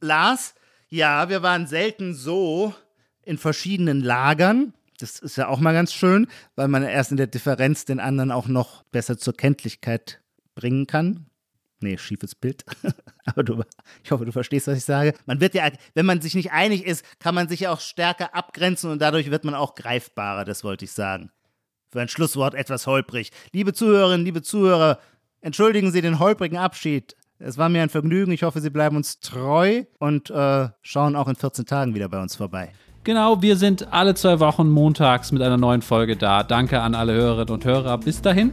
Lars, 0.00 0.54
ja, 0.88 1.28
wir 1.28 1.42
waren 1.42 1.66
selten 1.66 2.14
so 2.14 2.74
in 3.22 3.38
verschiedenen 3.38 4.00
Lagern. 4.00 4.74
Das 4.98 5.18
ist 5.18 5.36
ja 5.36 5.48
auch 5.48 5.60
mal 5.60 5.72
ganz 5.72 5.92
schön, 5.92 6.26
weil 6.56 6.68
man 6.68 6.82
erst 6.82 7.10
in 7.10 7.16
der 7.16 7.26
Differenz 7.26 7.84
den 7.84 8.00
anderen 8.00 8.30
auch 8.30 8.48
noch 8.48 8.82
besser 8.84 9.18
zur 9.18 9.36
Kenntlichkeit 9.36 10.20
bringen 10.54 10.86
kann. 10.86 11.26
Nee, 11.84 11.98
schiefes 11.98 12.34
Bild. 12.34 12.64
Aber 13.26 13.44
du, 13.44 13.62
ich 14.02 14.10
hoffe, 14.10 14.24
du 14.24 14.32
verstehst, 14.32 14.66
was 14.68 14.78
ich 14.78 14.84
sage. 14.84 15.12
Man 15.26 15.38
wird 15.40 15.54
ja, 15.54 15.68
wenn 15.92 16.06
man 16.06 16.22
sich 16.22 16.34
nicht 16.34 16.50
einig 16.50 16.86
ist, 16.86 17.04
kann 17.18 17.34
man 17.34 17.46
sich 17.46 17.60
ja 17.60 17.72
auch 17.72 17.80
stärker 17.80 18.34
abgrenzen 18.34 18.90
und 18.90 19.02
dadurch 19.02 19.30
wird 19.30 19.44
man 19.44 19.54
auch 19.54 19.74
greifbarer, 19.74 20.46
das 20.46 20.64
wollte 20.64 20.86
ich 20.86 20.92
sagen. 20.92 21.30
Für 21.92 22.00
ein 22.00 22.08
Schlusswort 22.08 22.54
etwas 22.54 22.86
holprig. 22.86 23.32
Liebe 23.52 23.74
Zuhörerinnen, 23.74 24.24
liebe 24.24 24.40
Zuhörer, 24.40 24.98
entschuldigen 25.42 25.92
Sie 25.92 26.00
den 26.00 26.20
holprigen 26.20 26.56
Abschied. 26.56 27.16
Es 27.38 27.58
war 27.58 27.68
mir 27.68 27.82
ein 27.82 27.90
Vergnügen. 27.90 28.32
Ich 28.32 28.44
hoffe, 28.44 28.62
Sie 28.62 28.70
bleiben 28.70 28.96
uns 28.96 29.20
treu 29.20 29.84
und 29.98 30.30
äh, 30.30 30.68
schauen 30.80 31.16
auch 31.16 31.28
in 31.28 31.36
14 31.36 31.66
Tagen 31.66 31.94
wieder 31.94 32.08
bei 32.08 32.22
uns 32.22 32.34
vorbei. 32.34 32.72
Genau, 33.04 33.42
wir 33.42 33.56
sind 33.56 33.92
alle 33.92 34.14
zwei 34.14 34.40
Wochen 34.40 34.70
montags 34.70 35.32
mit 35.32 35.42
einer 35.42 35.58
neuen 35.58 35.82
Folge 35.82 36.16
da. 36.16 36.42
Danke 36.42 36.80
an 36.80 36.94
alle 36.94 37.12
Hörerinnen 37.12 37.52
und 37.52 37.64
Hörer. 37.66 37.98
Bis 37.98 38.22
dahin. 38.22 38.52